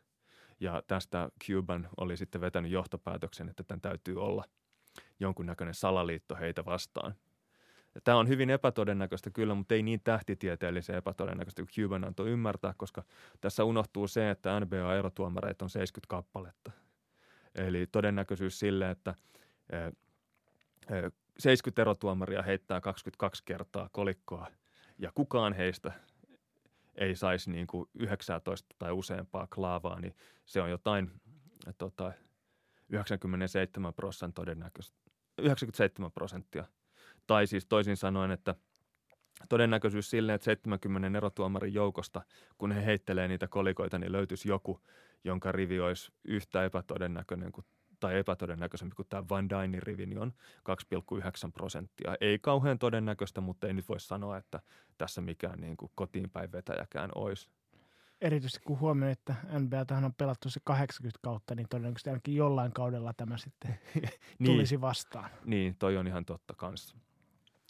Ja 0.60 0.84
tästä 0.88 1.30
Cuban 1.48 1.90
oli 1.98 2.18
sitten 2.18 2.42
vetänyt 2.42 2.72
johtopäätöksen, 2.72 3.50
että 3.50 3.64
tämän 3.64 3.82
täytyy 3.82 4.22
olla 4.22 4.44
jonkunnäköinen 5.20 5.74
salaliitto 5.74 6.36
heitä 6.36 6.66
vastaan– 6.66 7.16
tämä 8.04 8.18
on 8.18 8.28
hyvin 8.28 8.50
epätodennäköistä 8.50 9.30
kyllä, 9.30 9.54
mutta 9.54 9.76
ei 9.76 9.84
niin 9.84 10.02
tähtitieteellisen 10.04 10.96
epätodennäköistä 10.96 11.62
kuin 11.62 11.70
Cuban 11.84 12.04
antoi 12.04 12.30
ymmärtää, 12.30 12.74
koska 12.78 13.04
tässä 13.42 13.64
unohtuu 13.64 14.08
se, 14.08 14.30
että 14.30 14.60
NBA-erotuomareita 14.60 15.66
on 15.66 15.70
70 15.70 16.10
kappaletta. 16.10 16.72
Eli 17.56 17.88
todennäköisyys 17.88 18.60
sille, 18.60 18.90
että 18.90 19.16
70 21.40 21.82
erotuomaria 21.82 22.42
heittää 22.42 22.82
22 22.82 23.44
kertaa 23.46 23.90
kolikkoa 23.92 24.48
ja 24.98 25.12
kukaan 25.16 25.54
heistä 25.54 25.92
ei 26.96 27.16
saisi 27.16 27.52
niin 27.52 27.68
kuin 27.68 27.90
19 27.94 28.76
tai 28.80 28.92
useampaa 28.92 29.48
klaavaa, 29.48 30.00
niin 30.00 30.16
se 30.46 30.62
on 30.62 30.70
jotain 30.70 31.12
tota, 31.78 32.14
97 32.90 33.94
prosenttia 33.94 34.34
todennäköistä. 34.36 34.98
97 35.38 36.12
prosenttia 36.12 36.66
tai 37.28 37.48
siis 37.48 37.66
toisin 37.66 37.98
sanoen, 37.98 38.32
että 38.32 38.56
todennäköisyys 39.50 40.10
sille, 40.10 40.34
että 40.34 40.46
70 40.46 41.18
erotuomarin 41.18 41.74
joukosta, 41.74 42.22
kun 42.58 42.72
he 42.72 42.86
heittelee 42.86 43.28
niitä 43.28 43.48
kolikoita, 43.48 44.00
niin 44.00 44.12
löytyisi 44.12 44.50
joku, 44.50 44.80
jonka 45.24 45.52
rivi 45.52 45.80
olisi 45.80 46.12
yhtä 46.24 46.66
epätodennäköinen 46.66 47.52
kuin 47.52 47.66
tai 48.00 48.20
epätodennäköisempi 48.20 48.96
kuin 48.96 49.08
tämä 49.10 49.24
Van 49.30 49.50
Dynin 49.50 49.84
rivi, 49.84 50.06
niin 50.06 50.20
on 50.20 50.34
2,9 50.70 51.52
prosenttia. 51.54 52.16
Ei 52.22 52.40
kauhean 52.40 52.80
todennäköistä, 52.80 53.42
mutta 53.42 53.68
ei 53.68 53.74
nyt 53.74 53.90
voi 53.90 54.00
sanoa, 54.00 54.38
että 54.38 54.60
tässä 54.98 55.22
mikään 55.22 55.62
niin 55.62 55.78
kuin 55.78 55.92
kotiin 55.96 56.30
päin 56.30 56.52
vetäjäkään 56.52 57.10
olisi. 57.16 57.50
erityisesti 58.22 58.62
kun 58.66 58.80
huomioon, 58.80 59.12
että 59.12 59.36
NBA 59.60 59.86
tähän 59.86 60.06
on 60.06 60.14
pelattu 60.14 60.50
se 60.50 60.60
80 60.64 61.20
kautta, 61.22 61.56
niin 61.56 61.68
todennäköisesti 61.70 62.10
ainakin 62.10 62.36
jollain 62.36 62.72
kaudella 62.72 63.14
tämä 63.14 63.38
sitten 63.38 63.80
niin, 63.96 64.12
tulisi 64.46 64.82
vastaan. 64.82 65.30
niin, 65.46 65.76
toi 65.80 65.98
on 65.98 66.08
ihan 66.08 66.26
totta 66.26 66.54
kanssa. 66.58 66.96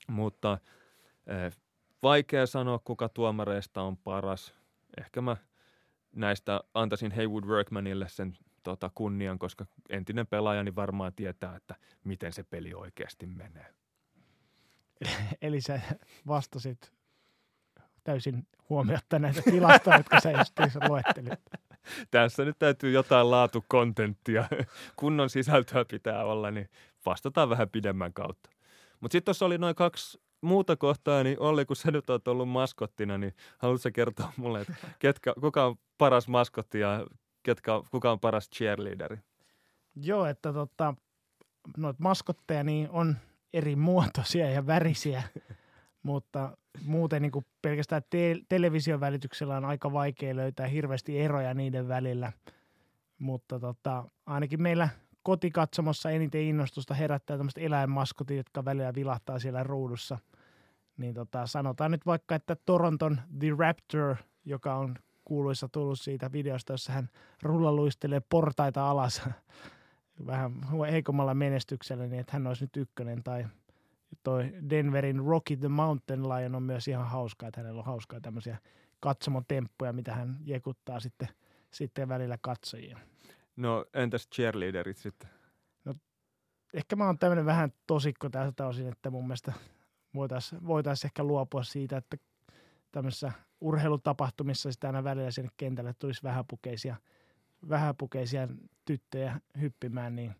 Mutta 0.07 0.57
eh, 1.27 1.57
vaikea 2.03 2.45
sanoa, 2.45 2.79
kuka 2.79 3.09
tuomareista 3.09 3.81
on 3.81 3.97
paras. 3.97 4.53
Ehkä 4.97 5.21
mä 5.21 5.37
näistä 6.15 6.61
antaisin 6.73 7.11
Haywood 7.11 7.43
Workmanille 7.43 8.09
sen 8.09 8.37
tota, 8.63 8.91
kunnian, 8.95 9.39
koska 9.39 9.65
entinen 9.89 10.27
pelaajani 10.27 10.75
varmaan 10.75 11.13
tietää, 11.13 11.55
että 11.55 11.75
miten 12.03 12.33
se 12.33 12.43
peli 12.43 12.73
oikeasti 12.73 13.25
menee. 13.25 13.73
Eli 15.41 15.61
sä 15.61 15.81
vastasit 16.27 16.93
täysin 18.03 18.47
huomiotta 18.69 19.19
näitä 19.19 19.41
tilastoja, 19.41 19.97
jotka 19.97 20.19
sä 20.19 20.31
just 20.31 20.53
luettelit. 20.87 21.39
Tässä 22.11 22.45
nyt 22.45 22.59
täytyy 22.59 22.91
jotain 22.91 23.31
laatukontenttia, 23.31 24.47
kunnon 24.95 25.29
sisältöä 25.29 25.85
pitää 25.85 26.25
olla, 26.25 26.51
niin 26.51 26.69
vastataan 27.05 27.49
vähän 27.49 27.69
pidemmän 27.69 28.13
kautta. 28.13 28.49
Mutta 29.03 29.11
sitten 29.11 29.25
tuossa 29.25 29.45
oli 29.45 29.57
noin 29.57 29.75
kaksi 29.75 30.21
muuta 30.41 30.75
kohtaa, 30.75 31.23
niin 31.23 31.39
Olli, 31.39 31.65
kun 31.65 31.75
sä 31.75 31.91
nyt 31.91 32.09
oot 32.09 32.27
ollut 32.27 32.49
maskottina, 32.49 33.17
niin 33.17 33.33
haluatko 33.57 33.89
kertoa 33.93 34.33
mulle, 34.37 34.61
että 34.61 34.73
ketkä, 34.99 35.33
kuka 35.41 35.65
on 35.65 35.75
paras 35.97 36.27
maskotti 36.27 36.79
ja 36.79 37.05
ketkä, 37.43 37.71
kuka 37.91 38.11
on 38.11 38.19
paras 38.19 38.49
cheerleaderi? 38.49 39.17
Joo, 39.95 40.25
että 40.25 40.53
tota, 40.53 40.93
noita 41.77 42.03
maskotteja 42.03 42.63
niin 42.63 42.89
on 42.89 43.17
eri 43.53 43.75
muotoisia 43.75 44.49
ja 44.49 44.67
värisiä, 44.67 45.23
mutta 46.03 46.57
muuten 46.85 47.21
niin 47.21 47.31
kuin 47.31 47.45
pelkästään 47.61 48.01
te- 48.09 48.39
television 48.49 48.99
välityksellä 48.99 49.57
on 49.57 49.65
aika 49.65 49.93
vaikea 49.93 50.35
löytää 50.35 50.67
hirveästi 50.67 51.19
eroja 51.19 51.53
niiden 51.53 51.87
välillä. 51.87 52.31
Mutta 53.19 53.59
tota, 53.59 54.03
ainakin 54.25 54.61
meillä 54.61 54.89
kotikatsomossa 55.23 56.11
eniten 56.11 56.41
innostusta 56.41 56.93
herättää 56.93 57.37
tämmöiset 57.37 57.63
eläinmaskotit, 57.63 58.37
jotka 58.37 58.65
välillä 58.65 58.95
vilahtaa 58.95 59.39
siellä 59.39 59.63
ruudussa. 59.63 60.17
Niin 60.97 61.13
tota, 61.13 61.47
sanotaan 61.47 61.91
nyt 61.91 62.05
vaikka, 62.05 62.35
että 62.35 62.55
Toronton 62.65 63.21
The 63.39 63.47
Raptor, 63.57 64.15
joka 64.45 64.75
on 64.75 64.95
kuuluissa 65.25 65.69
tullut 65.69 65.99
siitä 65.99 66.31
videosta, 66.31 66.73
jossa 66.73 66.93
hän 66.93 67.09
rullaluistelee 67.43 68.21
portaita 68.29 68.89
alas 68.89 69.21
vähän 70.27 70.51
heikommalla 70.91 71.33
menestyksellä, 71.33 72.07
niin 72.07 72.19
että 72.19 72.33
hän 72.33 72.47
olisi 72.47 72.63
nyt 72.63 72.77
ykkönen. 72.77 73.23
Tai 73.23 73.45
toi 74.23 74.53
Denverin 74.69 75.19
Rocky 75.25 75.57
the 75.57 75.67
Mountain 75.67 76.29
Lion 76.29 76.55
on 76.55 76.63
myös 76.63 76.87
ihan 76.87 77.07
hauskaa, 77.07 77.47
että 77.47 77.61
hänellä 77.61 77.79
on 77.79 77.85
hauskaa 77.85 78.21
tämmöisiä 78.21 78.57
katsomotemppuja, 78.99 79.93
mitä 79.93 80.15
hän 80.15 80.37
jekuttaa 80.43 80.99
sitten, 80.99 81.27
sitten 81.71 82.09
välillä 82.09 82.37
katsojia. 82.41 82.97
No 83.55 83.85
entäs 83.93 84.27
cheerleaderit 84.35 84.97
sitten? 84.97 85.29
No, 85.85 85.95
ehkä 86.73 86.95
mä 86.95 87.05
oon 87.05 87.19
tämmöinen 87.19 87.45
vähän 87.45 87.73
tosikko 87.87 88.29
tältä 88.29 88.67
osin, 88.67 88.87
että 88.87 89.09
mun 89.09 89.27
mielestä 89.27 89.53
voitaisiin 90.15 90.67
voitais 90.67 91.05
ehkä 91.05 91.23
luopua 91.23 91.63
siitä, 91.63 91.97
että 91.97 92.17
tämmöisissä 92.91 93.31
urheilutapahtumissa 93.61 94.71
sitä 94.71 94.87
aina 94.87 95.03
välillä 95.03 95.31
sinne 95.31 95.51
kentälle 95.57 95.93
tulisi 95.99 96.23
vähäpukeisia, 96.23 96.95
vähäpukeisia 97.69 98.47
tyttöjä 98.85 99.39
hyppimään, 99.61 100.15
niin 100.15 100.35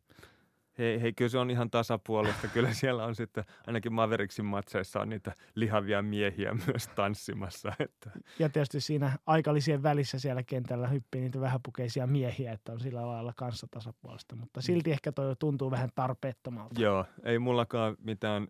Hei, 0.77 1.01
hei, 1.01 1.13
kyllä 1.13 1.29
se 1.29 1.37
on 1.37 1.51
ihan 1.51 1.69
tasapuolista. 1.69 2.47
Kyllä 2.47 2.73
siellä 2.73 3.05
on 3.05 3.15
sitten, 3.15 3.43
ainakin 3.67 3.93
Maveriksin 3.93 4.45
matseissa 4.45 4.99
on 4.99 5.09
niitä 5.09 5.35
lihavia 5.55 6.01
miehiä 6.01 6.55
myös 6.67 6.87
tanssimassa. 6.87 7.73
Että. 7.79 8.11
Ja 8.39 8.49
tietysti 8.49 8.81
siinä 8.81 9.17
aikalisien 9.25 9.83
välissä 9.83 10.19
siellä 10.19 10.43
kentällä 10.43 10.87
hyppii 10.87 11.21
niitä 11.21 11.41
vähäpukeisia 11.41 12.07
miehiä, 12.07 12.51
että 12.51 12.71
on 12.71 12.79
sillä 12.79 13.07
lailla 13.07 13.33
kanssa 13.35 13.67
tasapuolista. 13.71 14.35
Mutta 14.35 14.59
mm. 14.59 14.63
silti 14.63 14.91
ehkä 14.91 15.11
toi 15.11 15.35
tuntuu 15.39 15.71
vähän 15.71 15.89
tarpeettomalta. 15.95 16.81
Joo, 16.81 17.05
ei 17.23 17.39
mullakaan 17.39 17.95
mitään 17.99 18.47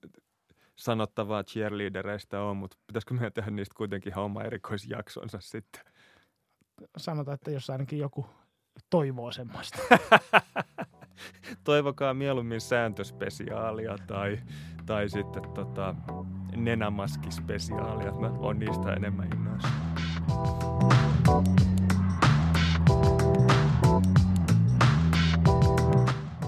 sanottavaa 0.75 1.43
cheerleadereista 1.43 2.41
ole, 2.41 2.53
mutta 2.53 2.77
pitäisikö 2.87 3.13
meidän 3.13 3.33
tehdä 3.33 3.51
niistä 3.51 3.75
kuitenkin 3.77 4.13
ihan 4.13 4.23
oma 4.23 4.43
erikoisjaksonsa 4.43 5.37
sitten? 5.41 5.81
Sanotaan, 6.97 7.35
että 7.35 7.51
jos 7.51 7.69
ainakin 7.69 7.99
joku 7.99 8.25
toivoo 8.89 9.31
semmoista. 9.31 9.77
Toivokaa 11.63 12.13
mieluummin 12.13 12.61
sääntöspesiaalia 12.61 13.95
tai, 14.07 14.39
tai 14.85 15.09
sitten 15.09 15.43
tota, 15.53 15.95
nenämaskispesiaalia. 16.55 18.11
Mä 18.11 18.31
oon 18.39 18.59
niistä 18.59 18.93
enemmän 18.93 19.29
innoissa. 19.33 19.69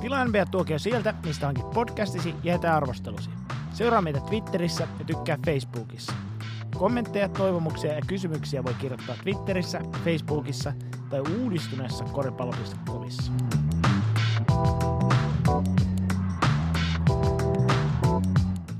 Tilaa 0.02 0.26
NBA 0.26 0.46
tuokio 0.52 0.80
sieltä, 0.80 1.14
mistä 1.26 1.46
hankit 1.46 1.70
podcastisi 1.70 2.30
ja 2.30 2.54
jätä 2.54 2.76
arvostelusi. 2.76 3.30
Seuraa 3.74 4.02
meitä 4.02 4.20
Twitterissä 4.20 4.88
ja 5.00 5.06
tykkää 5.06 5.38
Facebookissa. 5.46 6.14
Kommentteja, 6.78 7.30
toivomuksia 7.30 7.94
ja 7.94 8.02
kysymyksiä 8.08 8.64
voi 8.64 8.74
kirjoittaa 8.74 9.16
Twitterissä, 9.24 9.82
Facebookissa 10.04 10.74
tai 11.10 11.20
uudistuneessa 11.20 12.04
koripallo.comissa. 12.04 13.32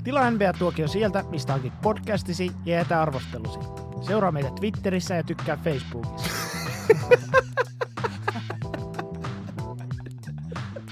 Tilaa 0.04 0.30
NBA-tuokio 0.30 0.88
sieltä, 0.88 1.24
mistä 1.30 1.52
hankit 1.52 1.80
podcastisi 1.80 2.52
ja 2.64 2.76
jätä 2.76 3.02
arvostelusi. 3.02 3.58
Seuraa 4.06 4.32
meitä 4.32 4.50
Twitterissä 4.50 5.14
ja 5.14 5.22
tykkää 5.22 5.56
Facebookissa. 5.64 6.30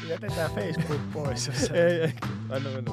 Jätetään 0.09 0.51
Facebook 0.51 1.01
pois. 1.13 1.47
Jos 1.47 1.71
ei, 1.71 2.01
ei. 2.01 2.13
Anna 2.51 2.71
mennä. 2.71 2.93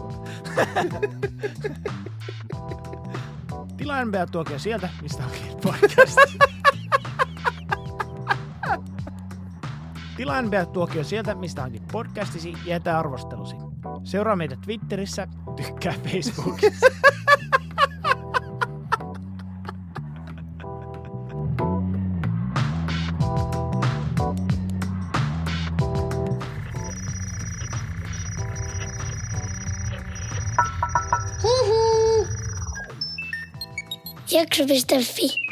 Tilaa 3.77 4.05
NBA-tuokio 4.05 4.59
sieltä, 4.59 4.89
mistä 5.01 5.23
hankit 5.23 5.61
podcastisi. 5.61 6.37
Tilaa 10.21 10.41
NBA-tuokio 10.41 11.03
sieltä, 11.03 11.35
mistä 11.35 11.61
hankit 11.61 11.83
podcastisi 11.91 12.51
ja 12.51 12.57
jätä 12.65 12.99
arvostelusi. 12.99 13.55
Seuraa 14.03 14.35
meitä 14.35 14.55
Twitterissä, 14.65 15.27
tykkää 15.55 15.93
Facebookissa. 16.03 16.87
Jakso.fi 34.31 35.50